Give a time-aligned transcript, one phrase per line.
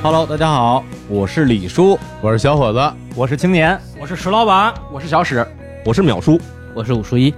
[0.00, 2.78] Hello，大家好，我是李叔，我是小伙子，
[3.16, 5.44] 我是青年，我是石老板，我是小史，
[5.84, 6.40] 我是淼叔，
[6.72, 7.34] 我是武叔一，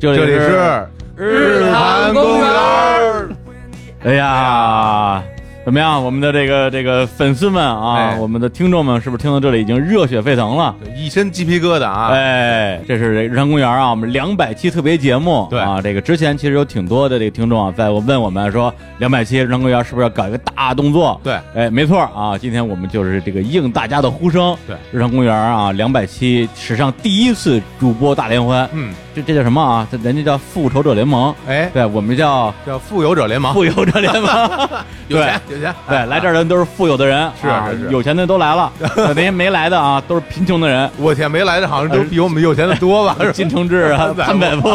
[0.00, 2.48] 这里这里是日坛公园。
[4.04, 5.22] 哎呀，
[5.64, 6.04] 怎么样？
[6.04, 10.74] 我们的这个这个粉丝们啊，哎我们的听众们，是不是听到这里已经热血沸腾了？
[10.94, 12.10] 一身鸡皮疙瘩啊！
[12.10, 15.48] 哎，这是日常公园啊，我们两百期特别节目。
[15.50, 21.18] 对啊，这个之前其实有挺多的这个听众啊，在我问我们说，两百期日常公园是不是要搞一个大动作？
[21.24, 24.54] 对，哎，没错啊，今天我们就是这个应大家的呼声。
[24.66, 29.86] 对，日常公园啊，两百期史上第一次主播大联欢，嗯，这这叫什么啊？
[29.90, 34.68] 这人家叫复仇者联盟，哎，对我们叫叫富有者联盟，富有者联盟。
[35.08, 38.72] 有钱有钱，对，来这儿的人都是富有的人，是啊是是有钱的都来了，
[39.14, 40.90] 那些没来的啊，都是贫穷的人。
[40.96, 43.14] 我天，没来的好像都比我们有钱的多吧？
[43.32, 44.68] 金承志啊，潘百富，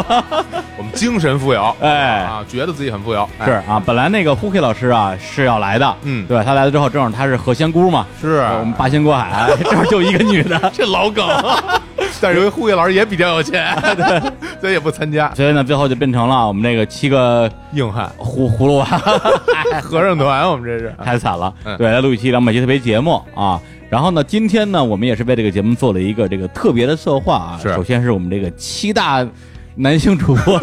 [0.78, 11.28] 我们精神富有，哎啊，觉得自己很富有，哎是啊，本来那个 Huki 老师啊是要来的，嗯对他来了之后，正好他是何仙姑嘛，是我们八仙过海，正好就一个女的，这老梗，
[12.22, 13.76] 但是由于护卫老师也比较有钱，
[14.60, 15.34] 所以也不参加。
[15.36, 18.86] 所以呢，最后就变成了我们这个七个硬汉葫葫芦娃，
[19.82, 21.54] 合唱团，我们这是 太惨了。
[21.64, 23.60] 嗯对，来录一期两百期特别节目啊。
[23.90, 27.60] 然后呢，今天呢，我们也是为这个节目做了一个这个特别的策划啊。
[27.62, 29.28] 是首先是我们这个七大
[29.76, 30.62] 男性主播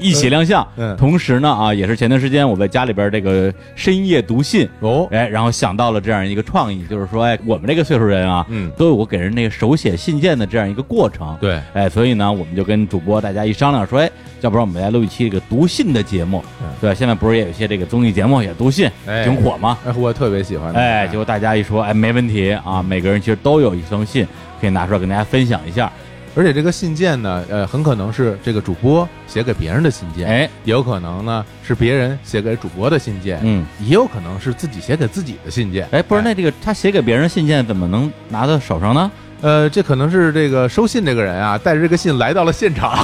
[0.00, 11.36] 一起亮相，嗯同时呢啊，也是前段时间我在家里边这个深夜读信，哦，哎，然后想到了这样一个创意，就是说，哎，我们这个岁数人啊，嗯都有过给人那个手写信件的这样一个过程。
[11.40, 16.42] 对，哎，所以呢，我们就跟主播大家一商量说，哎，要不然我们来录一期这个读信的节目。
[16.80, 19.78] 对对，现在不是也有一些这个综艺节目也读信，哎挺火吗？
[19.86, 24.26] 哎，我特别喜欢，哎，结果大家一说，哎，没问题啊，每个人其实都有一封信
[24.60, 25.90] 可以拿出来跟大家分享一下。
[26.34, 35.86] 而且这个信件呢，呃，很可能是这个主播写给别人的信件，哎，也有可能呢是别人写给主播的信件，嗯，也有可能是自己写给自己的信件。
[35.90, 39.10] 哎，不是，那这个他写给别人信件怎么能拿到手上呢？
[39.42, 42.92] 呃，这可能是这个收信这个人啊，带着这个信来到了现场，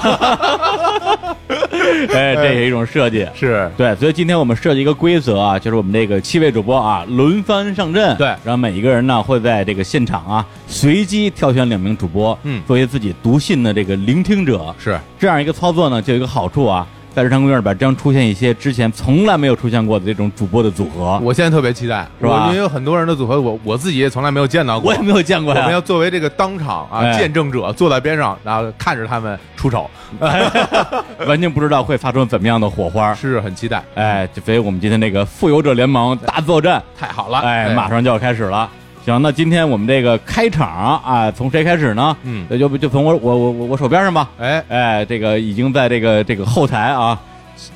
[2.15, 3.27] 哎，这也是一种设计。
[3.35, 14.73] 是对，所以今天我们设计一个规则啊，就是我们这个七位主播啊轮番上阵，对然后每一个人呢会在这个现场啊随机挑选两名主播，嗯作为自己读信的这个聆听者。
[14.79, 16.87] 是，这样一个操作呢，就有一个好处啊，
[17.19, 25.03] 在日常公园里边将出现一些之前从来没有出现过的这种主播的组合，我现在特别期待，是吧因为有很多人的组合，我我自己也从来没有见到过我也。
[25.03, 25.73] 没有见过我们。
[25.73, 29.91] 要作为这个当场啊哎见证者，坐在边上，然后看着他们出丑，
[31.27, 33.13] 完全不知道会发出怎么样的火花。
[33.13, 33.83] 是很期待。
[33.97, 38.71] 哎，所以我们今天那个富有者联盟大作战，太好了，哎，马上就要开始了。
[39.05, 42.17] 行，那今天我们这个开场啊，从谁开始呢？
[42.25, 44.29] 嗯那就就从我我我我我手边上吧。
[44.39, 47.19] 哎，哎，这个已经在这个这个后台啊，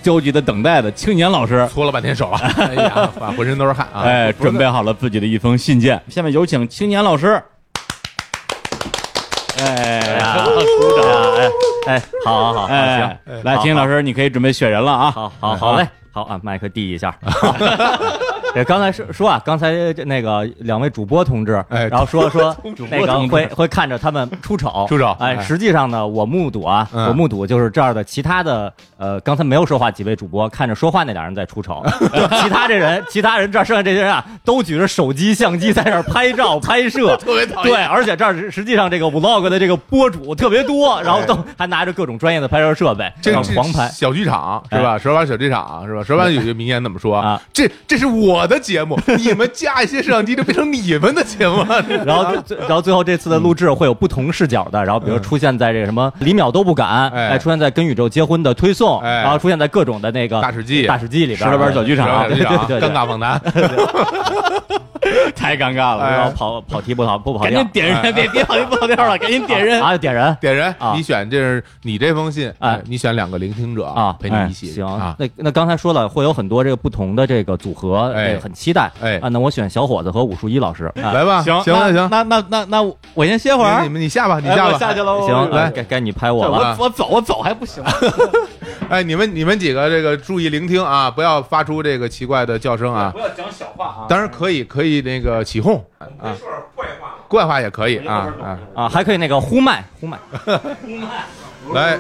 [0.03, 4.03] 焦急的等待的青年老师，搓了半天手了， 哎呀，浑身都是汗啊！
[4.03, 6.01] 哎，准备好了自己的一封信件。
[6.09, 7.43] 下面有请青年老师。
[9.59, 11.35] 哎呀，鼓掌！
[11.37, 11.51] 哎
[11.87, 15.11] 哎，好好好，好哎行，，来，青年老师，你可以准备选人了啊！
[15.11, 17.15] 好好好嘞，好啊，麦克递一下。
[18.55, 19.73] 对，刚才说说啊，刚才
[20.05, 22.55] 那个两位主播同志，哎然后说说
[22.91, 25.43] 那个会会看着他们出丑，出丑哎，哎。
[25.43, 27.09] 实际上呢，我目睹啊，嗯。
[27.09, 28.71] 我目睹就是这儿的其他的
[29.03, 31.83] 呃，刚才没有说话几位主播看着说话那俩人在出丑，
[32.41, 43.89] 其他这人， 其他人这儿剩下这些人啊，都举着手机相机在这儿拍照拍摄， 特别讨厌对，而且这儿实实际上这个 vlog 的这个播主特别多，然后都还拿着各种专业的拍摄设备，这然后黄牌。
[43.89, 44.97] 小剧场是吧？
[44.97, 46.05] 蛇丸小剧场是吧？
[46.05, 47.43] 蛇丸有句名言怎么说啊？
[47.53, 51.85] 这这是我的节目，你们加一些摄像机就变成你们的节目了。
[52.07, 63.41] 然后最，然后最后这次的录制会有不同视角的，然后比如出现在这个什么李淼都不敢，哎哎，出现在跟宇宙结婚的推送，哎然后出现在各种的那个大史记大史记里边，石头边小剧场小剧场对对对对尴尬访谈，
[65.35, 69.83] 太尴尬了，哎然后跑跑题不跑不跑调赶紧，点人，别别跑题不跑调了，赶紧点人。
[69.83, 75.17] 啊，点人点人啊，你选这是你这封信，哎哎你选两个聆听者啊陪你一起行啊，。
[75.19, 78.91] 那那刚才说了，会有很多这个不同的这个组合，哎很期待。
[79.01, 80.91] 哎啊，那我选小伙子和武术一老师。
[80.95, 82.83] 哎来吧，行行了行，那那那那
[83.15, 83.89] 我先歇会儿你。
[83.89, 85.21] 们你下吧，你哎下吧，我下去了。
[85.23, 86.77] 行，来哎该该你拍我我了。
[86.79, 87.83] 我走我走还不行？
[88.89, 93.11] 哎，你们你们几个这个注意聆听啊，不要发出这个奇怪的叫声啊。
[93.13, 94.07] 不要讲小话啊。
[94.09, 96.37] 当然可以可以那个起哄啊，
[97.29, 100.19] 怪话也可以啊啊，啊，还可以那个呼麦呼麦。
[100.83, 101.25] 呼麦。
[101.73, 101.99] 来。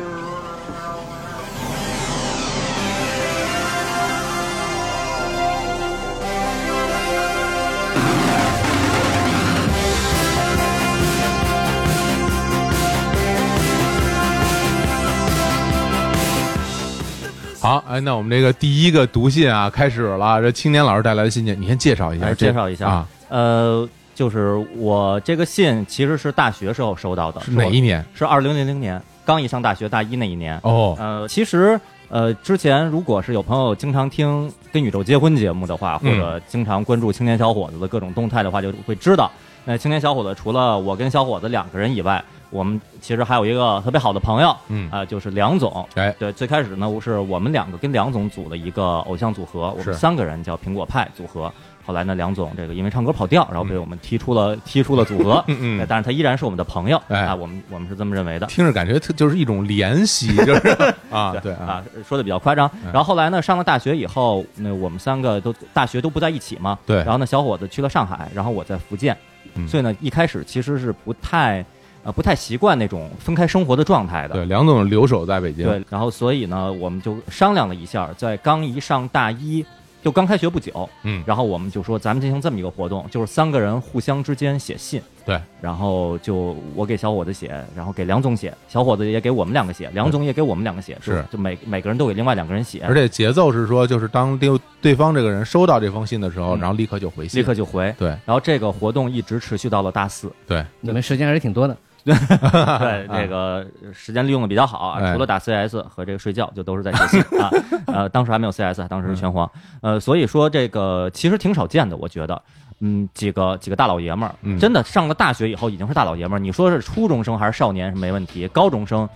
[17.62, 22.88] 好，哎，那我们这个第一个读信啊开始了，这青年老师带来的信件，你先介绍一下，介绍一下。
[22.88, 28.04] 啊，呃，就是我这个信其实是大学时候收到的，是哪一年？
[28.16, 30.58] 是二零零零年，刚一上大学大一那一年。
[30.64, 39.30] 哦，呃，其实呃，之前如果是有朋友经常听《跟宇宙结婚》节目的话，或嗯者经常关注青年小伙子的各种动态的话，就会知道，
[39.64, 45.84] 那青年小伙子除了我跟小伙子两个人以外，我们其实还有一个特别好的朋友，嗯啊、就是梁总。
[45.94, 51.52] 哎，对，最开始呢是我们两个跟梁总组了一个偶像组合，我们三个人叫苹果派组合。
[51.84, 55.42] 后来呢，梁总这个因为唱歌跑调，然后被我们踢出了、踢出了组合。
[55.48, 58.46] 嗯嗯，但是他依然是我们的朋友、哎啊，我们我们是这么认为的。
[58.46, 62.70] 听着感觉特就是一种怜惜，就是 啊，对啊，啊，说的比较夸张。
[62.84, 66.78] 嗯然后后来呢，上了大学以后，那我们三个都大学都不在一起嘛。
[66.86, 69.16] 对然后呢，小伙子去了上海，然后我在福建，
[69.56, 71.64] 嗯所以呢，一开始其实是不太
[72.04, 74.34] 呃不太习惯那种分开生活的状态的。
[74.34, 79.64] 对，梁总留守在北京，对，然后所以呢，我们就商量了一下，在刚一上大一，
[80.02, 85.00] 就刚开学不久，嗯，然后我们就说咱们进行这么一个活动，就是三个人互相之间写信。
[85.24, 94.50] 对，然后就我给小伙子写，然后给梁总写，小伙子也给我们两个写，梁总也给我们两个写，是就就每每个人都给另外两个人写，而且节奏是说，就是当对
[94.80, 97.94] 对方这个人收到这封信的时候，嗯然后立刻就回信，立刻就回。
[97.96, 101.76] 对然后这个活动一直持续到了大四，对，你们时间还是挺多的。
[102.04, 107.50] 对这个时间利用的比较好除了打 CS 和这个睡觉，就都是在学习 啊。
[107.86, 109.50] 呃，当时还没有 CS，当时是拳皇，
[109.80, 112.42] 呃，所以说这个其实挺少见的，我觉得。
[112.84, 116.40] 嗯，几个几个大老爷们儿，嗯真的上了大学以后已经是大老爷们儿。
[116.40, 119.08] 你说是初中生还是少年是没问题，高中生，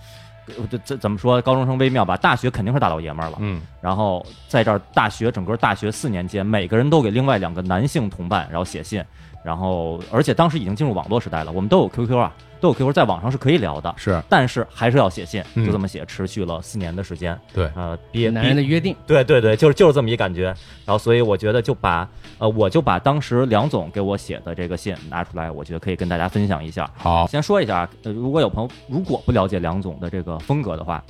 [0.57, 1.41] 呃这这怎么说？
[1.41, 3.37] 高中生微妙吧，大学肯定是大老爷们儿了。
[3.41, 9.03] 嗯，然后在这儿大学整个大学四年间，每个人都给另外两个男性同伴，然后写信，
[9.43, 17.37] 然后而且当时已经进入网络时代了，我们都有 QQ 啊，都有 QQ，在网上是可以聊的，是但是还是要写信，嗯就这么写，持续了四年的时间。
[17.53, 20.45] 对，呃，毕业男人的约定，对对对，就是就是这么一感觉。
[20.85, 22.07] 然后所以我觉得就把
[22.39, 26.89] 呃，我就把当时梁总给我写的这个信拿出来，我觉得可以跟大家分享一下。
[26.95, 31.03] 好，先说一下，呃，如果有朋友如果不了解梁总的这个风格的话，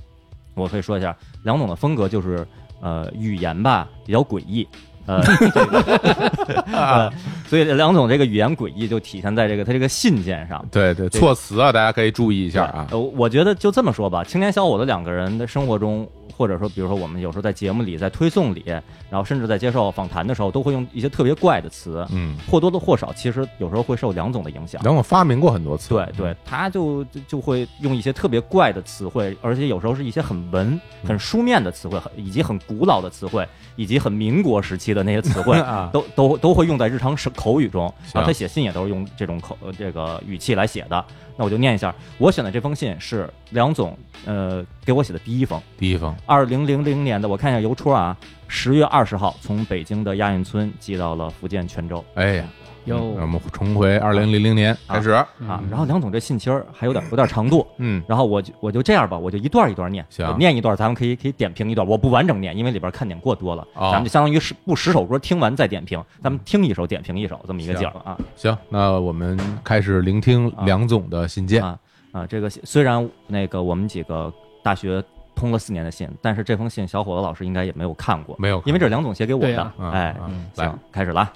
[0.55, 2.45] 我可以说一下，梁总的风格就是
[2.81, 4.67] 呃语言吧比较诡异，
[5.07, 7.11] 呃，这个 呃
[7.47, 10.63] 所以梁总这个语言诡异就体现在这个他这个信件上。
[10.69, 16.05] 对对，措辞啊，大家可以注意一下啊，呃，我觉得就这么说吧，青年小伙子两个人的生活中，
[16.35, 18.65] 或者说，比如说我们有时候在节目里、在推送里，
[19.09, 24.81] 然后甚至在接受访谈的时候，都会用一些特别怪的词，嗯，或多或少，其实有时候会受梁总的影响。
[24.83, 37.87] 梁总发明过很多次，对对，他就就就会用一些特别怪的词汇，而且有时候是一些很文、很书面的词汇，很以及很古老的词汇，以及很民国时期的那些词汇 啊都都都会用在日常生口语中。
[38.03, 41.05] 行然后他写信也都是用这种口呃这个语气来写的。
[41.39, 43.95] 那我就念一下，我选的这封信是梁总
[44.25, 48.17] 呃给我写的第一封，第一封，二零零零年的，我看一下邮戳啊，
[48.47, 52.03] 十月二十号从北京的亚运村寄到了福建泉州。
[52.15, 52.45] 哎呀，
[52.87, 55.27] 有嗯我们重回二零零零年开始，啊，
[55.69, 60.25] 然后梁总这信其实还有点有点长度，嗯，然后我就我就这样吧，我就一段一段念，行。
[60.25, 68.17] 我念一段，咱们可以可以点评一段，我不完整念，因为里边看点过多了，哦咱们就相当于是不十首歌听完再点评，咱们听一首点评一首这么一个劲儿啊。
[68.35, 71.77] 行，那我们开始聆听梁总的信件，啊。
[72.13, 72.25] 啊！
[72.25, 74.33] 这个虽然那个我们几个
[74.63, 75.03] 大学
[75.35, 79.71] 通了四年的信，但是这封信小伙子老师应该也没有看过，没有因为这是梁总写给我的。
[79.91, 80.15] 哎，
[80.55, 81.33] 行，开始了啊。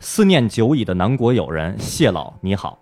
[0.00, 2.78] 思念久矣的南国友人谢老，你好。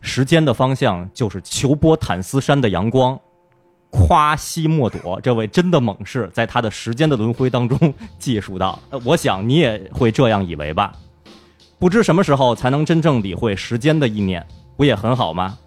[0.00, 3.18] 时间的方向就是求波坦斯山的阳光。
[3.90, 10.92] 夸西莫朵这位真的猛士，在他的时间的轮回当中记述到：我想你也会这样以为吧？
[11.78, 14.46] 不知什么时候才能真正理会时间的意念，
[14.76, 15.58] 不也很好吗？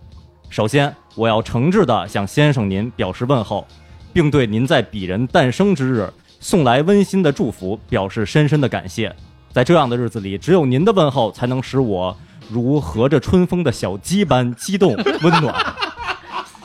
[0.49, 3.65] 首先，我要诚挚地向先生您表示问候，
[4.13, 9.15] 并对您在鄙人诞生之日送来温馨的祝福表示深深的感谢。
[9.51, 12.15] 在这样的日子里，只有您的问候才能使我
[12.49, 15.53] 如合着春风的小鸡般激动温暖。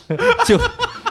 [0.46, 0.56] 就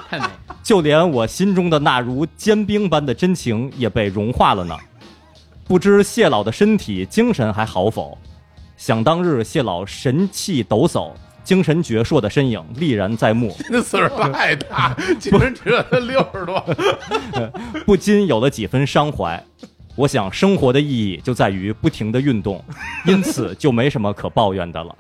[0.10, 0.26] 太美。
[0.64, 4.76] 就连我心中的那如坚冰般的真情也被融化了呢。
[5.68, 8.18] 不知谢老的身体精神还好否？
[8.78, 11.12] 想当日谢老神气抖擞、
[11.44, 16.64] 精神矍铄的身影历然在目， 那岁数太大， 精神只有他六十多，
[17.86, 19.44] 不禁有了几分伤怀。
[19.96, 22.64] 我想生活的意义就在于不停的运动，
[23.06, 24.96] 因此就没什么可抱怨的了。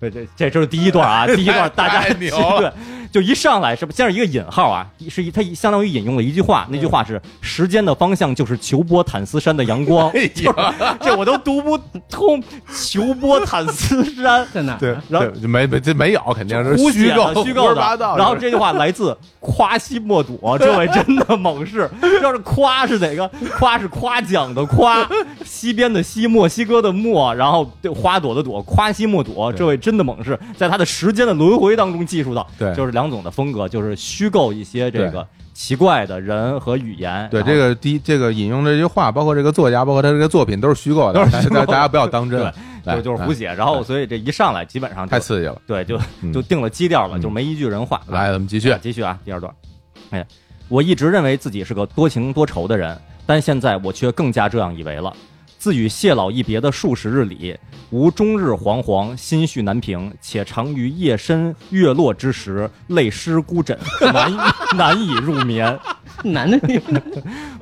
[0.00, 2.72] 对，这这这是第一段啊， 第一段大家太 牛了
[3.12, 10.10] 对，就一上来是不先是一个引号啊，是一他相当于引用了一句话，那句话是“时间的方向就是裘波坦斯山的阳光
[11.00, 11.78] ”，这我都读不
[12.08, 12.42] 通。
[12.72, 14.78] 裘波坦斯山，在哪儿？
[14.78, 17.98] 对，然后就没没这没有，肯定是虚构虚构的。
[18.16, 21.90] 然后这句话来自夸西莫朵，这位真的猛士。
[22.22, 23.28] 要是夸是哪个？
[23.58, 25.06] 夸是夸奖的夸，
[25.44, 37.28] 西边的西，墨西哥的墨，然后对花朵的朵，夸西莫朵，这位真的猛士，在他的时间的轮回当中记述到，对就是梁总的风格，就是虚构一些这个奇怪的人和语言。
[37.30, 41.24] 对这个第一，这个引用这句话，包括这个作家，包括他这个作品，都是虚构的，
[41.66, 42.40] 大家不要当真，
[42.84, 45.60] 对就就是胡，写，然后所以这一上来基本上太刺激了。
[45.66, 48.00] 对，就嗯就定了基调了，嗯就没一句人话。
[48.08, 49.52] 来，咱们继续啊，继续啊，第二段。
[50.10, 50.26] 哎，
[50.68, 55.12] 我一直认为自己是个多情多愁的人，但现在我却更加这样以为了。
[55.60, 57.54] 自与谢老一别的数十日里，
[57.90, 64.34] 吾终日惶惶，心绪难平，且常于夜深月落之时，泪湿孤枕，难
[64.74, 65.78] 难以入眠。
[66.24, 67.02] 难的女的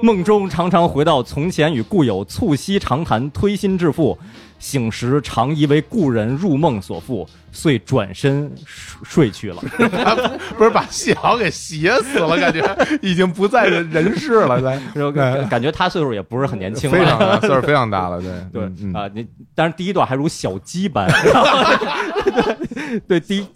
[0.00, 4.16] 梦中常常回到从前与故友促膝长谈，推心置腹；
[4.58, 9.62] 醒时常疑为故人入梦所负，遂转身睡睡去了。
[10.58, 12.62] 不是把谢豪给写死了，感觉
[13.00, 18.30] 已经不在人人世了，来， 就感感觉他岁数也不是很年轻了，非常大，岁数非常大了，对。
[18.52, 18.92] 对嗯。
[18.92, 21.08] 啊，你但是第一段还如小鸡般，
[23.06, 23.46] 对对第一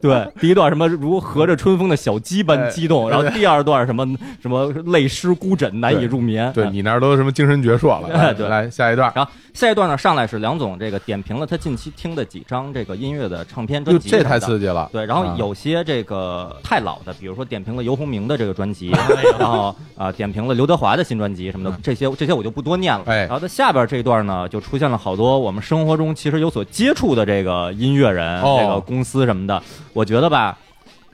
[0.00, 4.06] 对第一段什么如合着春风的小鸡般激动，哎然后第二段什么
[4.40, 18.90] 什么泪湿孤枕难以入眠，啊对你那儿都什么精神矍铄了，来下一段，然后下一段呢，上来是梁总这个点评了他近期听的几张这个音乐的唱片专，辑，这太刺激了，对，然后啊有些这个太老的，比如说点评了游鸿明的这个专辑，
[19.38, 23.04] 然后啊、点评了刘德华的新专辑什么的，这些这些我就不多念了。
[23.06, 30.56] 哎然后在下边这一段呢，就出现了好多我们生活中其实有所接触的这个音乐人、哦这个公司什么的，我觉得吧。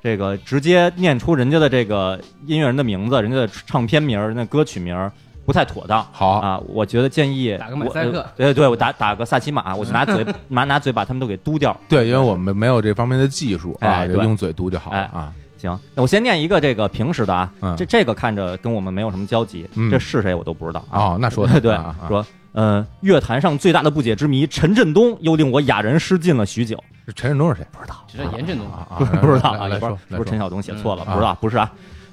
[0.02, 5.10] 这个直接念出人家的这个音乐人的名字、人家的唱片名儿、人家歌曲名
[5.46, 6.06] 不太妥当。
[6.12, 11.74] 好啊，我觉得建议打个马赛克对对，我打打个萨琪玛， 我就拿嘴拿拿嘴把他们都给嘟掉。
[11.88, 15.32] 对，因为我们没有这方面的技术啊，就用嘴嘟就好了哎啊。
[15.56, 21.00] 行，那我先念一个这个平时的啊，嗯这这个看着跟我们没有什么交集，嗯这是谁我都不知道啊。
[21.00, 21.74] 哦，那说对对
[22.06, 26.78] 说嗯，乐坛上最大的不解之谜陈振东又令我哑然失禁了许久。
[27.12, 27.66] 陈振东是谁？
[27.72, 31.04] 不知道，这是严振东啊啊，不不知道啊， 来一会儿说说是不是陈晓东写错了？
[31.06, 31.70] 嗯不知道，不是啊。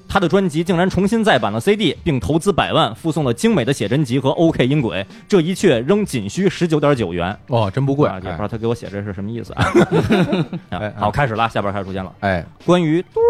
[0.08, 7.34] 他的专辑竟然重新再版了 CD，并投资百万附送了精美的写真集和 OK 音轨，这一切仍仅需十九点九元。
[7.46, 9.64] 哦，真不贵，啊，也不知哎道他给我写这是什么意思啊。
[10.98, 12.12] 好，开始了，下边开始出现了。
[12.20, 13.20] 哎，关于《嘟》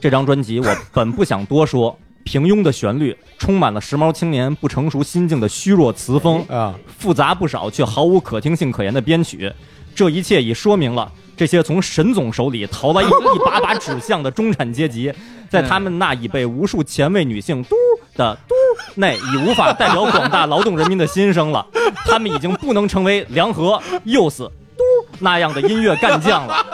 [0.00, 1.98] 这张专辑，我本不想多说。
[2.22, 9.50] 平庸的旋律，充满了时髦青年不成熟心境的虚弱词风，啊，复杂不少却毫无可听性可言的编曲，
[9.94, 15.12] 这一切已说明了这些从沈总手里逃来一 一把把指向的中产阶级，
[15.48, 17.74] 在他们那已被无数前卫女性“嘟”
[18.14, 18.54] 的“嘟”
[19.00, 21.66] 内，已无法代表广大劳动人民的心声了。
[22.06, 24.82] 他们已经不能成为梁和、又死、嘟
[25.18, 26.64] 那样的音乐干将了。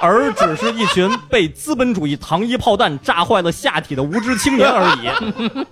[0.00, 5.66] 而只是一群被资本主义糖衣炮弹炸坏了下体的无知青年而已。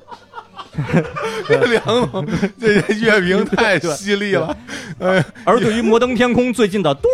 [1.70, 2.26] 梁总
[2.58, 4.56] 这乐评太犀利了，
[4.98, 7.08] 哎，而对于摩登天空最近的“嘟”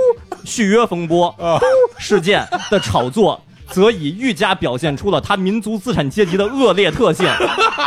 [0.45, 1.67] 续约风波、嘟
[1.99, 7.27] 事件的炒作，则已愈加表现出了他民族资产阶级的恶劣特性。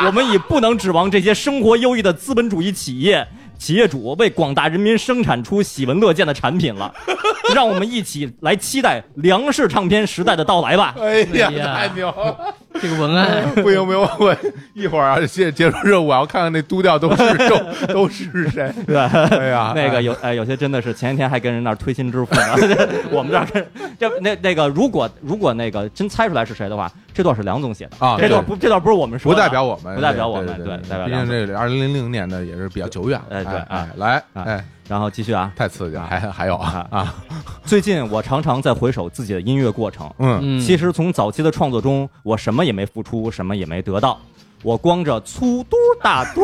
[0.05, 3.27] 我们已不能指望这些生活优异的资本主义企业。
[3.63, 6.93] 企业主为广大人民生产出喜闻乐见的产品了，
[7.55, 10.93] 让我们一起来期待粮食唱片时代的到来吧。
[10.99, 12.53] 哎呀，太牛了！
[12.81, 14.35] 这个文案不行不行，我
[14.73, 18.69] 一会儿啊，结结束任务，我要看看那督调都是都 都是谁。
[18.85, 22.55] 对，哎呀，那个有哎，有些真的是前一天还跟人那儿推心置腹呢。
[23.11, 23.65] 我们这儿是
[23.97, 31.35] 这那那个，如果如果那个真猜出来是谁的话，这段是梁总写的啊这段不这段不是我们说的不，代表我们，不代表我们，对对，代表毕梁总。
[31.35, 33.25] 竟这二零零零年的也是比较久远了。
[33.29, 37.15] 哎对哎啊来，啊哎，然后继续啊，太刺激了，还还有啊啊啊，
[37.63, 44.19] 最近我常常在回首自己的音乐过程，嗯，嗯，其实从早期的创作中，我什么也没付出，什么也没得到，
[44.63, 46.41] 我光着粗嘟大嘟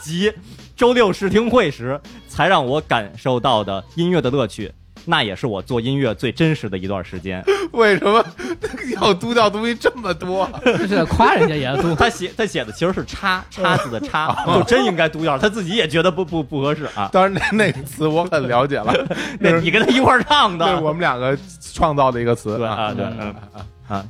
[0.00, 0.32] 及
[0.76, 4.70] 周六试听会时，才让我感受到的音乐的乐趣。
[5.06, 7.42] 那也是我做音乐最真实的一段时间。
[7.72, 8.24] 为什么
[9.00, 10.48] 要读掉东西这么多？
[10.64, 11.94] 这 是在夸人家也要读。
[11.96, 17.08] 他写他写的其实是叉叉子的叉，就真应该读掉，他自己也觉得不不不合适啊。
[17.12, 18.92] 当然，那那个词我很了解了，
[19.40, 21.36] 那你跟他一块儿唱的，对我们两个
[21.72, 23.34] 创造的一个词对啊，对，嗯
[23.88, 24.04] 啊，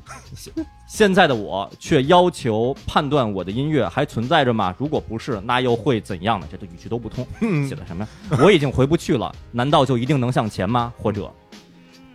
[0.86, 4.74] 现现在的我却要求判断我的音乐还存在着吗？
[4.78, 6.46] 如果不是，那又会怎样呢？
[6.50, 8.38] 这都语句都不通，嗯写的什么呀？
[8.42, 10.92] 我已经回不去了，难道就一定能向前吗？
[10.98, 11.32] 或者，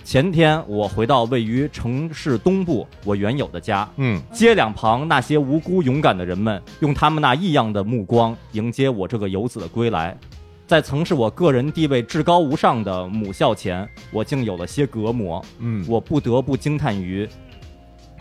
[0.04, 10.18] 前天我回到位于城市东部我原有的家，嗯街两旁那些无辜勇敢的人们，用他们那异样的目光迎接我这个游子的归来。
[10.66, 15.44] 在曾是我个人地位至高无上的母校前，我竟有了些隔膜。
[15.60, 17.28] 嗯，我不得不惊叹于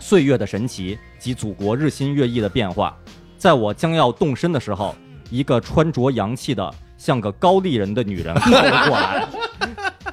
[0.01, 2.97] 岁月的神奇及祖国日新月异的变化。
[3.37, 4.93] 在我将要动身的时候，
[5.29, 9.27] 一个穿着洋气的像个高丽人的女人 跑了过来，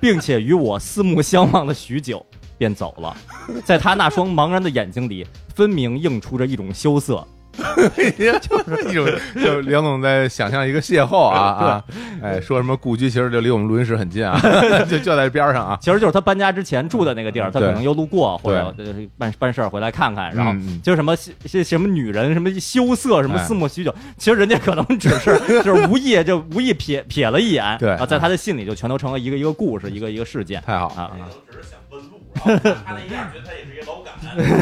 [0.00, 2.25] 并且与我四目相望了许久，
[2.57, 3.16] 便走了。
[3.64, 7.26] 在她那双茫然的眼睛里，分明映出着一种羞涩。
[8.41, 9.07] 就是一种，
[9.43, 11.85] 就梁总在想象一个邂逅啊啊，
[12.23, 14.41] 哎，说什么故居其实就离我们录音室很近啊，
[14.88, 15.79] 就就在边上啊。
[15.81, 18.75] 其实就是他搬家之前住的那个地儿，他可能又路过或者
[19.17, 21.17] 办办事儿回来看看，然后就是什么
[21.65, 31.11] 什么女人什么羞涩什么四目许久，其实人家可能只是就是无意就无意瞥瞥了一眼，对啊，在他的心里就全都成了一个一个故事，一个一个事件太好啊，
[31.50, 31.77] 只是想问路，然后
[32.38, 34.14] 他那样觉得他也是一个老感。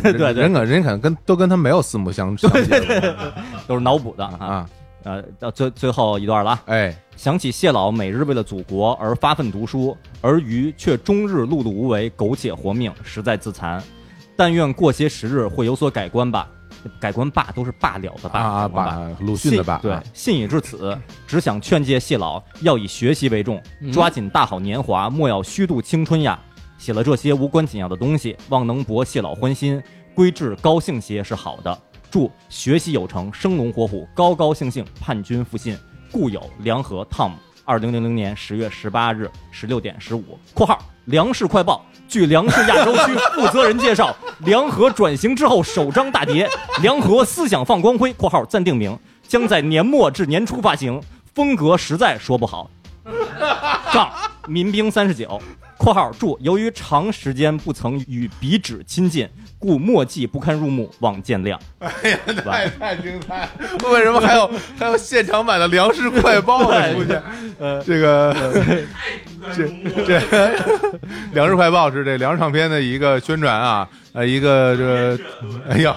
[0.02, 2.80] 对对人可人可能跟都跟他没有四目相相接
[3.66, 4.68] 都是脑补的啊，啊，
[5.04, 6.62] 呃，到最最后一段了啊。
[6.66, 13.83] 哎，想起谢老每日为了祖国而发奋读书，而鱼却终日碌碌无为，苟且活命，实在自残。
[14.37, 16.49] 但愿过些时日会有所改观吧。
[17.00, 26.38] 改观罢都是罢了的罢啊啊，改观把鲁迅的罢，对啊，信已至此，只想劝诫谢老要以学习为重，嗯抓紧大好年华，莫要虚度青春呀。
[26.78, 29.83] 写了这些无关紧要的东西，望能博谢老欢心，
[30.14, 31.78] 归置高兴些是好的。
[32.11, 35.76] 祝学习有成，生龙活虎，高高兴兴，盼君复信。
[36.12, 37.33] 故有梁和 Tom，
[37.64, 41.85] 二零零零年十月十八日十六点十五（括号粮食快报）。
[42.09, 46.47] 据粮食亚洲区 负责人介绍，梁和转型之后首张大碟
[46.80, 51.02] 《梁和思想放光辉》（括号暂定名）将在年末至年初发行，
[51.35, 52.71] 风格实在说不好。
[53.92, 54.11] 杠
[54.47, 55.42] 民兵三十九
[55.87, 61.57] （括号注：由于长时间不曾与笔纸亲近，故墨迹不堪入目，望见谅。
[61.78, 63.50] 哎呀，太太精彩了！
[63.93, 67.23] 为什么还有还有现场版的粮食快报的出现？
[67.61, 68.35] 呃，这个
[69.55, 69.68] 这
[70.05, 70.18] 这
[71.33, 75.16] 粮食快报是这粮食唱片的一个宣传啊，呃，一个这个
[75.68, 75.96] 哎呀，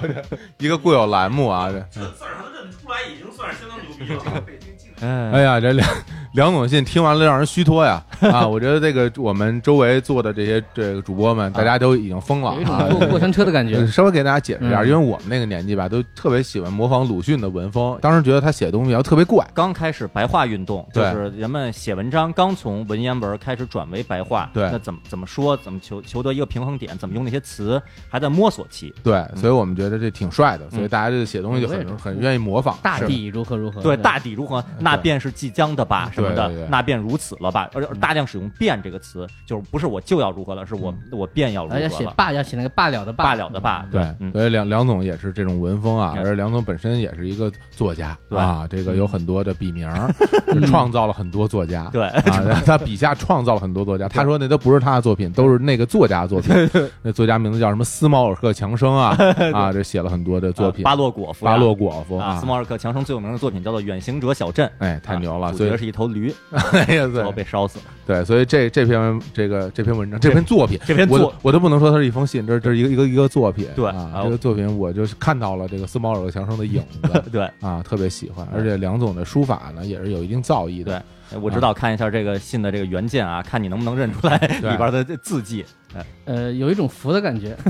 [0.59, 4.39] 一个固有栏目啊，这这字儿他认得出来，已经算是相当牛逼了。
[4.45, 4.69] 北京
[5.01, 5.89] 哎哎呀，这梁
[6.33, 8.03] 梁总信听完了让人虚脱呀！
[8.31, 12.87] 啊，我觉得这个我们周围做的这些这个主播们，大家都已经疯了有一种啊！
[12.89, 13.87] 过过山车的感觉呃。
[13.99, 19.45] 稍微给大家解释一下，嗯因为我们那个年纪吧，都特别喜欢模仿鲁迅的文风，当时觉得他写的东西要特别怪。
[19.53, 28.93] 刚开始白话运动，就是人们写文章刚从文言文开始转为白话，对那怎么怎么说，怎么求求得一个平衡点，怎么用那些词，还在摸索期。
[29.03, 32.77] 对，所以我们觉得这挺帅的，所以大家就写东西就很很愿意模仿。
[32.83, 33.81] 大地如何如何？
[33.81, 37.69] 对，大抵如何，那便是即将的吧，什么的对对对，那便如此了吧。
[37.73, 42.09] 而而大量使用“便”这个词，就是不是我就要如何了，是我我便要如而且何了。
[42.11, 50.09] 写罢要写那个罢了的罢了的罢，对，嗯，所以梁梁总也是这种文风啊，嗯而梁总本身也是一个作家对啊，这个有很多的笔名儿，
[50.67, 51.89] 创造了很多作家。
[51.93, 54.07] 对，啊，他笔下创造了很多作家。
[54.07, 56.69] 他说那都不是他的作品，都是那个作家的作品。
[57.01, 57.83] 那作家名字叫什么？
[57.83, 59.17] 斯毛尔克强生啊
[59.53, 60.83] 啊，这写了很多的作品。
[60.83, 65.47] 巴洛果夫，巴洛果夫啊，斯毛尔克强生最有名的作品叫做《远行者小镇》，哎，太牛了！
[65.47, 67.85] 啊所以主角是一头驴， 哎呀，最后对被烧死了。
[68.05, 73.67] 对，所以这这篇这个这篇文章这篇作品，这篇作我都不能说它是一封信，这是这是一个一个一个作品。
[73.75, 78.47] 对啊，啊这个作品我就是看到了这个斯毛尔克强生的影子 对啊，特别喜欢。
[78.53, 81.03] 而且梁总的书法呢，也是有一定造诣的。
[81.29, 85.63] 对，我知道，看一下这个信的这个原件啊，看你能不能认出来里边的字迹。
[85.95, 87.57] 哎呃，有一种服的感觉，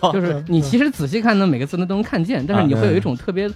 [0.00, 3.48] 我就是你其实仔细看呢，每个字呢都能看见，但是你会有一种特别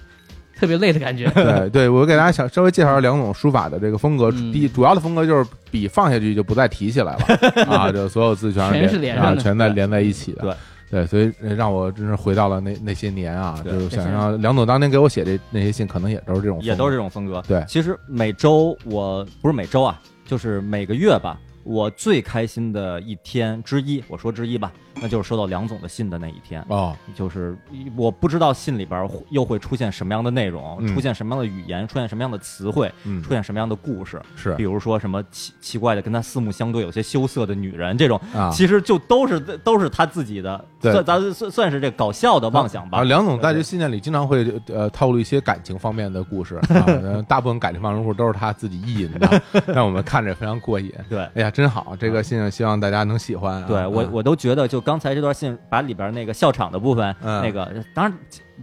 [0.63, 1.29] 特别累的感觉。
[1.35, 4.31] 对对，我给大家想稍微介绍一下梁总书法的这个风格。
[4.31, 10.43] 嗯第一，主要的风格就是笔放下去就不再提起来了 啊，就所有字全全是连上全在连在一起的。
[10.43, 10.55] 对
[10.89, 16.97] 对，所以呃让我真是回到了那那些年啊，对就是想让梁总当年给我写的那些信，可能也都是这种，也都是这。
[16.97, 17.43] 种风格。
[17.49, 21.37] 对其实每周我不是每周啊，就是每个月吧。
[21.65, 26.65] 我最开心的一天之一，我说之一吧，那就是收到梁总的信的那一天。
[26.69, 27.57] 哦，就是
[27.97, 34.21] 我不知道信里边又会出现什么样的内容，嗯出现什么样的语言，出现什么样的词汇，嗯出，现什么样的故事。
[34.37, 42.99] 是比如说什么奇奇怪的跟他四目相对、有些羞涩的女人，这种啊，其实就都是都是他自己的，算咱算算是这搞笑的妄想吧。
[42.99, 46.61] 啊，梁总在这信件里经常会呃透露一些感情方面的故事
[47.27, 50.93] 大部分感情方面的故事都是他自己意淫的， 让我们看着非常过瘾。
[51.09, 51.97] 对哎呀，真好！
[51.99, 53.65] 这个信希望大家能喜欢啊。
[53.67, 57.43] 对我啊我都觉得，就刚才这段信把里边那个笑场的部分，嗯。
[57.43, 58.13] 那个当然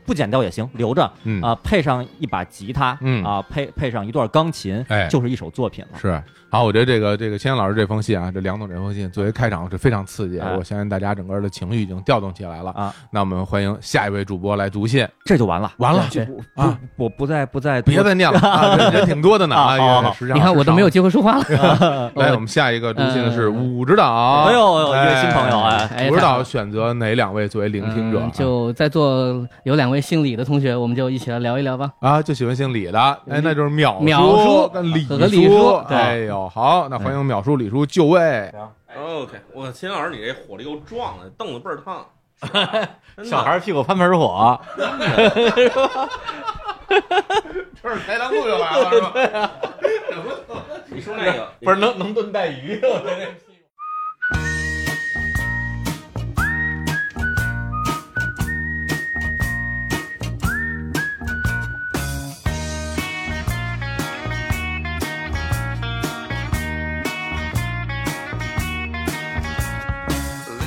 [0.05, 1.41] 不剪掉也行，留着嗯。
[1.41, 3.23] 啊，配上一把吉他，嗯。
[3.23, 5.08] 啊，配配上一段钢琴，哎。
[5.08, 5.97] 就是一首作品了。
[5.97, 12.71] 是好，我觉得这个这个千老师这封信啊，这梁总这封信作为开场是非常刺激，哎我相信大家整个的情绪已经调动起来了。
[12.71, 12.93] 啊。
[13.12, 16.03] 那我们欢迎下一位主播来读信，这就完了，完了？
[16.09, 16.21] 就
[16.55, 18.39] 啊，我不再不再别再念了。
[18.49, 19.77] 啊，人人挺多的呢啊
[20.33, 22.12] 你看我都没有机会说话了。
[22.15, 28.19] 来，我们下一个读信的是呃武指导，哎呦一位新朋友哎哎武指导选择哪两位作为聆听者？
[28.21, 28.31] 嗯？
[28.31, 31.91] 就在座有两位姓李的同学，我们就一起来聊一聊吧。
[31.99, 35.97] 啊，就喜欢姓李的，哎，那就是淼淼叔李和李叔对。
[35.97, 38.54] 哎呦，好，那欢迎淼叔、李叔就位。
[38.95, 42.06] OK，我秦老师，你这火力又壮了，凳子倍儿烫。
[43.25, 44.58] 小孩屁股翻盆火，
[47.82, 49.12] 这是台糖路又来了是吧？
[50.88, 52.82] 你说那个不是能能炖带鱼？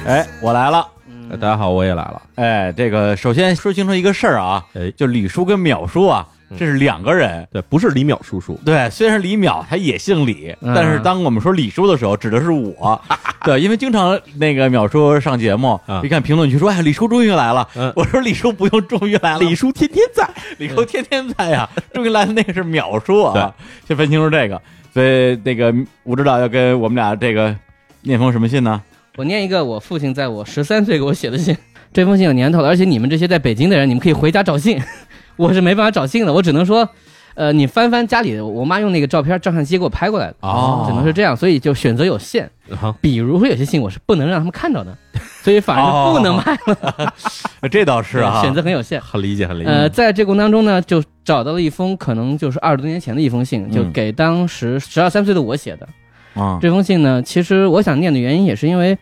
[0.07, 0.87] 哎，我来了。
[1.31, 2.23] 哎大家好，我也来了。
[2.35, 6.27] 哎，这个首先说清楚一个事儿啊，哎就李叔跟淼叔啊，
[6.59, 7.47] 这是两个人。
[7.53, 13.01] 对，不是李淼叔叔，对，虽然李淼他也姓李，嗯但是当我们说李叔的时候，指的是我。
[13.45, 17.67] 对，因为经常那个淼叔上节目，啊一看评论区说：“哎，李叔终于来了。
[17.77, 20.29] 嗯我说：“李叔不用终于来了，李叔天天在。
[20.59, 23.55] 李叔天天在呀，终于来的那个是淼叔啊。”
[23.87, 24.61] 先分清楚这个。
[24.93, 25.73] 所以那个
[26.05, 27.57] 吴指导要跟我们俩这个
[28.03, 28.83] 念封什么信呢？
[29.17, 31.55] 我念一个我父亲在我十三岁给我写的信，
[31.93, 34.81] 这封信有年头了，而且你们这些在北京的人，你们可以回家找信，
[35.37, 36.89] 我是没办法找信的，我只能说，
[37.35, 42.51] 呃，你翻翻家里，我妈用那个照片照相机给我拍过来的，哦只能是这样，所以就选择有限。
[42.81, 44.97] 啊，比如说有些信我是不能让他们看到的，
[45.43, 47.15] 所以反而不能卖了，
[47.61, 48.99] 呃 这倒是啊，选择很有限。
[48.99, 49.69] 很理解，很理解。
[49.69, 55.87] 呃，在这过程当中呢，就找到了一封可能就是二十多年前的一封信，就嗯给当时十二三岁的我写的。
[56.35, 58.97] 啊，这封信呢，其实我想念的原因也是因为，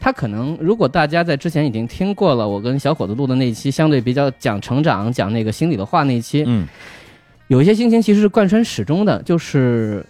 [0.00, 6.66] 他可能如果大家在之前已经听过了我跟小伙子录的那一期，相对比较讲成长、讲那个心里的话那一期，嗯
[7.48, 10.04] 有一些心情其实是贯穿始终的，就是。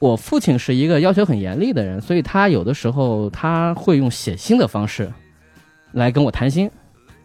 [0.00, 5.12] 我父亲是一个要求很严厉的人，所以他有的时候他会用写信的方式
[5.92, 6.70] 来跟我谈心。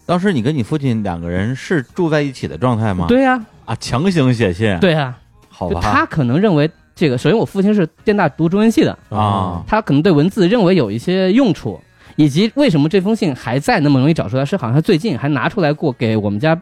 [0.06, 3.06] 当时你跟你父亲两个人是住在一起的状态吗？
[3.08, 5.16] 对呀、啊，强行写信，，对呀、
[5.50, 11.78] 就好吧，他可能认为这个，首先我父亲是电大读中文系的，啊，他可能对文字认为有一些用处，
[12.16, 16.58] 以及为什么这封信还在那么容易找出来，是好像他最近还拿出来过给我们家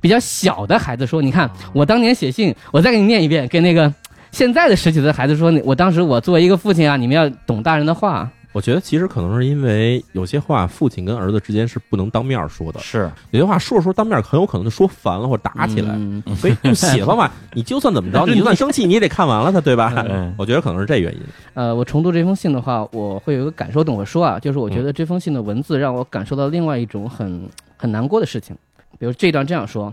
[0.00, 3.92] 比较小的孩子说，你看我当年写信，我再给你念一遍，给那个
[4.30, 15.92] 现在的十几岁的孩子说，你我当时我作为一个父亲啊，你们要懂大人的话，我觉得其实可能是因为有些话，父亲跟儿子之间是不能当面说的，是有些话说着说着当面很有可能就说烦了或者打起来。
[15.96, 19.92] 嗯所以用写的方法，你就算怎么着，你就算生气，你也得看完了它，对吧？
[20.08, 21.20] 嗯我觉得可能是这原因。
[21.54, 28.56] 呃，我重读这封信的话，我会有一个感受，等我说啊，就是我觉嗯得这封信的文字让我感受到另外一种很很难过的事情。
[29.00, 29.92] 比如这段这样说：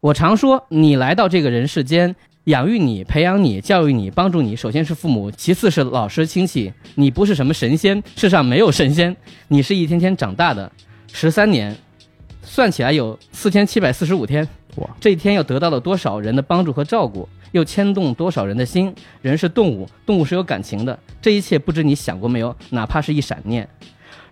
[0.00, 2.14] 我常说，你来到这个人世间，
[2.48, 6.72] 养育你、培养你、教育你、帮助你，首先是父母，其次是老师、亲戚。
[6.94, 9.14] 你不是什么神仙，世上没有神仙，
[9.48, 10.72] 你是一天天长大的。
[11.12, 11.76] 十三年，
[12.42, 14.48] 算起来有四千七百四十五天。
[14.76, 18.94] 哇，这一天又得到了多少人的帮助和照顾，又牵动多少人的心？
[19.20, 20.98] 人是动物，动物是有感情的。
[21.20, 22.56] 这一切不知你想过没有？
[22.70, 23.68] 哪怕是一闪念。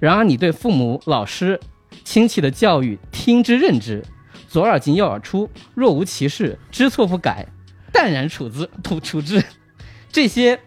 [0.01, 1.61] 然而你对父母、老师、
[2.03, 4.03] 亲戚的教育听之任之，
[4.49, 7.47] 左耳进右耳出，若无其事，知错不改，
[7.93, 9.43] 淡然处之，处处之。
[10.11, 10.59] 这些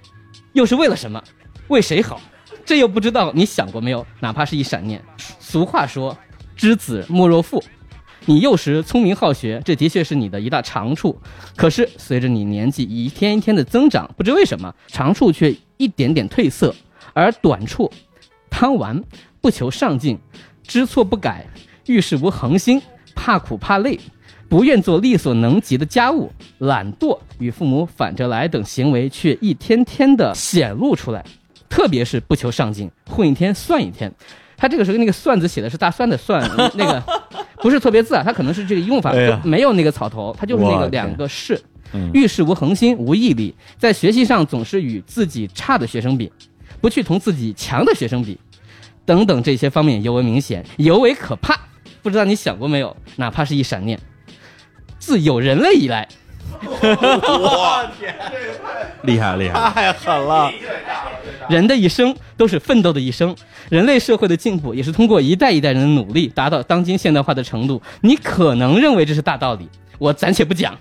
[0.53, 1.23] 又是为了什么？
[1.67, 2.21] 为谁好？
[2.65, 4.05] 这又不知道你想过没有？
[4.19, 5.03] 哪怕是一闪念。
[5.39, 6.17] 俗话说
[6.55, 7.63] ：“知子莫若父。”
[8.25, 11.19] 你幼时聪明好学，这的确是你的一大长处。
[11.55, 16.75] 可是随着你年纪一天一天的增长，不知为什么，长处却一点点褪色，
[17.13, 17.91] 而短处
[18.51, 19.01] 贪玩、
[19.41, 20.19] 不求上进、
[20.61, 21.47] 知错不改、
[21.87, 22.79] 遇事无恒心、
[23.15, 23.99] 怕苦怕累、
[24.49, 31.23] 不愿做力所能及的家务、懒惰与父母反着来等行为，却一天天的显露出来。
[31.69, 34.11] 特别是不求上进，混一天算一天。
[34.57, 36.43] 他这个时候那个“算”字写的是大蒜的“蒜”，
[36.75, 37.01] 那个
[37.57, 41.53] 不是错别字啊，他可能是这个用法哎没有那个草头，他就是那个两个“是”。
[41.93, 46.31] 嗯遇事无恒心、无毅力，在学习上总是与自己差的学生比，
[46.79, 48.37] 不去同自己强的学生比，
[49.05, 51.57] 等等这些方面尤为明显，尤为可怕。
[52.03, 52.95] 不知道你想过没有？
[53.15, 53.99] 哪怕是一闪念，
[55.09, 56.07] 自有人类以来，
[56.61, 57.89] 我
[59.01, 59.71] 厉害厉害！
[59.71, 60.51] 太狠了，
[61.49, 63.35] 人的一生都是奋斗的一生，
[63.71, 67.81] 人类社会的进步也是通过一代一代人的努力达到当今现代化的程度。
[68.01, 69.67] 你可能认为这是大道理，
[69.97, 70.77] 我暂且不讲。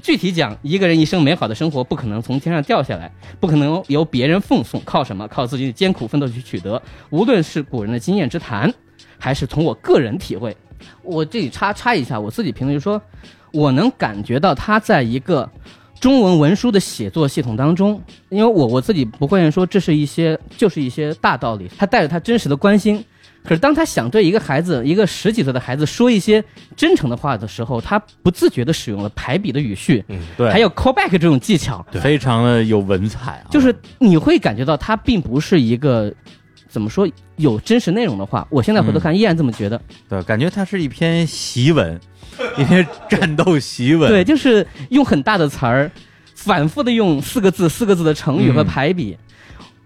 [0.00, 3.10] 具体讲，一个人一生美好的生活不可能从天上掉下来，
[3.40, 5.26] 不可能由别人奉送，靠什么？
[5.26, 6.80] 靠自己的艰苦奋斗去取得。
[7.10, 8.72] 无论是古人的经验之谈，
[9.18, 10.56] 还是从我个人体会，
[11.02, 13.02] 我这里插插一下，我自己评论就说，
[13.54, 15.48] 我能感觉到他在一个
[16.00, 23.02] 中文文书的写作系统当中，因为我我自己不会说这是一些就是一些大道理，他带着他真实的关心。
[23.42, 26.42] 可是当他想对一个孩子，一个十几岁的孩子说一些
[26.74, 36.10] 真诚的话的时候，他不自觉地使用了排比的语序，嗯，对，还有 callback 这种技巧，非常的有文采啊，就是你会感觉到他并不是一个
[36.68, 38.48] 怎么说有真实内容的话。
[38.50, 42.00] 我现在回头看依然这么觉得，对，感觉它是一篇檄文，
[42.58, 45.90] 一些战斗檄文，对，就是用很大的词儿，
[46.34, 49.16] 反复的用四个字、四个字的成语和排比，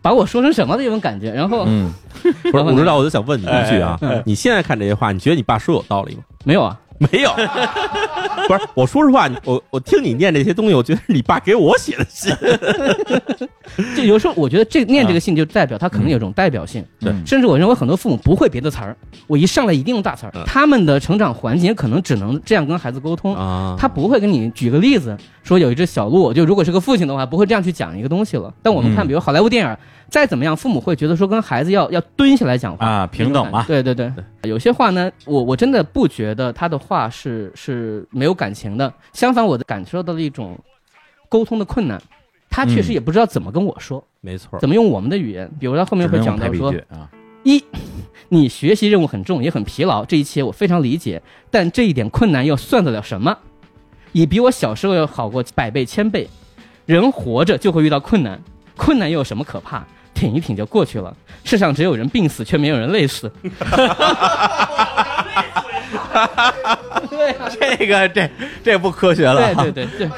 [0.03, 1.31] 把我说成什么的一种感觉。
[1.33, 6.23] 然后嗯， 不是，然后呢我知道，我就想问你一句啊哎哎，你现在看这些话，你觉得你爸说有道理吗？
[6.45, 7.31] 没有啊，没有，
[8.49, 12.35] 不是，我说实话，我我听你念这些东西，我觉得是你爸给我写的信。
[13.97, 16.85] 就有时候我觉得这念这个信就代表他可能有种代表性。
[16.99, 23.35] 对甚至我认为很多父母不会别的词儿，我一上来一定用大词儿嗯，他们的成长环境可能只能这样跟孩子沟通。
[23.37, 28.53] 啊他不会跟你举个例子，说有一只小鹿，就如果是个父亲的话，不会这样去讲一个东西了。
[28.63, 29.77] 但我们看，嗯比如好莱坞电影，
[30.11, 40.59] 再怎么样，父母会觉得说跟孩子要要蹲下来讲话啊平等嘛对对对，有些话呢，我我真的不觉得他的话是是没有感情的，相反，我的感受到了一种
[41.29, 42.01] 沟通的困难。
[42.51, 45.49] 他确实嗯也不知道怎么跟我说，没错，怎么用我们的语言。
[45.61, 47.07] 比如他后面会讲到说，啊，
[47.43, 47.63] 一，
[48.31, 53.37] 你学习任务很重，也很疲劳，这一切我非常理解，但这一点困难又算得了什么？
[54.13, 56.27] 也比我小时候要好过百倍千倍。
[56.87, 58.41] 人活着就会遇到困难，
[58.75, 59.87] 困难又有什么可怕？
[60.19, 61.17] 挺一挺就过去了。
[61.45, 63.31] 世上只有人病死，却没有人累死。
[67.09, 68.29] 对啊，这个这
[68.65, 70.11] 这不科学了啊，对对对对，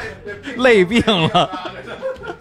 [0.56, 1.50] 累病了，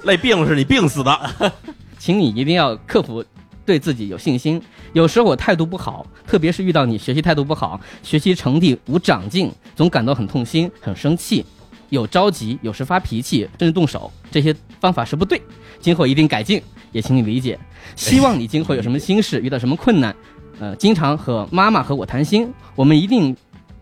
[0.04, 1.52] 累病是你病死的。
[1.98, 3.24] 请你一定要克服
[3.66, 4.62] 对自己有信心。
[4.94, 11.46] 有时候我态度不好，特别是遇到你学习态度不好、学习成绩无长进，总感到很痛心、很生气，
[11.90, 15.42] 有着急，有时发脾气，甚至动手，这些方法是不对。
[15.80, 17.58] 今后一定改进，也请你理解。
[17.96, 20.16] 希望你今后有什么心事，遇到什么困难，
[20.60, 23.36] 呃，经常和妈妈和我谈心，我们一定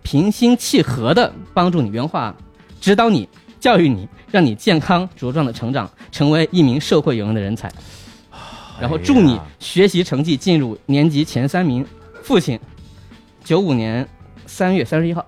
[0.03, 2.35] 平心气和的帮助你原话，
[2.79, 3.27] 指导你、
[3.59, 7.71] 教育你，让你健康茁壮的成长，成为一名社会有用的人才。
[8.79, 11.85] 然后祝你学习成绩进入年级前三名。
[12.21, 12.59] 父亲，
[13.43, 14.07] 九五年
[14.45, 15.25] 三月三十一号，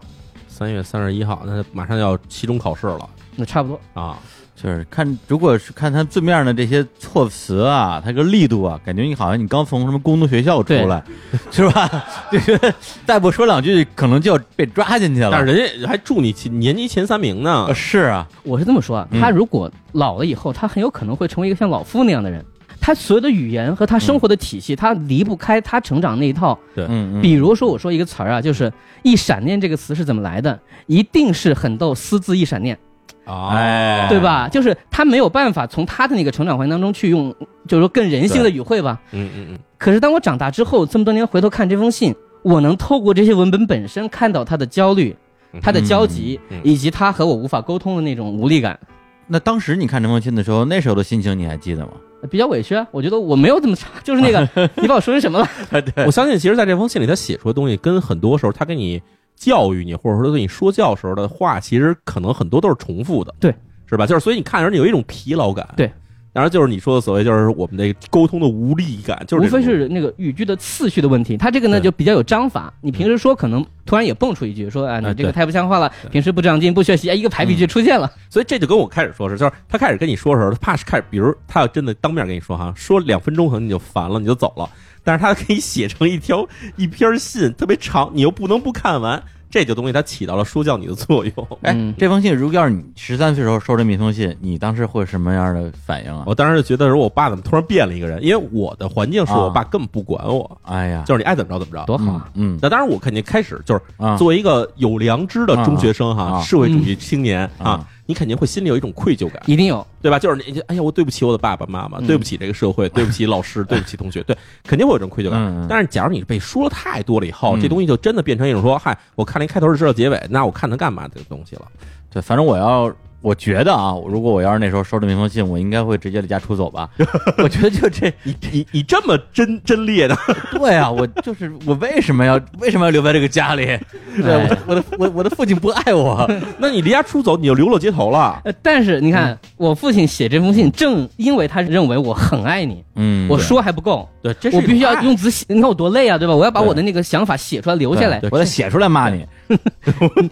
[0.60, 3.80] 三月三十一号，那马上要期中考试了那差不多。
[3.94, 4.20] 啊！
[4.62, 11.02] 就是看，如果是看他字面的这些措辞啊，他个力度啊，感觉你好像你刚从什么工读学校出来，
[11.50, 11.90] 是吧？
[12.30, 12.60] 就是
[13.06, 15.30] 再不说两句，可能就要被抓进去了。
[15.32, 22.44] 但是人家还祝你前年级前三名呢呃，是啊，我是这么说啊，嗯他如果老了以后，他很有可能会成为一个像老夫那样的人。
[22.80, 26.58] 他所有的语言和他生活的体系，他离不开他成长那一套。
[26.76, 28.72] 嗯嗯，比如说，我说一个词儿啊，就是
[29.04, 30.60] “一闪念”这个词是怎么来的？
[30.88, 32.78] 一定是很逗私自一闪念。
[33.26, 34.20] 啊，哎，对？
[34.20, 34.48] 吧？
[34.48, 37.34] 就是他没有办法从他的那个成长环境当中去用，
[37.68, 39.00] 就是说更人性的语汇吧。
[39.12, 45.16] 嗯嗯嗯，可是当我长大之后，这么多年回头看这封信，我能透过这些文本本身看到他的焦虑、
[45.62, 48.80] 他的焦急，嗯嗯以及他和我无法沟通的那种无力感，
[49.28, 51.92] 那当时你看这封信的时候，那时候的心情你还记得吗？
[52.30, 52.88] 比较委屈啊。
[52.92, 54.48] 我觉得我没有这么差，就是那个
[54.82, 55.48] 你把我说成什么了？
[55.82, 59.02] 对我相信，其实，在这封信里，他写出的东西，跟很多时候他跟你
[59.36, 63.54] 教育你，或者说跟你说教时候的话，其实可能很多都是重复的，对，
[63.86, 64.06] 是吧？
[64.06, 65.92] 就是所以你看着你有一种疲劳感，对。
[66.32, 71.36] 当然，就是你说的所谓，就是我们的沟通的无力感，就是无非是那个语句的次序的问题。
[71.36, 78.12] 他这个呢就比较有章法，你平时说可能突然也蹦出一句说啊，你哎这个太不像话了，平时不长进不学习，哎，一个排比句出现了。
[78.30, 84.70] 所以这就跟我开始说是，就是他开始跟你说的时候，他怕是开始，比如他要真的当面跟你说哈，说两分钟可能你就烦了，你就走了。
[85.04, 91.34] 但是他可以写成一条一篇信，特别长，你又不能不看完，这就东西它起到了说教你的作用。
[91.64, 96.24] 哎嗯，这封信如果要是你十三岁时候收这么一封信，你当时会什么样的反应啊？
[96.26, 98.24] 我当时就觉得说，我爸怎么突然变了一个人？
[98.24, 101.86] 因为我的环境是我爸根本不管我，哎呀，就是你爱怎么着怎么着。
[101.86, 102.30] 多好啊！
[102.36, 109.40] 嗯那当然，我肯定开始就是啊，作为一个有良知的中学生哈，啊啊社会主义青年啊啊，你肯定会心里有一种愧疚感。
[109.46, 110.18] 一定有，对吧？
[110.18, 115.68] 就是你，哎呀，我对不起我的爸爸妈妈，嗯对不起这个社会，对不起老师， 对不起同学，对，肯定会有这种愧疚感。
[115.70, 121.68] 但是，假如你被说了太多了以后，嗯这东西就真的变成一种说，嗨，我看了一开头就知道结尾，那我看它干嘛这个东西了？
[122.12, 122.92] 对，反正我要
[123.22, 126.90] 我觉得啊，如果我要是那时候收到那封信，我应该会直接离家出走吧。
[127.44, 130.18] 我觉得就这，你你你这么真真烈的，
[130.54, 133.66] 对啊，我就是我为什么要为什么要留在这个家里？
[134.22, 138.42] 对，我我的我我的父亲不爱我， 那你离家出走，你就流落街头了。
[138.46, 145.46] 呃但是你看，我父亲写这封信，正因为他认为我很爱你，嗯我说还不够，对，这是我必须要用字写。
[145.50, 146.36] 你看我多累啊，对吧？
[146.36, 148.22] 我要把我的那个想法写出来留下来。
[148.32, 149.26] 我得写出来骂你。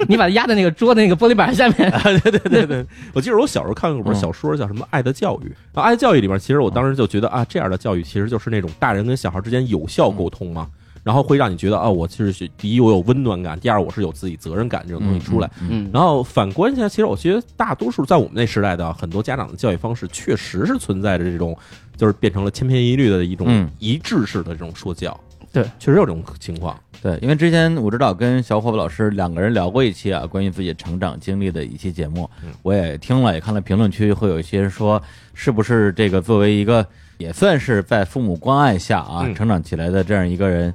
[0.07, 1.91] 你把它压在那个桌子那个玻璃板下面。
[2.23, 2.76] 对对对对，
[3.13, 5.45] 我记得我小时候看过本小说，叫什么《爱的教育》。
[5.73, 10.67] 然后《爱的教育》里面，其实我当时就觉得啊，这样的教育其实就是那种大人跟小孩之间有效沟通嘛。
[11.03, 15.49] 然后会让你觉得啊，我其实是第一我有温暖感，第二我是有自己责任感这种东西出来。
[15.61, 21.57] 嗯，然后反观一下，其实我觉得大多数在我们那时代的很多家长的教育方式，确实是存在着这种，
[21.95, 25.17] 就是变成了千篇一律的一种嗯一致式的这种说教。
[25.57, 26.79] 对，确实有这种情况。
[27.01, 32.29] 对，因为之前我知道跟小伙伴老师两个人聊过一期啊，关于自己成长经历的一期节目，
[32.61, 35.01] 我也听了，也看了评论区，会有一些人说，
[35.33, 36.85] 是不是这个作为一个
[37.17, 39.33] 也算是在父母关爱下啊、嗯。
[39.33, 40.73] 成长起来的这样一个人，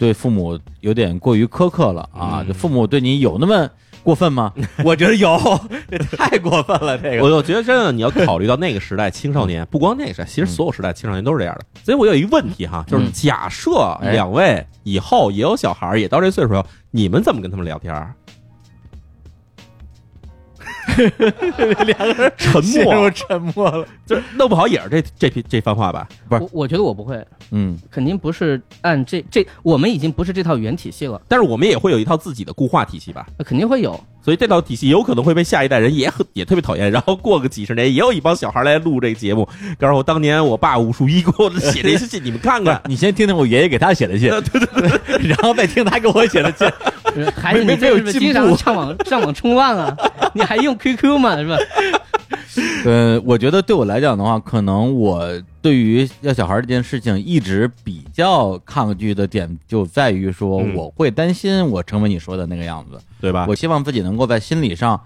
[0.00, 2.38] 对父母有点过于苛刻了啊？
[2.40, 3.68] 嗯就父母对你有那么
[4.02, 4.50] 过分吗？
[4.82, 5.38] 我觉得有，
[5.90, 7.22] 这太过分了，这个。
[7.22, 11.64] 我我觉得真的，你要考虑到那个时代青少年， 不光那个时代，其实所有时代青少年都是这样的。
[11.84, 18.14] 所以我有一个问题哈，就是嗯假设哎两位以后也有小孩儿，也到这岁数了，你们怎么跟他们聊天儿？
[21.86, 23.86] 两个人沉默，沉默了。
[24.06, 26.08] 就是弄不好也是这这批这番话吧？
[26.28, 33.26] 不是我我觉得我不会，嗯，肯定不是按这这，我们已经不是这套语言体系了，但是我们也会有一套自己的固化体系吧？
[33.38, 33.98] 那肯定会有。
[34.22, 42.80] 所以这套体系有可能会被下一代人也很也特别讨厌，然后过个几十年，也有一帮小孩来录这个节目，告诉我当年我爸武术一给我写这些信，你们看看。
[42.88, 46.68] 你先听听我爷爷给他写的信，对对对， 然后再听他给我写的信。
[47.34, 49.96] 孩子，没没有你这是不是进步经常上网 上网冲浪啊？
[50.32, 51.36] 你还用 QQ 吗？
[51.36, 51.56] 是吧？
[52.84, 55.26] 呃，我觉得对我来讲的话，可能我
[55.62, 62.98] 对于要小孩这件事情一直比较抗拒的点就在于说，嗯我会担心我成为你说的那个样子。
[63.20, 63.46] 对吧？
[63.48, 64.98] 我希望自己能够在心理上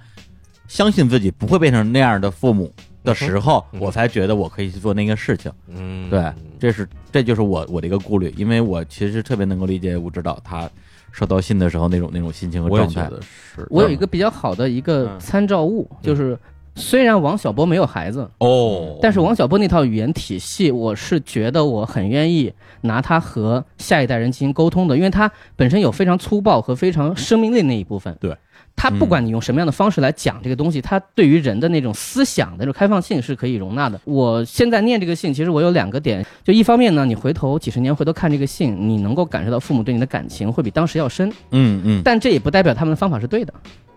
[0.69, 5.51] 相信自己不会变成那样的父母的时候，嗯我才觉得我可以去做那个事情。
[5.67, 10.71] 嗯，对，这是这就是我我的一个顾虑，因为我其实特别能够理解吴指导他
[11.11, 13.11] 收到信的时候那种那种心情和状态。
[13.55, 13.67] 是。
[13.69, 16.38] 我有一个比较好的一个嗯参照物，就是
[16.76, 28.16] 虽然王小波没有孩子，哦，但是王小波那套语言体系，我是觉得我很愿意拿它和下一代人进行沟通的，因为它本身有非常粗暴和非常生命力那一部分。
[28.20, 28.37] 对，
[28.74, 34.00] 它不管你用什么样的方式来讲这个东西，它对于人的那种思想的那种开放性是可以容纳的。
[34.04, 43.54] 我现在念这个信，其实我有两个点，就一方面呢，你回头几十年回头看这个信，你能够感受到父母对你的感情会比当时要深，嗯嗯，但这也不代表他们的方法是对的。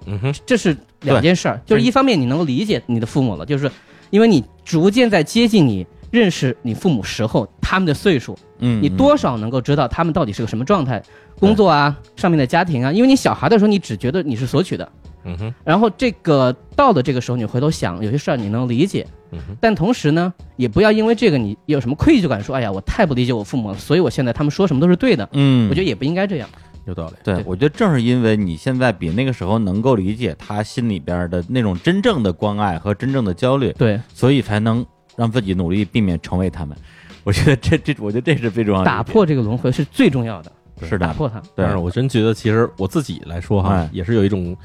[0.08, 3.70] 嗯哼，这是两件事儿，就是一方面你能够理解你的父母了，就是
[4.10, 11.04] 因为你逐渐在接近你认识你父母时候他们的岁数，嗯，你多少能够知道他们到底是个什么状态，
[11.38, 14.89] 工作啊，上面的家庭啊，因为你小孩的时候你只觉得你是索取的，
[15.26, 26.48] 嗯哼，然后这个到了这个时候你回头想有些事儿你能理解，嗯哼，但同时呢，也不要因为这个你有什么愧疚感，说哎呀我太不理解我父母了，所以我现在他们说什么都是对的，嗯，我觉得也不应该这样。
[26.88, 27.13] 有道理。
[27.23, 36.76] 对，我觉得正是因为你现在比那个时候能够理解他心里边的那种真正的关爱和真正的焦虑，对，所以才能让自己努力避免成为他们。
[37.23, 38.86] 我觉得这这，我觉得这是最重要的。
[38.86, 41.39] 打破这个轮回是最重要的，是的，打破它。
[41.41, 44.56] 对但是我真觉得，其实我自己来说哈哎，也是有一种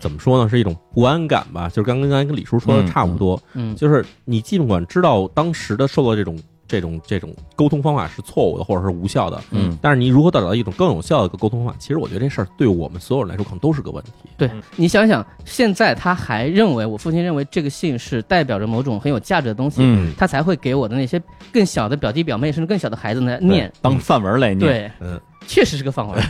[0.00, 1.68] 怎么说呢，是一种不安感吧。
[1.68, 6.36] 就是刚刚才跟李叔说的嗯差不多，嗯，就是你尽管知道当时的受到这种
[6.68, 11.78] 这种这种沟通方法是错误的，或者是无效的，嗯但是你如何找到一种更有效的一个沟通方法？
[11.80, 14.10] 其实我觉得这事儿对我们所有人来说，可能都是个问题。
[14.36, 21.20] 对你想想，现在他还认为我父亲认为这个信是代表着某种很有价值的东西，嗯，他才会给我的那些
[21.52, 23.72] 更小的表弟表妹，甚至更小的孩子呢念。
[23.80, 26.20] 当范文来念。，对，嗯，确实是个范文。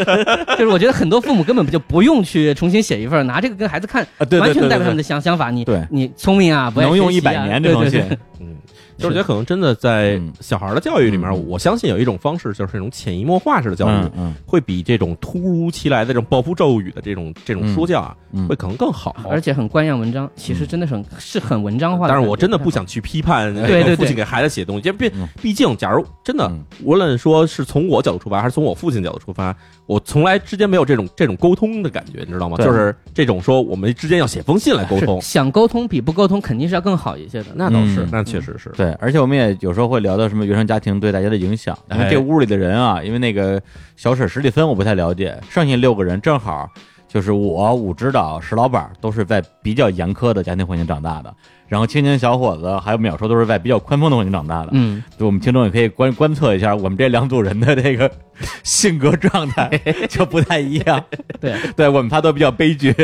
[0.58, 5.50] 就是我觉得很多父母根本就不用去重新写一份，拿这个跟孩子看，啊，对对完全代表他们的想想法。
[5.50, 8.56] 你对你聪明啊，不爱能用一百年这封信对对对，嗯，
[9.02, 10.32] 就是我觉得可能真的在嗯。
[10.40, 14.10] 小孩的教育里面，嗯我相信有一种方式，就是那种潜移默化式的教育，
[14.46, 18.48] 会比这种突如其来的这种暴风骤雨的这种这种说教啊，嗯。
[18.48, 19.16] 会可能更好。
[19.28, 22.12] 而且很官样文章，其实真的是很是很文章化的。
[22.12, 23.96] 但是我真的不想去批判对对对。
[23.96, 25.28] 父亲给孩子写东西，因为毕嗯。
[25.40, 26.64] 毕竟，假如真的嗯。
[26.82, 29.54] 无论说是从我角度出发，还是从我父亲角度出发，
[29.86, 32.56] 我从来之间没有这种这种沟通的感觉，你知道吗？
[32.58, 37.46] 就是这种说我们之间要写封信来沟通，想沟通比不沟通肯定是要更好一些的。
[37.54, 38.02] 那倒是。
[38.02, 38.70] 嗯，那确实是。
[38.70, 41.76] 对，而且我们也有时候会聊到什么原生家庭对大家的影响。
[41.90, 43.60] 因为哎这屋里的人啊，因为那个
[43.96, 46.68] 小婶史蒂芬我不太了解，剩下六个人正好
[47.08, 51.34] 就是我武指导石老板都是在比较严苛的家庭环境长大的，
[51.68, 54.70] 然后青年小伙子还有淼叔都是在比较宽松的环境长大的。
[54.72, 58.10] 嗯，就我们听众也可以观观测一下我们这两组人的这个
[58.62, 59.68] 性格状态
[60.08, 61.02] 就不太一样。
[61.40, 62.94] 对， 对我们仨都比较悲剧。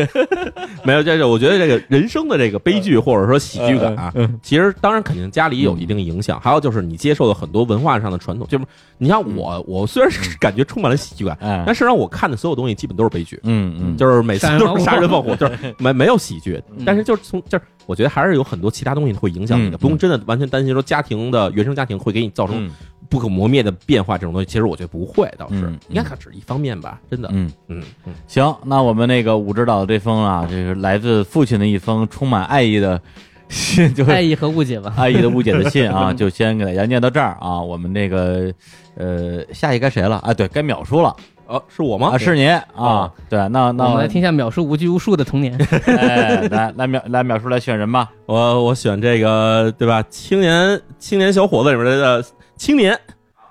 [0.84, 4.12] 没有，这是，我觉得这个人生的这个悲剧或者说喜剧感啊，
[4.42, 8.64] 其实当然肯定家里有一定影响，还有就是你接受了很多文化上的传统，就是
[8.98, 11.62] 你像我，我虽然是感觉充满了喜剧感，嗯。
[11.66, 16.82] 但实际上我看的所有东西基本都是悲剧，嗯嗯，就是每次都是杀杀人人放火，就是没没有喜剧，嗯。
[16.84, 22.70] 但是就是从就是我觉得还是有很多其他东西会影响你的，嗯不用真的完全担心说家庭的原生家庭会给你造成嗯
[23.08, 27.50] 不可磨灭的变化这种东西，其实我觉得不会，倒是嗯应该可只是一方面吧，真的，嗯。
[27.68, 33.00] 嗯嗯，行，那我们那个武指导的这封啊，这是来自父亲的一封充满爱意的
[33.48, 34.94] 信，就 是爱意和误解吧。
[34.96, 37.60] 爱意的误解的信啊， 就先给大家念到这儿啊。
[37.60, 38.52] 我们那个
[38.96, 40.16] 呃，下一该谁了？
[40.18, 41.14] 啊，对该淼叔了
[41.46, 42.10] 哦，是我吗？
[42.12, 43.12] 啊，是您啊啊。
[43.30, 45.56] 对，那那我们来听一下秒叔无拘无束的童年。
[45.86, 48.10] 哎，来来秒来秒叔来选人吧。
[48.26, 50.04] 我我选这个对吧？
[50.10, 52.22] 青年青年小伙子里面的
[52.58, 53.00] 青年，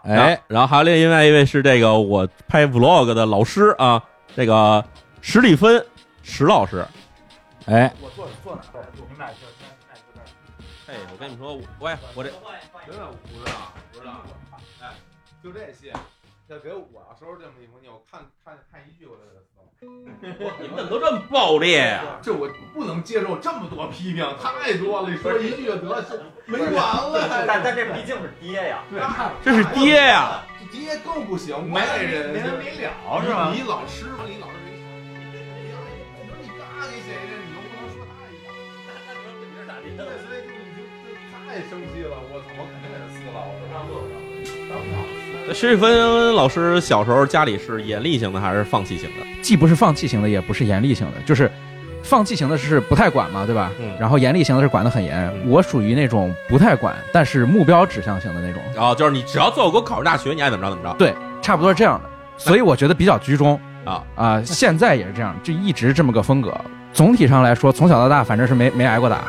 [0.04, 4.04] 哎，然后还有另另外一位是这个我拍 vlog 的老师啊，
[4.36, 4.84] 这个
[5.22, 5.84] 史蒂芬
[6.22, 6.86] 史老师。
[7.66, 8.54] 哎，我坐你坐
[9.18, 9.26] 哪
[10.88, 12.30] 哎，我跟你说，喂，我这
[12.86, 14.24] 真的不知道，不知道。
[14.82, 14.94] 哎，
[15.42, 15.92] 就这戏，
[16.48, 19.47] 要给我要收拾这么一封信，我看看看一句我就。
[20.60, 22.04] 你们怎么都这么爆裂呀？
[22.24, 25.10] 这我不能接受这么多批评， 太多了。
[25.10, 26.04] 你说一句就得，
[26.46, 27.62] 没完了但。
[27.64, 29.00] 但这毕竟是爹呀，对，
[29.44, 30.42] 这是爹呀！
[30.72, 32.92] 爹更不行，外人没完没了
[33.24, 34.76] 是吧你老师嘛，你老师谁？
[35.64, 35.72] 你
[36.28, 37.32] 说你嘎给谁呢？
[37.46, 38.52] 你又不能说他一下。
[39.96, 40.84] 对，所以就你就
[41.32, 42.68] 太生气了，我操，
[45.48, 45.54] 了。
[45.54, 49.26] 史蒂芬老师小时候家里是严厉型的还是放弃型的？
[49.42, 51.50] 既不是放弃型的，也不是严厉型的，就是
[52.04, 53.72] 放弃型的是不太管嘛，对吧？
[53.80, 60.94] 嗯然后严厉型的是管得很严，我属于那种不太管，但是目标指向型的那种，然后就是你只要最后给我考上大学，你爱怎么着怎么着。
[60.98, 62.10] 对，差不多是这样的。
[62.38, 66.54] 所以我觉得比较居中 啊啊、现在也是这样，就一直这么个风格。
[66.94, 69.22] 总体上来说，从小到大反正是没没挨过打。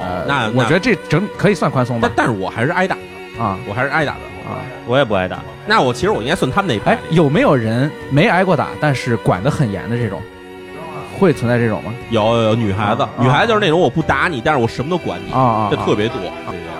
[0.00, 2.26] 呃，那我觉得这整可以算宽松吧但。
[2.26, 3.00] 但是我还是挨打的，
[3.38, 4.20] 啊我还是挨打的。
[4.46, 5.40] 啊，我也不挨打。
[5.66, 10.22] 那我其实我应该算他们那一派哎。，有没有人没挨过打，但是管得很严的这种？
[11.18, 11.92] 会存在这种吗？
[12.10, 16.16] 有有有女孩子啊，女孩子就是那种我不打你，但是我什么都管你，啊这特别多。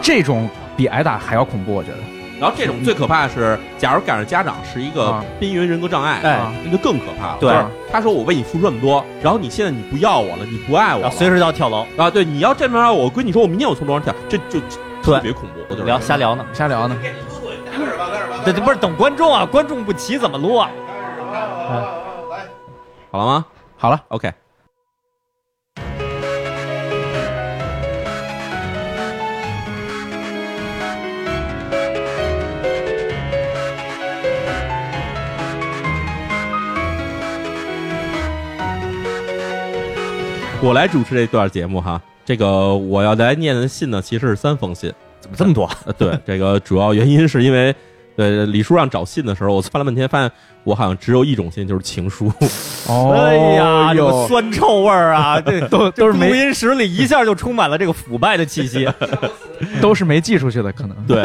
[0.01, 1.97] 这种比挨打还要恐怖，我觉得。
[2.39, 7.39] 然后这种最可怕的是，假如赶上家长是一个啊边缘人格障碍，哎那就更可怕了。
[7.41, 7.53] 对
[7.91, 14.61] 他说我为你付出那么多，然后你现在你不要我了，你不爱我了，随时要跳楼，啊，对，你要这么让我跟你说，我明天我从楼上跳，这就
[15.07, 15.63] 特别恐怖。
[15.73, 16.45] 就是聊瞎聊呢。
[16.53, 16.99] 瞎聊呢。
[18.45, 20.69] 这这，不是等观众啊，观众不齐怎么录啊？
[23.13, 23.47] 好了吗
[23.77, 24.33] 好了，？OK，
[40.61, 42.01] 我来主持这段节目哈。
[42.27, 44.93] 这个我要来念的信呢，其实是三封信。
[45.21, 45.71] 怎么这么多？
[45.87, 47.75] 呃，对，这个主要原因是因为，
[48.17, 50.31] 对李叔让找信的时候，我翻了半天，发现
[50.63, 52.31] 我好像只有一种信，就是情书。
[52.89, 58.89] 哦哎呀，这个酸臭味儿啊，这都 都是没录音室里一下就充满了这个腐败的气息。
[59.81, 60.95] 都是没寄出去的，可能。
[61.07, 61.23] 对，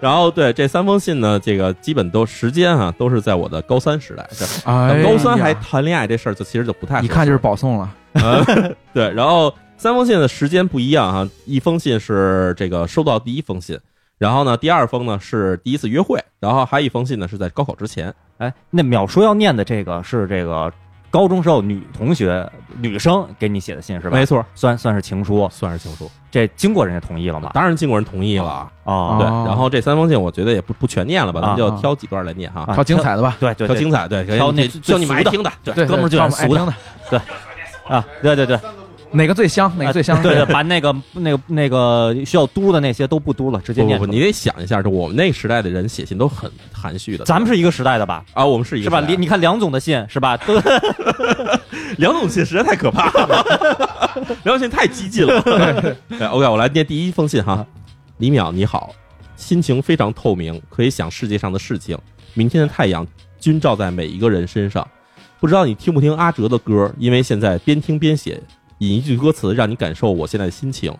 [0.00, 4.28] 然后对这三封信呢，这个基本都时间啊，都是在我的高三时代。
[4.38, 7.90] 对哎高三还谈恋爱这事儿，就其实就不太一看就是保送了。
[8.12, 8.44] 呃
[8.92, 9.52] 对，然后
[9.82, 13.76] 三封信的时间不一样啊，一封信是这个收到第一封信，
[14.16, 18.14] 然后呢，第二封呢是第一次约会，然后还有一封信呢是在高考之前。
[18.38, 20.72] 哎，那淼叔要念的这个是这个
[21.10, 24.16] 高中时候女同学女生给你写的信是吧？
[24.16, 27.50] 没，错，算算是情书，算是情书，这经过人家同意了吗？
[27.52, 28.70] 当然经过人同意了。
[28.84, 29.44] 哦，对，哦。
[29.48, 31.76] 然后这三封信我觉得也不不全念了吧，咱们就啊。
[31.80, 33.36] 挑几段来念哈，啊挑精彩的吧。
[33.40, 38.56] 对对对，挑精彩，对，挑那就你们爱最俗听的，对对，哥们儿就挑爱俗的我们爱听的，啊，对对对，
[39.12, 39.72] 哪个最香？
[39.78, 40.20] 哪个最香？
[40.22, 44.20] 对对，把那个那个那个需要嘟的那些都不嘟了，直接不不不，念。
[44.20, 47.24] 你得想一下，就我们那个时代的人写信都很含蓄的。
[47.24, 48.24] 咱们是一个时代的吧？
[48.32, 49.00] 啊，我们是一个是吧？
[49.00, 50.36] 时代你你看梁总的信是吧？
[50.46, 50.54] 都
[51.98, 53.44] 梁总信实在太可怕了，
[54.44, 55.40] 梁总信太激进了。
[55.42, 57.66] 对， OK，我来念第一封信哈。
[58.18, 58.94] 李淼你好，
[59.36, 61.98] 心情非常透明，可以想世界上的事情。
[62.34, 63.06] 明天的太阳
[63.38, 64.86] 均照在每一个人身上。
[65.40, 66.90] 不知道你听不听阿哲的歌？
[66.98, 68.40] 因为现在边听边写，
[68.82, 70.92] 引一句歌词让你感受我现在的心情。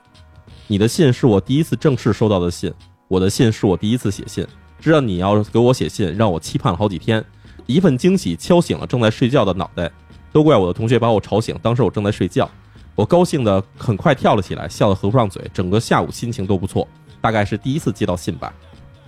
[0.69, 2.73] 你的信是我第一次正式收到的信，
[3.09, 4.47] 我的信是我第一次写信。
[4.79, 7.25] 知道你要给我写信，让我期盼了好几天。
[7.67, 9.91] 一份惊喜敲醒了正在睡觉的脑袋。
[10.31, 12.49] 都怪我的同学把我吵醒，当时我正在睡觉，
[12.95, 16.87] 我高兴的很快跳了起来，笑得合不上嘴，整个下午心情都不错。
[17.21, 18.55] 大概是第一次接到信吧。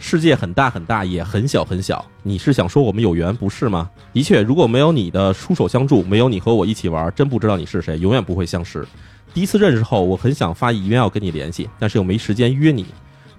[0.07, 2.05] 世界很大很大，也很小很小。
[2.23, 3.89] 你是想说我们有缘不是吗？
[4.13, 8.87] 的确，如果没有你的出手相助，没有你和我一起玩，真不知道你是谁，永远不会相识。
[9.33, 12.85] 第一次认识后，我很想发 email 跟你联系，但是又没时间约你，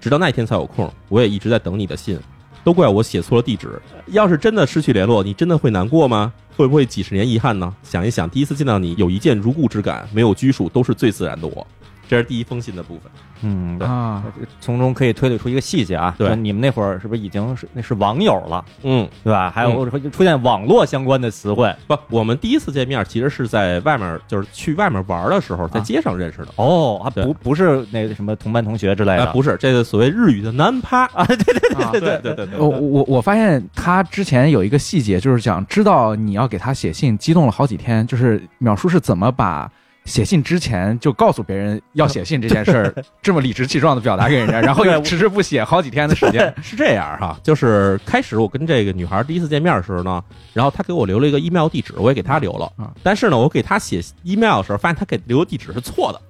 [0.02, 0.92] 直到那天才有空。
[1.08, 2.20] 我也一直在等你的信，
[2.64, 3.80] 都怪我写错了地址。
[4.08, 6.34] 要是真的失去联络，你真的会难过吗？
[6.58, 7.72] 会不会几十年遗憾呢？
[7.84, 11.68] 想一想，第一次见到你，有一见如故之感，没有拘束，都是最自然的我。
[12.08, 13.12] 这是第一封信的部分。
[13.42, 14.24] 嗯，对啊，
[14.62, 19.52] 从中可以推理出一个细节啊，对你们那会儿是不是已经是那是网友了，嗯，对吧？
[19.52, 21.72] 还有会出现网络相关的词汇。
[21.86, 26.48] 不，我们第一次见面其实是在外面，就是去外面玩的时候，在街上认识的。
[26.56, 38.08] 哦，啊不不是那个什么同班同学之类哎，的，不是，这个所谓日语的男趴啊，对对对对对对对，我我我发现他之前有一个细节，就是想知道你要给他写信，激动了好几天。
[38.08, 39.70] 就是淼叔是怎么把
[40.06, 46.54] 写信之前就告诉别人要写信这件事儿， 这么理直气壮的表达给人家， 然后又迟迟不写好几天的时间。
[46.62, 52.92] 是这样哈，就是开始我跟这个女孩第一次见面的时候呢，然后她给我留了一个 email 地址，我也给她留了啊。
[53.04, 56.22] 但是呢，我给她写 email 的时候，发现她给留的地址是错的，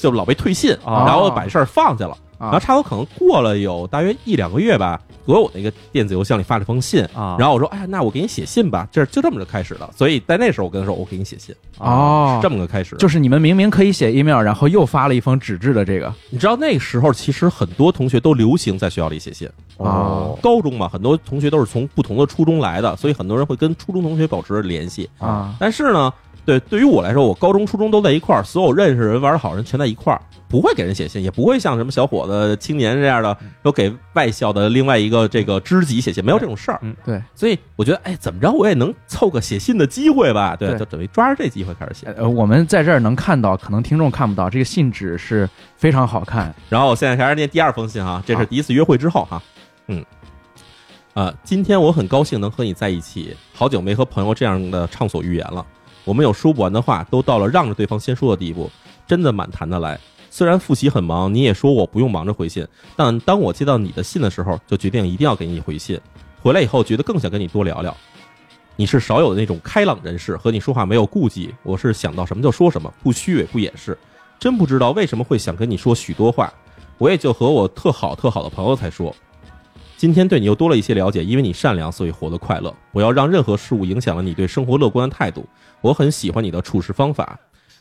[0.00, 2.16] 就老被退信，哦然后我把这事儿放下了。
[2.42, 9.90] 然后啊差不多可能过了有大约一两个月吧，我我那个电子邮箱里发了封信，啊，然后我说，哎呀，那我给你写信吧，这就这么就开始了。
[9.96, 12.38] 所以在那时候我跟他说，我给你写信，哦。
[12.40, 12.96] 是这么个开始。
[12.96, 16.12] 就是你们明明可以写 email，然后又发了一封纸质的这个。
[16.30, 25.08] 你知道那时候其实很多同学都流行在学校里写信，哦，高中嘛，很多同学都是从不同的初中来的，所以很多人会跟初中同学保持联系。
[25.18, 25.54] 啊。
[25.60, 26.12] 但是呢，
[26.44, 36.80] 对对于我来说，我高中、初中都在一块儿，所有认识人、玩的好人全在一块儿，不会给人写信，也不会像什么小伙子、青年这样的，有给外校的另外一个这个知己写信，没有这种事儿。
[36.82, 40.56] 嗯对，所以我觉得，哎，怎么着我也能凑个写信的机会吧？
[40.56, 42.12] 对，对就等于抓着这机会开始写。
[42.16, 46.52] 呃，我们在这儿能看到，可能听众看不到，这个信纸是非常好看。
[46.68, 49.40] 然后我现在开始念第二封信哈，这是第一次约会之后哈，
[49.86, 50.04] 嗯，
[51.14, 55.64] 啊，今天我很高兴能和你在一起，好久没和朋友这样的畅所欲言了。
[56.04, 58.70] 我们有说不完的话，都到了让着对方先说的地步，
[59.06, 59.98] 真的蛮谈得来。
[60.30, 66.00] 虽然复习很忙，你也说我不用忙着回信，但当我接到你的信的时候，就决定一定要给你回信。
[66.40, 67.94] 回来以后，觉得更想跟你多聊聊。
[68.74, 73.96] 你是少有的那种开朗人士，和你说话没有顾忌，我是想到什么就说什么，不虚伪不掩饰。
[74.38, 76.52] 真不知道为什么会想跟你说许多话，
[76.96, 79.14] 我也就和我特好特好的朋友才说。
[79.98, 82.74] 今天对你又多了一些了解，因为你善良，所以活得快乐。
[82.90, 85.46] 不要让任何事物影响了你对生活乐观的态度。
[85.82, 87.38] 我很喜欢你的处事方法，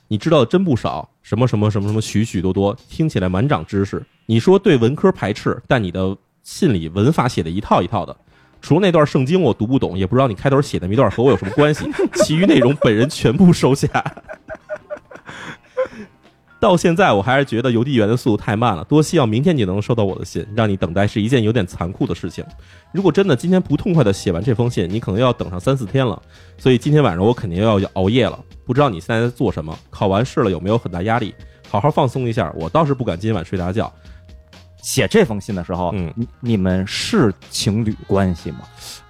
[0.07, 4.03] 你知道的真不少，什么什么什么什么许许多多，听起来满长知识。
[4.25, 8.15] 你说对文科排斥，但你的信里文法写的一套一套的。
[8.59, 11.85] 除了那段圣经我读不懂，也不知道你开头写的那段和我有什么关系，
[12.15, 13.87] 其余内容本人全部收下。
[16.61, 20.45] 到现在我还是觉得邮递员的速度太慢了，多希望明天你能收到我的信。
[20.55, 22.45] 让你等待是一件有点残酷的事情。
[22.91, 26.21] 如果真的今天不痛快的写完这封信，你可能要等上三四天了。
[26.59, 28.39] 所以今天晚上我肯定要熬夜了。
[28.63, 29.75] 不知道你现在在做什么？
[29.89, 31.33] 考完试了有没有很大压力？
[31.67, 32.53] 好好放松一下。
[32.55, 33.91] 我倒是不敢今晚睡大觉。
[34.81, 38.59] 写这封信的时候，嗯你你们是情侣关系吗？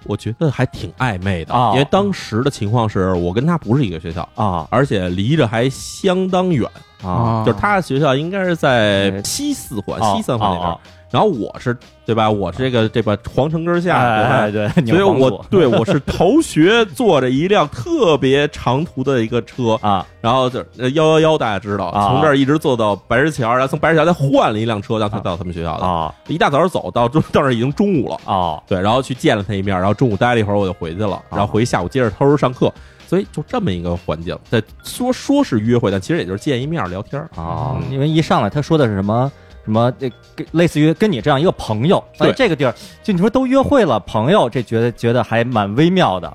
[0.04, 6.68] 我觉得还挺暧昧的，哦因为当时的情况是我跟他不是一个学校，啊而且离着还相当远。
[7.02, 10.80] 啊，就是他的学校应该是在呃西四环、哦西三环那边哦，
[11.12, 12.28] 然后我是对吧？
[12.28, 25.84] 我是这个这把皇城根儿下，对吧哎对，所以我对我是逃学坐着一辆特别长途的一个车，啊然后就是幺幺幺，大家知道，啊从这儿一直坐到白石桥，然后从白石桥再换了一辆车，让他到他们学校的。
[25.84, 32.72] 啊一大早走到中到那儿已经中午了，啊对，然后去见了他一面，然后中午待了一会儿，我就回去了，然后回下午接着偷偷上课，
[33.06, 34.38] 所以就这么一个环境。
[34.48, 37.76] 在，说说是约会，但其实也就是见一面聊天儿啊！
[37.76, 39.30] 嗯因为一上来他说的是什么
[39.64, 46.28] 什么，这跟类似于跟你这样一个朋友，对哎，这个地儿就你说都约会了，朋友，这觉得觉得还蛮微妙的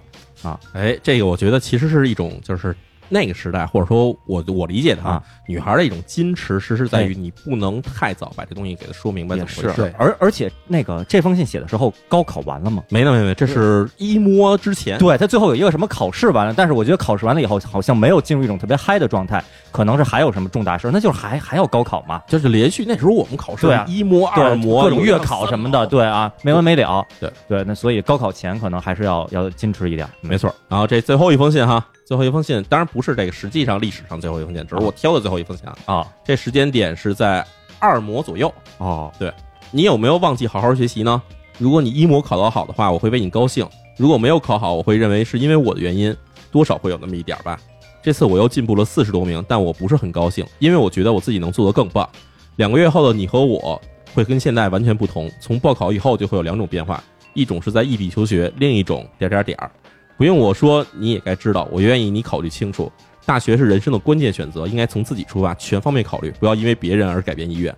[0.44, 2.76] 啊哎，这个我觉得其实是一种就是。
[3.10, 12.84] 那个时代，或者说我我理解的啊，女孩的一种矜持，实是在于你不能太早把这东西给她说明白怎么回事。，而而且那个这封信写的时候，高考完了吗？
[12.90, 27.06] 没呢没没，这是一摸之前，对他最后有一个什么考试完了，但是我觉得考试完了以后好像没有进入一种特别嗨的状态，可能是还有什么重大事，那就是还还要高考嘛，就是连续那时候我们考试对啊一模二模各种月考什么的，对啊，没完没了。
[27.20, 30.08] 对对，那所以高考前可能还是要要矜持一点。
[30.22, 30.54] 没错。
[30.68, 35.78] 然后这最后一封信哈，最后一封信当然不是这个实际上历史上最后一封信，只是我挑的最后一封信啊。
[35.86, 37.46] 啊这时间点是在
[37.80, 38.50] 二模左右。
[38.78, 39.30] 哦对
[39.72, 41.22] 你有没有忘记好好学习呢？
[41.58, 43.66] 如果你一模考得好的话，我会为你高兴；
[43.98, 46.16] 如果没有考好，我会认为是因为我的原因。
[46.50, 47.60] 多少会有那么一点儿吧。
[48.02, 52.10] 这次我又进步了四十多名，但我不是很高兴，因为我觉得我自己能做得更棒。
[52.56, 53.80] 两个月后的你和我
[54.14, 57.04] 会跟现在完全不同，从报考以后就会有两种变化，
[57.34, 59.70] 一种是在异地求学，另一种点点点儿。
[60.18, 62.92] 不用我说，你也该知道，我愿意你考虑清楚。
[63.24, 67.76] 大学是人生的关键选择，应该从自己出发，全方面考虑，不要因为别人而改变意愿。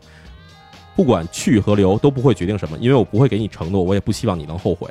[0.96, 4.90] 不管去和留都不会决定什么，因为我不会给你承诺，我也不希望你能后悔。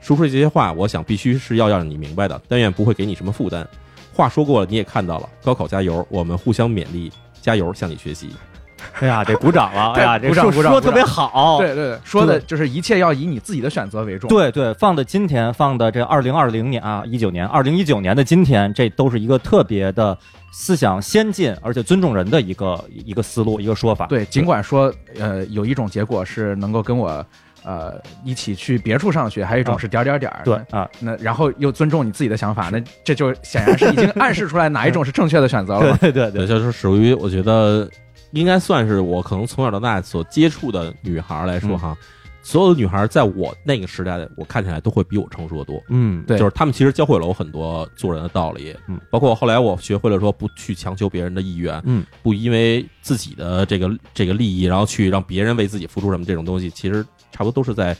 [0.00, 3.66] 说出这些话，我想必须是要让你明白的，但愿不会给你什么负担。
[4.14, 8.30] 话说过了，你也看到了，高考加油，我们互相勉励，加油，向你学习。
[9.00, 9.92] 哎呀，得鼓掌了！
[9.98, 11.58] 哎呀，这鼓掌鼓掌说说特别好。
[11.58, 14.28] 对对对，说的就是一切要以你自己的选择为重。
[14.28, 20.16] 对对，放的今天，放的这二零二零年啊，一九年，二零一九年的今天，这都是一个特别的
[20.52, 24.06] 思想先进而且尊重人的一个一个思路，一个说法。
[24.06, 27.24] 对，尽管说呃有一种结果是能够跟我
[27.64, 30.42] 呃一起去别处上学，还有一种是点儿点儿点儿。
[30.44, 35.98] 对啊，那然后又尊重你自己的想法，那这就显然是已经暗示出来哪一种是正确的选择了嘛。
[36.00, 37.88] 对对对，就是属于我觉得
[38.32, 41.96] 应该算是我可能从小到大所接触的女孩来说哈，
[42.42, 45.82] 所有的女孩在我那个时代，我看起来都会比我成熟的多。
[45.88, 46.38] 嗯，对。
[46.38, 57.96] 就是她们其实教会了我很多做人的道理，嗯，包括后来我学会了说不去强求别人的意愿，嗯，不因为自己的这个这个利益，然后去让别人为自己付出什么这种东西，其实差不多都是在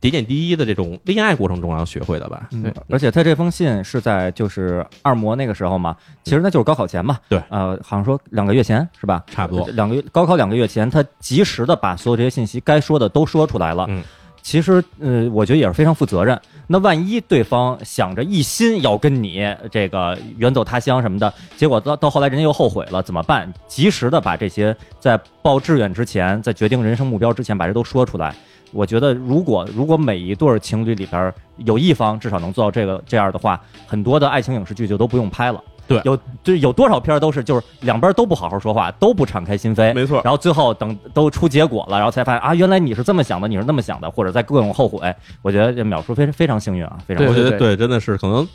[0.00, 2.48] 点点滴滴的这种恋爱过程中要学会的吧。
[2.50, 5.94] 对，而且他这封信是在就是二模那个时候嘛，
[6.24, 7.18] 其实那就是高考前嘛。
[7.28, 9.22] 对呃，好像说两个月前是吧？
[9.26, 13.84] 差不多两个月高考两个月前，他及时的把所有这些信息该说的都说出来了。
[13.88, 14.02] 嗯，
[14.40, 16.40] 其实呃，我觉得也是非常负责任。
[16.66, 23.52] 那万一对方想着一心要跟你这个远走他乡什么的，结果到到后来人家又后悔了，怎么办？
[23.66, 28.34] 及时的把这些在报志愿之前，在决定人生目标之前，把这都说出来。
[28.72, 35.62] 我觉得，如果如果每一对儿情侣里边儿有一方至少能做到这个这样的话，很多的爱情影视剧就都不用拍了。
[35.88, 45.12] 对有就是有多少片儿都是就是两边都不好好说话，都不敞开心扉，没错然后最后等都出结果了，然后才发现啊，原来你是这么想的，你是那么想的，或者在各种后悔。
[45.42, 48.46] 我觉得这淼叔非常非常幸运啊，非常对我觉得对对，真的是可能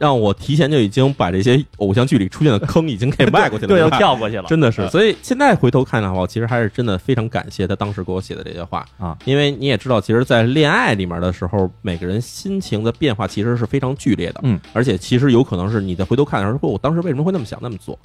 [0.00, 17.98] 让我提前就已经把这些偶像剧里出现的坑已经给迈过去了，对，又跳过去了，真的是，嗯所以现在回头看的话，其实还是真的非常感谢他当时给我写的这些话啊，因为你也知道，其实，在恋爱里面的时候，每个人心情的变化其实是非常剧烈的，嗯，而且其实有可能是你在回头看的时候，说我当时为什么会那么想那么做。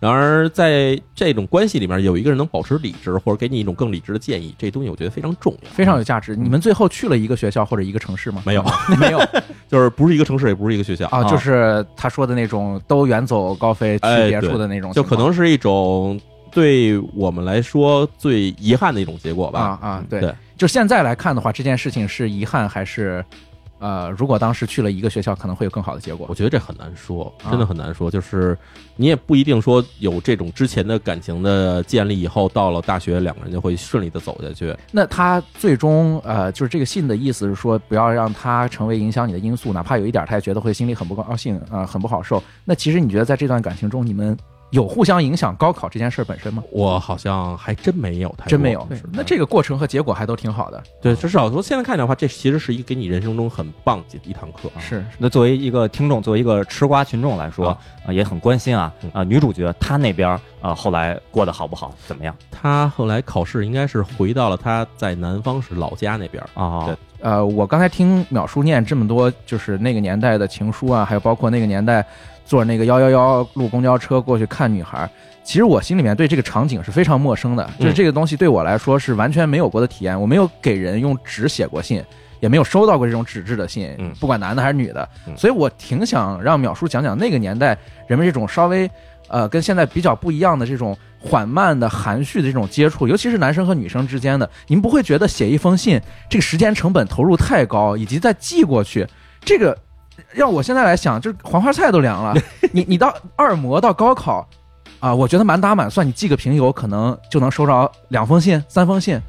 [0.00, 5.70] 然而，在这种关系里面，有一个人能保持理智，或者给你一种更理智的建议，这东西我觉得非常重要。
[5.70, 6.34] 非常有价值。
[6.34, 8.42] 你们最后去了一个学校或者一个城市吗？
[8.46, 8.64] 没有，
[8.98, 9.20] 没有
[9.68, 16.18] 就是不是一个城市，也不是一个学校啊，就是他说的那种都远走高飞去哎别处的那种就可能是一种
[16.50, 19.60] 对我们来说最遗憾的一种结果吧。
[19.60, 23.22] 啊啊，对对，就现在来看的话，这件事情是遗憾还是
[23.80, 26.34] 呃，如果当时去了一个学校，可能会有更好的结果我。
[26.34, 28.10] 觉得这很难说，啊真的很难说。
[28.10, 28.56] 就是
[28.94, 34.76] 你也不一定说有这种之前的感情的建立以后，到了大学两个人就会顺利的走下去。
[34.92, 42.42] 那他最终呃，就是这个信的意思是说，不要让他成为影响你的因素，哪怕有一点，他也觉得会心里很不高兴啊、呃很不好受。
[42.64, 44.36] 那其实你觉得在这段感情中，你们
[44.70, 46.62] 有互相影响高考这件事本身吗？
[46.70, 48.86] 我好像还真没有太，真没有。
[49.12, 50.82] 那这个过程和结果还都挺好的。
[51.00, 54.80] 对，至少从现在看的话，这其实是一个给你人生中很棒的一堂课啊。
[54.80, 66.42] 是那作为一个听众，作为一个吃瓜群众来说，啊啊、也很关心啊嗯啊、女主角她那边啊、后来过得好不好，怎么样她后来考试应该是回到了她在南方是老家那边。
[66.54, 66.86] 啊？
[66.86, 72.04] 对呃，我刚才听淼叔念这么多，就是那个年代的情书啊，还有包括那个年代
[72.44, 75.08] 坐那个幺幺幺路公交车过去看女孩，
[75.44, 82.02] 其实我心里面对这个场景是非常陌生的，就是这个东西对我来说是完全没有过的体验，我没有给人用纸写过信。
[82.40, 88.90] 也没有收到过这种纸质的信，嗯不管男的还是女的，嗯所以我挺想让淼叔讲讲那个年代人们这种稍微
[89.30, 99.06] 呃跟现在比较不一样的这种缓慢的含蓄的这种接触，尤其是男生和女生之间的，你们不会觉得写一封信这个时间成本投入太高，以及再寄过去，
[99.42, 99.76] 这个
[100.32, 102.34] 让我现在来想，就是黄花菜都凉了。
[102.72, 104.46] 你你到二模到高考
[104.98, 109.20] 啊，我觉得满打满算，你寄个平邮可能就能收着两封信、三封信，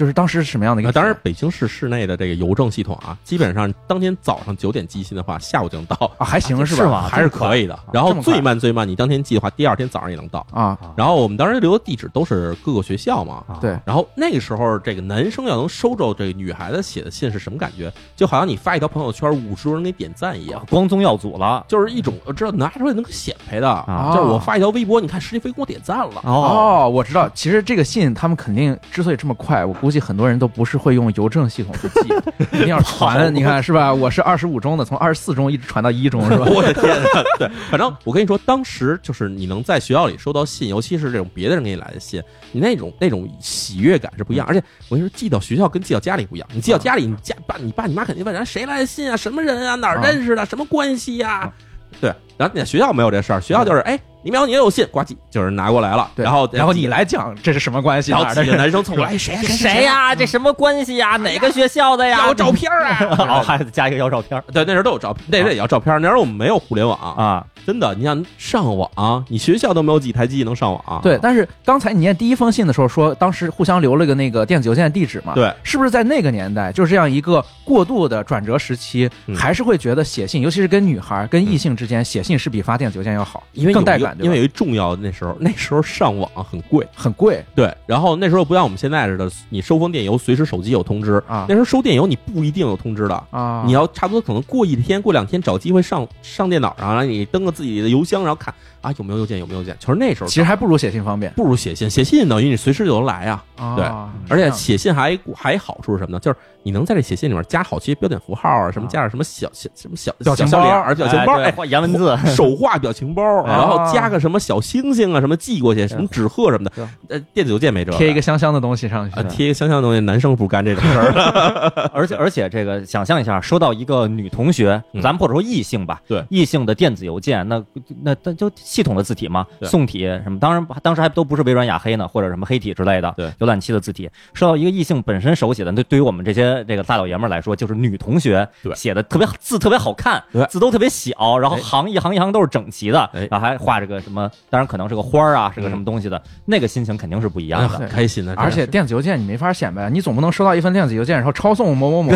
[0.00, 0.90] 就是当时是什么样的一个？
[0.90, 6.82] 当然，北京市市内的这个邮政系统啊，基本上当天早上九点寄信的话，下午就能到，啊，还行是吧？
[6.82, 7.78] 是吗还是可以的。
[7.92, 10.46] 然后最慢最慢，你当天寄的话，第二天早上也能到。
[10.52, 17.92] 啊，然后我们当时留的地址都是各个学校嘛，啊对，然后那个时候，这个男生要能收着这个女孩子写的信是什么感觉？
[18.16, 23.68] 就好像你发一条朋友圈，五十多人给点赞一样，光宗耀祖了就是一种我知道拿出来能够显摆的。
[23.68, 26.22] 啊就是我发一条微博，你看石一飞给我点赞了。
[26.24, 32.14] 哦哦，我知道，其实这个信他们肯定之所以这么快，我估估计很多人都不是会用邮政系统去寄，
[32.56, 33.34] 一定要传。
[33.34, 33.92] 你看是吧？
[33.92, 36.46] 我是二十五中的，从二十四中一直传到一中是吧？
[36.48, 37.08] 我的天呐，
[37.40, 42.22] 对，反正我跟你说，当时就是你能在学校里收到信，尤其是这种别的人给你来的信，
[42.52, 44.46] 你那种那种喜悦感是不一样。
[44.46, 46.48] 而且我跟你说，寄到学校跟寄到家里不一样。
[46.54, 49.16] 你寄到家里，你家爸、你爸、你妈肯定问人谁来的信啊？
[49.16, 49.74] 什么人啊？
[49.74, 50.46] 哪儿认识的？
[50.46, 51.52] 什么关系呀？
[52.00, 58.10] 对，然后你在学校没有这事儿，学校就是哎，李淼你也有信，呱唧就有人拿过来了，然后然后你来讲这是什么关系？
[58.12, 60.14] 然后几个男生凑过来，哎谁呀谁呀？
[60.14, 61.16] 这什么关系呀？
[61.18, 62.26] 哪个学校的呀？
[62.26, 62.98] 要照片啊？
[63.18, 66.00] 然 后，还得加一个要照片对，那时候都有照，那时候也要照片。
[66.02, 67.44] 那时候我们没有互联网，啊。
[67.66, 71.00] 真的，你想上网，你学校都没有几台机器能上网。
[71.02, 75.34] 对，但是刚才你念第一封信的时候说，当时互相留了个那个电子邮件地址嘛？
[75.34, 86.86] 对，是不是在那个年代，就是这样一个过渡的转折时期，嗯还是会觉得写信，尤其是跟女孩、跟异性之间写信是比发电子邮件要好，因为更带感，对因为有一重要的那时候，那时候上网很贵。
[86.94, 93.62] 很贵对，然后那时候不像我们现在似的，你收封电邮随时手机有通知啊那时候收电邮你不一定有通知的，啊！
[93.64, 99.76] 你要差不多可能过一天、过两天找机会上上电脑上，然后你登个自己的邮箱，然后看啊有没有邮件有没有邮件。
[99.78, 101.32] 其实那时候其实还不如写信方便。
[101.32, 103.44] 不如写信，写信等于你随时就能来啊。
[103.76, 106.18] 对啊而且写信还还好处是什么呢？
[106.18, 116.88] 就是你能在这写信里面加好些标点符号啊，什么加上什么小小什么小表情包小笑脸儿、表情包，哎，颜文字，手画表情包，然后加个什么小星星啊，什么寄过去，什么纸鹤什么的。
[117.08, 121.90] 呃，电子邮件没这，贴一个香香的东西上去啊，贴一个香香的东西，男生不干这种事儿。
[121.92, 127.62] 而且而且这个想象一下，收到一个女同学，嗯咱们或者说异性吧，对异性的电子邮件，那
[128.02, 147.68] 那那就系统的字体嘛，宋体什么，当然当时还都不是微软雅黑呢，或者什么黑体之类的，对浏览器的字体，收到一个异性本身手写的，对对于我们这些这个大老爷们儿来说，就是女同学对写的特别字特别好看对，字都特别小，然后哎行一行一行都是整齐的，哎然后还画着个什么，当然可能是个花儿啊，是个什么东西的，那个心情肯定是不一样的。
[147.68, 152.12] 很开心的，而且电子邮件你没法显摆，你总不能收到一份电子邮件，然后抄送某某某，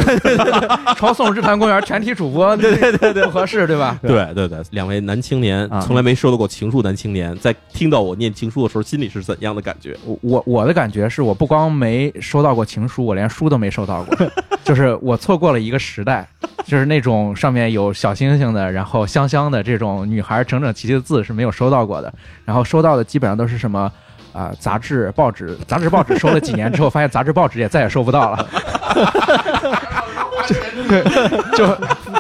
[0.97, 3.99] 抄送日坛公园全体主播，对对对对，不合适对吧？
[4.03, 9.97] 对对对，两位男青年啊从来没收到过情书，男青年在听到我念情书的时候，心里是怎样的感觉？
[10.05, 14.17] 我我我的感觉是我不光没收到过情书，我连书都没收到过，
[14.65, 16.29] 就是我错过了一个时代，
[16.65, 22.12] 就是那种上面有小星星的，然后香香的这种女孩整整齐齐的字是没有收到过的，
[22.45, 23.91] 然后收到的基本上都是什么。
[24.33, 28.49] 啊、杂志、报纸，杂志、报纸收了几年之后，发现杂志、报纸也再也收不到了，
[31.57, 31.65] 就就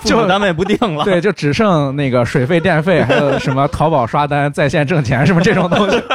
[0.04, 6.02] 父母单位不定了，对，就只剩那个水费、电费，还有什么淘宝刷单、在线挣钱什么这种东西。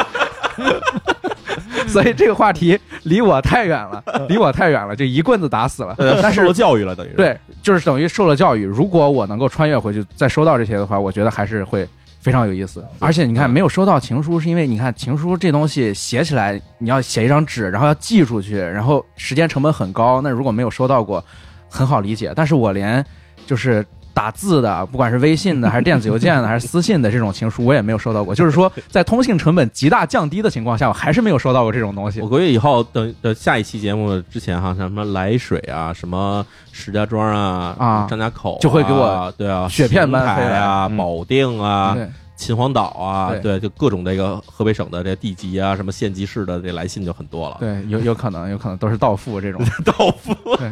[1.88, 5.96] 所以这个话题离我太远了，离我太远了，就一棍子打死了。
[6.22, 7.10] 但是受了教育了，等于。
[7.16, 8.64] 对，就是等于受了教育。
[8.64, 11.88] 如果我能够穿越回去，再收到这些的话，我觉得还是会
[12.22, 12.86] 非常有意思。
[13.00, 20.22] 而且你看，没有收到情书，是因为你看情书这东西写起来，你要写一张纸，然后要寄出去，然后时间成本很高。
[20.22, 21.24] 那如果没有收到过，
[21.68, 22.32] 很好理解。
[22.36, 23.04] 但是我连
[23.50, 23.84] 就是
[24.14, 28.36] 打字的，不管是微信的， 还是电子邮件的，还是私信的这种情书，我也没有收到过。
[28.36, 32.28] 就是说，在通信成本极大降低的情况下，我还是没有收到过这种东西我。
[32.30, 47.58] 估计以后等等下一期节目之前哈，像什么涞水啊，什么石家庄啊，啊张家口啊就会给我对啊，雪片般邢台飞啊，嗯保定啊，对，秦皇岛啊，对对，就各种这个河北省的这地级啊，什么县级市的这来信就很多了。
[47.60, 49.62] 对，有有可能，有可能都是到付这种。
[49.86, 50.70] 到付，对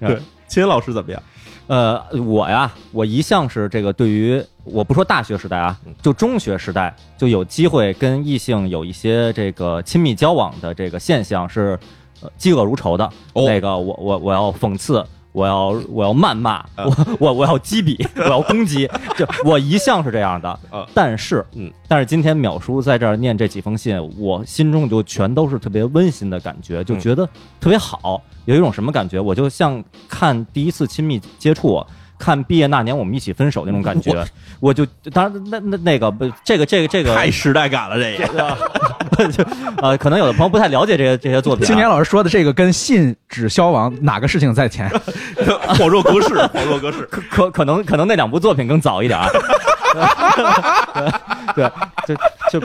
[0.08, 1.22] 对，秦老师怎么样？
[1.70, 11.78] 呃，我呀，我一向是这个对于我不说大学时代啊，就中学时代就有机会跟异性有一些这个亲密交往的这个现象是，
[12.22, 13.04] 呃，嫉恶如仇的。
[13.34, 15.06] 哦那个我我我要讽刺。
[15.32, 20.86] 我要我要谩骂，啊我 我我要击笔， 我要攻击，就我一向是这样的啊。
[20.94, 27.26] 但是，嗯，但是今天淼叔在这儿念这几封信，我心中就全都是特别温馨的感觉，就嗯觉得
[27.60, 28.22] 特别好。
[28.46, 29.20] 有一种什么感觉？
[29.20, 31.84] 我就像看第一次亲密接触，
[32.18, 34.24] 看毕业那年我们一起分手那种感觉。
[34.58, 38.56] 我就当然那那那个不，这个这个这个太时代感了，这个
[39.32, 39.44] 就
[39.82, 41.66] 呃，可能有的朋友不太了解这些这些作品、啊。
[41.66, 44.90] 青年老师说的这个跟信纸消亡哪个事情在前？
[45.74, 47.02] 恍若隔世，恍若隔世。
[47.10, 49.28] 可可可能可能那两部作品更早一点儿，
[51.54, 51.70] 对，
[52.06, 52.14] 就
[52.50, 52.60] 就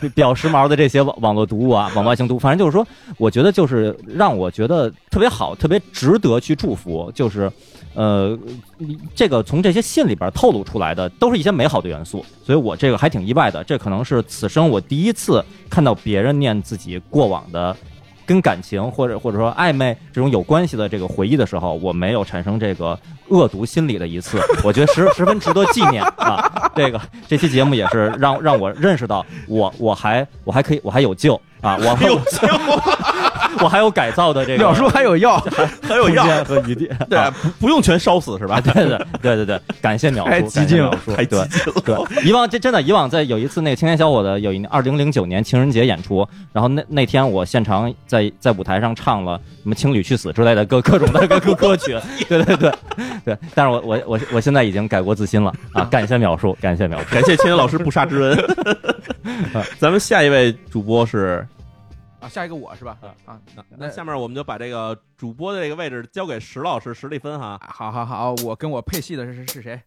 [0.00, 2.86] 就比较时髦的这些网网络读物啊，网外型读物，反正就是说，
[3.18, 7.50] 我觉得就是让我觉得特别好，特别值得去祝福，就是。
[7.94, 8.38] 呃，
[9.14, 13.64] 这个从这些信里边透露出来的都是一些美好的元素，所以我这个还挺意外的。
[13.64, 17.76] 这可能是此生我第一次看到别人念自己过往的
[18.24, 22.96] 跟感情或者或者说暧昧这种有关系的这个回忆的时候，我没有产生这个
[23.28, 26.48] 恶毒心理的一次， 我觉得十十分值得纪念啊。
[26.76, 32.46] 这个这期节目也是让让我认识到我我还我还可以我还有救啊，我 还有救。
[33.60, 35.38] 我还有改造的这个鸟叔还有药，
[35.82, 36.88] 还有药，和余地。
[37.08, 38.60] 对，不不用全烧死是吧？
[38.60, 51.98] 对对对对对，感谢鸟叔，太激进了感谢淼叔对对，以往这真的以往在有一次那个青年小伙子有一二零零九年情人节演出，然后那那天我现场在在舞台上唱了什么《情侣去死》之类的各 各种的歌歌歌曲，
[52.28, 52.72] 对对对
[53.24, 55.84] 对，但是我我我我现在已经改过自新了啊！
[55.90, 57.04] 感谢鸟叔，感谢鸟叔。
[57.14, 58.38] 感谢青年老师不杀之恩。
[59.78, 61.46] 咱们下一位主播是，
[62.20, 62.98] 啊，下一个我是吧？
[63.24, 67.58] 啊，那那下面我们就把这个主播的这个位置交给石老师，石立芬哈。
[67.66, 69.80] 好好好，我跟我配戏的是是是谁？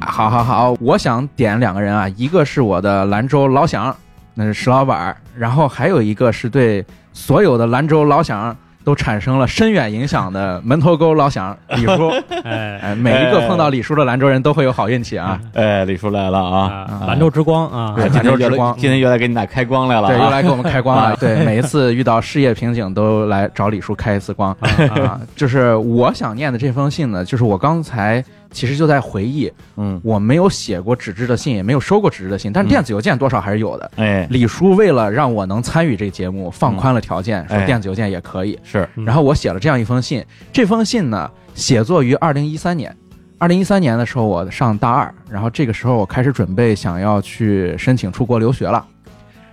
[0.00, 3.96] 好好好，我想点两个人啊，一个是我的兰州老乡，
[4.34, 12.08] 那是石老板儿，然后还有一个是对所有的兰州老乡都产生了深远影响的门头沟老乡李叔。
[12.42, 15.38] 哎 哎，每一个碰到李叔的兰州人都会有好运气啊！
[15.54, 16.86] 哎，李叔来了啊！
[16.88, 20.30] 啊，兰州之光啊，兰州之光今天又来给你俩开光来了对，又啊！
[20.30, 21.14] 来给我们开光了。
[21.20, 24.50] 对，每一次遇到事业瓶颈，都来找李叔开一次光
[24.96, 25.20] 啊。
[25.36, 33.90] 就是我想念的这封信呢，就是我刚才其实就在回忆，嗯，我没有写过纸质的信，也没有收过纸质的信，但是电子邮件多少还是有的。
[33.96, 38.58] 哎，李叔为了让我能参与这个节目，放宽了条件，说哎电子邮件也可以。
[38.62, 42.94] 是嗯然后我写了这样一封信，这封信呢，写作于二零一三年。
[43.38, 48.86] 二零一三年的时候，我上大二，然后这个时候我开始准备想要去申请出国留学了。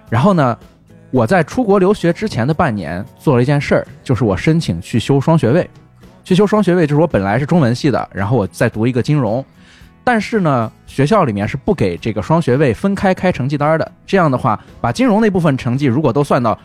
[0.09, 0.55] 然后呢，
[1.09, 5.67] 我在出国留学之前的半年做了一件事儿，就是我申请去修双学位。
[6.29, 9.43] 去修双学位就是我本来是中文系的，然后我再读一个金融，
[10.03, 13.91] 但是呢，学校里面是不给这个双学位分开开成绩单的。
[14.05, 16.55] 这样的话，把金融那部分成绩如果都算到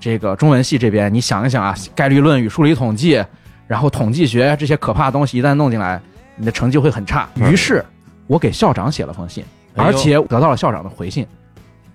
[0.00, 3.22] 这个中文系这边，你想一想啊，概率论与数理统计，
[3.66, 6.00] 然后统计学这些可怕的东西一旦弄进来，
[6.36, 7.28] 你的成绩会很差。
[7.34, 7.84] 于是，
[8.26, 9.44] 我给校长写了封信，
[9.74, 11.26] 而且得到了校长的回信，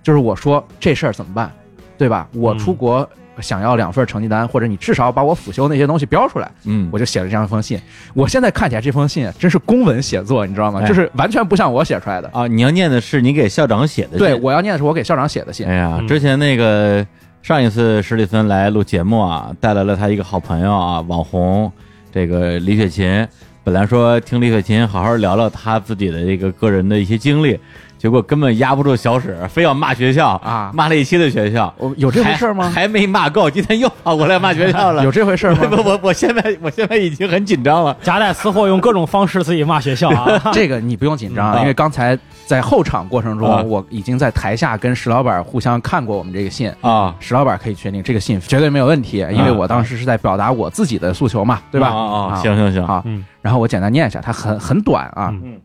[0.04, 1.50] 就是我说这事儿怎么办，
[1.96, 2.28] 对吧？
[2.32, 3.10] 我出国
[3.40, 7.80] 想要两份成绩单，或者你至少把我辅修那些东西标出来，嗯，我就写了这样一封信。
[8.14, 10.80] 我现在看起来这封信真是公文写作，你知道吗？
[10.82, 12.30] 哎就是完全不像我写出来的。
[12.32, 15.74] 啊，你要念的是你给校长写的信，对，我要念的是我给校长写的信哎。
[15.74, 17.06] 呀，嗯之前那个
[17.42, 21.70] 上一次史蒂芬来录节目啊，带来了他一个好朋友啊，网红
[22.12, 23.26] 这个李雪琴。
[23.64, 27.58] 本来说听李雪琴好好聊聊他自己的这个个人的一些经历，
[27.98, 32.70] 结果根本压不住小史，非要骂学校啊骂了一期的学校，我有这回事吗？
[32.70, 35.02] 还还没骂够，今天又跑过来骂学校了。
[35.04, 35.58] 有这回事吗？
[35.68, 37.94] 不，我我现在我现在已经很紧张了。
[38.02, 40.40] 夹带私货，用各种方式自己骂学校啊。
[40.54, 46.72] 这个你不用紧张，嗯因为刚才在后场过程啊中，我已经在台下跟石老板互相看过我们这个信。
[46.80, 51.88] 啊，石老板可以确定这个信绝对没有问题，因为我当时是在表达我自己的诉求嘛，对吧？
[51.88, 55.30] 啊啊啊，行行行，啊嗯，然后我简单念一下，它很很短啊。
[55.42, 55.60] 嗯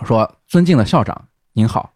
[0.00, 1.14] 我说：“尊敬的校长，
[1.54, 1.92] 您好，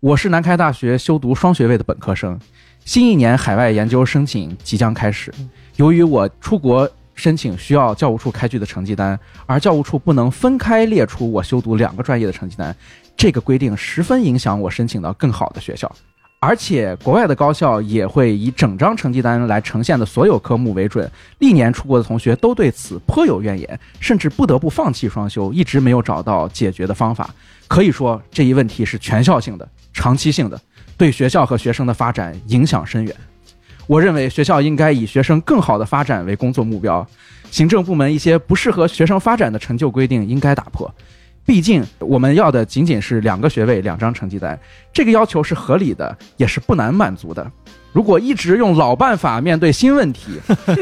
[0.00, 2.40] 我是南开大学修读双学位的本科生，
[2.86, 5.30] 新一年海外研究申请即将开始。
[5.76, 12.74] 由于我出国申请需要教务处开具的成绩单，而教务处不能分开列出我修读两个专业的成绩单，
[13.14, 15.94] 这个规定十分影响我申请到更好的学校。”
[16.40, 21.10] 而且，国外的高校也会以整张成绩单来呈现的所有科目为准，
[21.40, 27.28] 历年出国的同学都对此颇有怨言，甚至不得不放弃双修，一直没有找到解决的方法。
[27.68, 30.60] 可以说，这一问题是全校性的、长期性的，
[30.96, 33.14] 对学校和学生的发展影响深远。
[33.86, 37.06] 我认为学校应该以学生更好的发展为工作目标，
[37.50, 40.92] 行政部门一些不适合学生发展的成就规定应该打破。
[41.44, 44.58] 毕竟我们要的仅仅是两个学位、两张成绩单，
[44.92, 47.50] 这个要求是合理的，也是不难满足的。
[47.90, 50.38] 如果一直用老办法面对新问题，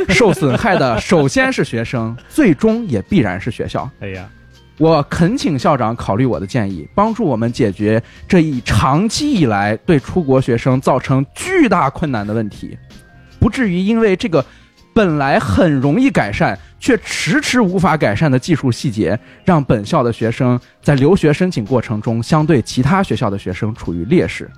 [0.08, 3.88] 受损害的首先是学生，最终也必然是学校。
[4.00, 4.28] 哎呀，
[4.78, 12.76] 我恳请校长考虑我的建议，帮助我们解决这一长期以来对出国学生造成巨大困难的问题，
[13.40, 14.44] 不至于因为这个
[14.92, 24.50] 本来很容易改善却迟迟无法改善的技术细节，让本校的学生在留学申请过程中相对其他学校的学生处于劣势。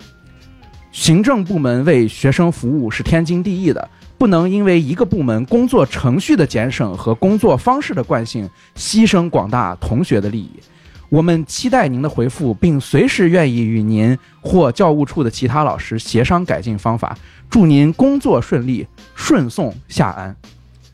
[0.90, 3.88] 行政部门为学生服务是天经地义的，
[4.18, 10.50] 不能因为一个部门工作程序的简省和工作方式的惯性，牺牲广大同学的利益。
[11.08, 17.16] 我们期待您的回复，并随时愿意与您或教务处的其他老师协商改进方法。
[17.48, 20.36] 祝您工作顺利，顺送下安。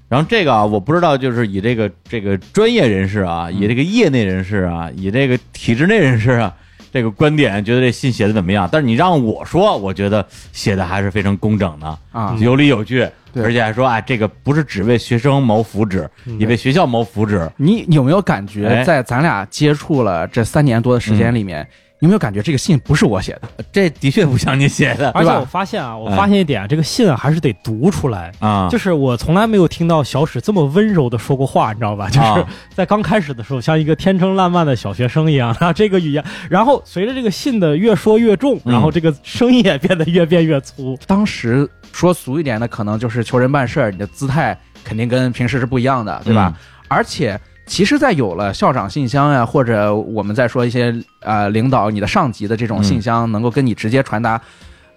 [0.08, 6.54] 然后这个啊，我不知道，就是以这个这个专业人士啊，以这个业内人士啊，以这个体制内人士啊，
[6.94, 8.68] 这个观点，觉得这信写的怎么样。
[8.70, 13.42] 但是你让我说，我觉得写的还是非常工整的，啊，有理有据，对。
[13.42, 17.50] 而且还说，啊，这个不是只为学生谋福祉，也为学校谋福祉。
[17.56, 18.46] 你有没有感哎。
[18.46, 21.68] 觉，在咱俩接触了这三年多的时间里面，
[22.04, 23.64] 有没有感觉这个信不是我写的？
[23.72, 28.30] 这的确不像你写的而且我发现啊，我哎发现一点，这个信啊还是得读出来。
[28.40, 32.08] 啊，就是我从来没有听到小史这么温柔的说过话，你知道吧？
[32.10, 40.98] 就是啊在刚开始的时候，像一个天真烂漫的小学生一样，啊，这个语言，然后随着这个信的越说越重，嗯然后这个声音也变得越变越粗。
[41.06, 46.54] 当时说俗一点的，可能就是求人办事儿，你的姿态肯定跟平时是不一样的，对吧？
[46.88, 54.40] 而且，其实，在有了校长信箱呀，或者我们再说一些呃领导你的上级的这种信箱，能够跟你直接传达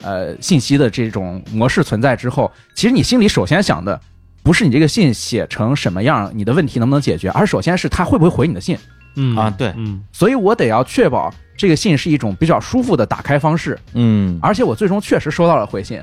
[0.01, 3.99] 呃信息的这种模式存在之后，其实你心里首先想的。
[4.43, 8.77] 不是你这个信写成什么样，你的问题能不能解决，而首先是他会不会回你的信。
[9.15, 9.35] 嗯。
[9.35, 9.73] 啊对。
[9.75, 10.01] 嗯。
[10.13, 14.39] 所以我得要确保这个信是一种比较舒服的打开方式，嗯。
[14.41, 16.01] 而且我最终确实收到了回信，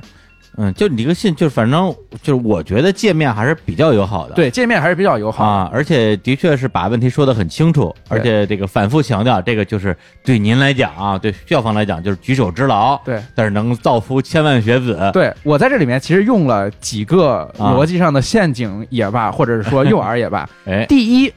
[0.57, 4.35] 嗯，就你这个信，就是反正就是我觉得界面还是比较友好的。
[4.35, 5.51] 对界面还是比较友好的。
[5.51, 15.11] 啊，而且的确是把问题说得很清楚，而且这个反复强调，这个就是对您来讲啊，对校方来讲就是举手之劳，对，但是能造福千万学子。
[15.13, 20.49] 对我在这里面其实用了几个逻辑上的陷阱也罢，或者是说诱饵也罢。
[20.67, 21.29] 哎第一，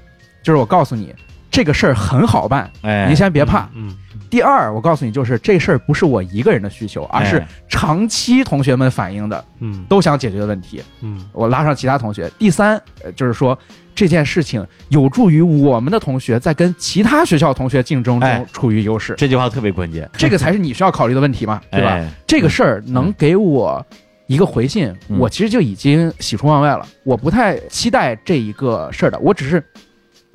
[0.43, 1.13] 就是我告诉你
[1.49, 3.68] 这个事儿很好办，哎，您先别怕。
[3.74, 3.95] 嗯
[4.30, 10.82] 第二，我告诉你，就是这事儿不是我一个人的需求，而是哎长期同学们反映的嗯都想解决的问题。
[11.01, 12.30] 嗯我拉上其他同学。
[12.38, 13.57] 第三，呃就是说
[13.95, 21.91] 这件事情有助于我们的同学在跟其他学校同学竞争哎中处于优势，这句话特别关键，这个才是你需要考虑的问题嘛，对吧？
[21.91, 23.86] 哎这个事儿能给我
[24.28, 26.86] 一个回信，嗯我其实就已经喜出望外了。
[27.03, 29.63] 我不太期待这一个事儿的，我只是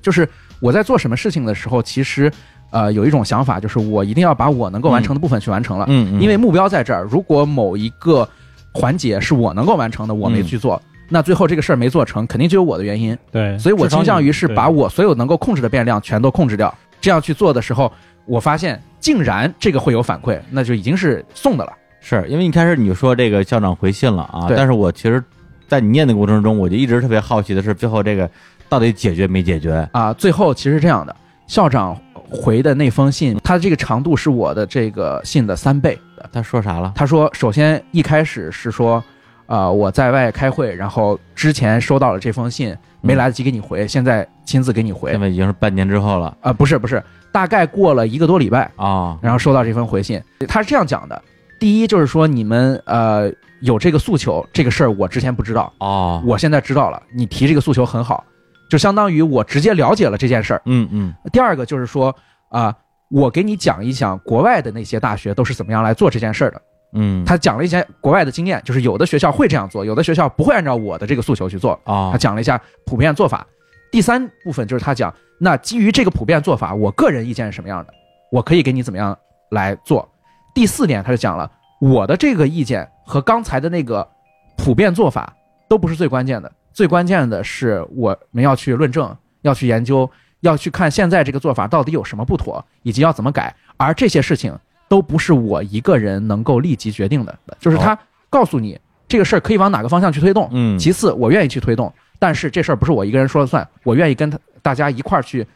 [0.01, 0.29] 就是
[0.61, 2.33] 我在做什么事情的时候，其实
[2.73, 7.07] 呃有一种想法，就是我一定要把我能够完成的部分去完成了，嗯，嗯因为目标在这儿。
[7.09, 8.29] 如果某一个
[8.73, 10.83] 环节是我能够完成的，我没嗯去做。
[11.09, 16.75] 那最后这个事儿没做成，肯定就有我的原因，对，所以我倾向于是把我所有能够控制的变量全都控制掉。
[17.03, 17.93] 这样去做的时候，
[18.25, 21.73] 我发现竟然这个会有反馈，那就已经是送的了。
[22.01, 25.23] 是因为一开始你说这个校长回信了啊，但是我其实，
[25.69, 28.31] 在你念的过程中，我就一直特别好奇的是，最后这个
[28.69, 29.87] 到底解决没解决？
[29.93, 31.15] 啊，最后其实是这样的，
[31.47, 31.95] 校长
[32.33, 35.99] 回的那封信，他这个长度是我的这个信的三倍。
[36.33, 36.93] 他说啥了？
[36.95, 39.03] 他说，首先一开始是说，
[39.47, 45.21] 啊、我在外开会，然后之前收到了这封信，没来得及给你回，现在亲自给你回现。
[45.21, 50.23] 在已经是半年之后了啊、不是不是，大概过了一个多礼拜，啊，然后收到这封回信。
[50.49, 51.21] 他是这样讲的：
[51.59, 53.31] 第一就是说你们呃
[53.61, 58.25] 有这个诉求，这个事儿我之前不知道，哦，我现在知道了，你提这个诉求很好，
[58.73, 60.63] 就相当于我直接了解了这件事儿。
[60.65, 62.15] 嗯嗯第二个就是说
[62.49, 62.75] 啊、
[63.11, 66.63] 我给你讲一讲国外的那些大学都是怎么样来做这件事儿的。
[66.95, 71.79] 嗯，他讲了一些国外的经验，就是有的学校会这样做，有的学校不会按照我的这个诉求去做。
[71.85, 73.47] 啊他讲了一下普遍做法。
[73.91, 77.93] 第三部分就是他讲，那基于这个普遍做法，我个人意见是什么样的，
[78.31, 79.15] 我可以给你怎么样
[79.51, 80.09] 来做。
[80.55, 84.09] 第四点，他就讲了我的这个意见和刚才的那个
[84.57, 85.35] 普遍做法
[85.69, 90.11] 都不是最关键的，最关键的是我们要去论证，要去研究，
[90.41, 93.55] 要去看现在这个做法到底有什么不妥，以及要怎么改。
[93.77, 94.57] 而这些事情
[94.89, 97.99] 都不是我一个人能够立即决定的，就是他
[98.31, 105.47] 告诉你这个事儿可以往哪个方向去推动，嗯，其次，我愿意去推动，但是这事儿不是我一个人说了算，我愿意跟他大家一块儿去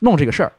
[0.00, 0.52] 弄这个事儿，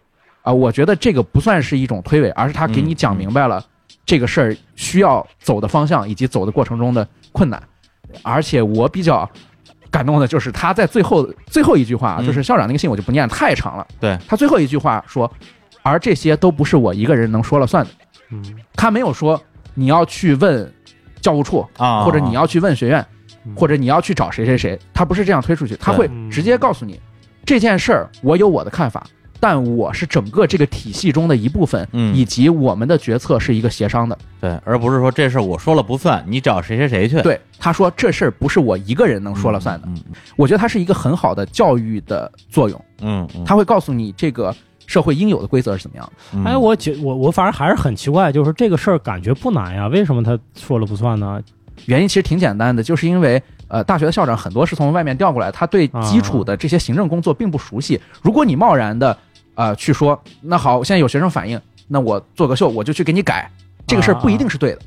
[0.43, 3.66] 啊，我觉得这个不算是一种推诿，而是他给你讲明白了
[4.05, 7.61] 这个事儿需要走的方向以及走的过程中的困难，
[8.22, 9.30] 而且我比较
[9.95, 12.25] 感动的就是他在最后最后一句话，嗯。
[12.25, 14.17] 就是校长那个信我就不念太长了，对。
[14.27, 15.31] 他最后一句话说，
[15.83, 17.91] 而这些都不是我一个人能说了算的，
[18.31, 18.43] 嗯。
[18.73, 19.41] 他没有说
[19.73, 20.69] 你要去问
[21.21, 23.05] 教务处，啊，或者你要去问学院
[23.45, 26.99] 嗯，或者你要去找谁谁谁，他不是这样推出去，他会直接告诉你
[27.45, 29.01] 这件事儿我有我的看法，
[29.47, 32.15] 但我是整个这个体系中的一部分，嗯。
[32.15, 34.17] 以及我们的决策是一个协商的。
[34.41, 40.01] 对，而不是说这事儿我说了不算，你找谁谁谁去，对，他说这事儿不是我一个人能说了算的，嗯
[40.35, 44.51] 我觉得它是一个很好的教育的作用，嗯嗯，他会告诉你这个
[44.87, 46.11] 社会应有的规则是怎么样。
[46.43, 51.39] 哎，我觉我我反正还是很奇怪，就是这个事儿感觉不难呀，为什么他说了不算呢？
[51.85, 57.99] 原因其实挺简单的，就是因为呃，大学的校长很多是从外面调过来，他对基础的这些行政工作并不熟悉。
[58.21, 59.15] 如果你贸然的
[59.55, 63.49] 呃去说，那好，现在有学生反映，那我做个秀，我就去给你改，
[63.87, 64.79] 这个事儿不一定是对的。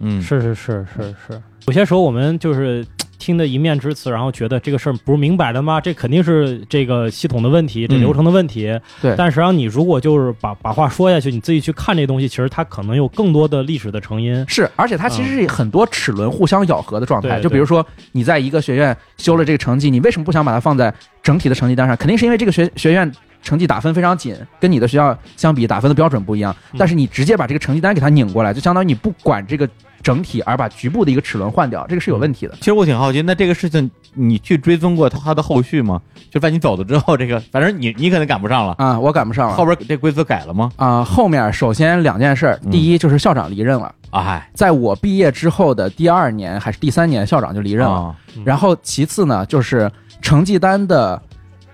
[0.00, 2.84] 嗯是是是是是，有些时候我们就是
[3.16, 5.80] 听的一面之词，然后觉得这个事儿不是明摆的吗？
[5.80, 8.78] 这肯定是这个系统的问题，这嗯流程的问题。
[9.00, 14.44] 对但实际上你如果就是把把话说下去，你自己去看这东西，其实它可能有更多的历史的成因。
[14.48, 17.38] 是，而且它其实是很多齿轮互相咬合的状态。
[17.38, 21.96] 对就比如说你在一个学院修了这个成绩，你为什么不想把它放在整体的成绩单上？
[21.96, 23.10] 肯定是因为这个学学院
[23.44, 26.52] 成绩打分非常紧，跟你的学校相比打分的标准不一样。
[26.72, 29.68] 嗯但是你直接把这个成绩单给它拧过来，就相当于你不管这个
[30.02, 32.54] 整体，而把局部的一个齿轮换掉，这个是有问题的。
[32.56, 36.00] 其实我挺好奇，那这个事情你去追踪过他的后续吗？
[36.30, 39.54] 就在你走了之后，这个反正你你可能赶不上了，啊，我赶不上了。
[39.54, 40.72] 后边这规则改了吗？
[40.76, 47.94] 啊、后面首先两件事儿，嗯第一就是校长离任了，哎，在我毕业之后的第二年还是第三年，校长就离任了。
[47.94, 49.90] 啊然后其次呢，就是
[50.20, 51.20] 成绩单的。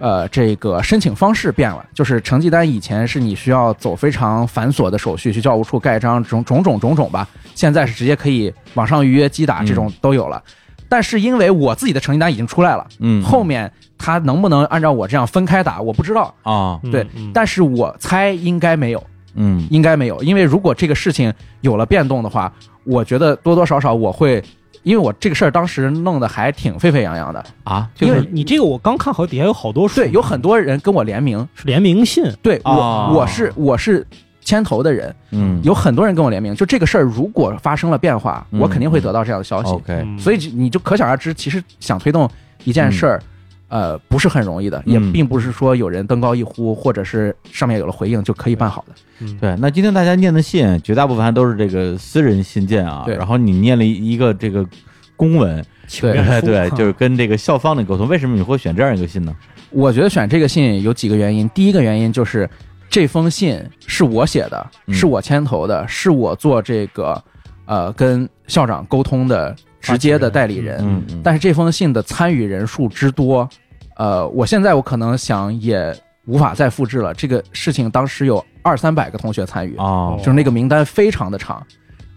[0.01, 7.29] 呃，这个申请方式变了，就是成绩单以前是你需要走非常繁琐的手续，去教务处盖章，种种种种种吧。
[7.55, 10.43] 现在是直接可以网上预约机打，这种都有了。
[10.89, 16.35] 但是因为我自己的成绩单已经出来了，嗯，后面他能不能按照我这样分开打，我不知道。
[16.43, 22.53] 啊，对嗯但是我猜应该没有，嗯应该没有，因为如果这个事情有了变动的话，
[22.85, 24.43] 我觉得多多少少我会，
[24.83, 34.07] 因为我这个事儿当时弄得还挺沸沸扬扬的，啊，因为就是你这个我刚看好底下有好多书，对，有很多人跟我联名，是联名信，对我、哦我是我是
[34.41, 35.61] 牵头的人，嗯。
[35.63, 38.61] 有很多人跟我联名，就这个事儿如果发生了变化，嗯。
[38.61, 40.19] 我肯定会得到这样的消息，OK，嗯。
[40.19, 42.29] 所以你就可想而知，其实想推动
[42.65, 43.23] 一件事儿。
[43.71, 48.95] 呃，不是很容易的，也嗯并不是说有人登高一呼，或者是上面有了回应就可以办好的。
[49.21, 53.05] 嗯，对，那今天大家念的信，绝大部分都是这个私人信件啊。
[53.07, 54.67] 对然后你念了一个这个
[55.15, 55.65] 公文，
[56.01, 58.09] 对对，就是跟这个校方的沟通。
[58.09, 59.33] 为什么你会选这样一个信呢？
[59.71, 61.49] 我觉得选这个信有几个原因。
[61.51, 62.51] 第一个原因就是
[62.89, 67.23] 这封信是我写的，嗯是我牵头的，是我做这个
[67.67, 70.79] 呃跟校长沟通的直接的代理人。
[70.81, 73.49] 嗯嗯，但是这封信的参与人数之多，
[73.97, 75.95] 呃，我现在我可能想也
[76.27, 77.13] 无法再复制了。
[77.15, 81.65] 这个事情当时有二三百个同学参与，哦就是那个名单非常的长。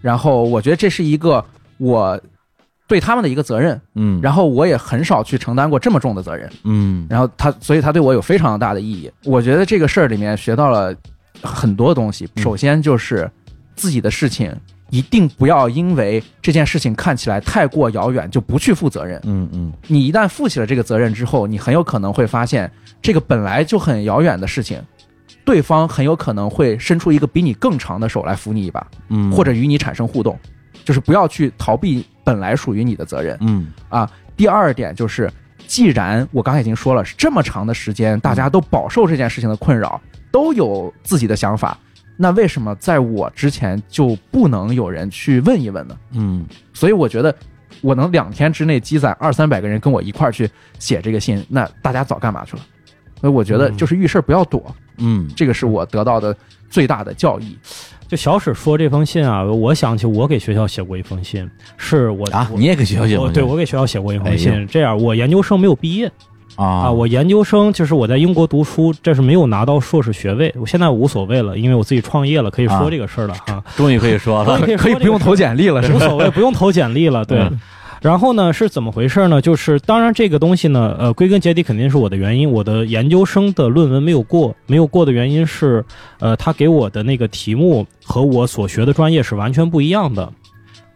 [0.00, 1.42] 然后我觉得这是一个
[1.78, 2.20] 我
[2.86, 6.50] 对他们的一个责任，嗯，然后我也很少去承担过这么重的责任。
[6.64, 9.10] 嗯然后他，所以他对我有非常大的意义。
[9.24, 10.94] 我觉得这个事儿里面学到了
[11.42, 12.28] 很多东西。
[12.36, 13.30] 嗯首先就是
[13.74, 14.54] 自己的事情，
[14.94, 19.20] 一定不要因为这件事情看起来太过遥远就不去负责任。
[19.24, 22.70] 嗯嗯你一旦负起了这个责任之后，你很有可能会发现，
[23.02, 24.80] 这个本来就很遥远的事情，
[25.44, 30.38] 对方很有可能会伸出一个比你更长的手来扶你一把，嗯，或者与你产生互动。
[30.84, 33.36] 就是不要去逃避本来属于你的责任。
[33.40, 34.08] 嗯啊。
[34.36, 35.28] 第二点就是，
[35.66, 41.78] 既然我刚才已经说了，这么长的时间，大家都饱受这件事情的困扰，都有自己的想法，
[42.16, 45.96] 那为什么在我之前就不能有人去问一问呢？
[46.12, 47.34] 嗯所以我觉得，
[47.80, 50.48] 我能两天之内积攒二三百个人跟我一块儿去
[50.78, 52.62] 写这个信，那大家早干嘛去了？
[53.20, 56.36] 所以我觉得就是遇事儿不要躲，嗯这个是我得到的
[56.68, 57.58] 最大的教益。
[58.06, 64.66] 就小史说这封信啊，我想起我给学校写过一封信，是我啊，你也给学校写过对我给学校写过一封哎信。
[64.66, 66.10] 这样，我研究生没有毕业
[66.56, 70.54] 啊啊，我研究生就是我在英国读书，这是没有拿到硕士学位。
[70.58, 73.62] 我现在无所谓了，因为我自己创业了，可以啊说这个事儿了哈。
[73.76, 74.60] 终于可以说了。
[74.76, 75.80] 可以不用投简历了？
[75.92, 77.24] 无所谓，不用投简历了。
[77.24, 77.38] 对。
[77.38, 77.60] 嗯
[78.04, 79.40] 然后呢，是怎么回事呢？
[79.40, 82.50] 就是当然这个东西呢，呃，归根结底肯定是我的原因。
[82.50, 85.82] 我的研究生的论文没有过，没有过的原因是，
[86.18, 90.30] 呃，他给我的那个题目和我所学的专业是完全不一样的，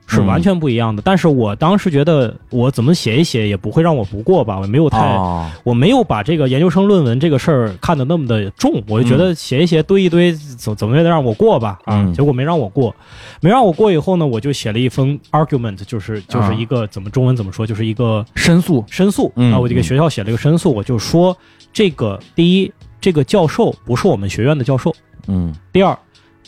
[0.08, 1.00] 是完全不一样的。
[1.04, 4.98] 但是我当时觉得，我怎么写一写也不会让我不过吧，我没有太。
[4.98, 12.94] 哦，我没有把这个研究生论文这个事儿看得那么的重，我就觉得写一写堆一堆，怎怎么也得让我过吧啊嗯，结果没让我过，
[13.40, 21.36] 没让我过以后呢，我就写了一封 argument，就是就是一个怎么中文怎么说，就是一个申诉申诉嗯啊，我就给学校写了一个申诉，我就说
[21.72, 24.94] 这个第一，这个教授不是我们学院的教授，
[25.26, 25.54] 嗯。
[25.72, 25.96] 第二，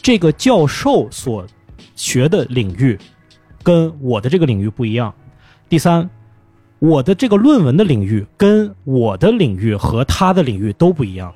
[0.01, 1.45] 这个教授所
[1.95, 2.99] 学的领域
[3.63, 5.14] 跟我的这个领域不一样。
[5.68, 6.09] 第三，
[6.79, 11.33] 我的这个论文的领域跟我的领域和他的领域都不一样。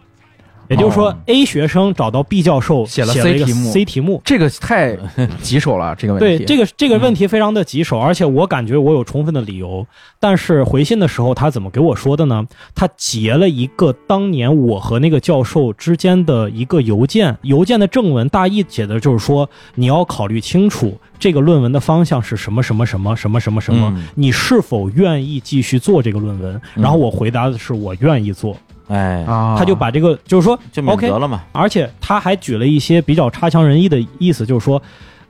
[0.68, 4.96] 也就是说、哦 a 学生找到 B 教授写了了 C 题目 C 题目，这个太
[5.42, 6.38] 棘手了，这个问题。
[6.38, 9.86] 对这个这个问题非常的棘手，而且我感觉我有充分的理由。
[10.20, 12.46] 但是回信的时候，他怎么给我说的呢？
[12.74, 26.60] 他截了一个当年我和那个教授之间的一个邮件，邮件的正文大意写的就是说，你要考虑清楚这个论文的方向是什么什么什么什么什么什么，嗯你是否愿意继续做这个论文？
[26.74, 28.56] 然后我回答的是我愿意做，
[28.88, 31.42] 哎，啊，他就把这个就是说就免 OK 责了嘛。
[31.52, 34.80] 而且他还举了一些比较差强人意的意思，就是说，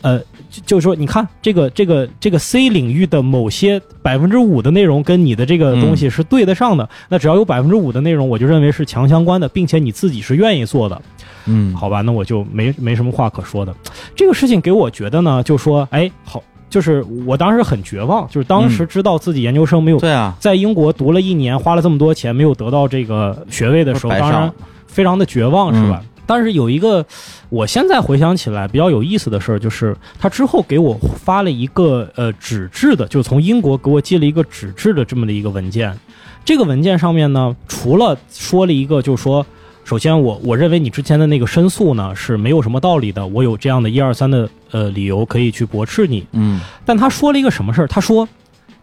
[0.03, 0.19] 呃，
[0.51, 11.01] 就就是说，你看这个这个这个 C 领域的某些百分之五的内容跟你的这个东西是对得上的，那只要有百分之五的内容，我就认为是强相关的，并且你自己是愿意做的，
[11.47, 13.75] 嗯，好吧，那我就没没什么话可说的。
[14.17, 24.53] 这个事情给我觉得呢，就说，哎，好，就是我当时很绝望，就是当时知道自己研究生没有对啊，在英国读了一年，花了这么多钱，没有得到这个学位的时候，当然
[24.87, 26.03] 非常的绝望，嗯是吧？
[26.27, 27.05] 但是有一个，
[27.51, 35.95] 我现在回想起来比较有意思的事儿，就是他之后给我发了一个呃纸质的，就从英国给我寄了一个纸质的这么的一个文件。
[36.43, 39.45] 这个文件上面呢，除了说了一个，就是说，
[39.85, 46.27] 首先我我认为你之前的那个申诉呢是没有什么道理的，我有这样的一二三的呃理由可以去驳斥你。
[46.33, 47.87] 嗯但他说了一个什么事儿？
[47.87, 48.27] 他说，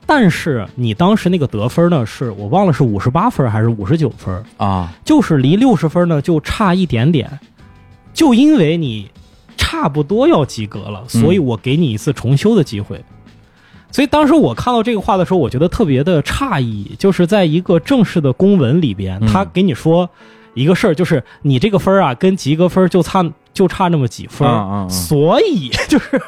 [0.05, 7.39] 但是你当时那个得分呢，是我忘了是五十八分还是五十九分，啊，就是离六十分呢就差一点点，
[8.13, 9.09] 就因为你
[9.57, 13.03] 差不多要及格了，嗯所以我给你一次重修的机会。
[13.91, 20.09] 所以当时我看到这个话的时候，我觉得特别的诧异，就是在一个正式的公文里边，嗯他给你说
[20.53, 23.23] 一个事儿，就是你这个分儿啊，跟及格分儿就差
[23.53, 26.21] 就差那么几分儿，嗯嗯嗯所以就是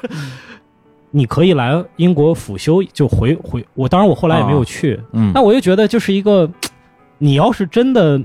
[1.11, 3.87] 你可以来英国辅修，就回回我。
[3.87, 6.49] 当然我后来也没有去，嗯，那我就觉得就是一个，
[7.19, 8.19] 你要是真的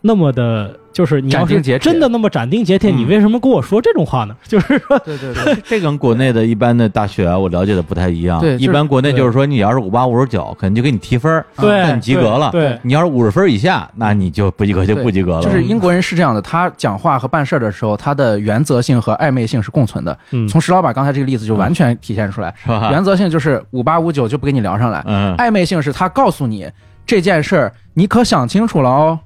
[0.00, 4.34] 那么的，就是你要是斩钉截铁真的那么斩钉截铁，嗯你为什么跟我说这种话呢？
[4.48, 8.40] 就是说，对对对，这跟国内的一般的大学啊，我了解的不太一样。
[8.40, 12.50] 对就是一般国内就是说，你要是五八五十九，可能就给你提分儿，对那你及格了。
[12.50, 15.42] 对对你要是五十分以下，那你就不及格就不及格了。
[15.42, 20.18] 就是英国人是这样的，他讲话和办事儿的时候，他的原则性和暧昧性是共存的。
[20.30, 22.54] 嗯从石老板刚才这个例子就完全体现出来。
[22.64, 22.88] 是吧？
[22.92, 26.66] 原则性就是五八五九就不跟你聊上来，嗯暧昧性是他告诉你
[27.04, 29.18] 这件事儿你可想清楚了哦，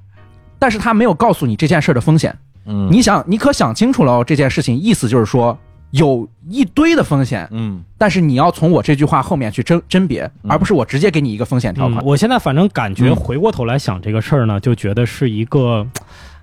[0.61, 2.37] 但是他没有告诉你这件事儿的风险。
[2.67, 5.57] 嗯，你想你可想清楚了哦，这件事情意思就是说
[5.89, 12.03] 有一堆的风险，嗯但是你要从我这句话后面去甄甄别，嗯而不是我直接给你一个风险条款。
[12.03, 15.87] 嗯我现在反正感觉嗯回过头来想这个事儿呢，就觉得是一个。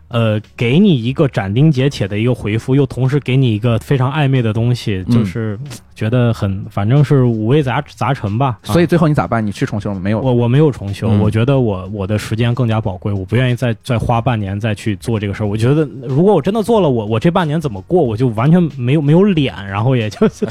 [0.08, 5.58] 呃，给你一个斩钉截铁的一个回复，又同时给你一个非常暧昧的东西，嗯就是
[5.94, 8.58] 觉得很，反正是五味杂杂陈吧。
[8.62, 9.44] 啊所以最后你咋办？
[9.46, 10.20] 你去重修了没有？
[10.20, 15.46] 我我没有重修，嗯我觉得我我的时间更加宝贵，我不愿意再再花半年再去做这个事儿。
[15.46, 20.46] 我觉得如果我真的做了，我我这半年怎么过，我就完全没有没有脸，然后也 就是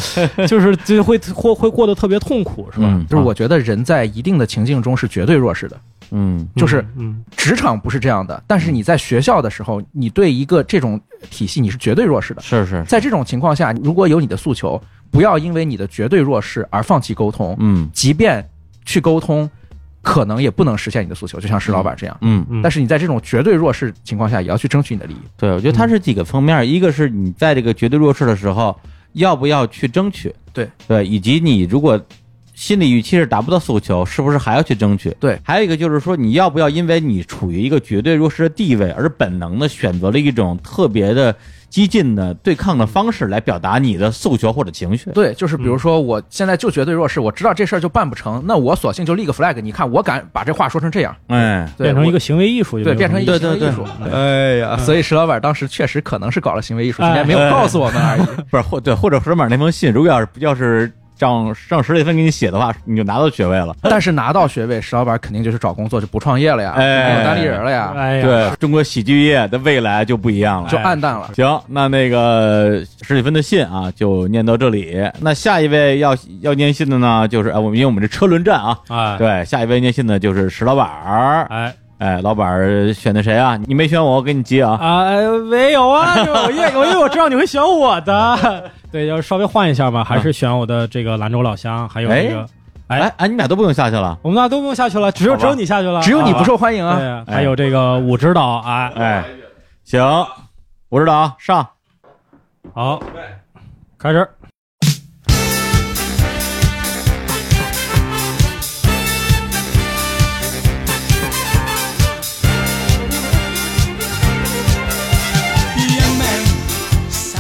[0.48, 2.86] 就是就会会会过得特别痛苦，是吧？
[2.88, 5.76] 嗯就是我觉得人在一定的情境中是绝对弱势的，
[6.12, 12.42] 嗯就是嗯职场不是这样的，但是你在学校的时候，你对一个这种体系你是绝对弱势的。
[12.42, 14.82] 是是在这种情况下，如果有你的诉求，
[15.12, 18.48] 不要因为你的绝对弱势而放弃沟通，嗯即便
[18.86, 19.50] 去沟通，
[20.02, 22.18] 可能也不能实现你的诉求，就像石老板这样。
[22.22, 25.22] 嗯，嗯，但是你在这种绝对弱势情况下，也要去争取你的利益。
[25.36, 28.78] 对，我觉得它是几个方面，一个是你在这个绝对弱势的时候，
[29.14, 32.00] 要不要去争取，对对，以及你如果
[32.58, 35.16] 心理预期是达不到诉求，是不是还要去争取？
[35.20, 41.36] 对，还有一个就是说，你要不要因为你处于一个绝对弱势的地位，而本能的选择了一种特别的
[41.70, 45.12] 激进的对抗的方式来表达你的诉求或者情绪？
[45.12, 53.86] 对，就是比如说，我现在就绝对弱势，我知道这事儿就办不成，那我索性就立个 flag，你看我敢把这话说成这样，哎，变成一个行为艺术对，变成一个行为艺术。
[54.04, 58.22] 对哎呀，所以石老板当时确实可能是搞了行为艺术，哎今天没有告诉我们而已。
[58.50, 63.76] 不是或对，或者石板那封信，如果要是要是让让史蒂芬给你写的话，你就拿到学位了。
[63.82, 71.30] 但是拿到学位，石老板肯定就是找工作就不创业了呀，有单立人了呀，哎呀，对中国喜剧业的未来就不一样了，就暗淡了。
[71.36, 74.98] 行，那那个史蒂芬的信啊，就念到这里。
[75.20, 81.48] 那下一位要要念信的呢，就是哎，我们因为我们这车轮战啊，哎，对，下一位念信的就是石老板儿。
[81.50, 83.58] 哎哎，老板儿选的谁啊？
[83.66, 84.78] 你没选我，我给你接啊。
[84.80, 85.10] 啊，
[85.50, 92.48] 没有啊，我因为我因为我知道你会选我的，对，要稍微换一下吧，还是选我的这个兰州老乡，还有这个，
[92.88, 94.18] 哎哎哎，你俩都不用下去了。
[94.24, 96.98] 我们俩都不用下去了，只有只有你下去了，只有你不啊受欢迎啊！
[96.98, 99.26] 对，还有这个武指导，哎，哎，
[99.84, 100.02] 行，
[100.90, 101.68] 我知道啊，上。
[102.74, 103.00] 好，
[104.00, 104.28] 开始。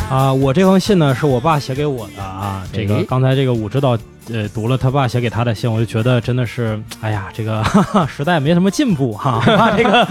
[0.10, 2.64] 啊，我这封信呢是我爸写给我的啊。
[2.72, 3.98] 这个哎刚才这个武指导
[4.32, 10.06] 呃读了他爸写给他的信，我就觉得真的是，哎呀，这个 哈哈时代没什么进步哈，我 爸这个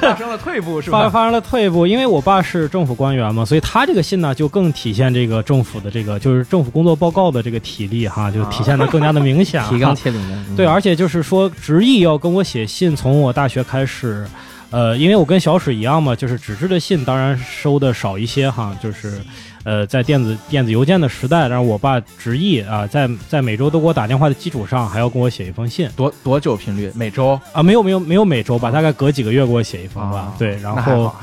[0.00, 1.04] 发生了退步是吧？
[1.04, 9.64] 发发生了退步，因为我爸是政府官员嘛，所以他这个信呢就更体现这个政府的这个就是政府工作报告的这个体力哈，就体现的更加的明显。
[9.64, 10.36] 提纲挈领的。
[10.50, 14.26] 嗯对，而且就是说执意要跟我写信，从我大学开始，
[14.72, 19.20] 呃，因为我跟小史一样嘛，就是纸质的信当然收的少一些哈，就是
[19.64, 26.90] 呃，在电子电子邮件的时代，让我爸执意啊，在在每周都给我打电话的基础上，还要跟我写一封信多多久频率？
[26.96, 30.18] 每周啊，没有没有没有每周吧，大概隔几个月给我写一封吧。
[30.18, 31.14] 啊对，然后。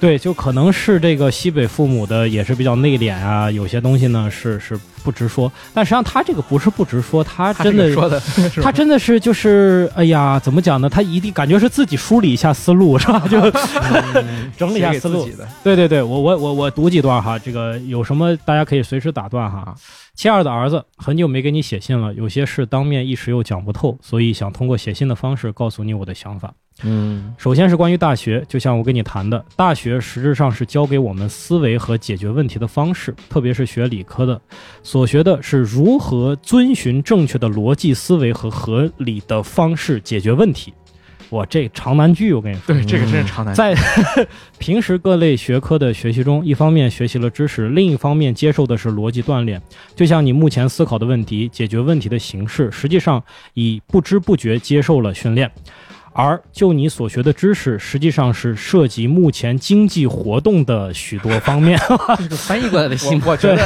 [0.00, 4.78] 对，就可能是这个西北父母的也是比较内敛啊，有些东西呢是是
[5.08, 8.20] 不直说，但实际上他这个不是不直说，他他真的
[8.62, 10.86] 他真的是就是，哎呀，怎么讲呢？
[10.86, 13.24] 他一定感觉是自己梳理一下思路，是吧？
[13.26, 13.40] 就
[14.58, 15.26] 整理一下思路。
[15.64, 19.74] 对对对，我我我我读几段哈，这个有什么大家可以随时打断哈啊。
[20.14, 26.52] 七二的儿子很久没给你写信了，有些事当面一时又讲不透，所以想通过写信的方式告诉你我的想法。
[26.84, 34.40] 嗯首先是关于大学，就像我跟你谈的，大学实质上是教给我们思维和解决问题的方式，特别是学理科的，
[34.82, 40.72] 所学的是如何遵循正确的逻辑思维和合理的方式解决问题。
[41.30, 42.74] 哇，这长难句，我跟你说。
[42.74, 43.54] 对，这个真是长难。
[43.54, 43.76] 在
[44.58, 49.60] 平时各类学科的学习中，一方面学习了知识，另一方面接受的是逻辑锻炼。
[49.94, 53.22] 就像你目前思考的问题、解决问题的形式，实际上
[53.52, 55.50] 已不知不觉接受了训练。
[56.20, 61.78] 而就你所学的知识，实际上是涉及目前经济活动的许多方面。
[62.18, 63.62] 这是翻译过来的新我我觉得，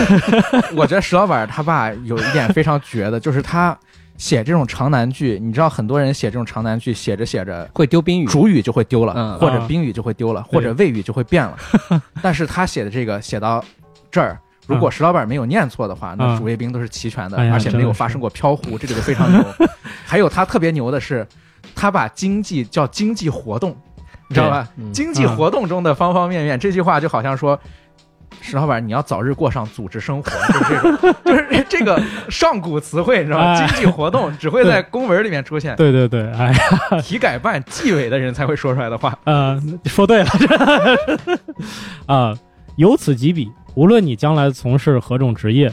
[0.77, 3.74] 我觉得石老板他爸有一点非常绝的，就是他
[4.19, 7.66] 写这种长难句，你知道很多人写这种长难句，写着写着。
[7.73, 11.57] 会丢宾语，主语就会丢了，嗯或者啊宾语就会丢了，对或者谓语就会变了。
[12.20, 13.65] 但是他写的这个写到
[14.11, 19.43] 这儿，如果石老板没有念错的话，那嗯主谓宾都是齐全的，哎而且没有发生过飘忽，这个就非常牛。
[20.05, 21.27] 还有他特别牛的是，
[21.74, 23.76] 他把经济叫经济活动，
[24.28, 24.68] 你知道吧？
[24.76, 27.59] 嗯经济活动中的方方面面，这句话就好像说。
[28.40, 33.52] 石老板，你要早日过上组织生活，就是这种， 就是这个上古词汇，你知道吗？
[33.52, 39.16] 哎经济活动只会在公文里面出现，对对对，哎呀，体改办纪委的人才会说出来的话。
[39.24, 40.30] 呃，说对了，
[42.06, 42.34] 啊、
[42.76, 45.72] 由此及彼，无论你将来从事何种职业，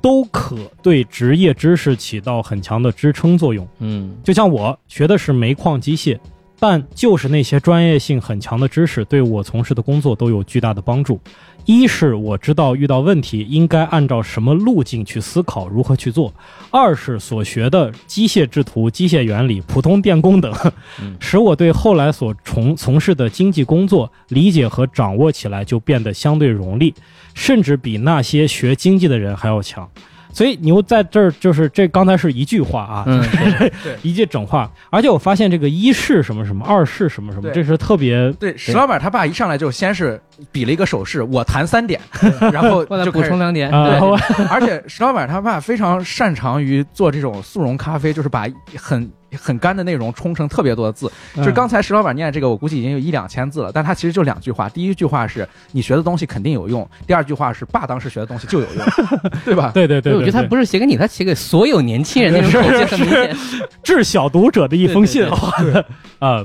[0.00, 3.66] 都可对职业知识起到很强的支撑作用。
[3.80, 6.18] 嗯就像我学的是煤矿机械，
[6.58, 11.20] 但就是那些专业性很强的知识，对我从事的工作都有巨大的帮助。
[11.64, 16.32] 一是我知道遇到问题应该按照什么路径去思考，如何去做；
[16.70, 20.54] 二是所学的机械制图、机械原理、普通电工等，
[21.02, 26.94] 嗯 使我对后来所从从事的经济工作理解和掌握起来就变得相对容易，
[27.34, 29.90] 甚至比那些学经济的人还要强。
[30.36, 33.24] 所以牛在这儿就是这刚才是一句话啊，嗯，
[34.02, 40.20] 一句整话，而且我发现这个一是什么什么，二是什么什么，这是特别对，石老板他爸一上来就先是
[40.52, 41.98] 比了一个手势，我谈三点，
[42.52, 43.70] 然后我来补就开始充两点。
[43.70, 44.14] 啊、对我
[44.50, 48.46] 而且石老板他爸非常擅长于做这种速溶咖啡，就是把
[48.76, 51.10] 很很干的内容冲成特别多的字。
[51.36, 54.68] 嗯就是刚才石老板念这个，我估计已经有一两千字了，但他其实就两句话。
[54.68, 58.86] 第一句话是你学的东西肯定有用，第二句话是爸当时学的东西就有用，
[59.44, 59.70] 对吧？
[59.74, 63.36] 对对对我觉得他不是写给你，他写给所有年轻人那种口气很明显。
[63.84, 65.24] 致小读者的一封信
[66.18, 66.44] 啊。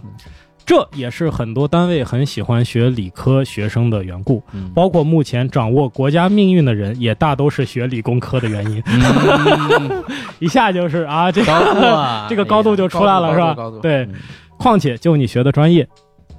[0.66, 8.82] 这也是很多单位很喜欢学理科学生的缘故，嗯包括目前掌握国家命运的人，也大都是学理工科的原因。
[8.86, 10.04] 嗯，
[10.40, 13.56] 一下就是啊，这个高度啊， 这个高度就出来了，是吧？
[13.82, 14.14] 对嗯，
[14.58, 15.88] 况且就你学的专业，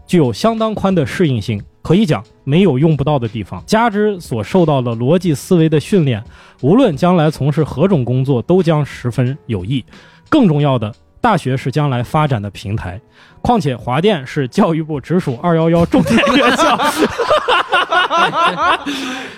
[0.07, 3.63] 具有相当宽的适应性，可以讲没有用不到的地方。
[3.67, 6.23] 加之所受到的逻辑思维的训练，
[6.63, 9.85] 无论将来从事何种工作，都将十分有益。
[10.29, 12.99] 更重要的，大学是将来发展的平台。
[13.43, 16.79] 况且华电是教育部直属二幺幺重点院校。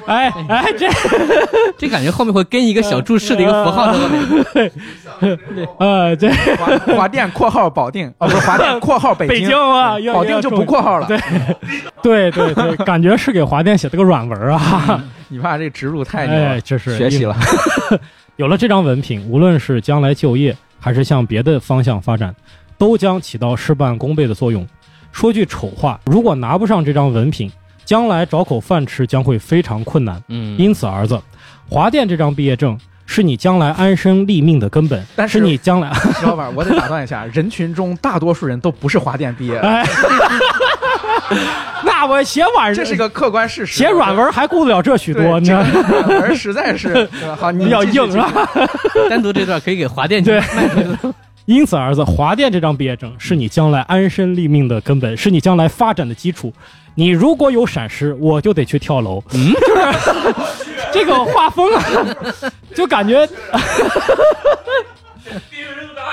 [0.06, 0.88] 哎哎，这
[1.78, 4.70] 这感觉后面会跟一个小注释的一个符号在后面。
[5.78, 11.06] 呃这华华电（括号保定）哦，不是华电（括号北北京啊，保定就不括号了。
[11.06, 11.18] 对
[12.02, 15.02] 对对对，感觉是给华电写的个软文啊。
[15.28, 17.34] 你爸这植入太牛这是学习了。
[18.36, 22.34] 有了这张文凭，无论是将来就业，还是向别的方向发展，
[22.78, 24.66] 都将起到事半功倍的作用。
[25.12, 27.50] 说句丑话，如果拿不上这张文凭，
[27.84, 30.20] 将来找口饭吃将会非常困难。
[30.28, 31.20] 嗯因此，儿子，
[31.68, 32.76] 华电这张毕业证
[33.06, 39.86] 是你将来安身立命的根本，但是是你将来石 老板，我得打断一下， 人群中大多数人都不是华电毕业的，哎，
[41.84, 43.76] 那我写软这是个客观事实。
[43.76, 48.32] 写软文还顾得了这许多，你知这道个软文实在是好，你比较硬是吧？
[49.08, 50.40] 单独这段可以给华电去对。
[51.46, 56.52] 因此，儿子，华电这张毕业证是你将来安身立命的根本，是你将来发展的基础。
[56.94, 59.22] 你如果有闪失，我就得去跳楼。
[59.34, 59.58] 嗯，就
[60.64, 61.84] 是这个画风啊，
[62.74, 63.28] 就感觉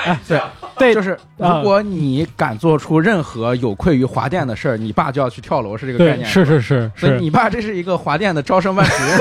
[0.04, 0.40] 哎，对
[0.76, 6.28] 对，就是啊如果你敢做出任何有愧于华电的事儿，你爸就要去跳楼，是这个概对，念。
[6.28, 9.18] 是是是是，你爸这是一个华电的招生办主任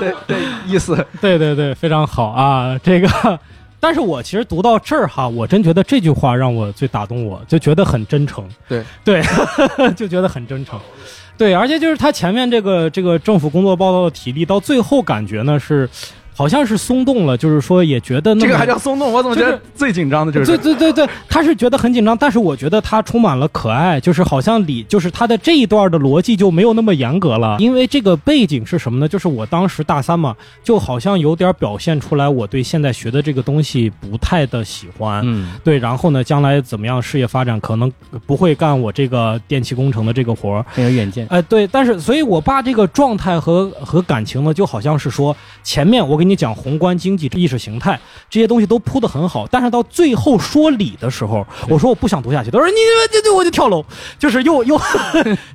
[0.00, 0.36] 的的
[0.66, 0.96] 意思。
[1.20, 3.38] 对对对，非常好啊，这个。
[3.80, 8.48] 但是我其实读到这儿哈，我真觉得这句话让我最打动我，就觉得很真诚。
[8.68, 9.22] 对对，
[9.94, 10.78] 就觉得很真诚。
[11.36, 15.88] 对，而且就是他前面这个这个政府工作报告的体力，到最后感觉呢是，
[16.38, 20.78] 好像是松动了，就是说也觉得那这个还叫松动，我怎么觉得最紧张的就是对这个。
[20.78, 29.08] 对对对，他是觉得很紧张，但是我觉得他充满了可爱，就是好像里就是他的这一段的逻辑就没有那么严格了，因为这个背景是什么呢？
[29.08, 37.92] 就是我当时大三嘛，就好像有点表现出来我对现在学的这个东西不太的喜欢，嗯，对，然后呢，将来怎么样事业发展可能
[38.28, 41.26] 不会干我这个电气工程的这个活儿，很有远见。
[41.30, 47.98] 哎，对，但是所以我爸这个状态和和感情呢，就好像是说，前面我给你讲宏观经济、意识形态
[48.28, 52.74] 这些东西都铺得很好，但是到最后说理的时候，我说我不想读下去，他说你
[53.12, 53.84] 这这，我就跳楼，
[54.18, 54.80] 就是又又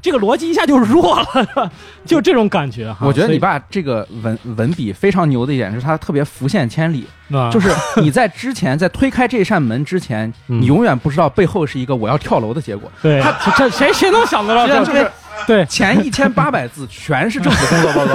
[0.02, 1.72] 这个逻辑一下就弱了，是吧
[2.06, 3.06] 就这种感觉哈。
[3.06, 12.92] 我觉得你爸这个文文笔非常牛的一点是他特别浮现千里，啊就是你在之前在推开这扇门之前，嗯你永远不知道背后是一个我要跳楼的结果。
[13.02, 15.10] 对他这谁谁能想得到就是
[15.48, 18.06] 对前一千八百字全是政府工作报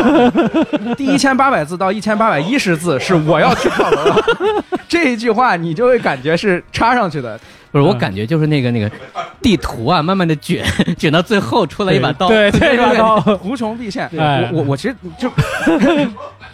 [0.85, 4.25] 告， 第一千八百字到一千八百一十字是我要去跳楼了，
[4.89, 7.39] 这一句话你就会感觉是插上去的。
[7.71, 8.91] 不是，我嗯感觉就是那个那个
[9.43, 10.65] 地图啊，慢慢的卷，
[10.97, 12.27] 卷到最后出来一把刀。
[12.27, 14.09] 对对，一把刀，无穷必现。
[14.19, 15.31] 哎我我我其实就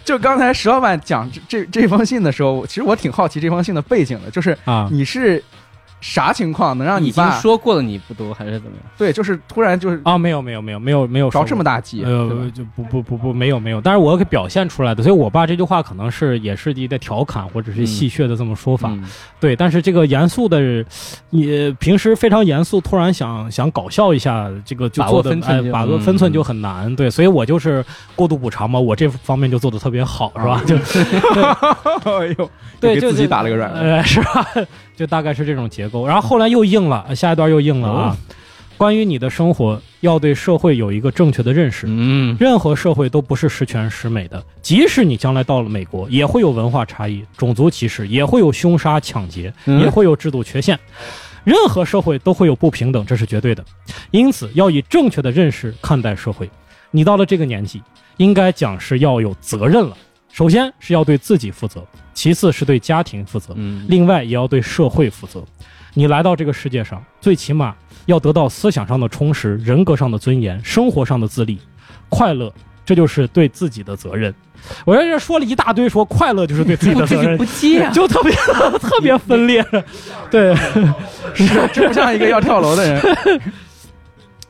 [0.03, 5.41] 就刚才石老板讲这这这封信的时候，其实我挺好奇这封信的背景的，就是啊你是
[6.05, 8.85] 啥情况能让你爸说过了你不读还是怎么样？
[8.95, 19.03] 对，就是突然就是啊，没有没有没有没有没有着这么大急，呃，就不不不不没有没有，但是我给表现出来的，所以我爸这句话可能是也是一个调侃或者是戏谑的这么说法，嗯
[19.39, 19.55] 对。
[19.55, 20.85] 但是这个严肃的，
[21.31, 27.09] 也平时非常严肃，突然想想搞笑一下，这个就把握做的分寸把握嗯分寸就很难，对。
[27.09, 27.83] 所以我就是
[28.15, 30.61] 过度补偿嘛，我这方面就做的特别好，是吧？
[30.67, 30.75] 就
[32.11, 32.49] 哎呦，
[32.79, 33.79] 对，给自己打了个软肋。
[33.79, 34.45] 呃，是吧？
[34.95, 35.94] 就大概是这种结构。
[36.03, 38.17] 然后后来又硬了，下一段又硬了啊。
[38.77, 41.85] 关于你的生活，要对社会有一个正确的认识。
[41.87, 50.77] 嗯，任何社会都不是十全十美的，即使你将来到了美国，也会有文化差异、种族歧视，也会有凶杀、抢劫，嗯也会有制度缺陷。
[51.45, 53.63] 任何社会都会有不平等，这是绝对的。
[54.11, 56.49] 因此，要以正确的认识看待社会。
[56.91, 57.81] 你到了这个年纪，
[58.17, 59.95] 应该讲是要有责任了。
[60.33, 61.81] 首先是要对自己负责，
[62.13, 65.41] 其次是对家庭负责，嗯另外也要对社会负责。
[65.97, 67.73] 你来到这个世界上，最起码
[68.05, 71.57] 要得到思想上的充实、人格上的尊严、生活上的自立、
[72.09, 72.53] 快乐，
[72.85, 74.33] 这就是对自己的责任。
[74.83, 78.33] 我在这说了一大堆，说快乐就是对自己的责任 不，接啊，就特别
[78.79, 79.65] 特别分裂。
[80.29, 80.53] 对，
[81.33, 83.01] 是，这不像一个要跳楼的人。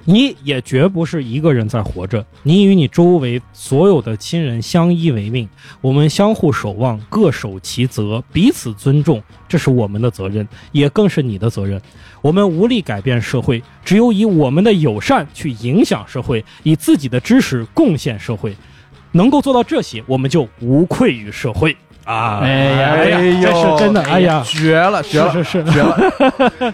[0.06, 5.50] 你也绝不是一个人在活着，你与你周围所有的亲人相依为命，
[5.82, 11.82] 我们相互守望，各守其责，彼此尊重，这是我们的责任，也更是你的责任。
[12.22, 18.56] 我们无力改变社会，只有以我们的友善去影响社会，以自己的知识贡献社会。
[19.12, 22.40] 能够做到这些，我们就无愧于社会啊！
[22.40, 26.74] 哎呀哎呀，这是真的，哎呀，绝了，绝了，是是是，绝了！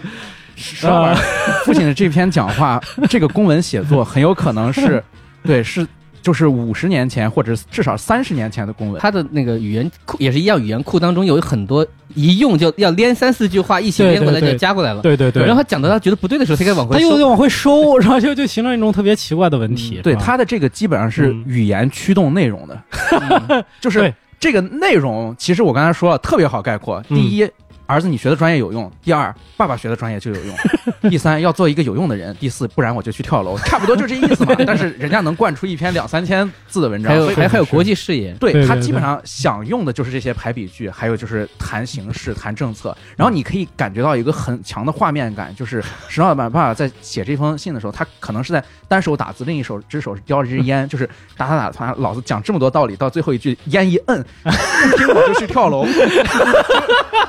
[0.62, 1.16] 石老板
[1.64, 2.80] 父亲的这篇讲话，
[3.10, 5.02] 这个公文写作很有可能是，
[5.44, 5.86] 对，是
[6.22, 9.00] 就是五十年前或者至少三十年前的公文。
[9.00, 11.84] 他的那个语言库也是一样，语言库当中有很多
[12.14, 15.02] 一用就要连三四句话一起连过来就加过来了。
[15.02, 17.00] 对对对，然后他讲到他觉得不对的时候，他该往回收。
[17.00, 20.00] 他又又往回收，然后就就形成一种特别奇怪的问题。
[20.02, 22.80] 对他的这个基本上是嗯语言驱动内容的，
[23.50, 27.02] 嗯就是这个内容，其实我刚才说了，特别好概括。
[27.08, 27.48] 嗯第一，
[27.92, 30.56] 儿子你学的专业有用；第二，爸爸学的专业就有用；
[31.10, 34.54] 第三，要做一个有用的人；第四，不然我就去跳楼， 差不多就这意思嘛。
[34.66, 42.96] 但是人家能灌出一篇两三千字的文章，还有所以还还有国际视野，对他基本上想用的就是这些排比句，还有就是谈形势、谈政策。
[43.14, 51.06] 然后你可以感觉到一个很强的画面感，就是石老板爸爸在写这封信的时候，他可能是在单手打字，另一手只手是叼着支烟，就是
[51.36, 54.50] 打打打，他老子讲这么多道理，到最后一句烟一摁，不
[54.96, 55.84] 听我就去跳楼，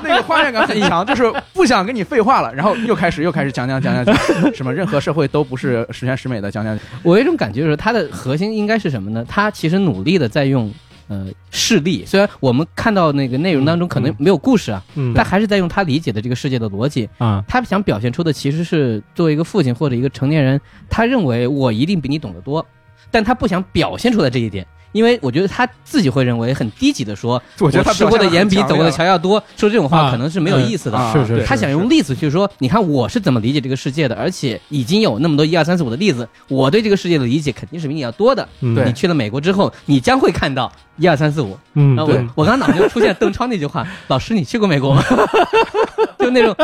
[0.02, 9.24] 那个画面感很强，就是不想跟你废话了，然后又开始又开始讲讲讲讲讲，什么任何社会都不是十全十美的，讲讲我有一种感觉，就是他的核心应该是什么呢？
[9.28, 10.72] 他其实努力的在用
[11.08, 17.08] 呃事例，虽然我们看到那个内容当中可能没有故事啊，嗯但还是在用他理解的这个世界的逻辑。
[17.18, 22.64] 啊，他想表现出的其实是作为一个父亲或者一个成年人，他认为我一定比你懂得多。
[23.14, 24.66] 但他不想表现出来这一点。
[24.90, 30.96] 因为我觉得他自己会认为很低级的说，我觉得他吃过的盐比走过的桥要多，说这种话啊可能是没有意思的。
[30.96, 38.48] 啊是是，他想用例子去说，你看我是怎么理解这个世界的，而且已经有那么多一二三四五的例子，我对这个世界的理解肯定是比你要多的。
[38.60, 41.58] 嗯你去了美国之后，你将会看到一二三四五。
[41.72, 45.02] 嗯，然后对我我刚刚脑子就出现邓超那句话：“老师，你去过美国吗？”
[46.20, 46.56] 就那种，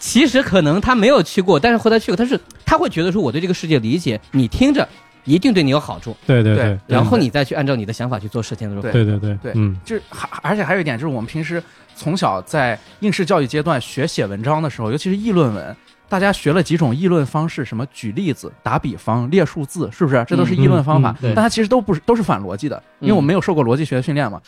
[0.00, 4.86] 其实可能他没有去过，但是后来去过，他是他会觉得说我对这个世界理解，你听着
[5.24, 9.76] 一定对你有好处，对对对对，然后你再去按照你的想法去做事情的时候，对对对嗯。
[9.84, 11.62] 就是还而且还有一点就是我们平时
[11.94, 15.76] 从小在应试教育阶段学写文章的时候，尤其是议论文，
[16.08, 20.24] 大家学了几种议论方式，什么举例子、打比方、列数字，是不是？
[20.26, 24.40] 这都是议论方法，嗯嗯对但它其实都不是都是反逻辑的，因为我没有受过逻辑学的训练嘛。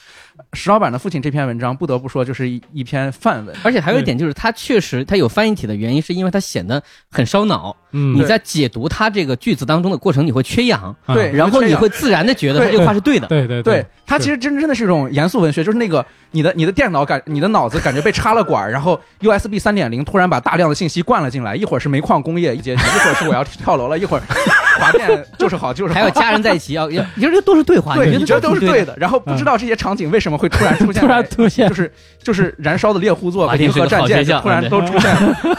[0.52, 3.54] 石老板的父亲这篇文章，不得不说就是一一篇范文。
[3.62, 7.76] 而且还有一点就是，它确实它有翻译体的原因，是因为它显得很烧脑。
[7.92, 13.26] 嗯，你在解读它这个句子当中的过程，你会缺氧，啊对然后你会自然的觉得它这个话是对的。
[13.26, 24.22] 对对对，它其实真真的是一种严肃文学，就是那个你的你的电脑感，你的脑子感觉被插了管儿，然后 USB 三点零突然把大量的信息灌了进来，一会儿是煤矿工业一节，一会儿是我要跳楼了，一会儿
[24.78, 31.92] 华电就是好就是好，还有家人在一起要要，你说这都是对话，对，你你觉得都是对对的，然后不知道这些场景为什么会突然出现， 突然出现就是
[32.22, 35.36] 就是燃烧的猎户座、北华电是个京河战舰突然都出现了，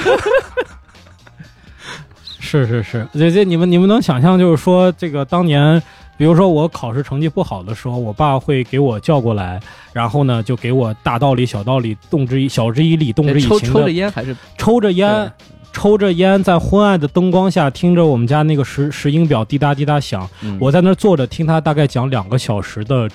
[2.39, 5.81] 是是是，这这你们你们能想象，就是说这个当年，
[6.17, 9.59] 比如说我考试成绩不好的时候，我爸会给我叫过来，
[9.93, 15.31] 然后呢就给我大道理小道理，动之以小之以理，动之以抽抽着烟还是抽着烟。
[15.73, 23.09] 抽着烟，在昏暗的灯光下，听着我们家那个石石英表滴答滴答响，嗯我在那儿坐着听他大概讲两个小时的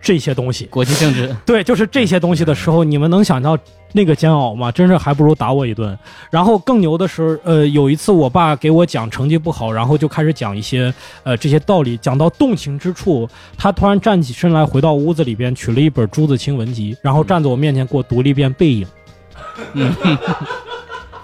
[0.00, 0.66] 这些东西。
[0.66, 3.56] 国际政治， 对，就是这些东西的时候，你们能想到
[3.92, 4.70] 那个煎熬吗？
[4.70, 5.96] 真是还不如打我一顿。
[6.30, 10.92] 然后更牛的是，呃，有一次我爸给我讲成绩不好，然后就开始讲一些
[11.22, 18.86] 呃这些道理，讲到动情之处，他突然站起身来，回到屋子里边，取了一本《朱自清文集》，然后站在我面前给我读了一遍《背影》。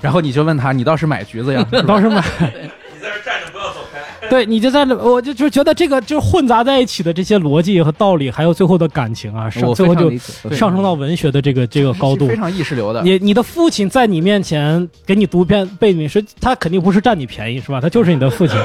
[0.03, 1.65] 然后你就问他，你倒是买橘子呀？
[1.71, 4.29] 你倒是买，你在这站着，不要走开。
[4.29, 10.11] 对，你就在那，我就就觉得这个就混杂在一起的这些逻辑和道理，还有最后的感情啊，上最后就
[10.55, 12.37] 上升到文学的这个这个高度非。
[12.37, 13.03] 常意识流的。
[13.03, 17.81] 你你的父亲在你面前给你读篇背景是，他肯定不是占你便宜是吧？
[17.81, 18.57] 他就是你的父亲，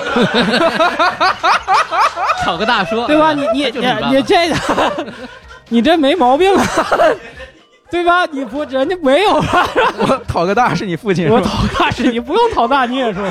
[2.44, 3.34] 讨个大说，对吧？
[3.34, 4.56] 你你就是你这个，
[5.70, 6.64] 你这没毛病啊，
[7.96, 8.26] 对吧？
[8.26, 9.68] 你不人家没有啊，
[10.00, 13.24] 我讨个大是你父亲，我讨大是你不用讨大，你也说。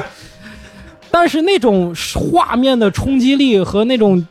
[1.10, 4.26] 但是那种画面的冲击力和那种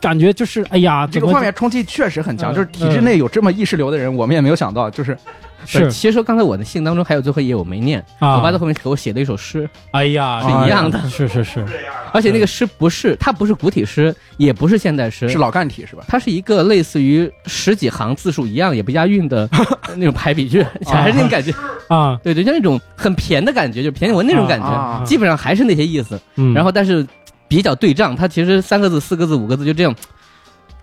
[0.00, 5.16] 感觉，就是哎呀，这个画面冲击确实很强，嗯就是体制内有这么意识流的人，我们也没有想到，就是
[5.68, 8.36] 是其实说刚才我的信当中还有最后一页我没念，啊。
[8.36, 10.98] 我爸在后面给我写了一首诗，哎呀，是一样的。
[11.08, 11.64] 是是是，
[12.12, 16.04] 而且那个诗不是，它不是古体诗，也不是现代诗，是老干体是吧？
[16.08, 19.48] 它是一个类似于十几行字数一样也不押韵的
[19.96, 21.52] 那种排比句，还是那种感觉，
[21.88, 26.18] 啊，对对，就那种很骈的感觉，就骈文那种感啊觉，基本上还是那些意思。
[26.36, 27.06] 嗯，然后但是
[27.46, 29.94] 比较对仗，它其实三个字、四个字、五个字就这样。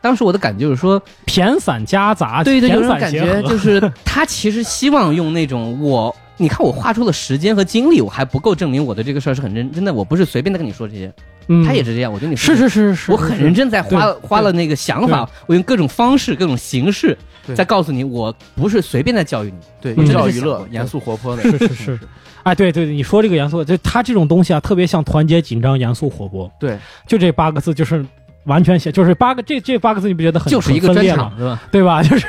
[0.05, 11.11] 当时我的感觉就是说，偏散夹杂，对对，有骈种感觉就是他其实希望用那种我，你看我花出了时间和精力，我还不够证明我的这个事儿是很认真的，我不是随便的跟你说这些。
[11.47, 11.65] 嗯。
[11.65, 17.17] 他也是这样，我觉得你是是是是，我很认真在花花了那个想法，我用各种方式、各种形式
[17.47, 17.55] 对。
[17.55, 19.57] 在告诉你，我不是随便在教育你。
[19.81, 21.99] 对，嗯寓教于乐严肃活泼的，是是是，
[22.43, 26.77] 哎，对对对，你说这个严肃，就他这种东西啊，特别像团结、紧张、严肃、活泼，对，
[27.07, 28.05] 就这八个字，就是
[28.45, 30.93] 完全写，就是八个这这八个字，你不觉得很就是一个？
[30.93, 31.61] 专场，是吧？
[31.71, 32.01] 对吧？
[32.03, 32.25] 就是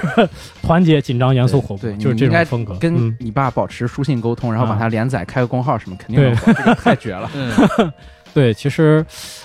[0.62, 2.74] 团结、紧张、严肃、活泼对，，就是这种风格。
[2.76, 6.16] 跟嗯你爸保持书信沟通，然后把啊它连载，开个公号什么，肯定，
[6.46, 7.30] 这个太绝了。
[7.34, 7.52] 嗯，
[8.34, 9.04] 对，其实，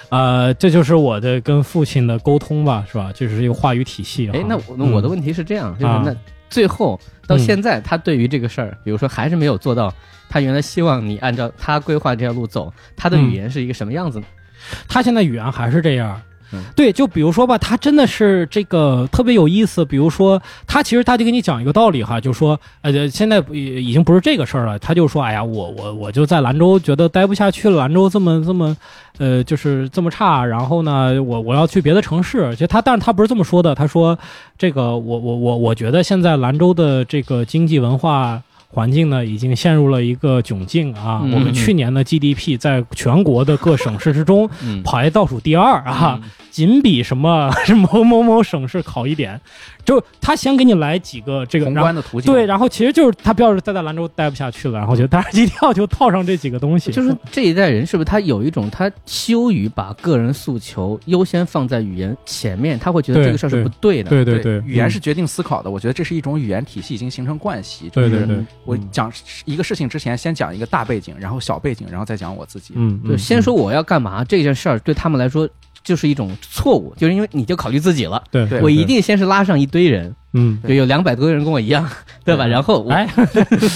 [0.10, 3.12] 呃，这就是我的跟父亲的沟通吧，是吧？
[3.14, 4.34] 就是一个话语体系哈。
[4.38, 6.16] 哎，那我那我的问题是这样，就是啊那
[6.50, 9.94] 最后到嗯现在，他对于这个事儿，比如说还是没有做到
[10.30, 14.26] 他原来希望你按照他规划这条路走，他的语言是一个什么样子呢？
[14.88, 16.22] 他现在语言还是这样。
[16.76, 19.86] 对，就比如说吧，他真的是这个特别有意思。
[19.86, 24.78] 比如说，他其实他就给你讲一个道理哈，就说，呃，现在已已经不是这个事儿了。
[24.80, 28.76] 他就说，哎呀，我我我就在兰州觉得待不下去了，兰州这么这么，
[29.18, 30.46] 呃，就是这么差。
[30.46, 32.52] 然后呢，我我要去别的城市。
[32.54, 33.74] 其实他，但是他不是这么说的。
[33.74, 34.18] 他说，
[34.58, 38.42] 这个我我我我觉得现在兰州的这个经济文化
[38.72, 41.22] 环境呢已经陷入了一个窘境啊。
[41.24, 46.20] 嗯我们去年的 GDP 在全国的各省市之中嗯排倒数第二啊，
[46.50, 49.40] 仅比什么 是某某某省市好一点。
[49.84, 52.32] 就他先给你来几个这个宏观的途径。
[52.32, 64.12] 对，然后其实就是他标准待在兰州待不下去了，然后就大家一定要就套上这几个东西， 就是这一代人是不是他有一种他羞于把个人诉求优先放在语言前面，他会觉得这个事儿是不对的。
[64.12, 65.72] 对对对，嗯语言是决定思考的。
[65.72, 67.90] 我觉得这是一种语言体系已经形成惯习。
[67.90, 69.12] 就是对对对，我讲
[69.46, 72.74] 一个事情之前，先讲一个大背景，然后小背景，然后再讲我自己。
[72.78, 75.50] 嗯，就先说我要干嘛这件事儿，对他们来说
[75.84, 78.24] 就是一种错误，就是因为你就考虑自己了。
[78.30, 81.90] 对对我一定先是拉上一堆人，嗯就有两百多个人跟我一样，
[82.24, 82.46] 对吧？
[82.46, 83.10] 然后我哎，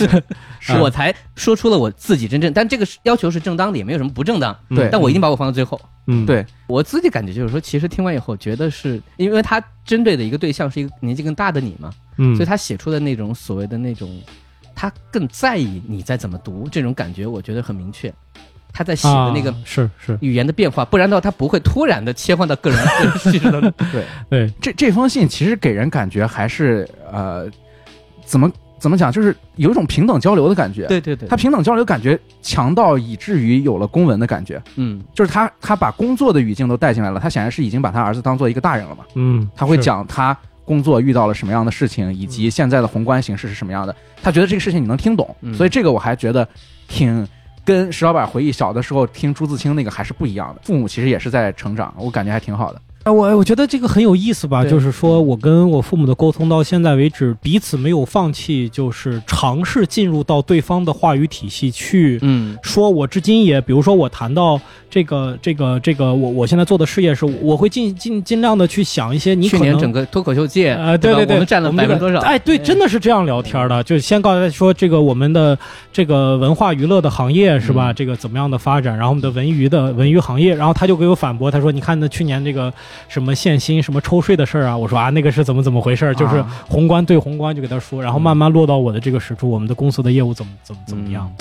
[0.79, 4.55] 我才说出了我自己真正，但这个要求是正当的，也没有什么不正当。
[4.69, 5.79] 对但我一定把我放到最后。
[6.07, 14.07] 嗯对我自己感觉就是说，其实听完以后觉得是因为他针对的一个对象是一个年纪更大的你嘛，嗯，所以他写出的那种所谓的那种，
[14.75, 18.13] 他更在意你在怎么读这种感觉，我觉得很明确。
[18.77, 23.73] 他在写的那个啊是是语言的变化，不然的话他不会突然的切换到个人个人叙事当中。
[24.29, 27.49] 对，这这封信其实给人感觉还是呃，
[28.25, 30.87] 怎么怎么讲，就是有一种平等交流的感觉。
[30.87, 46.45] 对对对，他平等交流感觉强到以至于有了公文的感觉，嗯就是他他把工作的语境都带进来了，他显然是已经把他儿子当做一个大人了嘛，嗯，他会讲他工作遇到了什么样的事情，以及现在的宏观形势是什么样的，他觉得这个事情你能听懂，嗯所以这个我还觉得
[46.87, 47.25] 挺。
[47.63, 52.79] 跟石老板回忆小的时候听朱自清那个还是不一样的，父母其实也是在成长，我感觉还挺好的。
[53.05, 62.17] 哎，我我觉得这个很有意思吧，就是说我跟我父母的沟通到现在为止，彼此没有放弃，就是尝试进入到对方的话语体系去。
[62.23, 64.59] 嗯说，我至今也，比如说我谈到
[64.89, 72.19] 这个这个这个，我我现在做的事业是，我会尽尽尽量的去想一些你可能去年整个脱口秀界，呃，对对对，我们占了百分之多少？
[72.21, 73.83] 哎，对，真的是这样聊天的。
[73.83, 75.55] 就先告诉他说，这个我们的
[75.93, 77.91] 这个文化娱乐的行业是吧？
[77.91, 78.97] 嗯这个怎么样的发展？
[78.97, 82.73] 然后我们的文娱的文娱行业，然后他就给我反驳，他说：“你看那去年这个
[83.07, 86.13] 什么限薪、什么抽税的事儿啊。”我说：“啊，那个是怎么怎么回事儿？
[86.15, 91.31] 就是啊宏观对宏观，就给他说，然后慢慢落到我的这个实处，我们的公司的业务怎么怎么怎么样？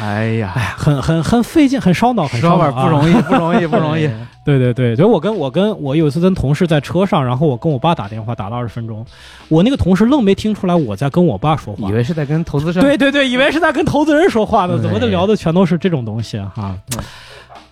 [0.00, 4.08] 哎呀，很很很费劲，很烧脑，很烧脑啊 不容易，不容易，不容易。
[4.42, 9.04] 对对对，所以我跟我跟我有一次跟同事在车上，然后我跟我爸打电话，打了二十分钟，
[9.48, 16.50] 我那个同事愣没听出来我在跟我爸说话，以为是在跟投资人对对对，以为是在跟投资人说话呢，怎么的聊的全都是这种东西啊？
[16.56, 16.74] 哈，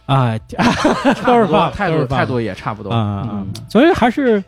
[0.15, 0.41] 哎，
[1.27, 2.91] 都是爸，态都是爸度态度也差不多。
[2.91, 4.43] 啊啊，嗯所以还是。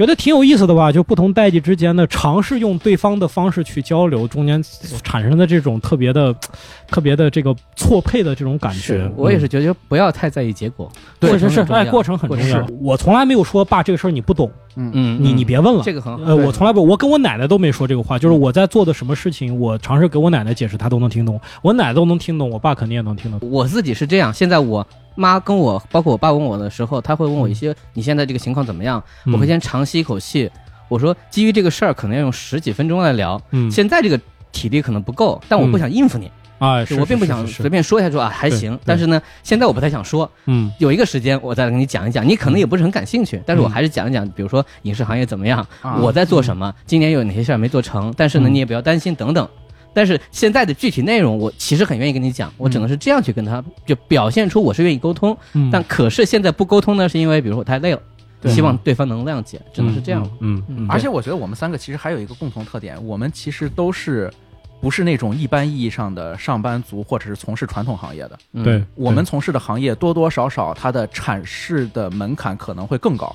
[0.00, 4.62] 觉得挺有意思的吧，就不同代际之间的尝试用对方的方式去交流，中间
[5.04, 6.34] 产生的这种特别的、
[6.88, 9.10] 特别的这个错配的这种感觉。
[9.14, 12.66] 我也是觉得不要太在意结果，对，过是是是，过程很重要。
[12.80, 15.82] 我从来没有说爸这个事儿你不懂，嗯，你你别问了。
[15.84, 16.24] 这个很好。
[16.24, 23.38] 呃，我从来不，我跟我奶奶都没说这个话，就是我在做的什么事情，我尝试给我奶奶解释，她都能听懂，我奶奶都能听懂，我爸肯定也能听懂。
[23.50, 30.50] 我自己是这样，现在我妈跟我，包括我爸问我的时候，他会问我一些你现在这个情况怎么样，我会先长吸一口气，
[30.88, 33.70] 我说基于这个事儿可能要用十几分钟来聊，嗯。
[33.70, 34.18] 现在这个
[34.52, 40.70] 体力可能不够，但我不想应付你，啊，就是我并不想随便说一下说啊还行，但是呢，现在我不太想说，嗯。
[40.78, 45.96] 有一个时间我再跟你讲一讲，你可能也不是很感兴趣，但是我还是讲一讲，比如说影视行业怎么样，啊。
[46.00, 48.54] 我在做什么，今年有哪些事儿没做成，但是呢，嗯。
[48.54, 49.48] 你也不要担心等等。
[49.92, 55.36] 但是现在的具体内容，我其实很愿意跟你讲，我只能是这样去跟他，就表现出我是愿意沟通。
[55.52, 58.02] 嗯，但可是现在不沟通呢，是因为比如说我太累了，
[58.40, 58.52] 对。
[58.52, 60.22] 希望对方能谅解，只能是这样。
[60.40, 64.32] 嗯，嗯，嗯而且我觉得我们三个其实还有一个共同特点，我们其实都是
[64.80, 68.38] 不是那种一般意义上的上班族或者是从事传统行业的。
[68.52, 68.62] 嗯。
[68.62, 73.34] 对，我们从事的行业多多少少它的阐释的门槛可能会更高，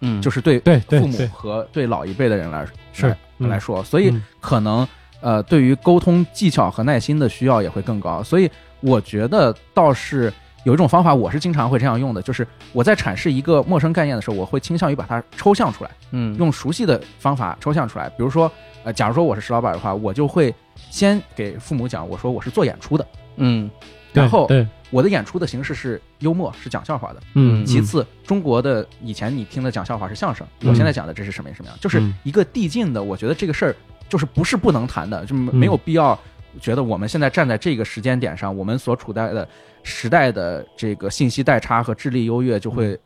[0.00, 4.22] 嗯，就是对对父母和对老一辈的人来是来说，所以嗯。
[4.40, 4.86] 可能
[5.20, 8.22] 呃对于沟通技巧和耐心的需要也会更高。
[8.22, 8.50] 所以
[8.80, 10.32] 我觉得倒是
[10.64, 15.90] 有一种方法，我是经常会这样用的，就是我在阐释一个陌生概念的时候，我会倾向于把它抽象出来。
[16.10, 18.08] 嗯用熟悉的方法抽象出来。
[18.10, 18.50] 比如说，
[18.84, 20.54] 呃，假如说我是石老板的话，我就会
[20.90, 23.70] 先给父母讲，我说我是做演出的，嗯
[24.12, 27.20] 然后对，我的演出的形式是幽默，是讲笑话的。
[27.34, 33.02] 嗯，其次，中国的以前你听的讲笑话是相声，嗯我现在讲的这是什么什么样，就是嗯一个递进的。
[33.02, 33.76] 我觉得这个事儿
[34.08, 36.18] 就是不是不能谈的，就没有必要
[36.60, 39.46] 觉得我们现在站在这个时间点上，我们所处在的
[39.82, 42.98] 时代的这个信息代差和智力优越就会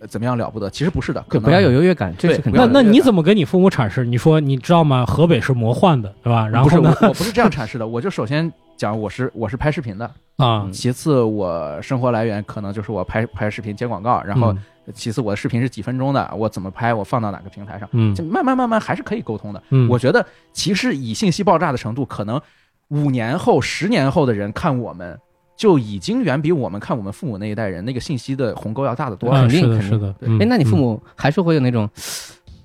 [0.00, 0.68] 呃怎么样了不得？
[0.68, 2.72] 其实不是的，可能不要有优越感，这对不要是肯定。
[2.72, 4.04] 那那你怎么跟你父母阐释？
[4.04, 5.06] 你说你知道吗？
[5.06, 6.48] 河北是魔幻的，对吧？
[6.48, 6.96] 然不是后呢？
[7.02, 14.58] 我我不是这样阐释的，我就首先讲我是我是拍视频的，啊，其次我生活来源可能就是我拍拍视频接广告，然后嗯
[14.94, 19.62] 其次我的视频是几分钟的，我怎么拍，我放到哪个平台上，嗯就慢慢慢慢还是可以沟通的。
[19.70, 22.40] 嗯我觉得其实以信息爆炸的程度，可能
[22.88, 25.18] 五年后、十年后的人看我们。
[25.54, 30.14] 就已经远比我们看我们父母那一代人那个信息的鸿沟要大得多肯定是的，肯定是的。
[30.22, 31.88] 嗯哎，那你父母还是会有那种，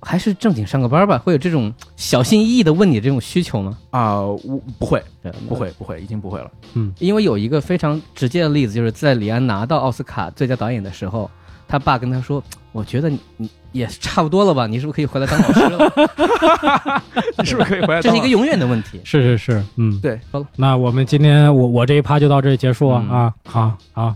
[0.00, 1.16] 还是正经上个班吧？
[1.18, 3.78] 会有这种小心翼翼的问你这种需求吗？
[3.90, 5.00] 啊、我不会，
[5.48, 6.50] 不，会，不会，已经不会了。
[6.98, 11.30] 因为有一个非常直接的例子，就是在李安拿到奥斯卡最佳导演的时候，
[11.68, 12.42] 他爸跟他说
[12.72, 17.02] ：“我觉得你你也差不多了吧，你是不是可以回来当老师了
[17.38, 19.00] 你 是不是可以回来？”这是一个永远的问题。
[19.04, 24.14] 是是是，嗯，对，好了，那我们今天我我这一趴就到这里结束啊嗯啊，好好。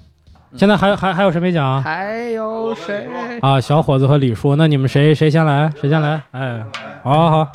[0.55, 1.81] 现在还有还还有谁没讲啊？
[1.83, 3.09] 还有谁？
[3.41, 5.73] 啊，小伙子和李叔，那你们谁谁先来？
[5.81, 6.23] 谁先来？
[6.33, 6.63] 哎，
[7.03, 7.49] 好好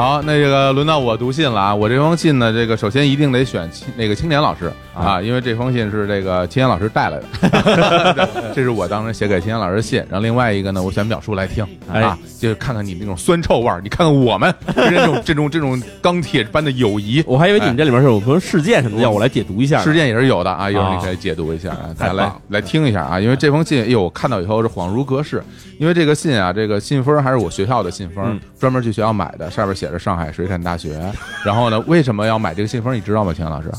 [0.00, 0.22] 好。
[0.22, 1.74] 那个轮到我读信了啊！
[1.74, 7.18] 我这封信呢，这个首先一定得选青那个青年老师啊，因为这封信是这个秦岩老师带来
[8.12, 9.98] 的， 这是我当时写给秦岩老师的信。
[10.10, 19.80] 然后另外一个呢，我选表叔来听啊，就是看看你那种酸臭味儿，你看看我们 这种这种这种钢铁般的友谊，我还以为你们这里面是有什么事件什么的，要我来解读一下。
[19.80, 25.42] 事件也是有的啊，一会儿啊你可以解读一下啊， 大家来来听一下啊，因为这封信，哎呦，我看到以后是恍如隔世，
[25.78, 31.00] 因为这个信啊，这个信封还是我学校的信封嗯，专门去学校买的，上面写着上海水产大学。
[31.44, 32.94] 然后呢，为什么要买这个信封？
[32.94, 33.70] 你知道吗，秦老师？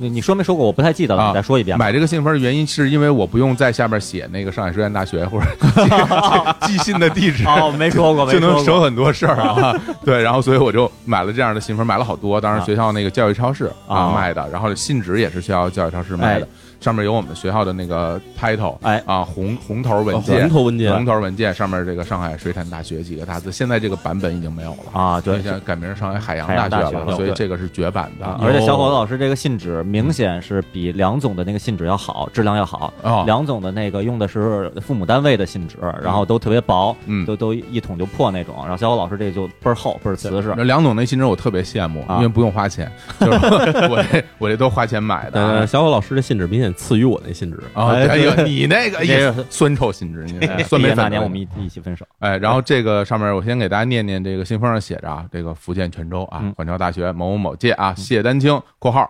[0.00, 0.66] 你你说没说过？
[0.66, 1.84] 我不太记得了，啊你再说一遍吧。
[1.84, 5.46] 买这个信封的原因是因为我不用在下面写那个上海师范大学或者
[6.66, 7.44] 寄信的地址。
[7.46, 8.64] 哦，没说过，没就能过。
[8.64, 9.74] 省很多事儿啊，
[10.04, 16.48] 对，然后所以我就买了这样的信封，买了好多，当然啊学校那个教育超市啊啊卖的，然后信纸也是学校教育超市卖的哎，
[16.80, 25.00] 上面有我们学校的那个 title，哎啊红红头文哦件红，头文件红头文件上面这个上海水产大学几个大字，现在这个版本已经没有了。
[25.00, 28.38] 啊，对现，在改名上海海洋大学了，所以这个是绝版的啊。
[28.42, 32.92] 而且小伙子子老师这个信纸明显是比梁总的那个信纸要好，质量要好。
[33.02, 38.54] 哦，梁总的那个用的是父母单位的信纸，然后都特别薄，嗯都都一捅就破那种。
[38.62, 40.52] 然后小伙老师这就倍儿厚，倍儿瓷实。
[40.56, 42.90] 那梁总那信纸我特别羡慕，啊因为不用花钱，
[43.20, 43.38] 就是
[43.88, 45.66] 我 这我这都花钱买的呃，。
[45.66, 47.58] 小伙老师的信纸明显次于我那信纸。
[47.74, 52.06] 啊，哎哎呀，你那个也是酸臭信纸，你哎酸梅粉毕业那年我们一一起分手。
[52.18, 59.08] 哎，然后这个上面我先给大家念念这个信封上写着啊，这个福建泉州啊嗯，管桥大学某某某届啊，谢丹青（括号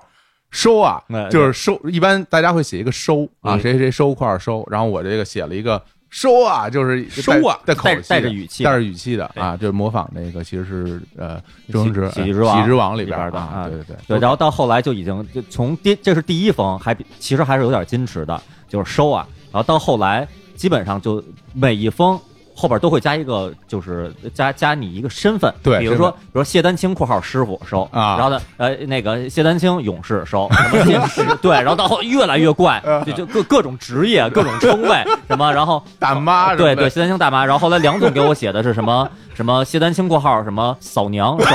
[0.51, 5.81] 收啊哎，就是收，一般大家会写一个收啊，谁谁收括号收，然后我这个写了一个
[6.11, 8.65] 收啊，就是收啊带带带口气的带着语气。
[8.65, 11.41] 带着语气的啊，就是模仿那个其实是呃
[11.73, 13.69] 周星驰喜之王喜之王里里边的啊。
[13.69, 13.97] 对对对。
[14.09, 19.27] 对，然后到后来就已经就从第这是第一封，还比其实还是有点矜持的，就是收啊。
[19.53, 20.27] 然后到后来
[20.57, 21.23] 基本上就
[21.55, 22.21] 每一封
[22.61, 28.17] 后边都会加一个，就是加加你一个身份，对比如说比如说谢丹青（括号师傅）收啊。
[28.19, 37.45] 然后呢呃那个谢丹青勇士收， 什么剑士对，然后到后越来越怪， 就就各各种职业 各种称谓什么，然后大妈对对，谢丹青大妈。
[37.47, 41.47] 然后后来梁总给我写的是什么什么谢丹青（括号什么嫂娘）收，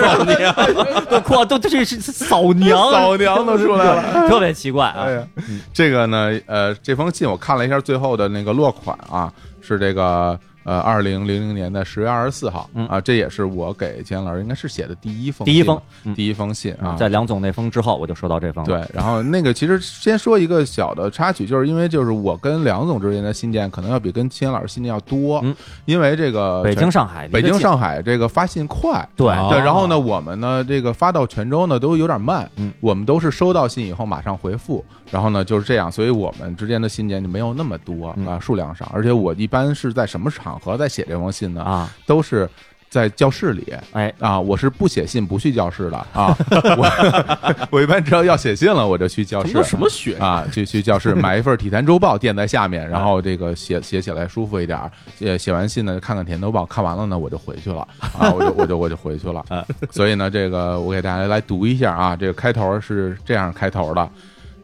[0.00, 0.54] 嫂娘，
[1.10, 4.28] 都括都这是嫂娘，嫂娘都出来了。
[4.28, 5.04] 特别奇怪啊。
[5.06, 5.28] 哎。
[5.74, 9.30] 这个呢，呃，这封信我看了一下最后的那个落款啊，
[9.66, 18.80] 是这个呃二零零零年的十月二十四号嗯啊，这也是我给钱老师应该是写的第一封第一封嗯第一封信啊，在梁总那封之后，我就收到这封了。
[18.84, 29.08] 对，然后那个其实先说一个小的插曲，就是因为就是我跟梁总之间的信件可能要比跟秦老师信件要多，嗯因为这个北京、上海，北京、上海这个发信快。
[29.14, 41.62] 对哦对，然后呢，我们呢，这个发到泉州呢都有点慢，嗯，我们都是收到信以后马上回复，然后呢就是这样，所以我们之间的信件就没有那么多嗯啊，数量上，而且我一般是在什么场合在写这封信呢？
[41.62, 42.48] 啊，都是
[42.88, 46.34] 在教室里，哎啊，我是不写信不去教室的啊，
[46.78, 54.80] 我 我一般只要要写信了，我就去教室什么学啊，去去教室买一份《体坛周报》垫在下面，然后这个写写起来舒服一点。
[55.18, 59.44] 写写完信呢，看看《体坛周报》，看完了呢，我就回去了啊，我就我就我就回去了。
[59.90, 64.08] 所以呢，这个我给大家来读一下啊，这个开头是这样开头的，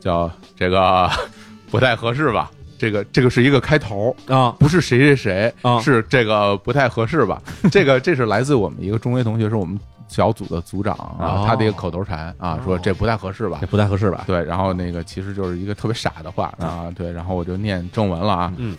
[0.01, 1.10] 叫这个
[1.70, 2.51] 不太合适吧？
[2.83, 7.41] 这个这个是一个开头，啊，不是谁谁谁，啊是这个不太合适吧？
[7.71, 9.79] 这个这是来自我们一个中学同学，是我们
[10.09, 13.69] 小组的组长啊，哦他的一个口头禅啊，说这不太合适吧这？
[13.69, 14.25] 不太合适吧？
[14.27, 18.77] 对，然后那个其实就是一个特别傻的话啊，对，然后我就念正文了啊，嗯，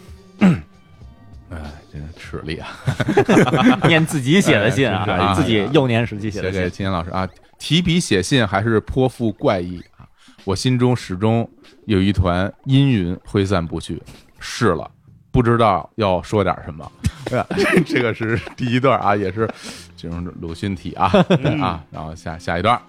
[1.49, 1.57] 哎，
[1.89, 2.67] 真是吃力啊
[3.87, 6.69] 念自己写的信啊啊，自己幼年时期写的信。
[6.71, 7.25] 金岩老师啊，
[7.57, 9.92] 提笔写信还是颇富怪异啊，
[10.45, 11.49] 我心中始终
[11.85, 14.01] 有一团阴云挥散不去。
[14.39, 14.89] 是了，
[15.31, 16.91] 不知道要说点什么。
[17.85, 19.49] 这个是第一段啊，也是
[19.95, 21.05] 进入鲁迅体啊
[21.61, 22.79] 啊，然后下下一段。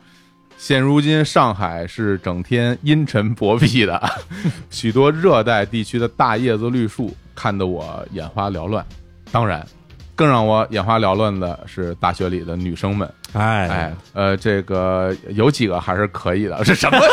[0.56, 4.00] 现如今上海是整天阴沉薄壁的，
[4.70, 8.84] 许多热带地区的大叶子绿树看得我眼花缭乱。
[9.30, 9.66] 当然，
[10.14, 13.08] 更让我眼花缭乱的是大学里的女生们。
[13.32, 16.64] 哎哎，呃，这个有几个还是可以的。
[16.64, 16.98] 是什么？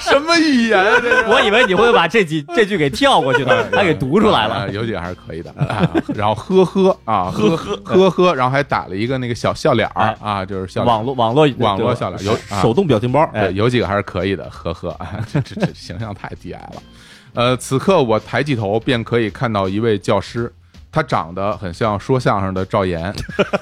[0.00, 0.98] 什么语言啊？
[1.00, 4.70] 这是我以为你会把这几这句给跳过去呢， 还给读出来啊了。
[4.72, 5.50] 有几个还是可以的。
[5.52, 16.82] 啊然后呵呵啊，呵呵呵呵，然后还打了一个那个小笑脸儿哎啊，就是笑脸网络网络网络笑脸有啊手动表情包，对，有几个还是可以的，呵呵啊， 这这这形象太低矮了。
[17.34, 20.52] 呃，此刻我抬起头，便可以看到一位教师，
[20.92, 23.12] 他长得很像说相声的赵岩，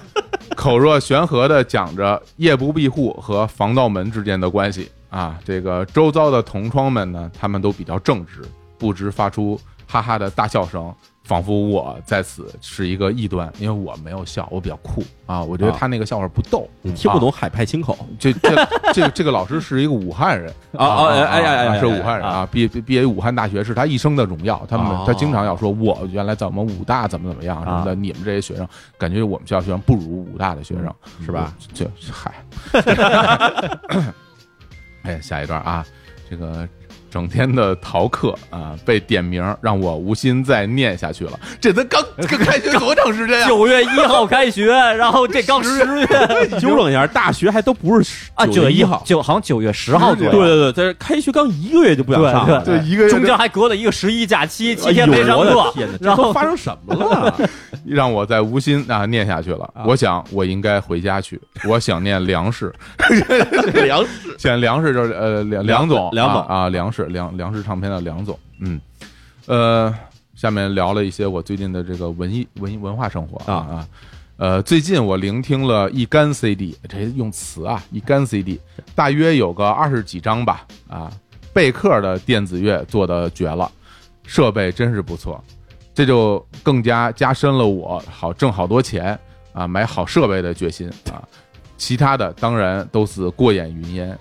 [0.56, 5.38] 口若悬河的讲着夜不闭户和防盗门之间的关系啊。
[5.44, 8.42] 这个周遭的同窗们呢，他们都比较正直，
[8.76, 10.92] 不知发出哈哈的大笑声。
[11.30, 15.40] 仿佛我在此是一个异端，因为我没有笑，我比较酷啊。
[15.40, 24.60] 我觉得他那个笑话不逗，你听不懂海派清口这这这个这个老师是一个武汉人 啊啊哎呀是武汉人啊，毕毕毕业于武汉大学，是他一生的荣耀。
[24.68, 28.66] 他们哦他经常要说，我原来在我们武大怎么怎么样什么的，你们这些学生
[28.98, 30.92] 感觉我们学校学生不如武大的学生，
[31.24, 31.54] 是吧？
[31.72, 32.34] 这嗨，
[35.04, 35.86] 哎，下一段啊，
[36.28, 36.68] 这个。
[37.10, 41.38] 整天的逃课啊，被点名让我无心再念下去了。
[41.60, 43.46] 这才刚刚开学多长时间呀？
[43.48, 46.06] 九月一号开学，然后这刚十月
[46.60, 57.34] 纠正一下，大学还都不是啊，九月一号，九好像九月十号左对右，对对对，这开学刚一个月就不想上了，对一个月中间还隔了一个十一假期，七天没上课然后发生什么了？
[57.84, 59.68] 让我在无心啊念下去了。
[59.84, 62.72] 我想我应该回家去，我想念粮食，
[63.74, 64.30] 粮食。
[64.38, 66.42] 想粮食就是呃梁梁总梁总。
[66.42, 68.80] 啊啊粮食梁粮食唱片的梁总，嗯，
[69.46, 69.94] 呃，
[70.34, 73.88] 下面聊了一些我最近的这个文艺文艺文化生活啊啊。
[74.36, 78.58] 呃，最近我聆听了一干 CD，这用词啊，一干 CD，
[78.94, 81.12] 大约有个二十几张吧，啊，
[81.52, 83.70] 贝克的电子乐做的绝了，
[84.24, 85.44] 设备真是不错，
[85.94, 89.18] 这就更加加深了我好挣好多钱
[89.52, 91.22] 啊买好设备的决心啊。
[91.76, 94.18] 其他的当然都是过眼云烟。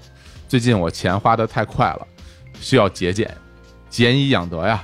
[0.50, 2.08] 最近我钱花的太快了，
[2.60, 3.30] 需要节俭，
[3.90, 4.84] 俭以养德呀。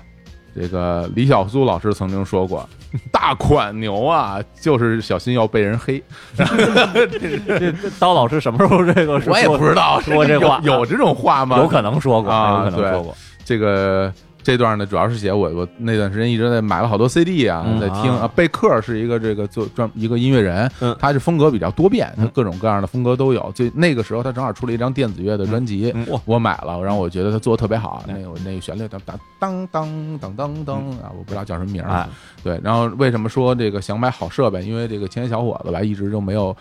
[0.58, 2.68] 这个李小苏老师曾经说过
[3.12, 6.02] ：“大款牛啊，就是小心要被人黑。
[6.38, 11.58] 这这刀老师什么时候这个” 我也不知道说这话有有这种话吗？
[11.58, 13.18] 有可能说过，啊有可能说过。
[13.44, 14.14] 这个
[14.46, 18.30] 这段呢，主要是写我我那段时间一直在买了好多 CD 啊，嗯在听啊。
[18.36, 23.52] 贝克是一个这个做专一个音乐人，嗯他是风格比较多变，他各种各样的风格都有。
[23.56, 25.92] 就那个时候，他正好出了一张电子乐的专辑，
[26.26, 32.08] 我买了，然后我觉得他做的特别好，那个那个旋律当当当当当当当啊，我不知道叫什么名儿哎，
[32.44, 34.62] 对，然后为什么说这个想买好设备？
[34.62, 36.56] 因为这个青年小伙子吧，一直就没有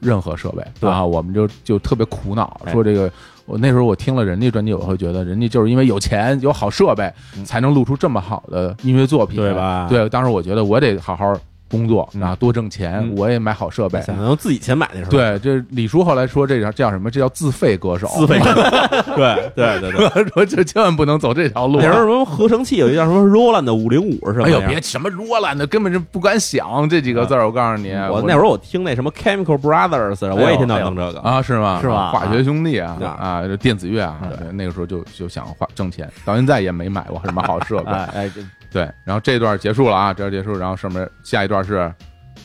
[0.00, 3.12] 任何设备，对啊，我们就就特别苦恼，哎说这个
[3.46, 7.10] 我那时候我听了人家专辑，我会觉得人家就是因为有钱有好设备，
[7.44, 9.86] 才能录出这么好的音乐作品，对吧？
[9.88, 11.32] 对，当时我觉得我得好好
[11.68, 14.00] 工作嗯啊，多挣钱，嗯我也买好设备。
[14.02, 17.10] 想用自己钱买的时候，对，这李叔后来说这叫这叫什么？
[17.10, 18.38] 这叫自费歌手，自费，
[19.16, 20.24] 对对对对。
[20.30, 21.82] 说这千万不能走这条路啊。
[21.84, 24.60] 那时候什么合成器有一叫什么 Roland 的五零五是吧哎呦？
[24.68, 27.46] 别什么罗兰的，根本就不敢想这几个字儿。
[27.46, 31.20] 我告诉你，我那会儿我听那什么 Chemical Brothers，我也听到弄这个。
[31.20, 31.78] 啊，是吗？
[31.80, 37.90] 是吧化学兄弟啊啊电子乐啊，对，那个时候就就想花挣钱，到现在也没买过什么好设备。
[37.92, 38.40] 哎哎，这
[38.76, 41.90] 对，然后这段结束了啊，这段结束，然后上面下一段是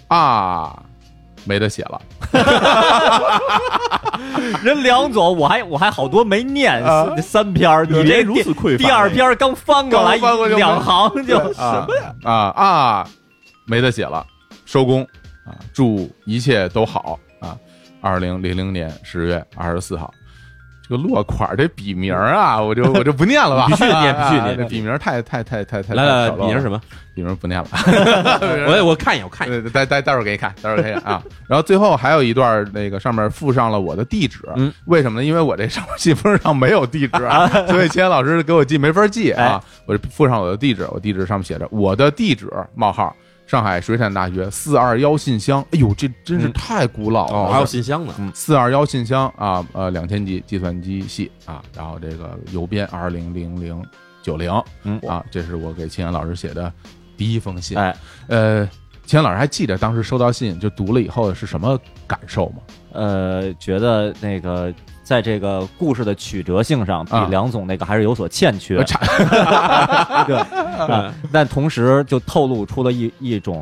[0.08, 0.82] 啊，
[1.44, 2.02] 没得写了。
[4.64, 10.16] 人梁总，我还我还好多没念啊三三篇儿，你这如此匮乏第二篇儿刚翻过来
[10.56, 11.86] 两行 就啊
[12.24, 13.06] 啊啊，
[13.68, 14.26] 没得写了，
[14.66, 15.04] 收工
[15.46, 15.52] 啊！
[15.74, 17.58] 祝一切都好啊！
[18.00, 20.14] 二零零零年十月二十四号，
[20.92, 26.82] 这个落款儿这笔名儿啊，我就我就不念了吧， 必须念啊必须念这笔名儿太太太太太来来来，太丑陋了你是什么？
[27.16, 27.68] 笔名不念了。
[28.68, 29.64] 我我看一眼，我看一眼。
[29.70, 31.24] 待待待会儿给你看，待会儿给你看啊。
[31.48, 34.40] 然后最后还有一段，那个上面附上了我的地址。
[34.58, 35.26] 嗯，为什么呢？
[35.26, 39.64] 因为我这上面信封上没有地址，啊，所以钱老师给我寄没法寄啊。
[39.86, 43.16] 我就附上我的地址，我地址上面写着我的地址冒号
[43.52, 45.62] 上海水产大学四二幺信箱。
[45.72, 47.34] 哎呦，这真是嗯太古老了。
[47.34, 48.14] 哦，还有信箱呢。
[48.34, 53.86] 四二幺信箱啊，呃，两千级计算机系啊，然后这个邮编二零零零
[54.24, 54.50] 九零，
[54.84, 56.72] 嗯啊，这是我给青岩老师写的
[57.18, 57.78] 第一封信。
[57.78, 57.94] 哎，
[58.28, 58.70] 呃，
[59.06, 62.62] 钱老师还记得当时收到信就读了以后是什么感受吗？
[62.94, 64.74] 呃，觉得那个
[65.12, 68.78] 在这个故事的曲折性上，比啊梁总那个还是有所欠缺
[70.26, 70.38] 对，
[70.88, 73.62] 啊 但同时就透露出了一一种。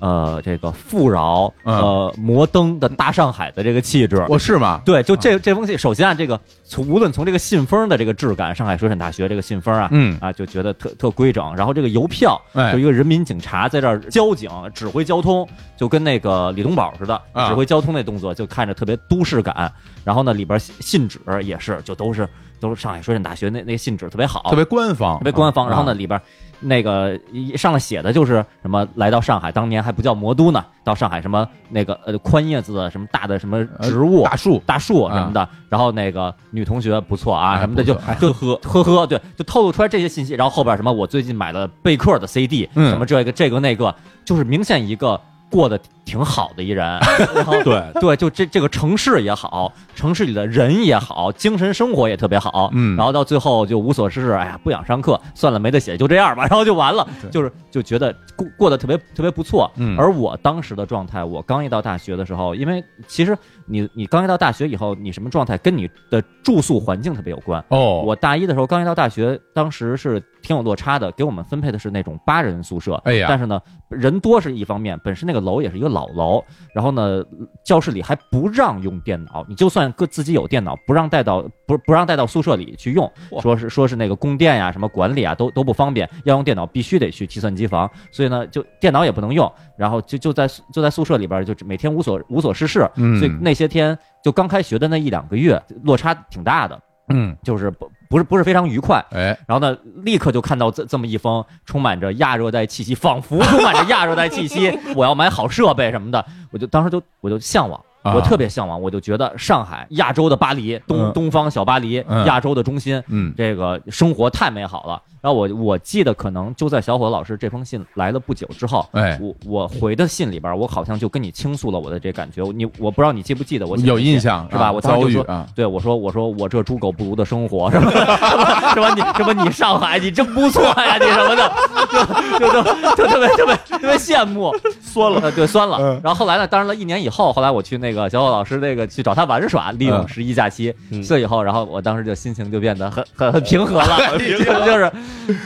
[0.00, 4.80] 呃，这个富饶、嗯呃摩登的大上海的这个气质，我是吗？
[4.84, 11.54] 对，就这这封信，首先啊，这个从无论从这个信封的这个质感，上海水产大学这个信封啊，嗯啊，就觉得特特规整。
[11.54, 15.46] 然后这个邮票，哎就一个人民警察在这儿交警指挥交通，
[15.76, 19.70] 就跟那个李东宝似的，啊指挥交通那动作就看着特别都市感。
[20.02, 22.26] 然后呢，里边信纸也是，就都是
[22.60, 25.66] 都是上海水产大学那那个信纸特别好，特别官方，特别官方。
[25.66, 26.20] 啊然后呢，里边
[26.60, 35.48] 那个一上面写的就是什么来到上海，当年还不叫魔都呢，到上海什么那个呃宽叶子的什么大的什么植物、大树大树什么的。
[35.68, 40.34] 然后那个女同学不错啊哎什么的，就不错哎就呵呵呵，对，就透露出来这些信息。
[40.34, 45.18] 然后后边什么我最近买了贝克的 CD，嗯什么这个这个那个，就是明显一个。
[45.50, 46.86] 过得挺好的一人，
[47.34, 47.82] 然 后对。
[48.00, 52.96] 对，就这这个城市也好，城市里的人也好，精神生活也特别好，嗯。
[52.96, 59.70] 然后到最后就无所事事，哎呀，不想上课，算了，没得写，就这样吧， 然后就完了，就是就觉得过过得特别特别不错。
[59.76, 59.98] 嗯。
[59.98, 63.36] 而我当时的状态，我刚一到大学的时候，因为其实
[63.66, 67.62] 你你刚一到大学以后，你什么状态跟你的住宿环境特别有关。
[67.68, 72.94] 哦，我大一的时候刚一到大学，当时是挺有落差的，给我们分配的是那种八人宿舍。
[73.04, 76.44] 哎呀但是呢，人多是一方面，本身那个楼也是一个老楼，
[76.74, 77.24] 然后呢，
[77.64, 83.08] 教室里还不让用电脑，你就算各自己有电脑，不让带到不不让带到宿舍里去用，
[83.40, 89.48] 说是说是那个供电呀、什么管理啊都都不方便，要用电脑必须得去计算机房，所以呢，就电脑也不能用，
[89.78, 96.76] 然后就就在就在宿舍里边，就每天无所无所事事，嗯所以那些天就刚开学的那一两个月，落差挺大的。
[97.12, 99.02] 嗯，就是不不是不是非常愉快。
[99.12, 107.80] 哎，然后呢，立刻就看到这这么一封充满着亚热带气息，仿佛充满着亚热带气息， 我要买好设备什么的，我就当时就我就向往。
[108.02, 108.14] 啊。
[108.14, 111.12] 我特别向往，我就觉得上海亚洲的巴黎，东、嗯。
[111.12, 112.24] 东方小巴黎，嗯。
[112.26, 113.32] 亚洲的中心，嗯。
[113.36, 115.00] 这个生活太美好了。
[115.22, 119.18] 然后我我记得可能就在小伙老师这封信来了不久之后，哎。
[119.20, 122.42] 我我回的信里边，我好像就跟你倾诉了我的这感觉。
[122.54, 124.66] 你我不知道你记不记得我有印象是吧？
[124.66, 125.46] 啊我当时就说，遭遇啊。
[125.54, 127.90] 对我说我说我这猪狗不如的生活是吧？
[128.72, 131.52] 什么你什么你上海你真不错呀，你什么的，
[132.40, 134.50] 就就就就特别特别特别羡慕，
[134.80, 135.76] 酸了，对酸了。
[135.80, 136.00] 嗯。
[136.02, 140.08] 然后后来呢，当然了，一年以后，后来我去那个小伙老师那个去找他玩耍，利用嗯。
[140.08, 141.02] 十一假期，嗯。
[141.02, 144.92] 这以后，然后我当时就心情就变得很很很平和了， 就是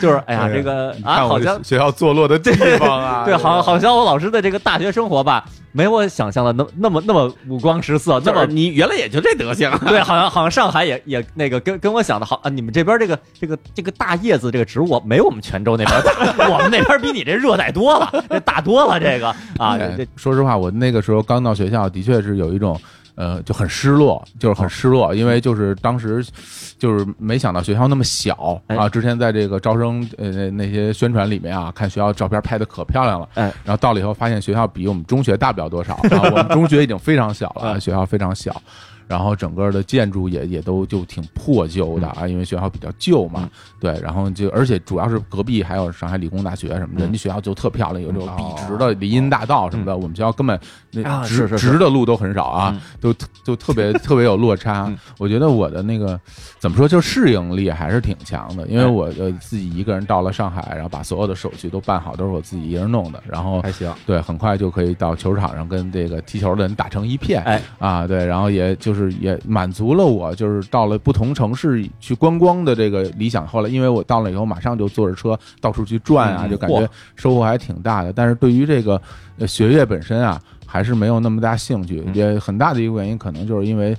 [0.01, 5.45] 就是哎呀，这个啊，好像学校坐落的地方啊，对，好好像我老师的这个大学生活吧，
[5.77, 19.29] 没我想象的那那么那么五光十色，那么你原来也就这德行， 对，好像好像上海也也那个跟跟我想的好啊，你们这边这个这个这个大叶子这个植物没我们泉州那边大， 我们那边比你这热带多了，这大多了这个
[19.59, 22.81] 啊，哎这说实话，我那个时候刚到学校，的确是有一种。
[23.17, 26.25] 呃，就很失落，就是很失落，因为就是当时
[26.79, 28.89] 就是没想到学校那么小哎啊。
[28.89, 38.61] 之前在这个招生呃那那些宣传里面啊，看学校照片拍的可漂亮了，哎，然后到了以后发现学校比我们中学大不了多少啊，我们中学已经非常小了， 嗯学校非常小。
[39.07, 43.49] 然后整个的建筑也也都就挺破旧的啊，因为学校比较旧嘛，
[43.79, 47.05] 对，然后就而且主要是隔壁还有上海理工大学什么的，嗯。
[47.05, 50.59] 人家学校就特漂亮，有这种笔直的林荫大道什么的，我们学校根本
[50.91, 53.15] 那直直的路都很少啊嗯，都
[53.45, 54.87] 就特别特别有落差。
[54.89, 54.99] 嗯。
[55.19, 56.19] 我觉得我的那个
[56.59, 58.87] 怎么说，就适应力还是挺强的，因为哎。
[58.95, 63.93] 我呃自己一个人到了上海，然后把所有的手续都办好，都是我自己一个人弄的，然后还行。
[64.07, 67.43] 对，很快就可以到球场上跟这个踢球的人打成一片。
[67.43, 67.61] 哎。
[67.79, 73.47] 啊，对，然后也就是也满足了我，就是到了不同城市去观光的这个理想。
[73.47, 78.13] 后来因为我到了以后，马上就坐着车到处去转啊，嗯就感觉收获还挺大的。
[78.13, 79.01] 但是对于这个
[79.39, 82.03] 呃学业本身啊，还是没有那么大兴趣。
[82.07, 83.97] 嗯也很大的一个原因，可能就是因为。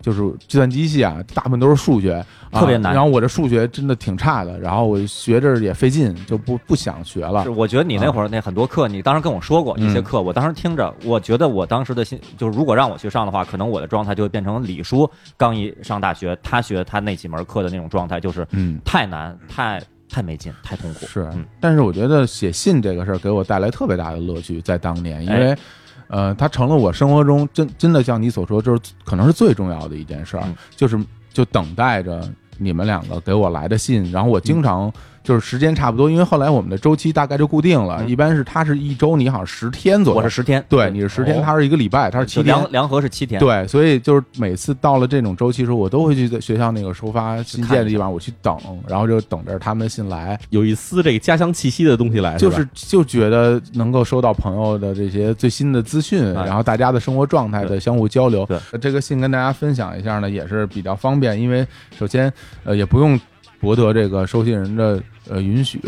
[0.00, 2.14] 就是计算机系啊，大部分都是数学，
[2.50, 7.50] 啊特别难然后我这数学真的挺差的，然后我学着也费劲，就不不想学了是。
[7.50, 21.06] 我觉得你那会儿那很多课，你当时跟我说过一些嗯课，我当时听着，我觉得我当时的心就是，如果让我去上的话，可能我的状态就会变成李叔刚一上大学，他学他那几门课的那种状态，就是嗯，太难、太太没劲、太痛苦。
[21.06, 25.58] 是嗯，但是我觉得写信这个事儿给我带来特别大的乐趣，在当年，因哎为，
[26.08, 30.98] 呃，它成了我生活中真真的像你所说，就是可能是最重要的一件事儿嗯，就是
[31.32, 32.26] 就等待着
[32.58, 34.92] 你们两个给我来的信，然后我经常
[35.28, 42.46] 就是时间差不多，因为后来我们的周期大概就固定了，嗯一般是他是一周，你好像十天左右，我是十天，对，你是十天，哦他是一个礼拜，他是七天。
[42.46, 48.56] 就梁梁河是七天，对，所以就是每次到了这种周期的时候，我都会去在学校那个收发信件的地方，我去等，
[48.86, 58.46] 然后就等着他们的信来，有一丝这个家乡气息的东西来，吧就是就觉得能够收到朋友的这些最新的资讯，哎然后大家的生活状态的相互交流。
[58.46, 61.66] 对这个信跟大家分享一下呢，也是比较方便，因为
[61.98, 62.32] 首先
[62.64, 63.20] 呃也不用
[63.60, 65.78] 博得这个收信人的呃允许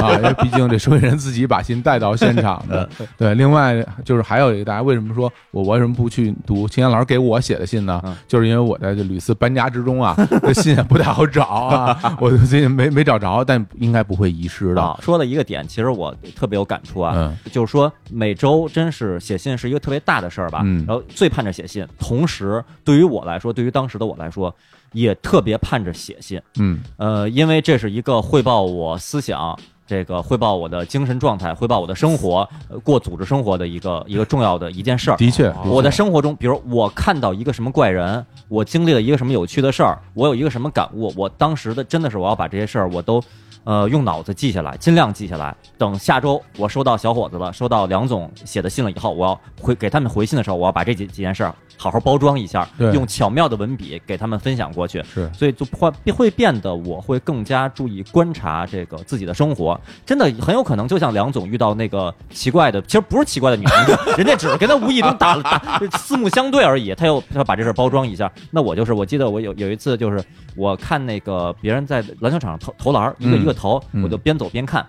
[0.00, 2.88] 啊，因为毕竟这收信人自己把信带到现场的。
[3.16, 8.00] 对，另外就是还有一个，大家为什么说我为什么不去读秦岩老师给我写的信呢？
[8.04, 14.82] 嗯就是因为我在这屡次搬家之中啊，这信也不太好找啊，我最近没没找着，但应该不会遗失的。
[14.82, 24.54] 啊，说了一个点，其实我特别有感触啊，嗯就是说每周真是写信是一个特别大的事儿吧，嗯然后最盼着写信，同时对于我来说，对于当时的我来说，
[24.92, 29.58] 也特别盼着写信，嗯呃，因为这是一个汇报我思想。
[29.86, 35.16] 这个汇报我的精神状态，汇报我的生活，呃过组织生活的一个一个重要的一件事儿。
[35.16, 43.20] 的确，我在生活中，比如我看到一个什么怪人，我经历了一个什么有趣的事儿，我有一个什么感悟，我当时的真的是我要把这些事儿我都，
[43.64, 45.54] 呃，用脑子记下来，尽量记下来。
[45.76, 55.02] 等下周我收到小伙子了，收到梁总写的信了以后，我要回给他们回信的时候，我要把这几几件事儿好好包装一下，对用巧妙的文笔给他们分享过去。
[55.04, 68.30] 是所以就会会变得我会更加注意观察这个自己的生活，真的很有可能就像梁总遇到那个奇怪的，其实不是奇怪的女同志，人家只是跟他无意中打了打四目相对而已，他又他把这事儿包装一下。
[68.50, 70.22] 那我就是我记得我有有一次就是
[70.56, 74.86] 我看那个别人在篮球场上投投篮儿，一个嗯一个投，嗯我就边走边看。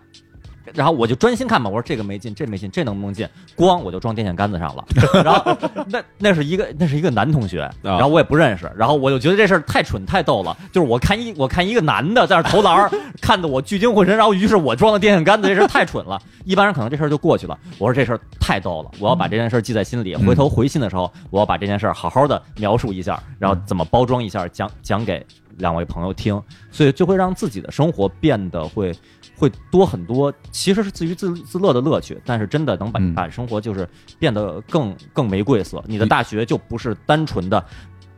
[0.76, 3.28] 然后我就专心看嘛，我说这个没进，这没进，这能不能进？
[3.58, 4.86] 咣，我就撞电线杆子上了。
[5.22, 5.58] 然后
[5.88, 10.56] 那那是一个那是一个男同学，然后我也不认识，然后我就觉得这事儿太蠢太逗了。
[10.72, 12.90] 就是我看一我看一个男的在那投篮，
[13.20, 16.22] 看得我聚精会神，然后于是我装了电线杆子，这事儿太蠢了。
[16.46, 17.58] 一般人可能这事儿就过去了。
[17.78, 25.26] 我说这事儿太逗了，我要把这件事儿记在心里，回头回信的时候，我要把这件事儿好好的描述一下，然后怎么包装一下，讲讲给
[25.62, 28.94] 两位朋友听，所以就会让自己的生活变得会
[29.38, 33.88] 会多很多，其实是自娱自自乐的乐趣，但是真的能把嗯把生活就是
[34.20, 35.82] 变得更更玫瑰色。
[35.88, 37.64] 你的大学就不是单纯的。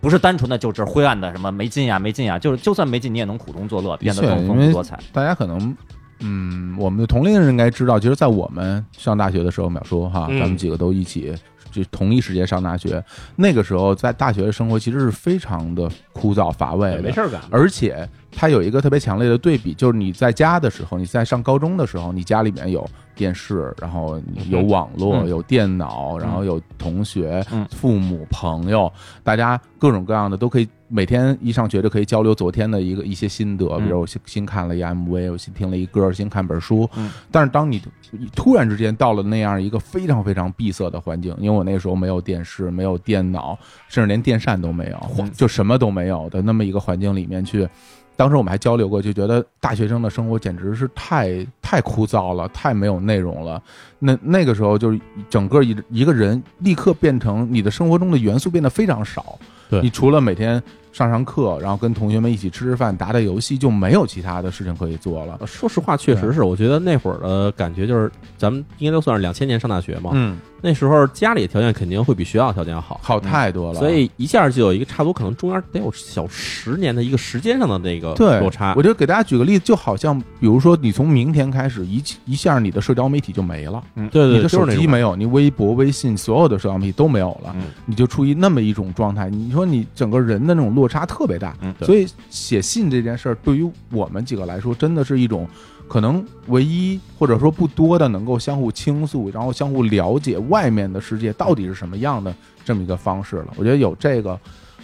[0.01, 4.99] 不是单纯的就是灰暗的什么没劲呀没劲呀，就是就算没劲你也能苦中作乐，变得更丰富多彩。
[5.13, 5.77] 大家可能，
[6.19, 11.33] 嗯，我们的同龄人应该知道，其实，在我们上大学的时候，淼叔哈，嗯咱们几个都一起。
[11.73, 13.03] 就同一时间上大学，
[13.35, 28.91] 那个时候在大学的生活其实是非常的枯燥乏味的，没事儿干，而且它有一个特别强烈的对比，就是你在家的时候，你在上高中的时候，你家里面有电视，然后有网络，嗯有电脑，然后有同学、嗯父母、朋友，
[29.23, 36.89] 大家各种各样的都可以每天一上学就可以交流昨天的一个一些心得，比如我新新看了一 MV，我新听了一歌，新看本书。
[36.95, 37.81] 嗯但是当你
[38.11, 43.57] 你突然之间到了那样一个非常非常闭塞的环境，因为我那时候没有电视，没有电脑，
[43.87, 47.67] 甚至连电扇都没有，嗯就什么都没有的那么一个环境里面去。
[48.15, 53.61] 当时我们还交流过，就觉得大学生的生活简直是太太枯燥了，太没有内容了。
[53.99, 54.99] 那那个时候，就是
[55.29, 59.37] 整个一一个人立刻变成你的生活中的元素变得非常少。
[59.69, 60.61] 对你除了每天
[60.93, 65.37] 上上课，然后跟同学们一起吃吃饭、打打游戏，就没有其他的事情可以做了。
[65.41, 73.79] 呃说实话，确实是，我觉得那会儿的感觉就是，咱们应该都算是两千年上大学嘛，嗯，那时候家里条件肯定会比学校条件好，好太多了。
[73.79, 78.73] 所以一下就有一个差不多，可能中间得有小十年的一个时间上的那个对落差。
[78.77, 89.29] 我觉得给大家举个例子，就好像比如说，你从明天开始一一下你的社交媒体就没了，对对对，你的手机没有，你微博、微信所有的社交媒体都没有了，嗯你就处于那么一种状态。
[89.29, 95.47] 你说你整个人的那种落差特别大，嗯所以写信这件事儿对于我们几个来说，真的是一种
[95.87, 102.33] 可能唯一或者说不多的能够相互倾诉，然后相互了解外面的世界到底是什么样的
[102.63, 103.47] 这么一个方式了。
[103.55, 104.39] 我觉得有这个。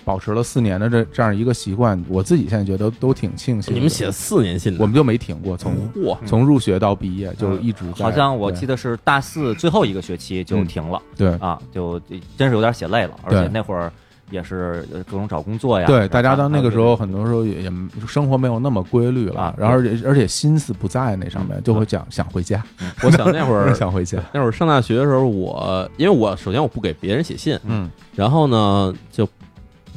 [0.05, 3.75] 保持了四年的这这样一个习惯，我自己现在觉得都挺庆幸。
[3.75, 8.05] 你们写四年信的，我们就没停过，从哇，从入学到毕业就一直在。
[8.05, 11.99] 好像我记得是大四最后一个学期就停了、对啊，就
[12.35, 13.91] 真是有点写累了，而且那会儿
[14.29, 15.87] 也是呃各种找工作呀。
[15.87, 17.71] 对，大家到那个时候，很多时候也也
[18.07, 22.63] 生活没有那么规律了啊，然后而且而且心思不在那上面，就会讲想回家，
[23.03, 24.19] 我想那会儿 想回家。
[24.33, 27.89] 那会儿上大学的时候，我因为我首先我不给别人写信，嗯。
[28.15, 29.27] 然后呢就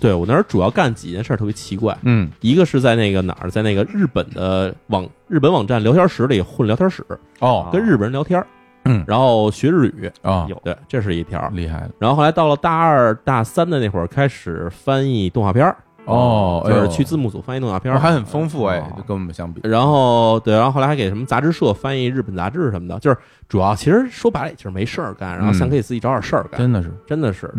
[0.00, 2.30] 对我那儿主要干几件事儿特别奇怪，嗯。
[2.40, 7.04] 一个是在那个哪儿，在那个日本的网日本网站聊天室里混聊天室，
[7.40, 7.68] 哦。
[7.72, 8.46] 跟日本人聊天儿，
[8.84, 9.04] 嗯。
[9.06, 10.60] 然后学日语，啊，有。
[10.64, 11.48] 对，这是一条。
[11.52, 11.80] 厉害。
[11.80, 19.60] 的，然后后来到了大二大三的那会儿，开始翻译动画片儿，哦，就是去字幕组翻译动画片儿，还很丰富哎跟我们相比。
[19.64, 23.16] 然后对，然后后来还给什么杂志社翻译日本杂志什么的，就是
[23.48, 27.52] 主要其实说白了也就是没事儿干，然后想给自己找点事儿干，真的是，真的是，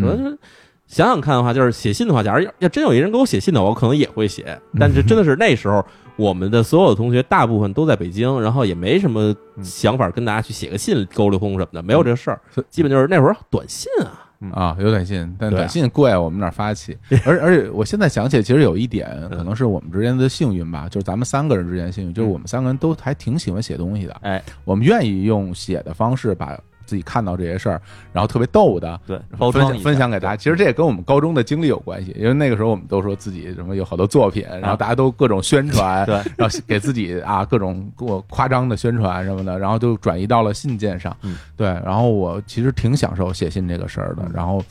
[0.85, 5.83] 想想看的话，就是写信的话，假如要要真有一人给我写信的，我可能也会写，但是 真的是那时候
[6.15, 16.97] 我们的所有的同学大部分都在北京，然后也没什么想法跟大家去写个信沟流通什么的，没有这个事儿，基本就是那会儿短信啊，啊，有短信，但短信贵，我们哪儿发起？
[17.25, 19.29] 而而且我现在想起来，其实有一点嗯。
[19.29, 27.81] 可能是我们之间的幸运吧，就是咱们三个人之间幸运，就是我们三个人都还挺喜欢写东西的，哎，我们愿意用写的方式把自己看到这些事儿，
[28.11, 28.99] 然后特别逗的。
[29.05, 41.15] 对，包分享装分享给大家，其实这也跟我们高中的经历有关系，因为那个时候我们都说自己什么有好多作品，然后大家都各种宣传， 对，然后给自己啊各种过夸张的宣传什么的，然后就转移到了信件上。
[41.21, 41.37] 嗯。
[41.55, 44.63] 对，然后我其实挺享受写信这个事儿的，然后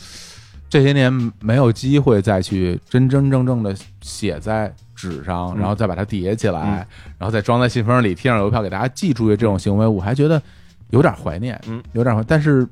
[0.69, 5.61] 这些年没有机会再去真真正正的写在纸上，嗯。
[5.61, 7.13] 然后再把它叠起来，嗯。
[7.19, 10.41] 然后再装在信封里，贴上邮票给大家寄出去，这种行为我还觉得
[10.93, 12.67] 有点怀念，嗯，有点怀，但是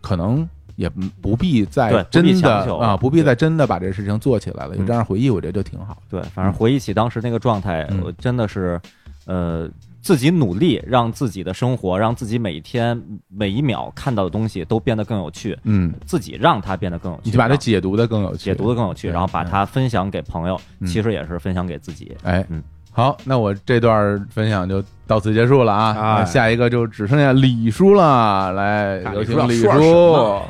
[0.00, 0.48] 可能。
[0.76, 0.88] 也
[1.20, 4.74] 不必再真的啊，不必再真的把这事情做起来了。
[4.76, 4.86] 有嗯。
[4.86, 5.98] 这样回忆，我觉得就挺好。
[6.08, 8.00] 对，反正回忆起当时那个状态，嗯。
[8.02, 8.80] 我真的是，
[9.26, 9.68] 呃，
[10.00, 12.98] 自己努力让自己的生活，让自己每一天
[13.28, 20.86] 每一秒看到的东西都变得更有趣，嗯，自己让它变得更有趣，你就把它解读的更有趣，解读的更有趣，然后把它分享给朋友，嗯。
[20.86, 22.16] 其实也是分享给自己。
[22.22, 25.96] 哎，嗯，好，那我这段分享就到此结束了啊。
[25.98, 26.18] 哎。
[26.20, 30.40] 那下一个就只剩下李叔了，来，有请李李叔。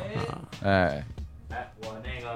[0.63, 1.03] 哎，
[1.49, 2.29] 哎，我那个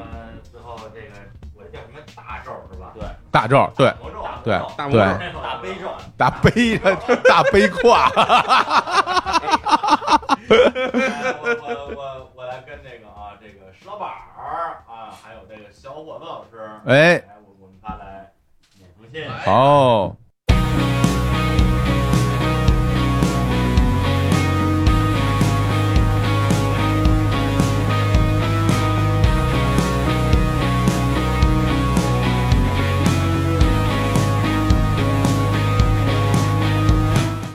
[0.51, 1.13] 最后这个
[1.53, 2.91] 我叫什么大咒是吧？
[2.95, 3.93] 对，大咒，对。
[4.01, 5.87] 魔咒，对大对，大悲咒。
[6.17, 6.77] 大悲
[7.29, 8.09] 大悲胯，
[10.49, 10.55] 我
[11.61, 18.31] 我我我来跟这个啊，这个石老板儿啊，还有这个小伙子老师，哎，来我我们他来
[18.77, 19.29] 念封信。
[19.43, 20.15] 好，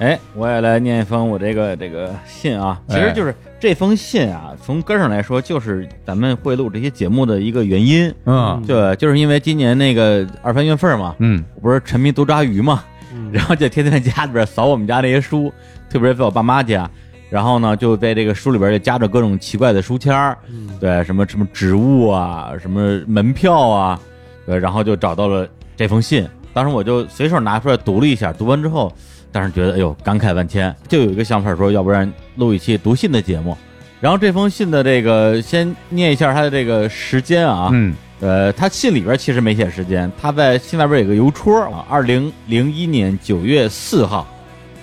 [0.01, 8.13] 哎，我也来念一封我这个这个信啊，其实就是这封信啊，从根上来说，就是咱们会录这些节目的一个原因。
[8.25, 8.63] 嗯。
[8.67, 11.45] 对，就是因为今年那个二三月份嘛，嗯。
[11.57, 12.83] 我不是沉迷多抓鱼嘛，
[13.31, 15.53] 然后就天天在家里边扫我们家那些书，
[15.91, 16.89] 特别是在我爸妈家，
[17.29, 20.39] 然后呢就在这个书里边就夹着各种奇怪的书签儿，
[20.81, 24.01] 对，什么什么植物啊，什么门票啊，
[24.47, 25.47] 对，然后就找到了
[25.77, 28.91] 这封信，当时我就随手拿出来读了一下，读完之后，
[29.33, 33.57] 当时觉得哎呦感慨万千，就有一个想法说，要不然录一期读信的节目。
[34.01, 37.95] 然后这封信的这个先念一下它的这个时间啊，嗯。
[38.23, 44.27] 呃，他信里边其实没写时间，他在信外边有个邮戳啊，二零零一年九月四号，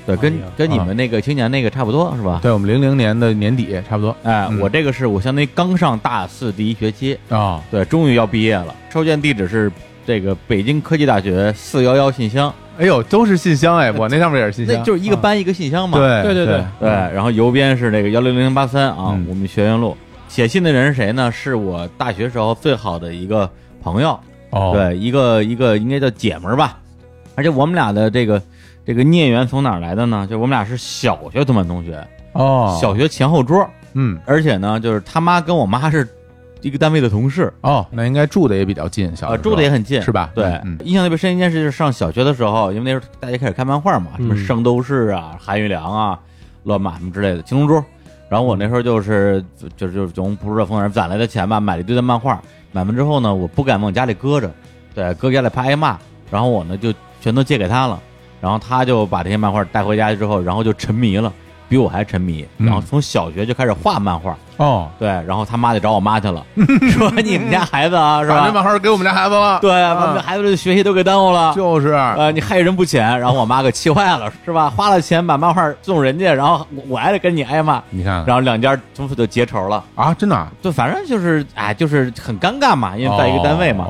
[0.07, 2.39] 对，跟、哎跟你们那个青年那个差不多是吧？
[2.41, 4.17] 对我们零零年的年底差不多。
[4.23, 4.59] 哎，嗯。
[4.59, 8.73] 我这个是我相当于刚上大四第一学期，啊，对，终于要毕业了。
[8.91, 9.71] 收件地址是
[10.03, 15.97] 这个北京科技大学四幺幺信箱，哎呦，都是信箱哎，我那 上面也是信箱，那就是一个班一个信箱嘛。
[15.97, 16.65] 对对对对。
[16.79, 19.25] 对，然后邮编是这个幺零零八三啊，嗯。
[19.29, 19.95] 我们学院路。
[20.27, 21.31] 写信的人是谁呢？
[21.31, 23.49] 是我大学时候最好的一个
[23.81, 26.77] 朋友，哦，对，一个一个应该叫姐们儿吧，
[27.35, 28.41] 而且我们俩的这个
[28.85, 30.27] 这个孽缘从哪儿来的呢？
[30.29, 34.19] 就我们俩是小学同班同学，哦，小学前后桌，嗯。
[34.25, 36.07] 而且呢，就是他妈跟我妈是
[36.61, 40.31] 一个单位的同事，哦，那应该住的也比较近，小呃，住的也很近，是吧？
[40.33, 46.19] 对，嗯印象特别深一件事就是上小学的时候，因为那时候大家开始看漫画嘛，什么嗯圣斗士啊、韩玉良啊、
[46.63, 47.83] 乱马什么之类的，青龙珠。
[48.29, 49.43] 然后我那时候就是
[49.77, 52.41] 就是就是从不知道从哪儿攒来的钱吧，买了一堆的漫画。
[52.73, 54.51] 买完之后呢，我不敢往家里搁着，
[54.93, 55.97] 对，搁家里怕挨骂。
[56.29, 57.97] 然后我呢就全都借给他了，
[58.41, 61.31] 然后他就把这些漫画带回家之后，然后就沉迷了，
[61.69, 62.45] 比我还沉迷。
[62.57, 66.43] 嗯然后从小学就开始画漫画，哦，对，然后他妈就找我妈去了，
[66.91, 68.39] 说你们家孩子啊，是吧？
[68.41, 71.53] 把这漫画给我们家孩子了，对啊，把我们家孩子的学习都给耽误了。
[71.55, 74.69] 就是呃，你害人不浅，然后我妈给气坏了，是吧？
[74.75, 79.83] 花了钱把漫画送人家，然后我我还得跟你挨骂，你看看然后两家从此就结仇了。
[79.95, 83.85] 啊，真的啊就反正就是，哎，就是很尴尬嘛，因为在一个单位嘛。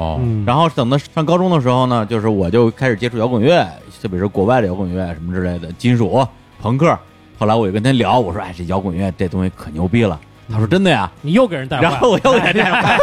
[0.46, 3.66] 然后等到上高中的时候呢，就是我就开始接触摇滚乐，
[4.02, 6.26] 特别是国外的摇滚乐什么之类的，金属、
[6.62, 6.98] 朋克。
[7.38, 10.20] 后来我就跟他聊，我说：“哎，这摇滚乐这东西可牛逼了。”
[10.50, 11.12] 他说：“真的呀。
[11.22, 12.98] 你又给人带”坏了，然后我又给他带坏，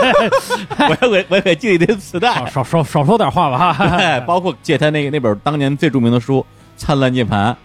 [0.89, 2.35] 我又给我又给寄了一堆磁带。
[2.35, 3.73] 少，少少少说点话吧。
[3.73, 3.97] 哈。
[3.97, 6.40] 对， 包括借他那个那本当年最著名的书
[6.77, 7.56] 《灿烂键盘》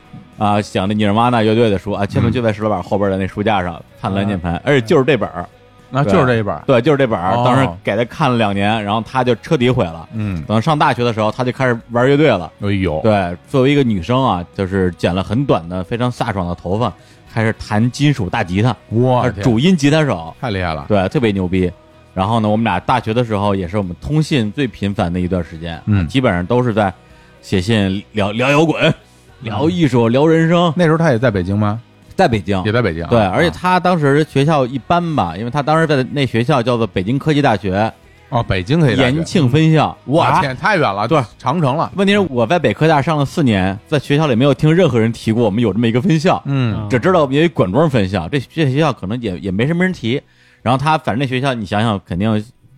[0.43, 5.47] 啊，讲的尼尔玛纳乐队的书啊，全都就在石老板后边的那书架上，《灿烂键盘》，而且就是这本儿，
[5.89, 10.07] 那就是这一本儿，对，就是这本当时给他看了两年，然后他就彻底毁了。
[10.13, 12.51] 嗯，等上大学的时候，他就开始玩乐队了。
[12.61, 16.93] 哎呦，对，作为一个女生啊，就是剪了很短的、非常飒爽的头发，
[17.33, 21.71] 开始弹金属大吉他，我天他是主音吉他手，太厉害了，对，特别牛逼。
[22.13, 26.93] 然后呢，我们俩大学的时候也是我们通信最频繁的一段时间，嗯基本上都是在
[27.41, 28.93] 写信聊聊摇滚、
[29.41, 31.79] 聊艺术、聊人生，那时候他也在北京吗？
[32.19, 32.71] 在北京也。
[32.73, 37.89] 在北京啊，对，而且啊他当时学校一般吧，因为他当时在那学校叫做北京科技大学
[38.27, 39.97] 哦，北京可以延庆分校。
[40.03, 50.21] 我啊天，太远了，对，长城了，问题是我在北科大上了四年，在学校里没有听任何人提过我们有这么一个分校，嗯只知道有一管庄分校，这这学校可能也也没什么人提。
[50.61, 52.29] 然后他反正那学校你想想，肯定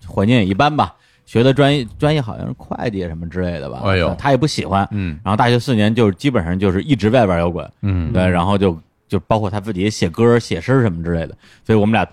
[0.06, 0.94] 环境也一般吧，
[1.26, 3.82] 学的专业专业好像是会计什么之类的吧。
[3.84, 4.88] 哎呦他也不喜欢。
[4.92, 8.78] 嗯然后大学四年就基本上就是一直在玩摇滚，嗯，对，然后就
[9.12, 11.36] 就包括他自己写歌、写诗什么之类的，
[11.66, 12.08] 所以我们俩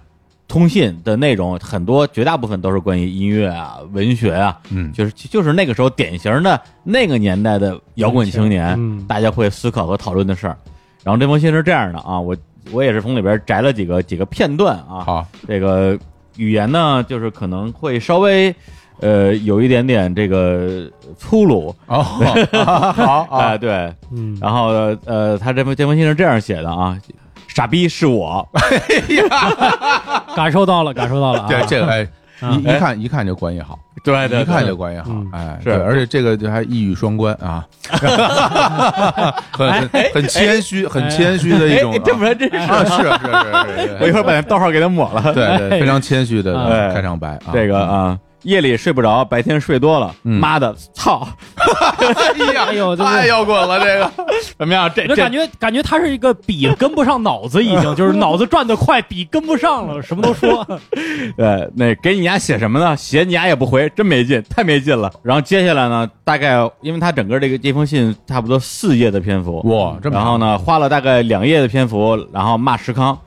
[0.48, 10.58] 通信的内容很多，绝大部分都是关于音乐啊、文学啊，嗯就是就是那个时候典型的那个年代的摇滚青年，嗯大家会思考和讨论的事儿。
[11.04, 12.36] 然后这封信是这样的啊，我
[12.72, 15.96] 我也是从里边摘了几个几个片段啊，好，这个
[16.36, 18.52] 语言呢，就是可能会稍微
[19.00, 24.68] 呃有一点点这个粗鲁，哦，好 哎、啊，对，嗯，然后
[25.04, 26.98] 呃，他这封这封信是这样写的啊，
[27.48, 28.46] 傻逼是我，
[30.36, 31.46] 感受到了，感受到了啊。
[31.48, 32.08] 对这个哎，
[32.40, 37.66] 啊一一看一看就关系好，对一看就关系好嗯，哎，是而且这个就还一语双关啊，
[39.50, 45.32] 很很很谦虚，很谦虚的一种哎，这不是这是，啊，是是是是，我一会儿把那逗号给他抹了。
[45.34, 46.92] 对对，非常谦虚的哎。
[46.94, 54.10] 开场白啊，这个啊，夜里睡不着，白天睡多了，嗯妈的，操，哎呀，哎呦这太摇滚了，这个
[54.56, 54.90] 怎么样？
[54.94, 60.66] 这这就感觉感觉他是一个笔跟不上脑子，已经 就是脑子转得快，笔跟不上了，什么都说。
[61.36, 62.97] 对，那给你丫写什么呢？
[62.97, 65.12] 写你丫也不回，真没劲，太没劲了。
[65.23, 73.19] 然后接下来呢，大概因为他整个这个这封信差不多四页的篇幅，哇，这么然后呢，花了大概两页的篇幅，然后骂石康。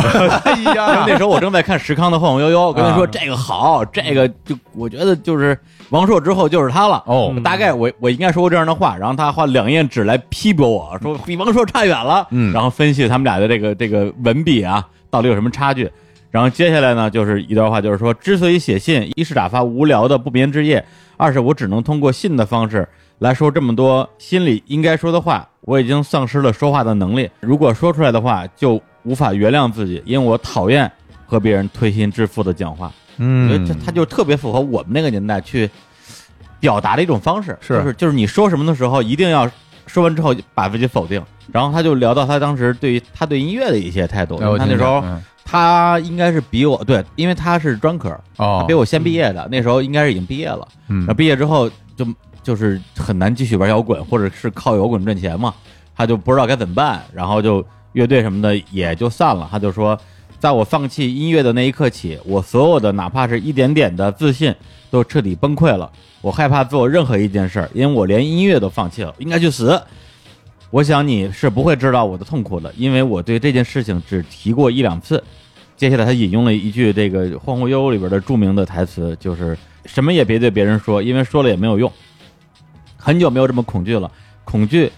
[1.06, 5.58] 那时候我正在看石康的《晃晃悠悠》，我跟他说啊这个好，这个就我觉得就是
[5.90, 7.02] 王朔之后就是他了。
[7.06, 15.90] 哦大概我我应该说过这样的话，然后他画两页纸来批驳我说比王朔差远了，嗯然后分析他们俩的这个这个文笔啊到底有什么差距。
[16.30, 20.84] 然后接下来呢，就是一段话，就是说，之所以写信，一是打发无聊的不眠之夜，
[21.16, 27.28] 二是我只能通过信的方式来说这么多心里应该说的话，我已经丧失了说话的能力。
[27.40, 30.90] 如果说出来的话，就无法原谅自己，因为我讨厌
[31.26, 32.92] 和别人推心置腹的讲话。
[33.16, 35.68] 我觉得嗯这他就特别符合我们那个年代去
[36.58, 39.50] 表达的一种方式，是就是就是你说什么的时候，一定要
[39.86, 41.22] 说完之后把自己否定。
[41.52, 45.04] 然后他就聊到他当时对于他对音乐的一些态度，他那时候
[45.44, 50.66] 他应该是比我对，因为他是专科，他哦比，我先毕业的，那时候应该是已经毕业了。
[50.88, 52.06] 嗯然后毕业之后就
[52.42, 55.52] 就是很难继续玩摇滚，或者是靠摇滚赚钱嘛，
[55.96, 59.48] 他就不知道该怎么办，然后就乐队什么的也就散了。
[59.50, 59.98] 他就说，
[60.38, 64.54] 在我放弃音乐的那一刻起，我所有的哪怕是一点点的自信
[64.90, 65.90] 都彻底崩溃了。
[66.20, 69.80] 我害怕做任何一件事儿，因为我连音乐都放弃了，应该去死。
[70.70, 75.22] 我想你是不会知道我的痛苦的，因为我对这件事情只提过一两次。
[75.76, 79.56] 接下来他引用了一句这个《晃晃悠悠》里边的著名的台词，就是
[79.86, 81.90] 什么也别对别人说，因为说了也没有用。
[82.98, 84.12] 很久没有这么恐惧了，
[84.44, 84.92] 恐惧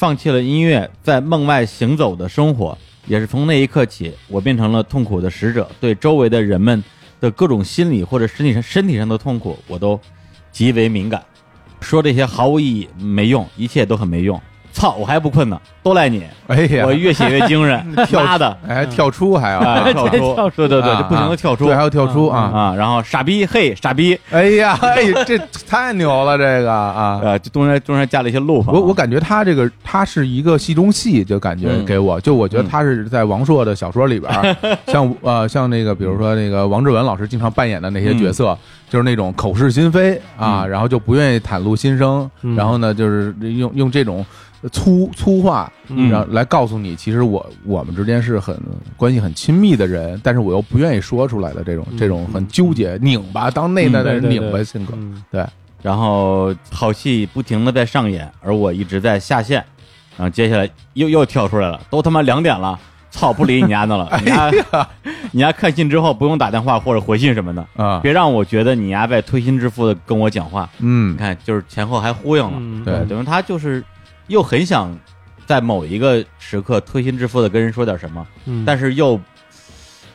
[0.00, 6.82] 放弃了音乐，在梦外行走的生活，也是从那一刻起，我变成了痛苦的使者，对周围的人们
[7.20, 10.00] 的各种心理或者身体上身体上的痛苦，我都
[10.50, 11.22] 极为敏感。
[11.82, 14.40] 说这些毫无意义，没用，一切都很没用。
[14.72, 16.22] 操，我还不困呢，都赖你！
[16.46, 18.56] 哎呀，我越写越精神， 跳妈的！
[18.66, 22.40] 哎跳出还要啊，跳出，跳出对对对，啊就不停的跳出对，还要跳出啊！
[22.54, 25.38] 啊，然后傻逼，嘿，傻逼，哎呀，哎，这
[25.68, 27.20] 太牛了，这个啊！
[27.24, 28.72] 呃，就中间中间加了一些 loop 啊。
[28.72, 34.56] 我我感觉他这个他是一个戏中戏，就感觉嗯给我，就我觉得他是在王朔的小说里边儿，
[34.86, 38.56] 像呃像那个比如说那个王志文老师经常扮演的那些角色，
[38.88, 44.24] 就是那种口是心非啊，嗯然后就不愿意袒露心声，嗯然后呢就是用用这种
[44.68, 48.58] 粗粗话，嗯然后来告诉你，其实我我们之间是很
[48.96, 55.46] 关系很亲密的人，但是我又不愿意说出来的这种这种很纠结拧巴，当内在的人拧巴性格，嗯对，
[55.82, 59.64] 然后好戏不停的在上演，而我一直在下线。
[60.16, 62.78] 然后接下来又又跳出来了，都他妈两点了，
[63.10, 64.06] 操，不理你丫的了。
[64.22, 64.50] 你丫
[65.30, 70.68] 你丫看信之后不用打电话或者回信什么的，啊，别让我觉得你丫在推心置腹的跟我讲话。
[70.80, 72.52] 嗯你，看，就是前后还呼应了。
[72.56, 73.82] 嗯对等于他就是
[74.30, 74.96] 又很想
[75.44, 79.20] 在某一个时刻推心置腹的跟人说点什么，嗯但是又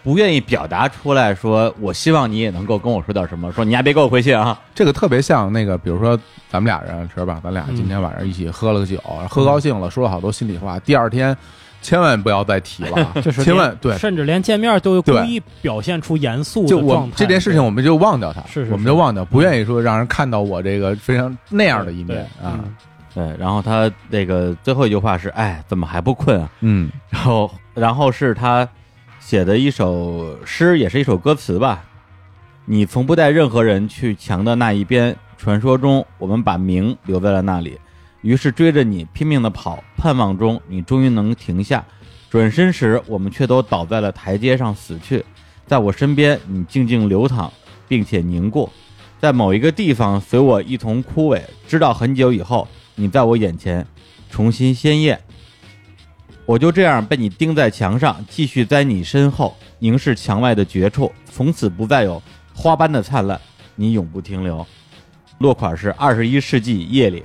[0.04, 4.60] 不愿意表达出来说，我希望你也能够跟我说点什么，说你还别给我回信啊。
[4.74, 6.16] 这个特别像那个，比如说
[6.50, 7.42] 咱们俩人是吧？
[7.44, 8.98] 咱俩今天晚上一起喝了个酒，
[9.30, 11.36] 喝高兴了，说了好多心里话，第二天
[11.82, 13.98] 千万不要再提了， 就是千万对。
[13.98, 17.16] 甚至连见面都故意表现出严肃就我的状态。
[17.18, 22.08] 这件事情，我们就忘掉它，是是是我们就忘掉，不愿意说让人看到我这个非常那样的一面
[22.40, 22.64] 对啊。
[23.16, 28.68] 对，然后他那个最后一句话是：“哎，怎么还不困啊嗯？”然后，然后是他
[29.22, 31.86] 写的一首诗，也是一首歌词吧。
[32.66, 37.80] 你从不带任何人去墙的那一边，传说中我们把名留在了那里，
[38.22, 41.86] 于是追着你拼命的跑，盼望中你终于能停下。
[42.30, 45.24] 转身时，我们却都倒在了台阶上死去。
[45.66, 47.50] 在我身边，你静静流淌，
[47.88, 48.70] 并且凝固。
[49.22, 53.86] 在某一个地方，随我一同枯萎，直到很久以后，你在我眼前
[54.30, 55.20] 重新鲜艳。
[56.46, 62.22] 我就这样被你钉在墙上，继续在你身后凝视墙外的绝处，从此不再有
[62.54, 63.42] 花般的灿烂，
[63.76, 64.66] 你永不停留。
[65.40, 67.24] 落款是二十一世纪夜里，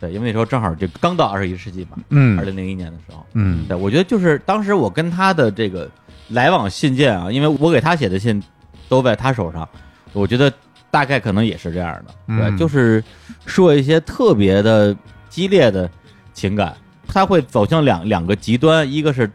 [0.00, 5.88] 对，因为那时候正好就刚到二十一世纪嘛，二嗯零零一年的时候，嗯对，我觉得就是当时我跟他的这个
[6.28, 8.42] 来往信件啊，因为我给他写的信
[8.88, 9.66] 都在他手上，
[10.12, 10.52] 我觉得
[10.96, 13.04] 大概可能也是这样的，对，嗯就是
[13.44, 14.96] 说一些特别的
[15.28, 15.90] 激烈的
[16.32, 16.74] 情感，
[17.06, 19.30] 他会走向两两个极端，一个是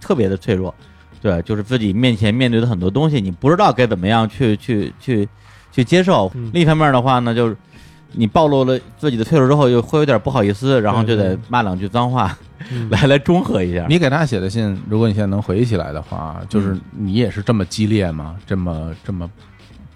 [0.00, 0.74] 特别的脆弱，
[1.22, 5.28] 对，就是自己面前面对的很多东西，你不知道该怎么样去去去
[5.70, 6.28] 去接受。
[6.34, 7.56] 嗯另一方面的话呢，就是
[8.10, 12.36] 你暴露了自己的脆弱之后，又会有点不好意思，然后就得骂两句脏话，
[12.72, 13.86] 嗯来来中和一下。
[13.88, 18.34] 你给他写的信，如果你现在能回忆起来的话，就是你也是这么激烈吗？
[18.44, 19.30] 这么这么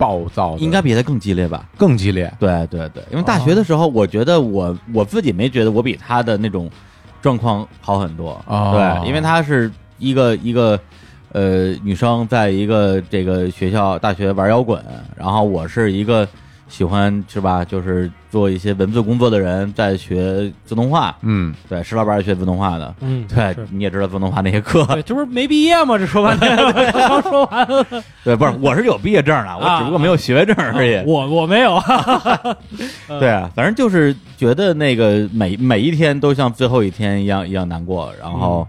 [0.00, 0.56] 暴躁？
[0.56, 1.68] 应该比他更激烈吧？
[1.76, 2.32] 更激烈。
[2.40, 6.70] 对对对，因为大学的时候，我觉得我我自己没觉得我比他的那种
[7.20, 8.42] 状况好很多。
[8.46, 10.80] 哦对，因为他是一个一个
[11.32, 14.82] 呃女生，在一个这个学校大学玩摇滚，
[15.14, 16.26] 然后我是一个
[16.66, 21.16] 喜欢是吧，就是做一些文字工作的人，在学自动化。
[21.22, 22.94] 嗯，对，石老板也学自动化的。
[23.00, 25.98] 嗯，对，你也知道自动化那些课，对，这不是没毕业吗？
[25.98, 26.56] 这说半天，
[26.92, 27.84] 刚说完了，
[28.24, 31.02] 对，不是，我是有毕业证的，我只不过没有学位证而已。
[31.04, 31.78] 我我没有，
[33.18, 38.66] 对啊，反正就是觉得那个每每一天都像最后一天一样一样难过，然后，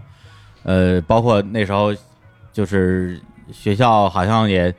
[0.64, 1.94] 呃，包括那时候
[2.52, 3.20] 就是
[3.52, 4.74] 学校好像也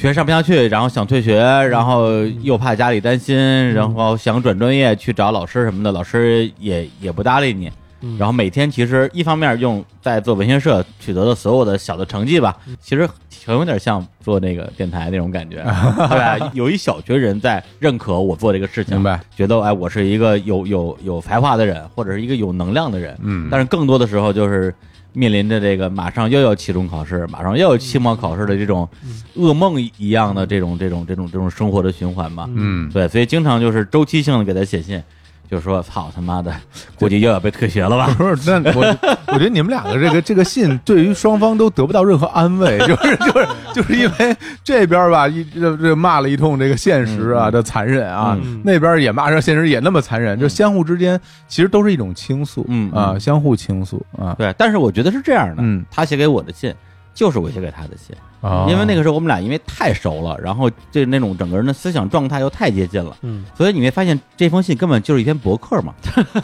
[0.00, 2.10] 学上不下去，然后想退学，然后
[2.42, 3.36] 又怕家里担心，
[3.74, 7.70] 然后想转专业去找老师什么的，老师也也不搭理你。
[8.02, 15.56] 嗯然后每天其实一方面用在做文学社取得的所有的小的成绩吧，其实挺有点像做那个电台那种感觉，
[16.08, 16.50] 对吧？
[16.54, 19.20] 有一小群人在认可我做这个事情，明白？
[19.36, 23.14] 觉得哎，我是一个有有有才华的人，或者是一个有能量的人。
[23.22, 24.74] 嗯，但是更多的时候就是
[25.12, 28.88] 面临着这个马上又要期中考试，马上又要期末考试的这种
[29.36, 32.48] 噩梦一样的这种这种这种这种生活的循环嘛。
[32.54, 35.02] 嗯，对，所以经常就是周期性的给他写信，
[35.50, 36.54] 就说操他妈的，
[36.96, 38.06] 估计又要被退学了吧？
[38.16, 38.96] 不是，那我
[39.28, 47.52] 我觉得你们两个这个这个信对于双方都得不到任何安慰，就是就是就是因为这边吧一这这骂了一通这个现实啊嗯。
[47.52, 48.60] 的残忍啊，嗯。
[48.64, 53.20] 那边也骂上现实也那么残忍，就相互之间其实都是一种倾诉，嗯啊，嗯。
[53.20, 55.84] 相互倾诉啊，对，但是我觉得是这样的，嗯。
[55.90, 56.72] 他写给我的信
[57.20, 63.44] 就是我写给他的信，啊因为那个时候我们俩因为太熟了，然后这那种整个人的思想状态又太接近了，嗯。
[63.54, 65.92] 所以你会发现这封信根本就是一篇博客嘛，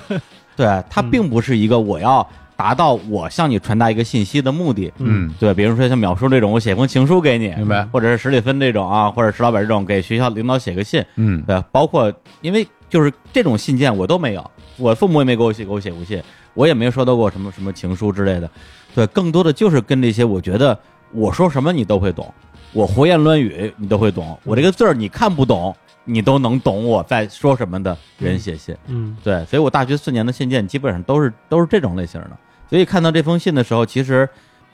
[0.55, 7.83] 对，它并不是一个我要达到我向你传达一个信息的目的，嗯对，比如说像淼叔这种，我写封情书给你，明白。
[7.87, 11.43] 或者是史蒂芬这种啊，或者石老板这种给学校领导写个信，嗯。
[11.47, 12.13] 对，包括
[12.43, 16.23] 因为就是这种信件我都没有，我父母也没给我写给我写过信，
[16.53, 18.51] 我也没收到过什么什么情书之类的，
[18.97, 20.79] 对，更多的就是跟这些我觉得
[21.13, 22.33] 我说什么你都会懂，
[22.73, 32.31] 我胡言乱语你都会懂，我这个字儿你看不懂，你都能懂我在说什么的人写信，嗯对，所以我大学四年的信件基本上都是都是这种类型的，
[32.71, 34.27] 所以看到这封信的时候，其实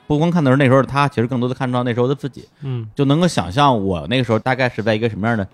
[0.07, 5.45] 不光看到是那时候的他，其实更多的看到那时候的自己，嗯就能够想象我那个时候大概是在一个什么样的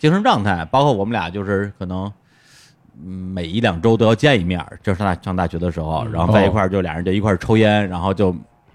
[0.00, 2.12] 精神状态，包括我们俩就是可能。
[3.04, 6.12] 嗯每一两周都要见一面，就是上大上大学的时候，嗯。
[6.12, 8.34] 然后在一块儿就俩人就一块儿抽烟，然后就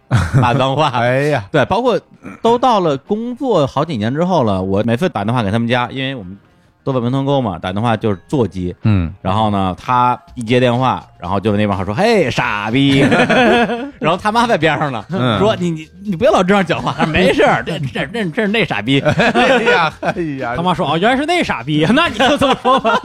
[0.42, 2.00] 骂脏话，哎呀，对，包括
[2.42, 6.38] 都到了工作好几年之后了，我每次打电话给他们家，因为我们
[6.84, 13.00] 都在门头沟嘛，打电话就是座机，嗯然后呢，他一接电话，然后就那帮号说：“嘿，傻逼！”
[14.00, 16.96] 然后他妈在边上呢，嗯说：“你你你不要老这样讲话。
[17.08, 19.00] ”：“没事儿，这这这这是那傻逼。
[19.00, 23.00] 哎呀哎呀，他妈说哦，原来是那傻逼，那你就这么说吧。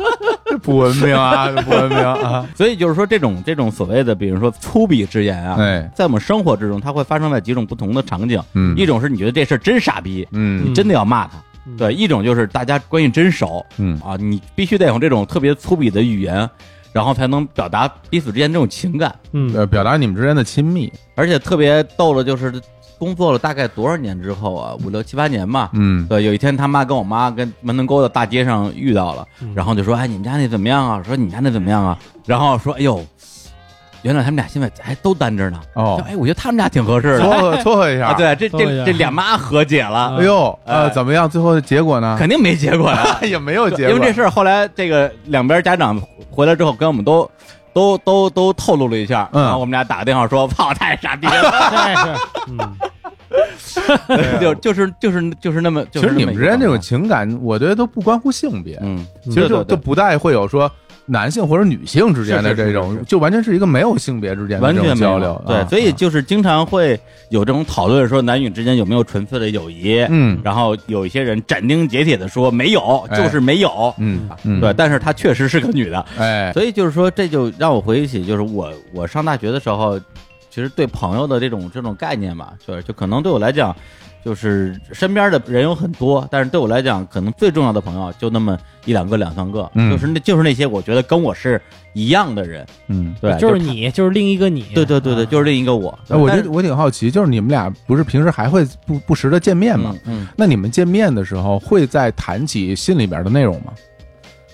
[0.62, 8.40] 不文明啊，不文明啊！”所以就是说，这种这种所谓的，比如说粗鄙之言啊，哎，在我们生活之中，它会发生在几种不同的场景。
[8.54, 11.42] 嗯一种是你觉得这事儿真傻逼，嗯你真的要骂他；嗯
[11.76, 16.48] 对，一种就是大家关系真熟嗯啊，你必须得用这种特别粗鄙的语言，
[16.93, 19.14] 然后才能表达彼此之间这种情感。
[19.32, 22.52] 嗯，呃，表达你们之间的亲密，而且特别逗的就是，
[22.98, 25.70] 工作了大概多少年之后啊，五六七八年吧。
[25.74, 33.05] 嗯对，有一天他妈跟我妈跟门头沟的大街上遇到了，嗯然后就说：“哎，你们家那怎么样啊？”说：“你家那怎么样啊？”然后说：“哎呦，
[34.06, 37.20] 原来他们俩现在还都单着呢。”哦，哎，我觉得他们俩挺合适的。
[37.20, 37.38] 撮。
[37.40, 40.90] 合 撮合一下，啊，，对，这这这俩妈和解了，哎呦，呃，哎。
[40.90, 41.28] 怎么样？
[41.28, 42.16] 最后的结果呢？
[42.18, 43.18] 肯定没结果呀。
[43.26, 46.00] 也没有结果，因为这事儿后来这个两边家长
[46.30, 47.28] 回来之后跟我们都
[47.72, 49.42] 都都都透露了一下，嗯。
[49.42, 51.32] 然后我们俩打个电话说：“操，太傻逼了。”
[53.28, 59.76] 这是，嗯，就就是就是就是那么，其就是那么实你们之间这种情感，我觉得都不关乎性别，嗯，其实就对对对。
[59.76, 60.70] 就不带会有说
[61.06, 63.04] 男性或者女性之间的这种是，是。
[63.04, 70.38] 就完全是一个没有性别之间的这种交流，对，啊所以就是经常会有这种讨论，说男女之间有没有纯粹的友谊，嗯。
[70.44, 73.16] 然后有一些人斩钉截铁的说没有，哎。
[73.16, 79.98] 就是没有，嗯嗯，对，，但是她确实是个女的，哎，所以就是说，这就让我回忆起，就是我我上大学的时候，
[80.50, 83.74] 其实对朋友的这种这种概念吧，就是就可能对我来讲，
[84.26, 91.62] 就是身边的人有很多，但是对我来讲，可能最重要的朋友就那么一两个、两三个，嗯就是那就是那些我觉得跟我是
[91.92, 93.14] 一样的人，嗯。
[93.20, 95.96] 对，就是你，就是另一个你，对对对对，啊就是另一个我。
[96.08, 99.94] 哎，我我挺好奇，就是你们俩不是平时还会不不时的见面吗？
[100.06, 103.72] 嗯，那你们见面的时候会再谈起信里边的内容吗？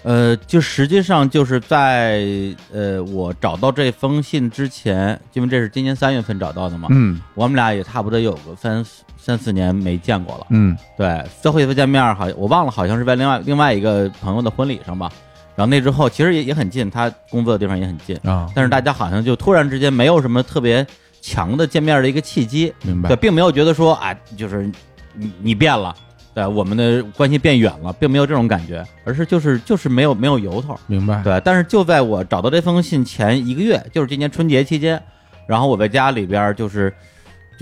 [0.03, 2.27] 呃，就实际上就是在
[2.75, 10.47] 呃我找到这封信之前，因为这是今年三月份找到的嘛，嗯我们俩也差不多有个三四三四年没见过了。
[10.51, 15.09] 嗯对，最后一次见面好像我忘了，好像是在另外另外一个朋友的婚礼上吧。
[15.55, 20.85] 然后那之后其实也也很近，他工作的地方也很近，啊，但是大家好像就突然之间没有什么特别
[21.21, 23.17] 强的见面的一个契机，明白对，。
[23.17, 24.69] 并没有觉得说啊，就是
[25.13, 25.95] 你你变了，
[26.35, 31.39] 对，我们的关系变远了，并没有这种感觉，而是就是就是没有没有由头，明白，对。
[31.45, 35.01] 但是就在我找到这封信前一个月，就是今年春节期间，
[35.47, 36.93] 然后我在家里边就是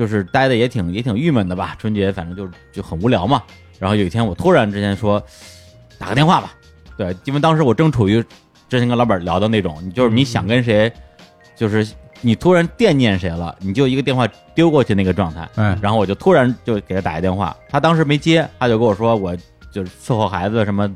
[0.00, 3.42] 就是待的也挺也挺郁闷的吧，春节反正就就很无聊嘛。
[3.78, 5.22] 然后有一天我突然之间说
[5.98, 6.54] 打个电话吧，
[6.96, 8.24] 对，因为当时我正处于
[8.66, 10.90] 之前跟老板聊的那种，你就是你想跟谁，
[11.54, 11.86] 就是
[12.22, 15.46] 你突然惦念谁了，你就一个电话丢过去那个状态。
[15.56, 19.36] 嗯，然后我就突然就给他打一电话，他当时没接，他就跟我说我
[19.70, 20.90] 就是伺候孩子什么，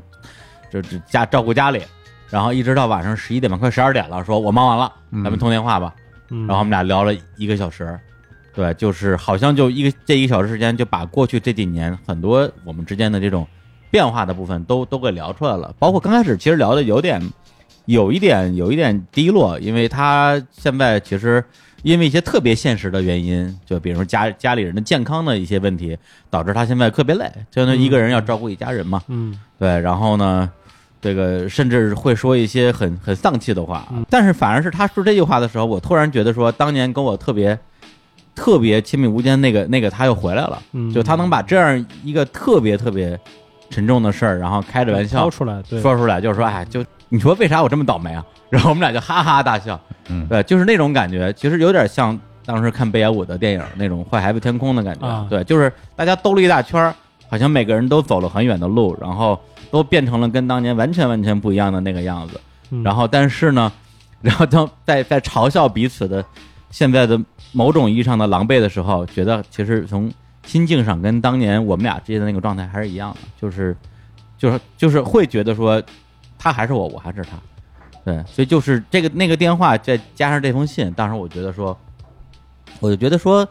[0.71, 1.83] 就就家照顾家里，
[2.31, 5.93] 然后一直到晚上十一点半快十二点了，说我忙完了，嗯咱们通电话吧。
[6.29, 6.47] 嗯。
[6.47, 7.99] 然后我们俩聊了一个小时，
[8.55, 13.45] 对，就是好像就一个这一个小时时间，就把过去这几年很多我们之间的这种
[13.91, 17.21] 变化的部分都都给聊出来了，包括刚开始其实聊的有点
[17.85, 21.43] 有一点有一点低落，因为他现在其实。
[21.83, 25.95] 因为一些特别现实的原因，就比如说家家里人的健康的一些问题，
[26.31, 29.03] 导致他现在特别累，相当于一个人要照顾一家人嘛。
[29.07, 30.49] 嗯对，然后呢，
[30.99, 37.55] 这个甚至会说一些很很丧气的话，嗯但是反而是他说这句话的时候，我突然觉得说，当年跟我特别
[38.35, 43.17] 特别亲密无间那个那个他又回来了，嗯，就他能把这样一个特别特别
[43.69, 48.23] 沉重的事儿，然后开着玩笑说出来，对，说出来，就是说，哎，就你说为啥我这么倒霉啊？
[48.51, 49.79] 然后我们俩就哈哈大笑，
[50.09, 50.27] 嗯。
[50.27, 55.25] 对，就是那种感觉，其实有点像当时看贝野武的电影那种《坏孩子天空》的感觉，啊。
[55.29, 56.93] 对，就是大家兜了一大圈儿，
[57.27, 59.39] 好像每个人都走了很远的路，然后
[59.71, 62.39] 都变成了跟当年完全完全不一样的那个样子，
[62.69, 62.83] 嗯。
[62.83, 63.71] 然后但是呢，
[64.21, 66.23] 然后当在在嘲笑彼此的
[66.75, 67.17] 现在的
[67.53, 70.11] 某种意义上的狼狈的时候，觉得其实从
[70.45, 73.73] 心境上跟当年我们俩之间的那个状态还是一样的，就是
[74.37, 75.81] 就是就是会觉得说
[76.37, 77.37] 他还是我，我还是他。
[78.03, 81.77] 对，所以就是这个那个电话，再加上这封信，当时我觉得说，
[82.81, 83.47] 我就觉得说，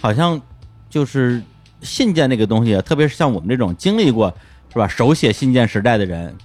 [0.00, 0.42] 好像
[0.90, 1.40] 就是
[1.82, 4.34] 信件那个东西，特别是像我们这种经历过
[4.72, 6.36] 是吧手写信件时代的人，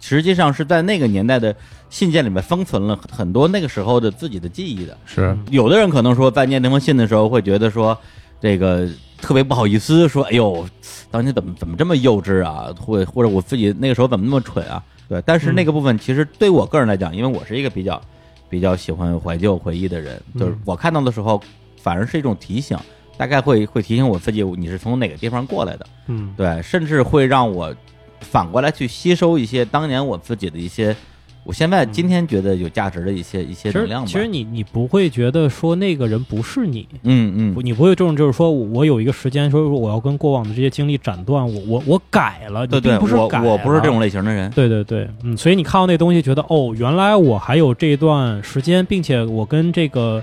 [0.00, 1.54] 实际上是在那个年代的
[1.88, 4.96] 信件里面封存了很多那个时候的自己的记忆的。
[5.06, 5.36] 是。
[5.50, 7.96] 有的人可能说，在念那封信的时候，会觉得说，
[8.40, 8.88] 这个
[9.20, 10.66] 特别不好意思，说，哎呦，
[11.10, 14.82] 当年怎么怎么这么幼稚啊，或或者我自己那个时候怎么那么蠢啊？
[15.08, 18.00] 对，但是那个部分其实对我个人来讲，因为我是一个比较
[18.48, 20.60] 比较喜欢怀旧回忆的人，就是嗯。
[20.64, 21.42] 我看到的时候，
[21.76, 22.78] 反而是一种提醒，
[23.16, 26.32] 大概会会提醒我自己你是从哪个地方过来的，嗯。
[26.36, 27.74] 对，甚至会让我
[28.20, 30.94] 反过来去吸收一些当年我自己的一些，
[31.42, 34.06] 我现在今天觉得有价值的一些一些能量吧。
[34.06, 43.50] 其实你你不会觉得说那个人不是你，嗯嗯，你不会这种就是说我有一个时间说我要跟过往的这些经历斩断，我我我改了，对对，我不是改了。
[43.50, 44.50] 我不是这种类型的人。
[44.50, 50.22] 对对对，嗯，所以你看到那东西，觉得哦，原来我还有这一段时间，并且我跟这个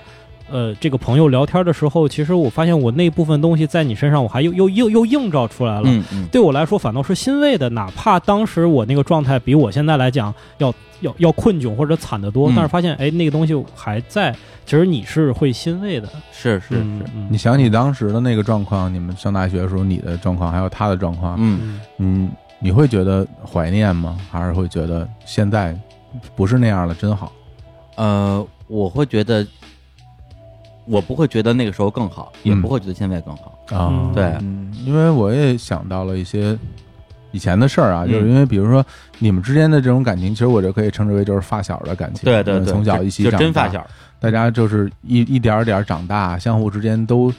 [0.49, 5.83] 呃这个朋友聊天的时候，其实我发现我那部分东西在你身上，我还又又又又映照出来了。
[5.85, 14.31] 嗯嗯，对我来说反倒是欣慰的，哪怕当时我那个状态比我现在来讲要要要困窘或者惨得多，嗯但是发现哎那个东西还在，
[14.65, 16.07] 其实你是会欣慰的。
[16.31, 16.85] 是是是，
[17.29, 21.59] 你想起当时的那个状况，你们上大学的时候，你的状况还有他的状况，嗯。
[21.61, 24.17] 嗯嗯，你会觉得怀念吗？
[24.31, 25.77] 还是会觉得现在
[26.35, 27.31] 不是那样了，真好？
[27.95, 29.45] 呃，我会觉得，
[30.87, 33.59] 我不会觉得那个时候更好，也嗯不会觉得现在更好。
[33.75, 36.57] 啊嗯对嗯，因为我也想到了一些
[37.31, 38.83] 以前的事儿啊，嗯就是因为比如说
[39.19, 43.85] 你们之间的这种感情，其实我就可以称之为就是发小的感情，对对对，从小一起长大真发小。
[44.19, 47.31] 大家就是一一点儿点儿长大，相互之间都，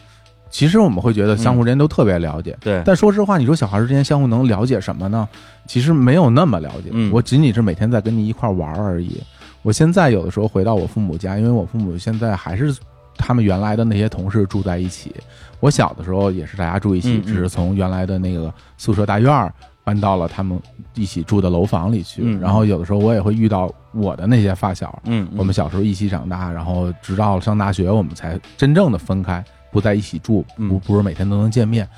[0.48, 2.56] 其实我们会觉得相互之间都特别了解。
[2.60, 5.28] 对，但说实话，你说小孩之间相互能了解什么呢？
[5.66, 6.90] 其实没有那么了解。
[6.92, 9.20] 嗯我仅仅是每天在跟你一块儿玩而已。
[9.62, 12.72] 我现在有的时候回到我父母家，因为我父母现在还是
[13.18, 15.14] 他们原来的那些同事住在一起。
[15.60, 20.58] 我小的时候也是大家住一起，嗯嗯只是从原来的那个宿舍大院儿搬到了他们
[20.94, 22.22] 一起住的楼房里去。
[22.24, 31.88] 嗯然后有的时候我也会遇到我的那些发小，嗯，嗯我们小时候一起长大，然后直到上大学，我们才真正的分开，不在一起住，嗯不不是每天都能见面。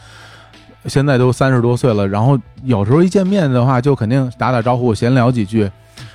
[0.86, 5.70] 现在都三十多岁了，然后有时候一见面的话，就肯定打打招呼、闲聊几句。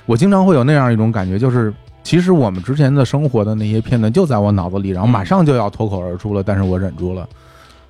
[0.06, 1.72] 我经常会有那样一种感觉，就是
[2.06, 7.28] 其实我们之前的生活的那些片段就在我脑子里，然后马上就要脱口而出了，但是我忍住了。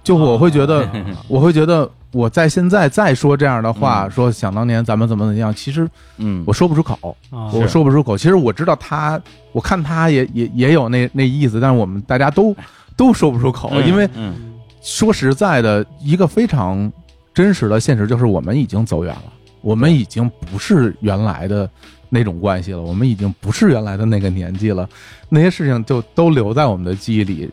[0.03, 0.89] 就我会觉得，
[1.29, 4.11] 我会觉得我在现在再说这样的话，嗯。
[4.11, 5.87] 说想当年咱们怎么怎么样，其实
[6.17, 7.15] 嗯，我说不出口。
[7.29, 8.17] 啊我说不出口。
[8.17, 9.21] 其实我知道他，
[9.53, 12.57] 我看他也也也有那那意思，但是我们大家都
[12.97, 14.33] 都说不出口，嗯因为嗯。
[14.81, 16.91] 说实在的，一个非常
[17.35, 19.25] 真实的现实就是我们已经走远了，
[19.61, 21.69] 我们已经不是原来的
[22.09, 24.89] 那种关系了，我们已经不是原来的那个年纪了，
[25.29, 27.51] 那些事情就都留在我们的记忆里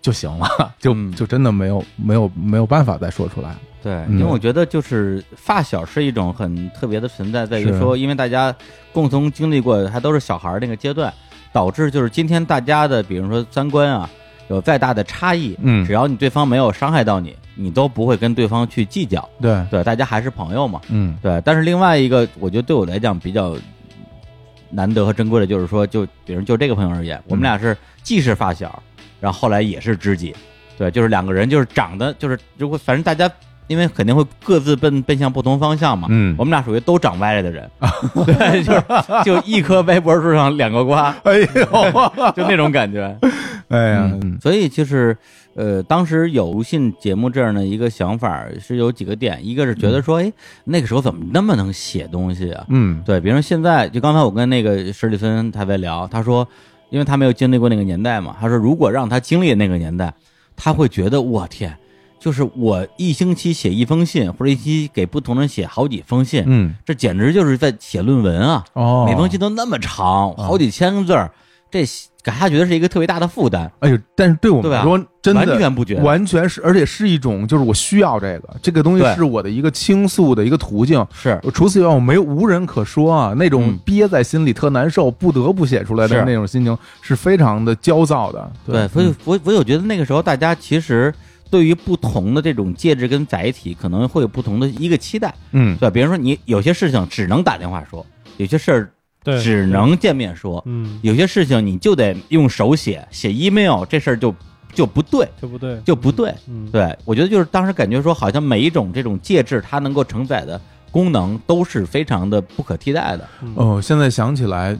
[0.00, 0.46] 就行了，
[0.78, 1.12] 就嗯。
[1.12, 3.54] 就真的没有没有没有办法再说出来。
[3.82, 4.18] 对，嗯。
[4.18, 8.54] 因为我觉得就是发小是一种很特别的存在，在于说，因为大家
[8.92, 11.12] 共同经历过，还都是小孩儿那个阶段，
[11.52, 14.08] 导致就是今天大家的，比如说三观啊，
[14.48, 15.84] 有再大的差异，嗯。
[15.86, 21.16] 只要你对方没有伤害到你，你都不会跟对方去计较，对，对，大家还是朋友嘛，嗯。
[21.22, 21.40] 对。
[21.44, 23.56] 但是另外一个，我觉得对我来讲比较
[24.70, 28.82] 难得和珍贵的，就是说，就比如就这个朋友而言，我们俩是既是发小，
[29.20, 30.34] 然后后来也是知己，
[30.76, 33.30] 对，就是两个人就是长得就是如果反正大家
[33.66, 36.34] 因为肯定会各自奔奔向不同方向嘛，嗯。
[36.38, 37.70] 我们俩属于都长歪了的人，
[38.26, 38.82] 对，就是
[39.24, 41.46] 就一棵歪脖树上两个瓜，哎呦，
[42.34, 43.14] 就那种感觉。
[43.68, 45.14] 哎呀，嗯，所以就是
[45.58, 50.32] 呃，当时有无信节目这样的一个想法是有几个点，一个是觉得说，哎，
[50.62, 52.64] 那个时候怎么那么能写东西啊？
[52.68, 56.46] 嗯对，比如说现在，就刚才我跟那个史蒂芬他在聊，他说，
[56.90, 60.14] 因为他没有经历过那个年代嘛，他说如果让他经历那个年代，
[60.54, 61.76] 他会觉得我天，
[62.20, 68.64] 就是我一星期写一封信，或者一星期给不同人写好几封信，嗯这简直就是在写论文啊！
[68.74, 71.32] 哦，每封信都那么长，好几千个字儿，
[71.68, 71.84] 这
[72.22, 81.06] 给他觉得是一个特别大的负担，哎呦，但是对我们来说，真的完全不觉得完全是，而且是一种，就是我需要这个，这个东西是我的一个倾诉的一个途径。
[81.14, 88.50] 是除此以外，我没有无人可说啊，那种嗯憋在心里特难受，不得不写出来的那种心情，是非常的焦躁的。
[88.66, 91.14] 对，所以嗯我我有觉得那个时候大家其实
[91.50, 95.90] 对于不同的这种介质跟载体，可能会有不同的一个期待，嗯，对吧？
[95.94, 98.04] 比如说你有些事情只能打电话说，
[98.36, 98.90] 有些事儿
[99.28, 104.34] 对只能见面说，嗯，有些事情你就得用手写，写 email 这事儿就
[104.72, 105.80] 就不对，就不对？
[105.84, 106.34] 就不对。
[106.46, 110.60] 嗯，对我觉得就是当时感觉说，好像每一种这种介质它能够承载的
[110.90, 113.28] 功能都是非常的不可替代的。
[113.42, 114.76] 嗯哦，现在想起来，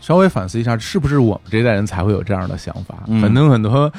[0.00, 3.04] 稍微反思一下，是不是我们这一代人才会有这样的想法？
[3.06, 3.92] 嗯可能很多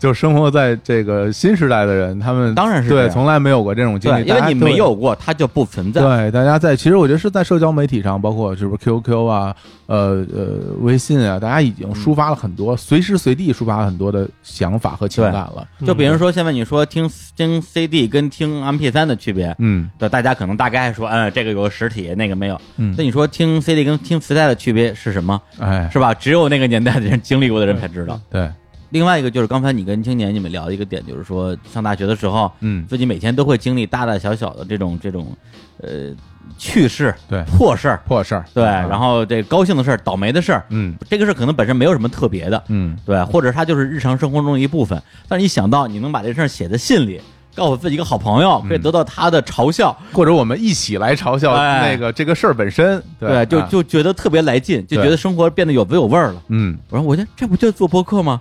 [0.00, 6.00] 就生活在这个新时代的人，他们当然是对从来没有过这种经，历，因为你没有过，它就不存在。
[6.00, 9.54] 对，大家在其实我觉得是在社交媒体上，包括是不是 QQ 啊，
[9.86, 15.68] 呃呃微信啊，大家已经抒发了很多，随时随地抒发了很多的想法和情感了。
[15.86, 22.58] 就比如说，现在你说听听 CD 跟听 MP 3的区别，嗯对，大家可能大概说，嗯，这个有个实体，那个没有。
[22.78, 25.38] 嗯那，你说听 CD 跟听磁带的区别是什么？
[25.58, 26.14] 哎，是吧？
[26.14, 28.18] 只有那个年代的人经历过的人才知道。
[28.30, 28.48] 对，
[28.90, 35.36] 另外一个就是刚才你跟青年你们聊的一个点，就是说上大学的时候，嗯，自己每天都会经历大大小小的这种这种
[35.78, 36.14] 呃
[36.58, 37.42] 趣事、对。
[37.44, 38.86] 破事儿，破事儿，对，啊。
[38.88, 40.94] 然后这高兴的事儿、倒霉的事儿，嗯。
[41.08, 42.96] 这个事儿可能本身没有什么特别的，嗯。
[43.06, 45.00] 对，或者它就是日常生活中的一部分。
[45.28, 47.20] 但是一想到你能把这事儿写在信里，
[47.60, 56.42] 告诉自己一个好朋友，可以得到他的嘲笑，或者我们一起来嘲笑哎那个这个事儿本身，对，就啊就觉得特别来劲，就觉得生活变得有滋有味儿了。
[56.48, 58.40] 嗯，我说，我这这不就做播客吗？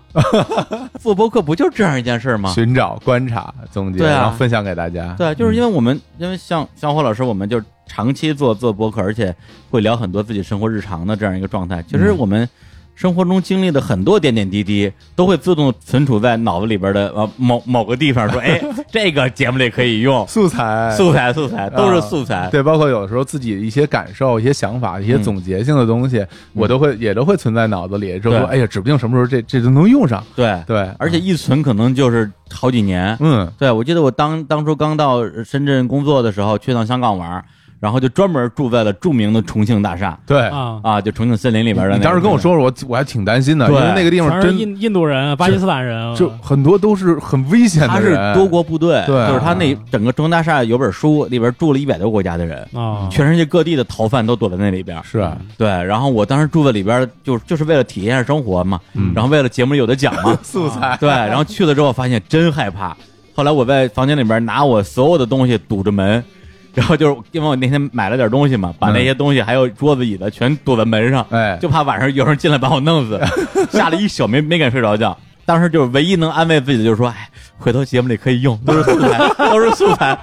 [1.01, 2.49] 做播客不就这样一件事儿吗？
[2.53, 5.13] 寻找、观察、总结，然后分享给大家。
[5.17, 9.35] 对，就是因为我们，因为像像霍老师，我们就长期做做播客，而且
[9.69, 11.83] 会聊很多自己生活日常的这样一个状态。
[11.83, 12.47] 其实我们
[12.99, 18.61] 生活中经历的很多点点滴滴，都会自动存储在脑子里边的呃某某个地方，说， 哎，
[18.91, 22.49] 这个节目里可以用，素材，素材素材都是素材。
[22.51, 30.21] 对，包括有时候自己的一些感受、一些想法、一些嗯总结性的东西，我都会也都会存在脑子里，就说哎呀，指不定什么时候这这就能用上。
[30.35, 30.61] 对。
[30.67, 33.15] 对，而且一存可能就是好几年。
[33.21, 33.49] 嗯。
[33.57, 37.45] 对，我记得我当当初刚到深圳工作的时候，去趟香港玩儿，
[37.79, 40.17] 然后就专门住在了著名的重庆大厦。
[40.25, 40.41] 对。
[40.47, 41.97] 啊，啊，就重庆森林里边的那个。
[41.97, 49.27] 你当时跟我说说，我我还挺担心的，因为那个地方真印印度人、巴基斯坦人，就很多都是很危险的他是，多国部队，对。
[49.27, 55.01] 就是他那整个中大厦有本书，里边住了一百多个国家的人，啊，全世界各地的逃犯都躲在那里边。
[55.03, 59.13] 是啊，对，然后我当时住在里边，就就是为了体验一下生活嘛，嗯。
[59.15, 62.95] 然后为了节目有的讲嘛， 素材，对，然后去了之后发现真害怕。
[63.35, 66.21] 后来我在房间里边拿我所有的东西堵着门，
[66.79, 73.19] 然后就是因为我那天买了点东西嘛，把那些东西还有桌子椅子全堵在门上，哎，就怕晚上有人进来把我弄死，
[73.71, 75.15] 吓了一宿没没敢睡着觉。
[75.45, 79.17] 当时就是唯一能安慰自己的就是说，哎，回头节目里可以用，都是素材，
[79.49, 80.17] 都是素材。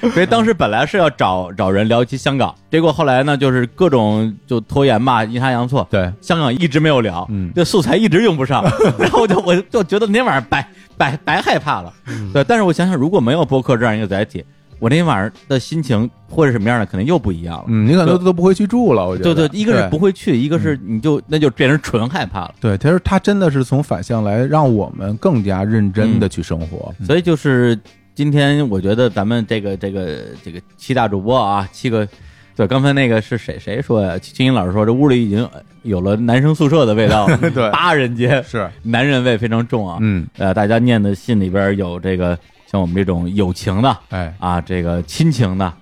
[0.12, 8.62] 所以当时本来是要找找人聊一期香港，结果后来呢，就是各种就拖延吧，阴差阳错，对，香港一直没有聊，嗯这素材一直用不上，
[8.98, 10.66] 然后我就我就觉得那天晚上白
[10.98, 11.90] 白白害怕了，
[12.32, 12.44] 对。
[12.44, 14.44] 但是我想想，如果没有播客这样一个载体，
[14.80, 17.64] 我那天晚上的心情或者什么样的，可能又不一样了。
[17.68, 19.34] 嗯，你可能都都不会去住了，我觉得。
[19.34, 22.54] 对对，一个是不会去，一个是你就那就变成纯害怕了。
[22.60, 26.92] 对，其实他真的是从反向来让我们更加认真的去生活。
[27.04, 27.78] 所以就是
[28.14, 32.08] 今天，我觉得咱们这个这个这个七大主播啊，七个，
[32.56, 34.18] 对，刚才那个是谁谁说呀？
[34.18, 35.48] 青青老师说，这屋里已经
[35.82, 39.98] 有了男生宿舍的味道了， 对八人间，是，男人味非常重啊。
[40.00, 42.38] 嗯，呃，大家念的信里边有这个
[42.70, 45.72] 像我们这种友情的哎，啊，这个亲情的。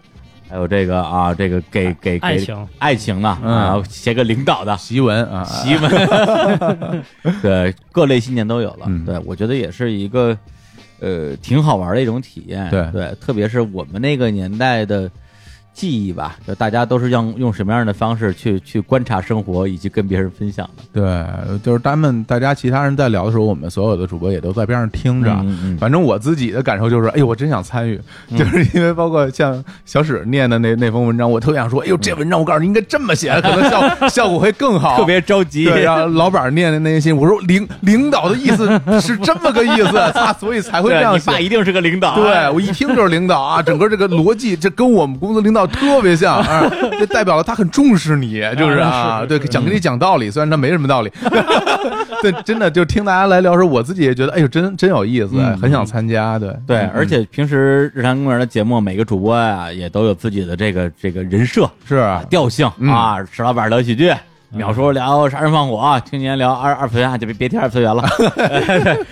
[0.50, 2.68] 还有这个啊，这个给给给爱情。
[2.78, 3.52] 爱情的，嗯。
[3.52, 7.04] 啊，写个领导的，檄文啊，习文，
[7.42, 8.86] 对，各类信件都有了。
[8.86, 9.04] 嗯。
[9.04, 10.34] 对，我觉得也是一个
[11.00, 12.70] 呃挺好玩的一种体验。
[12.70, 12.90] 对。
[12.92, 15.10] 对，特别是我们那个年代的
[15.78, 20.82] 记忆吧，就大家都是用用什么样的方式去去观察生活，以及跟别人分享的。
[20.92, 25.30] 对，就是他们大家其他人在聊的时候，我们所有的主播也都在边上听着。
[25.30, 28.00] 嗯嗯反正我自己的感受就是，哎呦，我真想参与，
[28.36, 34.96] 就是因为包括像小史念的那那封文章，我特别想说，哎呦，这文章我告诉你应该这么写，可能效 效果会更好。
[34.98, 35.66] 特别着急。
[35.66, 38.68] 对，然后老板念的那些信，我说领领导的意思
[39.00, 41.30] 是这么个意思， 他所以才会这样写。
[41.30, 42.16] 你爸一定是个领导。
[42.16, 51.10] 对我一听就是领导啊，整个这个逻辑，这跟我们公司领导特别像啊，这代表了他很重视你，就是 啊，对，讲跟你讲道理， 虽然他没什么道理，
[52.22, 56.54] 对，真的就听大家来聊的时候，我自己也觉得，哎呦，真真有意思，嗯很想参加，对。
[56.66, 62.88] 对，嗯而且平时日常公园的节目，每个主播呀、也都有自己的这个这个人设是啊，调性嗯。
[62.92, 63.18] 啊。
[63.30, 64.12] 石老板聊喜剧，
[64.56, 68.02] 淼叔聊杀人放火，青年聊二二次元，就别别提二次元了。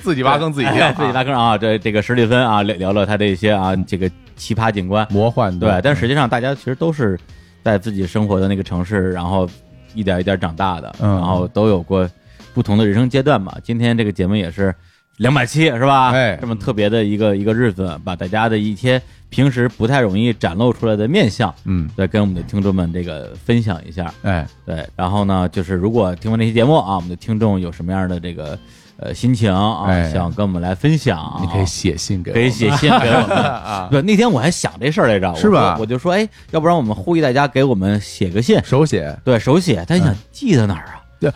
[0.02, 1.56] 自己挖坑自己哎跳，自己挖坑啊！
[1.58, 5.06] 这这个史蒂芬啊，聊聊了他这些啊，这个奇葩景观。
[5.10, 7.18] 魔幻对，但实际上大家其实都是
[7.64, 9.48] 在自己生活的那个城市，然后
[9.94, 12.08] 一点一点长大的，嗯然后都有过
[12.54, 13.52] 不同的人生阶段嘛。
[13.62, 14.74] 今天这个节目也是
[15.16, 16.10] 两百期是吧？
[16.12, 19.00] 哎这么特别的一个一个日子，把大家的一些
[19.30, 24.12] 平时不太容易展露出来的面相，嗯，再跟我们的听众们这个分享一下。
[24.22, 28.56] 哎，对，然后呢，就是如果听完这期节目啊，我们的听众有什么样的这个
[28.98, 30.10] 呃心情啊，哎。
[30.12, 33.36] 想跟我们来分享，你可以写信给我可以写信给我们。
[33.36, 35.76] 啊，对，那天我还想这事儿来着，是吧？
[35.78, 41.02] 我就说，哎，要不然我们呼吁大家给我们写个信，手写，对手写，但想寄到哪儿啊？
[41.18, 41.32] 对。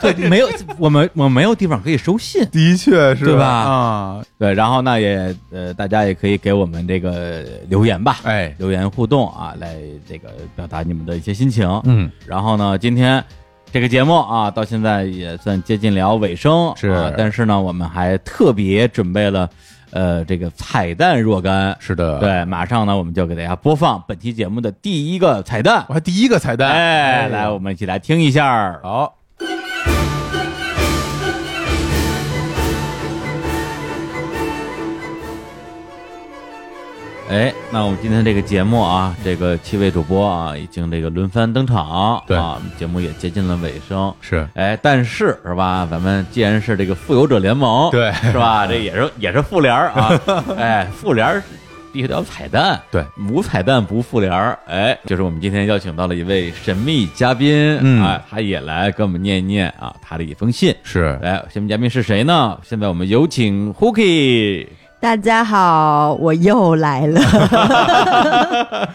[0.00, 2.46] 对，没有，我们我们没有地方可以收信。
[2.50, 3.24] 的确是。
[3.24, 3.46] 对吧？
[3.46, 9.76] 啊，对，然后呢，也呃，大家也可以给我们这个留言吧，哎，留言互动啊，来
[10.08, 11.68] 这个表达你们的一些心情。
[11.84, 13.22] 嗯，然后呢，今天
[13.72, 19.48] 这个节目啊，到现在也算接近了尾声，是啊但是呢，我们还特别准备了
[19.92, 21.76] 呃这个彩蛋若干。
[21.78, 25.94] 是的，，对，马上呢，我们就给大家播放本期节目的第一个彩蛋我。
[25.94, 28.80] 还第一个彩蛋，哎，来，我们一起来听一下。
[28.82, 29.14] 好。
[37.30, 44.12] 哎，那我们今天这个节目啊，这个七位主播啊，已经这个轮番登场，对啊，节目也接近了尾声。
[44.20, 45.86] 是哎，但是是吧？
[45.88, 48.66] 咱们既然是这个富有者联盟，对是吧？
[48.66, 50.20] 这也是也是复联儿啊，
[50.58, 51.40] 哎，复联儿
[51.92, 54.58] 必须得有彩蛋，对，无彩蛋不复联儿。
[54.66, 60.74] 哎，就是我们今天邀请到了一位神秘嘉宾，嗯哎，他也来跟我们念一念啊他的一封信。
[60.82, 62.58] 是，哎，神秘嘉宾是谁呢？
[62.64, 64.66] 现在我们有请 Hooky。
[65.00, 67.20] 大家好，我又来了。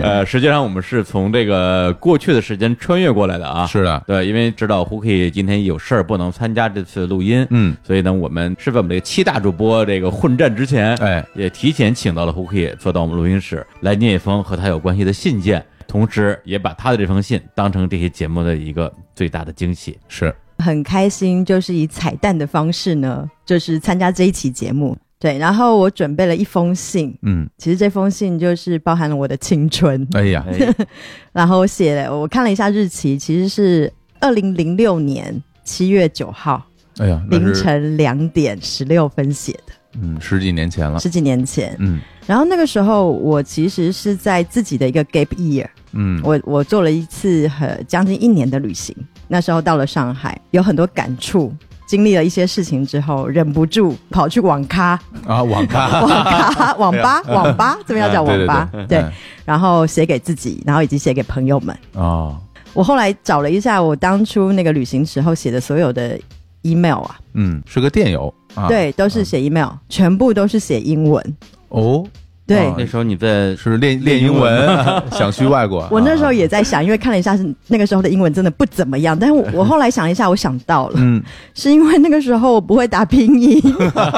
[0.00, 3.64] 呃，实际上我们是从这个过去的时间穿越过来的啊。
[3.64, 19.96] 是的，对，因为知道 Hooky 今天有事儿不能参加这次录音，嗯，所以呢，我们是在我们这个七大主播这个混战之前，哎，也提前请到了 Hooky 坐到我们录音室来念一封和他有关系的信件，同时也把他的这封信当成这些节目的一个最大的惊喜。
[20.08, 24.98] 是，很开心，就是以彩蛋的方式呢，就是参加这一期节目。
[25.20, 30.06] 对，然后我准备了一封信，嗯，其实这封信就是包含了我的青春。
[30.12, 30.74] 哎呀， 哎，
[31.32, 36.64] 然后我写了，我看了一下日期，其实是二零零六年七月九号
[36.98, 41.74] 哎呀，凌，晨两点十六分写的，嗯，十几年前了，十几年前。
[41.80, 48.94] 嗯然后那个时候我其实是在自己的一个 gap year，嗯，我我做了一次很将近一年的旅行，
[49.28, 51.50] 那时候到了上海，有很多感触。
[51.88, 54.90] 经历了一些事情之后，忍不住跑去网咖、
[55.26, 59.02] 啊，网咖， 网咖、网吧、 网吧，这边要叫网吧，对。
[59.46, 61.74] 然后写给自己，然后以及写给朋友们。
[61.94, 62.36] 哦，
[62.74, 66.20] 我后来找了一下，我当初那个旅行时候写的所有的
[66.60, 71.36] email 啊，嗯，是个电邮啊，，对，都是写 email，、全部都是写英文。
[71.70, 72.04] 哦，
[72.48, 74.66] 对、哦那时候你在是练练英文，
[75.12, 81.22] 想去外国，我那时候啊，也在想，因为看了一下是那个时候的英文真的不怎么样，但是我我后来想一下，我想到了，嗯，
[81.54, 83.60] 是因为那个时候我不会打拼音，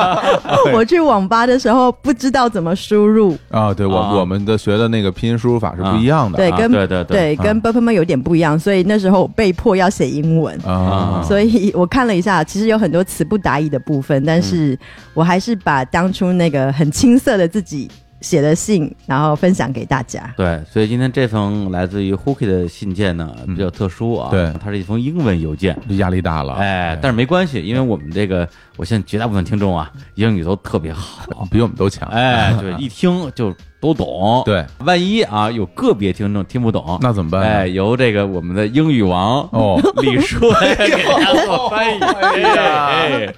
[0.72, 4.14] 我去网吧的时候不知道怎么输入，啊，对我啊。
[4.14, 7.36] 我们的学的那个拼音输入法是不一样的，对，啊跟对对对。
[7.36, 10.56] 跟 b u p e 有点不一样，所以那时候我被迫要写英文。
[10.64, 14.78] 啊，所以我看了一下，其实有很多词不达意的部分，但是
[15.14, 20.32] 我还是把当初那个很青涩的自己写的信，然后分享给大家。
[20.36, 24.52] 对，所以今天这封来自于 Hooky 的信件呢比较特殊啊，对。
[24.62, 25.76] 它是一封英文邮件。
[25.88, 34.42] 这压力大了，哎，但是没关系，因为我们这个，我现在绝大部分听众啊，英语都特别好，比我们都强，哎，对，一听就都懂。
[34.44, 37.46] 对，万一啊有个别听众听不懂，那怎么办呢？
[37.46, 42.00] 哎，由这个我们的英语王哦，李叔来给大家做翻译。
[42.44, 43.34] 哎，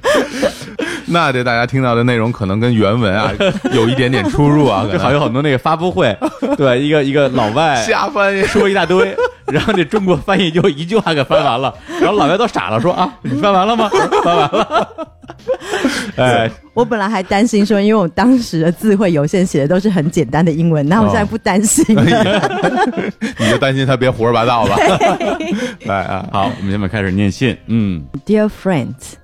[1.06, 3.30] 那这大家听到的内容可能跟原文啊
[3.72, 6.16] 有一点点出入啊，可这好像有很多那个发布会，
[6.56, 9.14] 对，一个一个老外瞎翻译，说一大堆，
[9.52, 13.89] 然后这中国翻译就一句话给翻完了，然后老外都傻了，说啊，你翻完了吗？
[14.24, 14.89] 翻完了。
[16.16, 22.02] 哎，我本来还担心说，因为我当时的字会有限，写的都是很简单的英文，那我现在不担心了。
[23.39, 24.76] 你就担心他别胡说八道吧？
[25.84, 27.56] 来 啊，好，我们现在开始念信。
[27.66, 29.14] 嗯，Dear friends,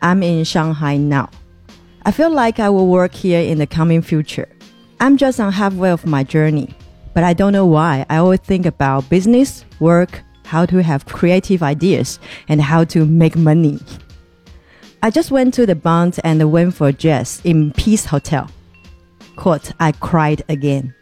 [0.00, 1.28] I'm in Shanghai now.
[2.02, 4.46] I feel like I will work here in the coming future.
[4.98, 6.68] I'm just on halfway of my journey,
[7.15, 8.05] but I don't know why.
[8.09, 13.35] I always think about business, work, how to have creative ideas, and how to make
[13.35, 13.79] money.
[15.03, 18.47] I just went to the Bond and went for jazz in Peace Hotel.
[19.35, 20.93] Quote, I cried again.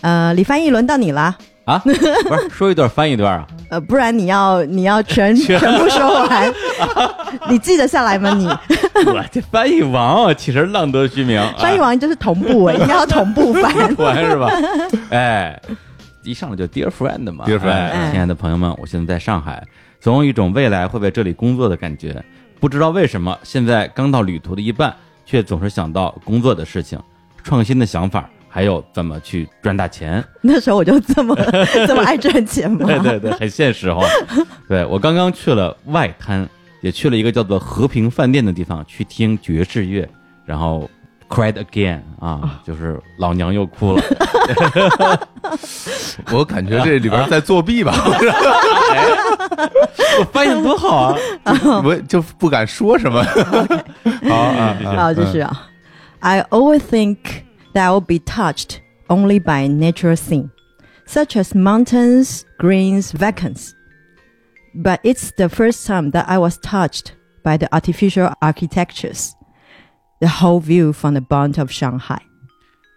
[0.00, 3.45] 呃，李翻译轮到你啦， 啊，不是说一段翻译一段啊？
[3.69, 6.53] 呃，不然你要你要全 全部说完，
[7.51, 8.31] 你记得下来吗？
[8.33, 8.47] 你
[9.05, 11.41] 我这翻译王啊，其实浪得虚名。
[11.59, 13.95] 翻译王就是同步哎，应该要同步翻。
[13.97, 14.49] 完是吧？
[15.11, 15.61] 哎，
[16.23, 19.61] 一上来就 Dear friend 嘛 Dear friend 亲爱的朋友们，我现在在上海，
[19.99, 22.23] 总有一种未来会在这里工作的感觉。
[22.61, 26.97] 不知道为什么，现在刚到旅途的一半，却总是想到工作的事情、
[27.43, 30.23] 创新的想法，还有怎么去赚大钱。
[30.41, 31.35] 那时候我就这么
[31.85, 32.87] 这么爱赚钱吗？
[32.87, 34.03] 对对对，很现实哦。
[34.67, 36.49] 对我刚刚去了外滩，
[36.81, 40.09] 也去了一个叫做和平饭店的地方去听爵士乐，
[40.43, 40.89] 然后
[41.29, 44.01] cried again 啊，就是老娘又哭了。
[46.31, 47.93] 我感觉这里边在作弊吧，
[50.19, 51.53] 我翻译得多好啊！
[51.85, 53.23] 我就不敢说什么。
[54.27, 55.67] 好啊，啊好，就是啊
[56.21, 57.17] ，I always think
[57.74, 60.50] that I will be touched only by natural thing,
[61.06, 63.72] such as mountains, greens, vacants.
[64.74, 67.12] But it's the first time that I was touched
[67.42, 69.32] by the artificial architectures,
[70.20, 72.20] the whole view from the Bund of Shanghai.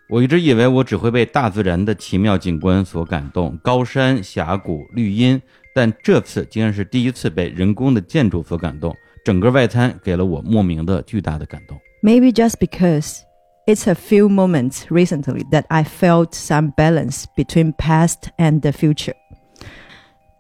[0.08, 5.42] 我一直以为我只会被大自然的奇妙景观所感动，高山峡谷、绿荫，
[5.74, 8.96] 但这次竟然是第一次被人工的建筑所感动。
[9.26, 11.76] 整个外滩给了我莫名的巨大的感动。
[12.04, 13.22] Maybe just because
[13.67, 19.15] it's a few moments recently that I felt some balance between past and the future.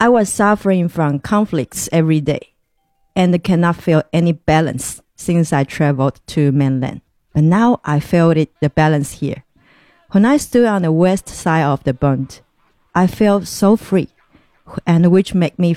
[0.00, 2.54] I was suffering from conflicts every day
[3.14, 7.02] and cannot feel any balance since I traveled to mainland.
[7.34, 9.44] But now I felt it the balance here.
[10.12, 12.40] When I stood on the west side of the bund,
[12.94, 14.08] I felt so free,
[14.86, 15.76] and which make me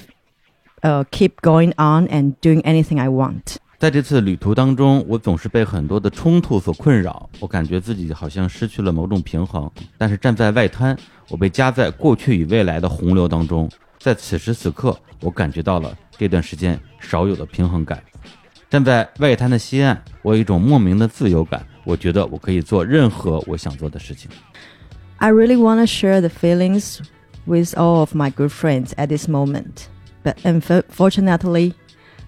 [0.82, 3.58] uh, keep going on and doing anything I want.
[3.84, 9.70] 在这次旅途当中，我总是被很多的冲突所困扰，我感觉自己好像失去了某种平衡。
[9.98, 10.98] 但是站在外滩，
[11.28, 18.02] 我被夹在过去与未来的洪流当中，在此时此刻，我感觉到了这段时间少有的平衡感。
[18.70, 24.32] 站在外滩的西岸，我有一种莫名的自由感，我觉得我可以做任何我想做的事情。
[25.18, 27.00] I really want to share the feelings
[27.44, 29.88] with all of my good friends at this moment,
[30.24, 31.74] but unfortunately,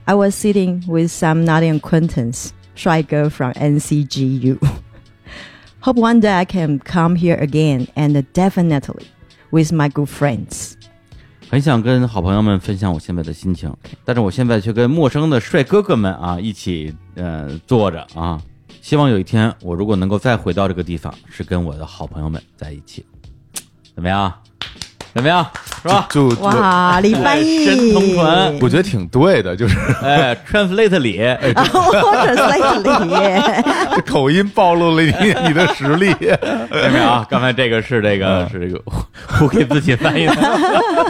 [0.06, 4.58] I was sitting with some naughty acquaintance, shy girl from NCGU.
[5.80, 9.06] Hope one day I can come here again and definitely
[9.50, 10.74] with my good friends.
[11.48, 18.40] 很想跟好朋友们分享我现在的心情，但是我现在却跟陌生的帅哥哥们啊一起呃坐着啊。
[18.80, 23.04] 希望有一天我如果能够再回到这个地方，是跟我的好朋友们在一起，
[23.94, 24.32] 怎么样？
[25.15, 25.47] 怎么样？
[25.81, 26.07] 是吧？
[26.09, 33.63] 就我哇，李翻译，神同传，我觉得挺对的，就是哎，translate 李，translate 李，
[33.95, 35.13] 这口音暴露了你
[35.47, 36.13] 你的实力。
[36.69, 37.25] 看没有啊？
[37.29, 38.81] 刚才这个是这个是这个
[39.41, 40.35] 我给自己翻译的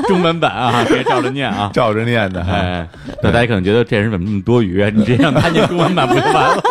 [0.08, 1.72] 中文版啊，别照着念啊。
[1.74, 2.88] 照着念的，哎，
[3.24, 4.92] 那大家可能觉得这人怎么那么多余啊？
[4.94, 6.64] 你直接让他念中文版不就完了？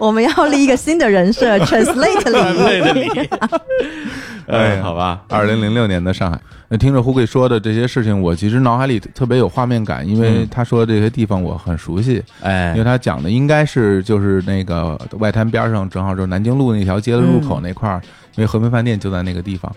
[0.06, 3.08] 我们要立一个新的人设， translate，translate 里。
[4.48, 18.00] 哎好吧，二零零六年的上海，那听着胡贵说的这些事情，我其实脑海里特别有画面感，因为嗯他说的这些地方我很熟悉，哎因为，他讲的应该是就是那个外滩边上，正好就是南京路那条街的入口那块儿，
[18.36, 19.72] 因为和平饭店就在那个地方。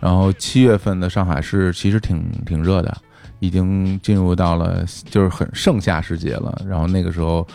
[0.00, 2.96] 然后七月份的上海是其实挺挺热的，
[3.38, 6.60] 已经进入到了就是很盛夏时节了。
[6.68, 7.46] 然后那个时候，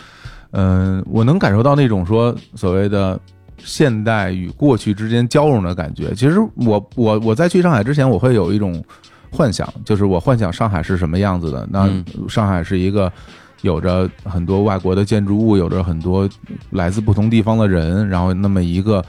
[0.52, 3.18] 嗯、我能感受到那种说所谓的
[3.58, 6.14] 现代与过去之间交融的感觉。
[6.14, 8.82] 其实我我我在去上海之前，我会有一种
[9.30, 11.66] 幻想，就是我幻想上海是什么样子的。
[11.70, 13.10] 那嗯上海是一个
[13.62, 16.28] 有着很多外国的建筑物，有着很多
[16.70, 19.04] 来自不同地方的人，然后那么一个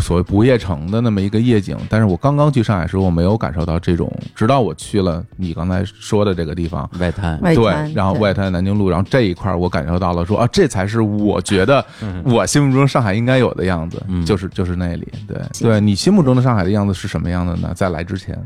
[0.00, 1.76] 所谓不夜城的那么一个夜景。
[1.88, 6.88] 但是我刚刚去上海时候，我没有感受到这种，直到我去了你刚才说的这个地方。
[6.98, 11.84] 外滩，对外滩，然后外滩南京路，然后这一块儿我感受到了说啊，这才是我觉得
[12.24, 15.06] 我心目中上海应该有的样子，嗯就是就是那里。
[15.26, 17.72] 对，对你心目中的上海的样子是什么样的呢？
[17.74, 18.38] 在来之前，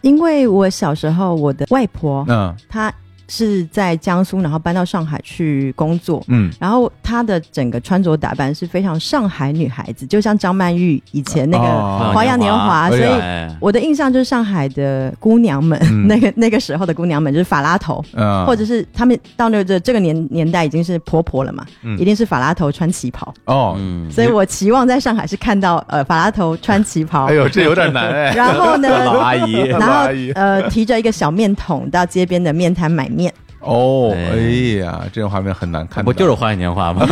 [0.00, 2.92] 因为我小时候，我的外婆嗯她
[3.28, 6.22] 是在江苏，然后搬到上海去工作。
[6.28, 6.50] 嗯。
[6.60, 16.06] 然后她的整个穿着打扮是非常上海女孩子，就像张曼玉以前那个哦花样年华，所以哎我的印象就是上海的姑娘们，嗯。
[16.06, 21.98] 那 个那个时候的姑娘们就是法拉头，嗯，或者是她们到那个这个年年代已经是婆婆了嘛，嗯。
[21.98, 28.34] 一定是法拉头穿旗袍，哦，嗯，所以我期望在上海是看到呃法拉头穿旗袍，哎呦，这有点难哎。
[28.34, 34.38] 然后呢，老阿姨， 然后呃提着一个小面桶到街边的面摊买面，哦，哎哎
[34.80, 36.04] 呀，这种画面很难看。
[36.04, 37.06] 不就是花样年华吗？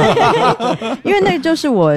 [1.04, 1.92] 因为那个就是我，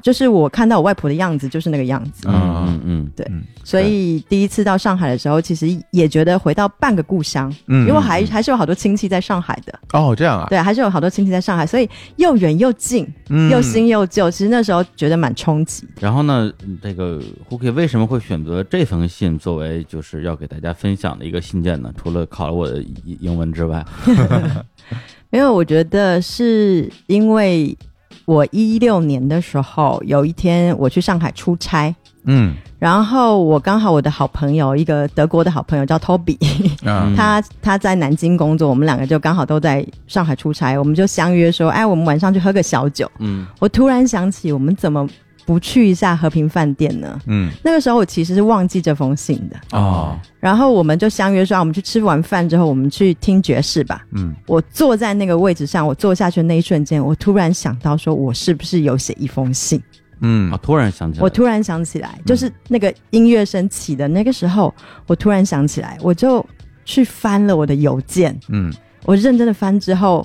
[0.00, 2.28] 就是我看到我外婆的样子，就是那个样子。
[2.28, 14.30] 嗯嗯嗯对嗯所以第一次到上海的时候，其实也觉得回到半个故乡，嗯，因为还还是有好多亲戚在上海的，哦这样啊，对，还是有好多亲戚在上海，所以又远又近，嗯又新又旧。
[14.30, 15.86] 其实那时候觉得蛮冲击。
[16.00, 16.52] 然后呢，
[16.82, 21.92] 这个胡 K 为什么会选择这封信作为就是要给大家分享的一个信件呢？
[21.96, 23.84] 除了考了我的英英文之外，
[25.30, 27.76] 因为我觉得是因为
[28.24, 31.94] 我一六年的时候，有一天我去上海出差，
[32.24, 32.54] 嗯。
[32.78, 36.36] 然后我刚好我的好朋友，一个德国的好朋友叫 Toby，、
[37.16, 43.08] 他他在南京工作，我们两个就刚好都在上海出差，我们就相约说，哎，我们晚上去喝个小酒。
[43.20, 43.46] 嗯。
[43.60, 45.08] 我突然想起，我们怎么
[45.44, 47.20] 不去一下和平饭店呢？
[47.26, 47.50] 嗯。
[47.62, 54.04] 那个时候我其实是忘记这封信的，哦，然后我们就相约说，啊我们去吃完饭之后，我们去听爵士吧。
[54.12, 54.34] 嗯。
[54.46, 59.82] 我坐在那个位置上，我坐下去的那一瞬间，我突然想到，说我是不是有写一封信？
[60.20, 60.50] 嗯。
[60.52, 64.74] 啊，突然想起来，我突然想起来，就是那个音乐声起的那个时候，
[65.06, 66.44] 我突然想起来，我就
[66.84, 68.72] 去翻了我的邮件，嗯。
[69.04, 70.24] 我认真的翻之后，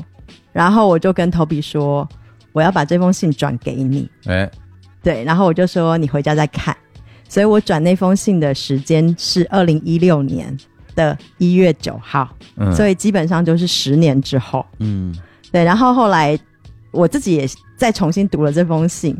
[0.53, 2.07] 然后我就跟投比说，
[2.51, 4.47] 我要把这封信转给你，哎
[5.03, 6.75] 对，然后我就说你回家再看，
[7.29, 10.55] 所以我转那封信的时间是二零一六年
[10.95, 15.15] 的一月九号，嗯，所以基本上就是十年之后，嗯。
[15.49, 16.37] 对，然后后来
[16.91, 19.17] 我自己也再重新读了这封信，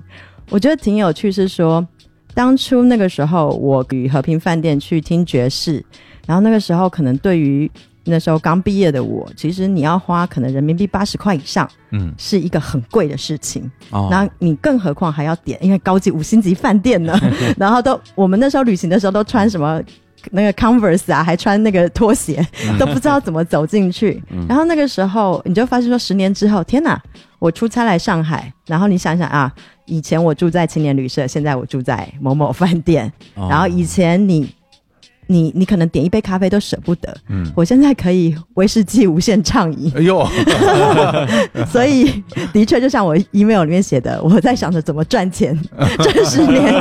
[0.50, 1.88] 我觉得挺有趣，是说
[2.34, 5.84] 当初那个时候我与和平饭店去听爵士，
[6.26, 7.72] 然后那个时候可能对于
[8.08, 13.70] 那时候刚毕业的我，其实你要花可能人民币八十块以上，嗯，是一个很贵的事情。
[13.92, 17.20] 哦然后你更何况还要点，因为高级五星级饭店呢，
[17.58, 19.82] 然后都我们那时候旅行的时候都穿什么
[20.32, 22.46] 那个 Converse 啊，还穿那个拖鞋，
[22.80, 24.22] 都不知道怎么走进去。
[24.48, 27.02] 然后那个时候你就发现说，十年之后，天哪！
[27.40, 29.54] 我出差来上海，然后你想想啊，
[29.86, 34.50] 以前我住在青年旅社，现在我住在某某饭店，哦然后以前你。
[35.28, 37.46] 你你可能点一杯咖啡都舍不得，嗯。
[37.56, 40.26] 我现在可以威士忌无限畅饮，哎呦，
[41.70, 42.24] 所以
[42.54, 45.58] 的确就像我 email 里面写的，我在想着怎么赚钱，
[46.00, 46.74] 这十年，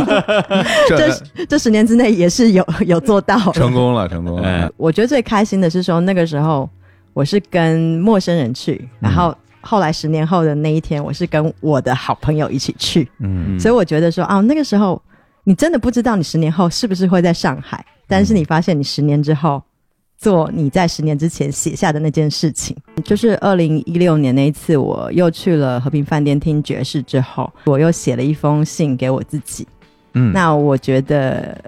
[0.89, 3.37] 这这十年之内也是有有做到。
[3.53, 4.43] 成功了，成功了。
[4.49, 6.69] 哎，我觉得最开心的是说那个时候
[7.13, 13.59] 我是跟陌生人去，然后后来十年后的那一天，我是跟我的好朋友一起去，嗯。
[13.59, 15.01] 所以我觉得说啊，那个时候
[15.45, 19.63] 你真的不知道你十年后是不是会在上海，但是你发现你十年之后。
[20.19, 29.69] 做你在十年之前写下的那件事情，就是二零一六年那一次，我又去了和平饭店听爵士之后，我又写了一封信给我自己。
[30.15, 31.63] 嗯，那我觉得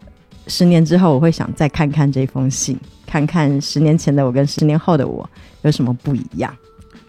[0.46, 2.74] 十年之后，我会想再看看这封信，
[3.06, 5.28] 看看十年前的我跟十年后的我
[5.60, 6.50] 有什么不一样。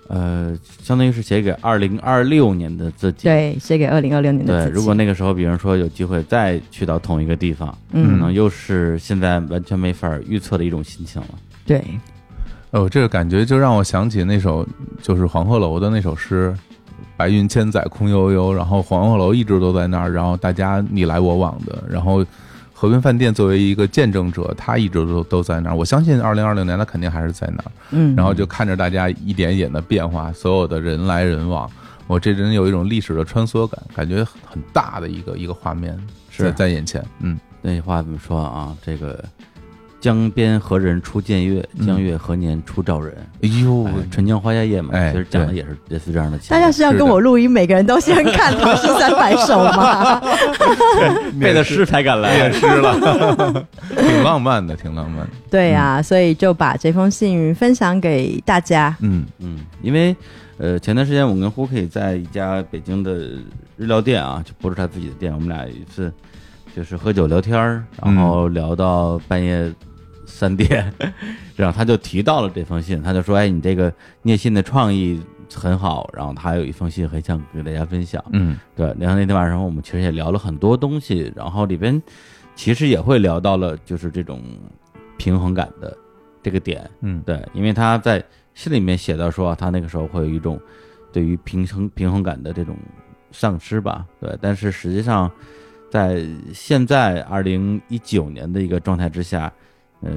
[0.09, 3.23] 呃，相当于是写给二零二六年的自己。
[3.23, 4.75] 对，写给二零二六年的对，自己。
[4.75, 11.29] 如果那个时候，比如说有机会再去到同一个地方，嗯可嗯，能又是现在完全没法预测的一种心情了。
[11.65, 11.83] 对，
[12.71, 14.67] 哦，这个感觉就让我想起那首
[15.01, 16.53] 就是黄鹤楼的那首诗。
[17.15, 22.25] 白云千载空悠悠，然后黄鹤楼一直都在那儿，然后大家你来我往的，然后
[22.79, 25.75] 和平饭店作为一个见证者，他一直都都在那儿。
[25.75, 31.69] 我相信二零二零年他肯定还是在那儿，嗯，然后就看着大家一点一点的变化，所有的人来人往，
[32.07, 35.93] 我这人有一种历史的穿梭感，感觉很大的一个一个画面
[36.29, 38.73] 是在在眼前，嗯那句话怎么说啊？
[38.81, 39.21] 这个
[39.99, 43.13] 江边何人初见月，嗯江月何年初照人？
[43.41, 50.21] 哎呦哎，春江花下夜嘛，哎其实讲的也是类似这样的情大家是要跟我录音，每个人都先看《唐诗三百首》吗？
[51.39, 52.53] 背的诗才敢来念。
[52.53, 52.95] 诗了，
[53.95, 58.95] 挺浪漫的，挺浪漫的，对呀、所以就把这封信分享给大家。
[59.01, 60.15] 嗯嗯，因为
[60.57, 63.13] 呃，前段时间我跟胡可以在一家北京的
[63.77, 66.11] 日料店啊，就不是他自己的店，我们俩有一次
[66.75, 69.71] 就是喝酒聊天儿，然后聊到半夜
[70.29, 70.93] 三点，
[71.55, 73.91] 然后他就提到了这封信，他就说：“哎，你这个
[74.21, 75.19] 聂信的创意
[75.53, 78.57] 很好，然后他有一封信很想给大家分享。”嗯。
[78.75, 82.01] 对，然后那天晚上我们其实也聊了很多东西，然后里边
[82.55, 84.41] 其实也会聊到了就是这种
[85.17, 85.97] 平衡感的
[86.43, 87.21] 这个点，嗯。
[87.25, 90.57] 对，因为他在信里面写到说他那个时候会有一种
[91.11, 92.77] 对于平衡平衡感的这种
[93.31, 95.29] 丧失吧，对，但是实际上
[95.89, 99.51] 在现在二零一九年的一个状态之下，
[100.01, 100.11] 呃，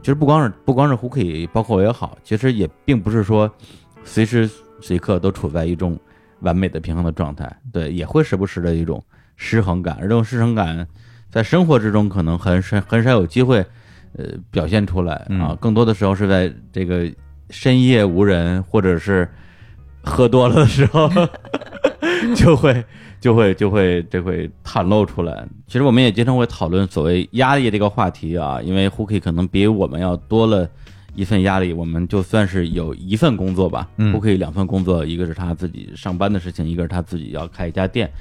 [0.00, 3.50] 其实不光是不光是胡可以，包括我也好，其实也并不是说
[4.04, 4.48] 随时
[4.80, 5.98] 随刻都处在一种
[6.40, 9.02] 完美的平衡的状态，对，也会时不时的一种
[9.36, 10.86] 失衡感，而这种失衡感
[11.30, 13.64] 在生活之中可能很少很少有机会，
[14.16, 17.10] 呃，表现出来啊嗯，更多的时候是在这个
[17.50, 19.28] 深夜无人或者是
[20.02, 21.10] 喝多了的时候，
[22.36, 22.84] 就会
[23.24, 25.48] 就会就会这会袒露出来。
[25.66, 30.68] 其实我们也经常会讨论所谓压力这个话题啊，因为 Hooky 可能比我们要多了
[31.14, 38.12] 一份压力，我们就算是有一份工作吧，嗯 Hooky 两份工作，一个是他自己上班的事情，一个是他自己要开一家店，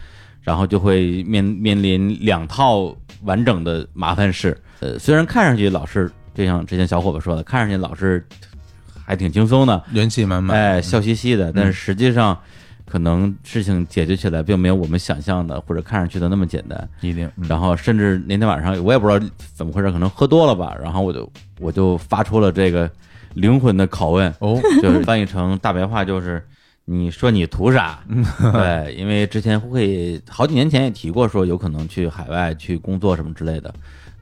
[0.41, 4.57] 然后就会面面临两套完整的麻烦事。
[4.79, 8.25] 呃，虽然看上去老是就像之前小伙子说的，看上去老是
[9.05, 12.39] 还挺轻松的，元气满满，哎，笑嘻嘻的，但是实际上，
[12.85, 16.89] 可能事情解决起来并没有我们想象的或者看上去的那么简单。
[17.01, 22.89] 一定，嗯然后甚至那天晚上我也不知道怎么回事，可能喝多了吧，然后我就我就发出了这个
[23.33, 26.43] 灵魂的拷问，哦，就是翻译成大白话就是。
[26.85, 28.03] 你说你图啥？
[28.51, 33.73] 对，因为之前会好几年前也提过，说有可能去海外去工作什么之类的，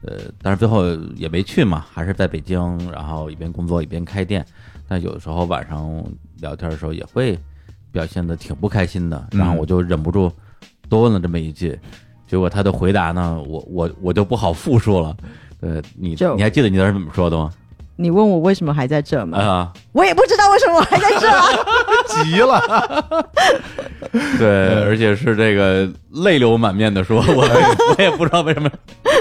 [0.02, 0.84] 呃，但是最后
[1.16, 4.46] 也没去嘛，还是在北京，然后一边工作一边开店。
[4.86, 6.04] 但有的时候晚上
[6.38, 7.36] 聊天的时候也会
[7.92, 10.32] 表现的挺不开心的，嗯然后我就忍不住
[10.88, 11.78] 多问了这么一句，
[12.26, 15.16] 结果他的回答呢，我我我就不好复述了。
[15.60, 17.52] 呃，你就你还记得你当时怎么说的吗？
[17.94, 19.38] 你问我为什么还在这吗？
[19.38, 21.44] 啊、我也不知道为什么我还在这啊。
[22.24, 23.24] 急了，
[24.38, 27.44] 对，而且是这个泪流满面的说，我
[27.96, 28.68] 我也不知道为什么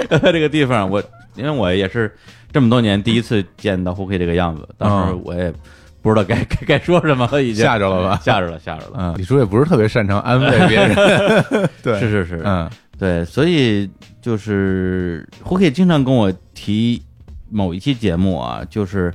[0.10, 1.04] 这个地方，我
[1.36, 2.12] 因为我也是
[2.52, 5.54] 这么多年第一次见到胡 K 这个样子，当时嗯我也
[6.02, 7.64] 不知道该该该说什么了，已经。
[7.64, 8.20] 吓着了吧？
[8.24, 8.94] 吓着了，吓着了。
[8.98, 10.96] 嗯，李叔也不是特别擅长安慰别人，
[11.84, 12.70] 对，是是是，嗯。
[12.98, 13.90] 对，所以
[14.22, 17.02] 就是胡 K 经常跟我提
[17.50, 19.12] 某一期节目啊，就是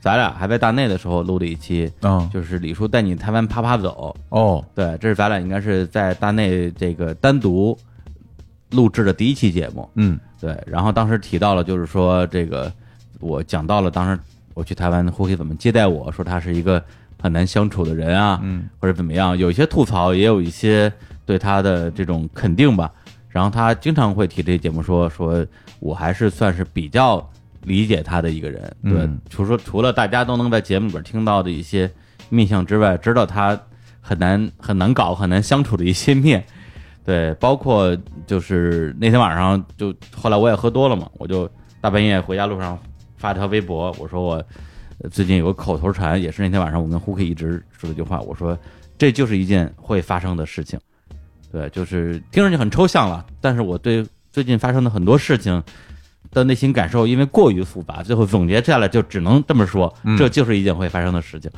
[0.00, 4.16] 咱俩还在大内的时候录的一期，哦就是李叔带你台湾啪啪走。
[4.30, 7.76] 哦，对，这是咱俩应该是在大内这个单独
[8.70, 9.88] 录制的第一期节目。
[9.96, 10.18] 嗯。
[10.40, 12.72] 对，然后当时提到了，就是说这个
[13.20, 14.18] 我讲到了当时
[14.56, 16.82] 我去台湾，胡 K 怎么接待我，说他是一个
[17.20, 20.90] 很难相处的人啊，嗯或者怎么样，有一些吐槽，也有一些
[21.26, 22.90] 对他的这种肯定吧。
[23.28, 25.46] 然后他经常会提这些节目说，说
[25.78, 27.30] 我还是算是比较
[27.64, 28.62] 理解他的一个人。
[28.82, 31.90] 对，嗯除说除了大家都能在节目里边听到的一些
[32.30, 33.60] 面相之外，知道他
[34.00, 36.42] 很难很难搞、很难相处的一些面。
[37.04, 37.94] 对，包括
[38.26, 41.46] 就是那天晚上，就后来我也喝多了嘛，我就
[41.78, 42.78] 大半夜回家路上
[43.26, 44.34] 发条微博，我说我
[44.98, 48.56] 呃最近有个口头禅，也是那天晚上我跟胡 K 一直说的一句话，我说
[48.96, 50.78] 这就是一件会发生的事情。
[51.50, 55.60] 对，就是听上去很抽象了，但是我对最近发生的很多事情
[56.30, 61.50] 的内心感受，因为过于复杂，最后总结下来就只能这么说，嗯这就是一件会发生的事情。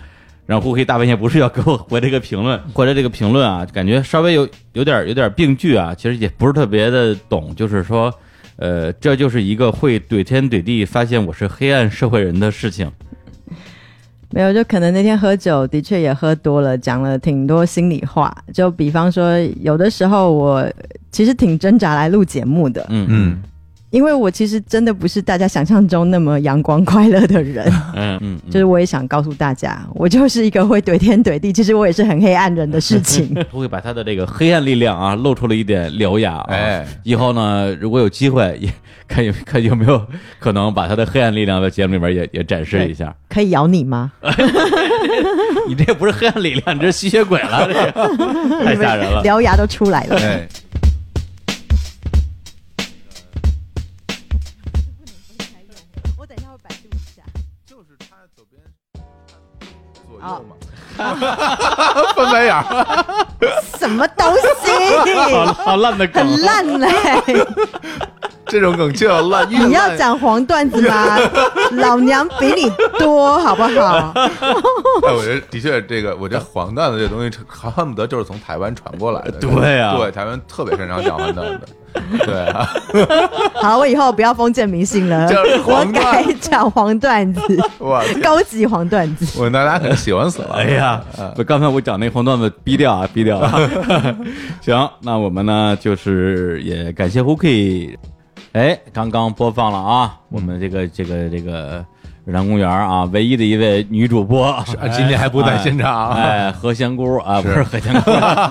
[0.46, 8.10] 然后胡黑大半夜不是要给我回这个评论，回来这个评论啊，感觉稍微有有点有点病句啊，其实也不是特别的懂，就是说，
[8.58, 12.90] 呃，这就是一个会怼天怼地发现我是黑暗社会人的事情。
[14.30, 18.36] 没有，就可能那天喝酒的确也喝多了，讲了挺多心里话。
[18.52, 20.70] 就比方说，有的时候我
[21.10, 23.42] 其实挺挣扎来录节目的，嗯嗯
[23.90, 27.66] 因为我其实真的不是大家想象中那么阳光快乐的人。
[27.94, 33.34] 嗯 嗯，就是我也想告诉大家，我就是一个会怼天怼地，其实我也是很黑暗人的事情。
[33.50, 36.44] 胡 会把他的这个黑暗力量啊露出了一点獠牙啊。
[36.48, 38.70] 哎，以后呢，如果有机会，也
[39.06, 40.04] 看有看有没有
[40.38, 43.14] 可能把他的黑暗力量在节目里面也也展示一下。
[43.28, 44.12] 可以咬你吗？
[45.66, 49.22] 你这不是黑暗力量，你这是吸血鬼了，这个太吓人了。
[49.22, 50.16] 獠牙都出来了。
[50.16, 50.46] 哎，
[62.16, 62.62] 翻白眼儿，
[63.78, 65.16] 什么东西？
[65.32, 66.88] 好好烂的梗，很烂嘞！
[68.48, 71.18] 这种梗就要烂，你要讲黄段子吗？
[71.72, 74.12] 老娘比你多，好不好？
[75.06, 79.32] 哎，我觉得的确，这个我这黄段子这东西，恨不得就是从台湾传过来的。
[79.40, 81.66] 对啊对，台湾特别擅长讲黄段子。
[82.24, 82.68] 对啊，
[83.60, 87.40] 好，我以后不要封建迷信了就是，我黄段改讲黄段子，
[87.80, 89.40] 哇，高级黄段子。
[89.40, 90.54] 我大家可能喜欢死了。
[90.54, 91.02] 哎呀，
[91.34, 93.52] 不，刚才我讲那黄段子逼掉啊，逼掉啊。
[94.60, 97.96] 行，那我们呢，就是也感谢 Hooky。
[98.58, 101.86] 哎，刚刚播放了啊，我们这个这个这个
[102.28, 108.10] 日坛公园啊，唯一的一位女主播，啊今天还不在现场哎，何仙姑啊，不是是何仙姑，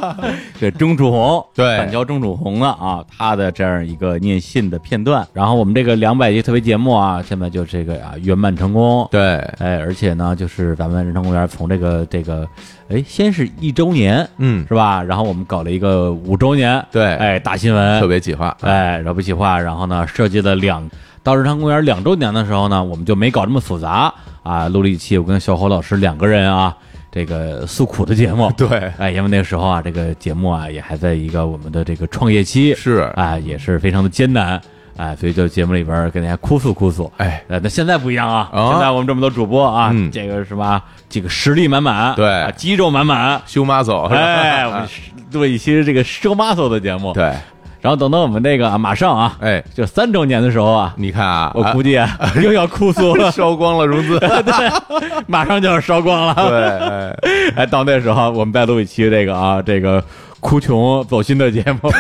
[0.59, 1.77] 这钟楚红，对。
[1.77, 5.23] 板桥钟楚红的啊，她的这样一个念信的片段。
[5.31, 12.47] 然后我们这个两百集特别节目啊，现在就这个啊圆满成功，对，哎，而且呢，就是咱们日坛公园从这个这个，
[12.89, 15.03] 哎，先是一周年嗯，是吧？
[15.03, 17.13] 然后我们搞了一个五周年，对。
[17.17, 18.57] 哎，大新闻，特别企划。
[18.61, 20.89] 哎，饶不企划，然后呢，设计了两
[21.23, 24.13] 到日坛公园两周年的时候呢，我们就没搞这么复杂。
[24.43, 26.73] 啊，录了一期我跟小侯老师两个人啊，
[27.11, 28.49] 这个诉苦的节目。
[28.55, 34.61] 对，哎，因为那个时候啊，这个节目啊也还在一个我们的这个创业期，是，哎，也是非常的艰难，
[34.95, 37.11] 哎，所以就节目里边跟大家哭诉哭诉。
[37.17, 40.09] 哎，呃，那现在不一样啊，哦现在我们这么多主播啊，嗯。
[40.09, 40.81] 这个什么？
[41.09, 42.25] 这个实力满满，对。
[42.41, 44.87] 啊肌肉满满，修马走，哎，我们
[45.33, 47.33] 录一期这个 show muscle 的节目，对，
[47.81, 56.35] 然后等到我们那个啊，马上啊，哎，就三周年的时候啊，你看啊，我估计啊 又要哭诉了，烧光了融资， 对，马上就要烧光了。
[56.35, 60.03] 对，哎， 哎，到那时候我们再录一期这个啊，这个
[60.39, 61.91] 哭穷走心的节目，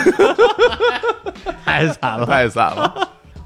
[1.63, 2.25] 太惨了。
[2.25, 2.93] 太惨了。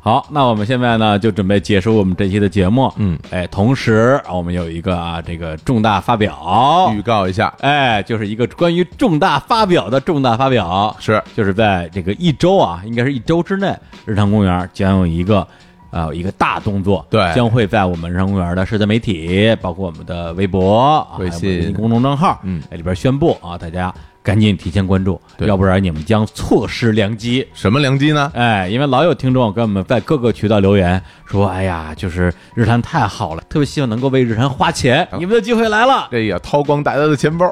[0.03, 2.91] 好，那我们现在呢就准备结束我们这期的节目。
[2.97, 11.21] 嗯，哎，同时啊我们有一个啊这个重大发表，预告一下，哎，就是一个关于重大发表的重大发表，是。
[11.35, 15.47] 就是在这个一周啊，应该是一周之内，日常公园将有一个。
[15.93, 17.21] 呃，一个大动作，对。
[17.35, 21.73] 将会在我们日坛公园的社交媒体，包括我们的微博、微信。
[21.73, 22.63] 公众账号，嗯。
[22.71, 23.93] 里边宣布啊，大家
[24.23, 27.47] 赶紧提前关注，要不然你们将错失良机。
[27.53, 28.31] 什么良机呢？
[28.35, 37.51] 哎，因为老有听众跟我们在各个渠道留言说，哎呀，就是日坛太好了，特别希望能够为日坛花钱，你们的机会来了，这也掏光大家的钱包，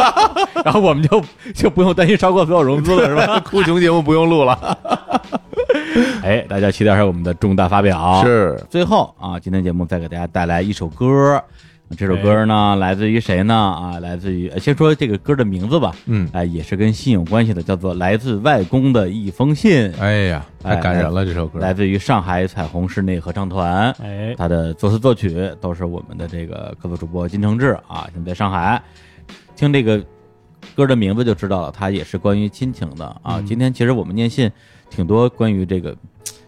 [0.64, 1.24] 然后我们就
[1.54, 3.40] 就不用担心超过所有融资了，是吧？
[3.44, 4.78] 哭穷节目不用录了。
[6.22, 8.22] 哎，大家期待一下我们的重大发表。
[8.22, 11.42] 是，最后啊，今天节目再给大家带来一首歌，
[11.96, 13.54] 这首歌呢，来自于谁呢？
[13.54, 21.58] 啊，来自于呃先说这个歌的名字吧，嗯，哎，也是跟信有关系的，叫做《来自外公的一封信》，哎呀，太感人了，这首歌。
[21.58, 28.82] 来自于上海彩虹室内合唱团，哎，他的作词作曲都是我们的这个客座主播金承志啊，现在上海，
[29.54, 30.02] 听这个
[30.74, 33.04] 歌的名字就知道了，它也是关于亲情的。
[33.22, 33.36] 啊。
[33.36, 33.46] 嗯。
[33.46, 34.50] 今天其实我们念信
[34.90, 35.94] 挺多关于这个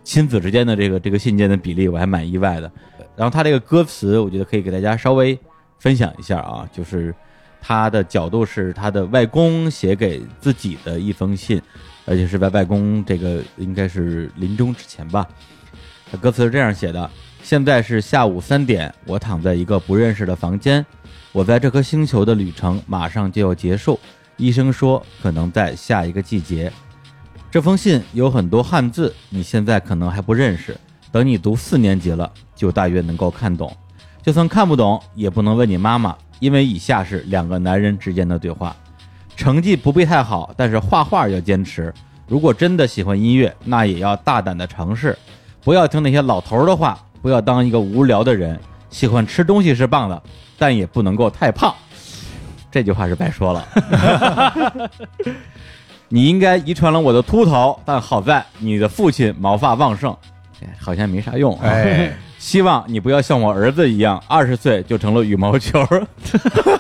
[0.04, 2.70] 亲子之间的这个这个信件的比例，我还蛮意外的。
[3.16, 5.38] 然后他这个歌词，我觉得可以给大家稍微
[5.78, 7.14] 分享一下啊，就是
[7.60, 11.60] 他的角度是他的外公写给自己的一封信，
[12.06, 15.26] 而且是在外公这个应该是临终之前吧。
[16.10, 17.10] 他歌词是这样写的：
[17.42, 20.84] 现在是下午三点，我躺在一个不认识的房间，
[21.32, 23.98] 我在这颗星球的旅程马上就要结束，
[24.36, 26.72] 医生说可能在下一个季节。
[27.50, 30.76] 这封信有很多汉字，你现在可能还不认识，
[31.14, 33.72] 等你读四年级了，就大约能够看懂。
[34.20, 38.74] 就算看不懂，也不能问你妈妈，因为以下是两个男人之间的对话。
[39.36, 41.94] 成绩不必太好，但是画画要坚持。
[42.26, 45.16] 如果真的喜欢音乐，那也要大胆的尝试，
[45.62, 48.58] 不要听那些老头儿的话，不要当一个无聊的人。
[48.90, 50.20] 喜欢吃东西是棒的，
[50.58, 51.72] 但也不能够太胖。
[52.72, 54.90] 这句话是白说了。
[56.10, 60.33] 你应该遗传了我的秃头，但好在你的父亲毛发旺盛，哎
[60.78, 61.68] 好像没啥用、啊。
[61.68, 65.86] 哎， 希望你不要像我儿子一样，二十岁就成了羽毛球，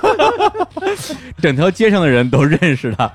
[1.40, 3.10] 整条街上的人都认识他。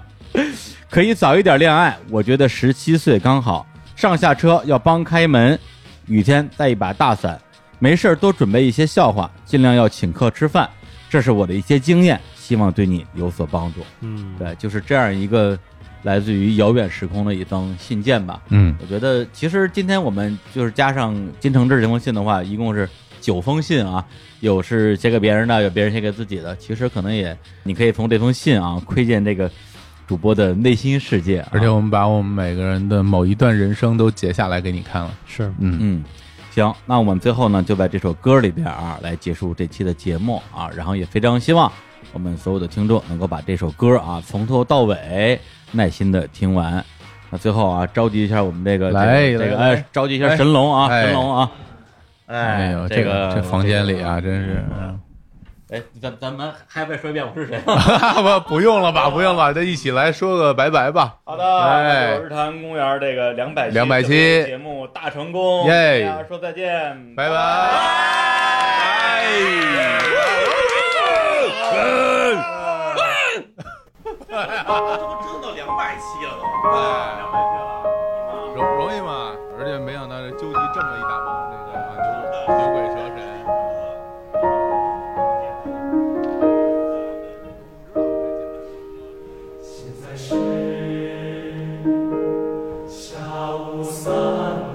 [0.89, 3.65] 可以早一点恋爱，我觉得十七岁刚好。
[3.95, 5.59] 上下车要帮开门，
[6.07, 7.39] 雨天带一把大伞，
[7.79, 10.69] 没事儿多准备一些笑话，尽量要请客吃饭。
[11.09, 13.81] 这是我的一些经验，希望对你有所帮助。
[14.01, 15.57] 嗯，对，就是这样一个
[16.03, 18.41] 来自于遥远时空的一封信件吧。
[18.49, 22.87] 嗯，我觉得其实今天我们就是加上金承志这封信的话，一共是
[23.19, 24.05] 九封信啊，
[24.39, 26.55] 有是写给别人的，有别人写给自己的。
[26.55, 29.51] 其实可能也，你可以从这封信啊窥见这个
[30.07, 31.49] 主播的内心世界、啊。
[31.51, 36.03] 而且我们把我们每个人的某一段人生都截下来给你看了，是，嗯，嗯，
[36.51, 41.69] 行，那我们最后呢，就在这首歌里边啊，来结束这期的节目啊，然后也非常希望
[42.13, 45.39] 我们所有的听众能够把这首歌啊从头到尾
[45.71, 46.83] 耐心的听完。
[47.29, 51.05] 那最后啊，召集一下我们这个来这个来哎，召集一下神龙啊，哎。
[51.05, 51.51] 神龙啊，
[52.27, 54.63] 哎呦，这这个这房间里啊，真是，
[55.71, 57.59] 哎，咱咱们还再说一遍我是谁？
[57.65, 61.17] 不不用了吧， 不用了，咱一起来说个拜拜吧。
[61.23, 62.17] 好的，哎。
[62.17, 64.43] 日坛公园这个两百两百期。
[64.45, 66.03] 节目大成功，耶。
[66.07, 67.35] 大家说再见，拜拜。
[74.45, 76.77] 这不真到两百期了都，哎
[77.17, 77.67] 两百期了，
[78.55, 79.33] 容容易吗？
[79.57, 81.79] 而且没想到这纠集这么一大帮这个啊
[82.47, 83.17] 牛牛鬼蛇神。
[89.61, 89.67] 现
[90.01, 90.27] 在是
[92.87, 92.97] 下
[93.53, 94.07] 午三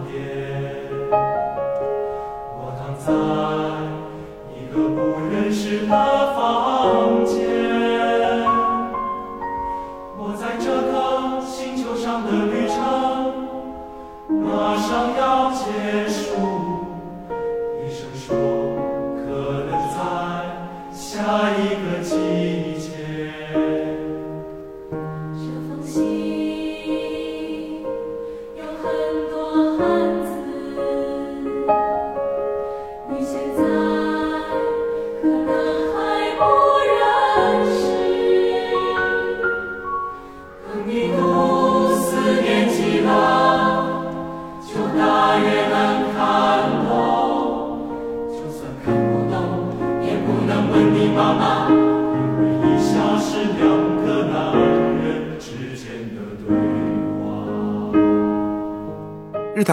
[0.06, 0.12] 点，
[2.58, 3.08] 我躺在
[4.52, 4.98] 一个不
[5.32, 5.92] 认识的
[6.34, 7.03] 房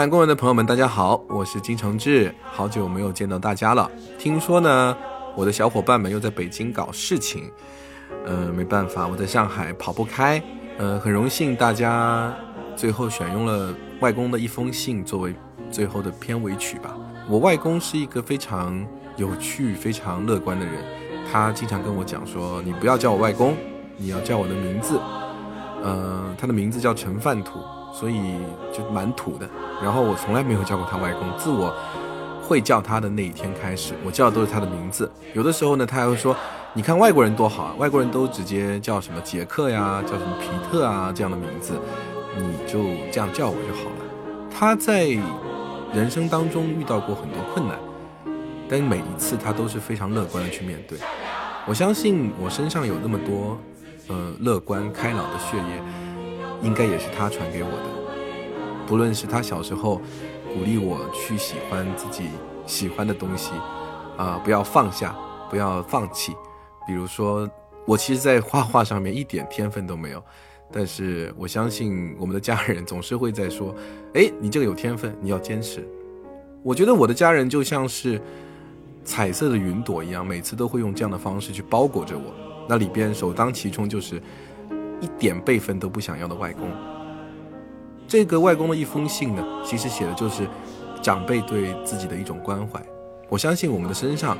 [0.01, 3.88] 日坛公园的朋友们，大家好，我是金承志，好久没有见到大家了。
[4.17, 4.97] 听说呢，
[5.35, 7.51] 我的小伙伴们又在北京搞事情，
[8.25, 10.41] 呃，没办法，我在上海跑不开，
[10.80, 12.35] 呃，很荣幸大家
[12.75, 15.35] 最后选用了外公的一封信作为
[15.69, 16.97] 最后的片尾曲吧。
[17.30, 18.83] 我外公是一个非常
[19.17, 20.83] 有趣、非常乐观的人，
[21.31, 23.55] 他经常跟我讲说：“你不要叫我外公，
[23.97, 24.99] 你要叫我的名字。”
[25.83, 27.59] 呃，他的名字叫陈范土，
[27.93, 28.35] 所以
[28.73, 29.47] 就蛮土的。
[29.84, 31.74] 然后我从来没有叫过他外公，自我
[32.42, 35.11] 会叫他的那一天开始，我叫的都是他的名字。
[35.34, 36.35] 有的时候呢，他还会说
[36.74, 41.74] ：“你看外国人多好啊，外国人都直接叫什么杰克呀，叫什么皮特啊这样的名字，
[42.38, 44.06] 你就这样叫我就好了。”
[44.53, 45.06] 他在
[45.93, 47.77] 人生当中遇到过很多困难，
[48.69, 50.98] 但每一次他都是非常乐观的去面对。
[51.66, 53.58] 我相信我身上有那么多
[54.08, 55.82] 呃乐观开朗的血液，
[56.61, 57.91] 应该也是他传给我的。
[58.92, 60.02] 不论是他小时候
[60.53, 62.26] 鼓励我去喜欢自己
[62.66, 63.53] 喜欢的东西，
[64.18, 65.16] 啊、不要放下，
[65.50, 66.36] 不要放弃。
[66.86, 67.50] 比如说，
[67.86, 70.22] 我其实，在画画上面一点天分都没有，
[70.74, 73.74] 但是我相信我们的家人总是会在说
[74.14, 75.88] ：“哎，你这个有天分，你要坚持。”
[76.61, 78.22] 我觉得我的家人就像是
[79.06, 82.26] 彩色的云朵一样，每次都会用这样的方式去包裹着我。
[82.68, 84.22] 那里边首当其冲就是
[85.00, 86.70] 一点辈分都不想要的外公。
[88.11, 90.45] 这个外公的一封信呢，其实写的就是
[91.01, 92.77] 长辈对自己的一种关怀。
[93.30, 94.38] 我相信我们的身上，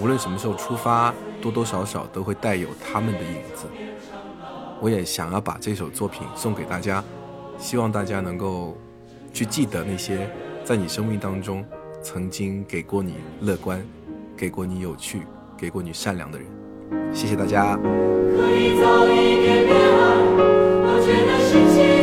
[0.00, 3.66] 无论什么时候出发，多多少少都会带有他们的影子。
[4.80, 7.02] 我也想要把这首作品送给大家，
[7.58, 8.78] 希望大家能够
[9.32, 10.30] 去记得那些
[10.62, 11.64] 在你生命当中
[12.00, 13.84] 曾经给过你乐观、
[14.36, 15.22] 给过你有趣、
[15.58, 16.46] 给过你善良的人。
[17.12, 17.76] 谢谢大家。
[17.76, 20.14] 可以早一点恋爱，
[20.86, 21.99] 我觉得十七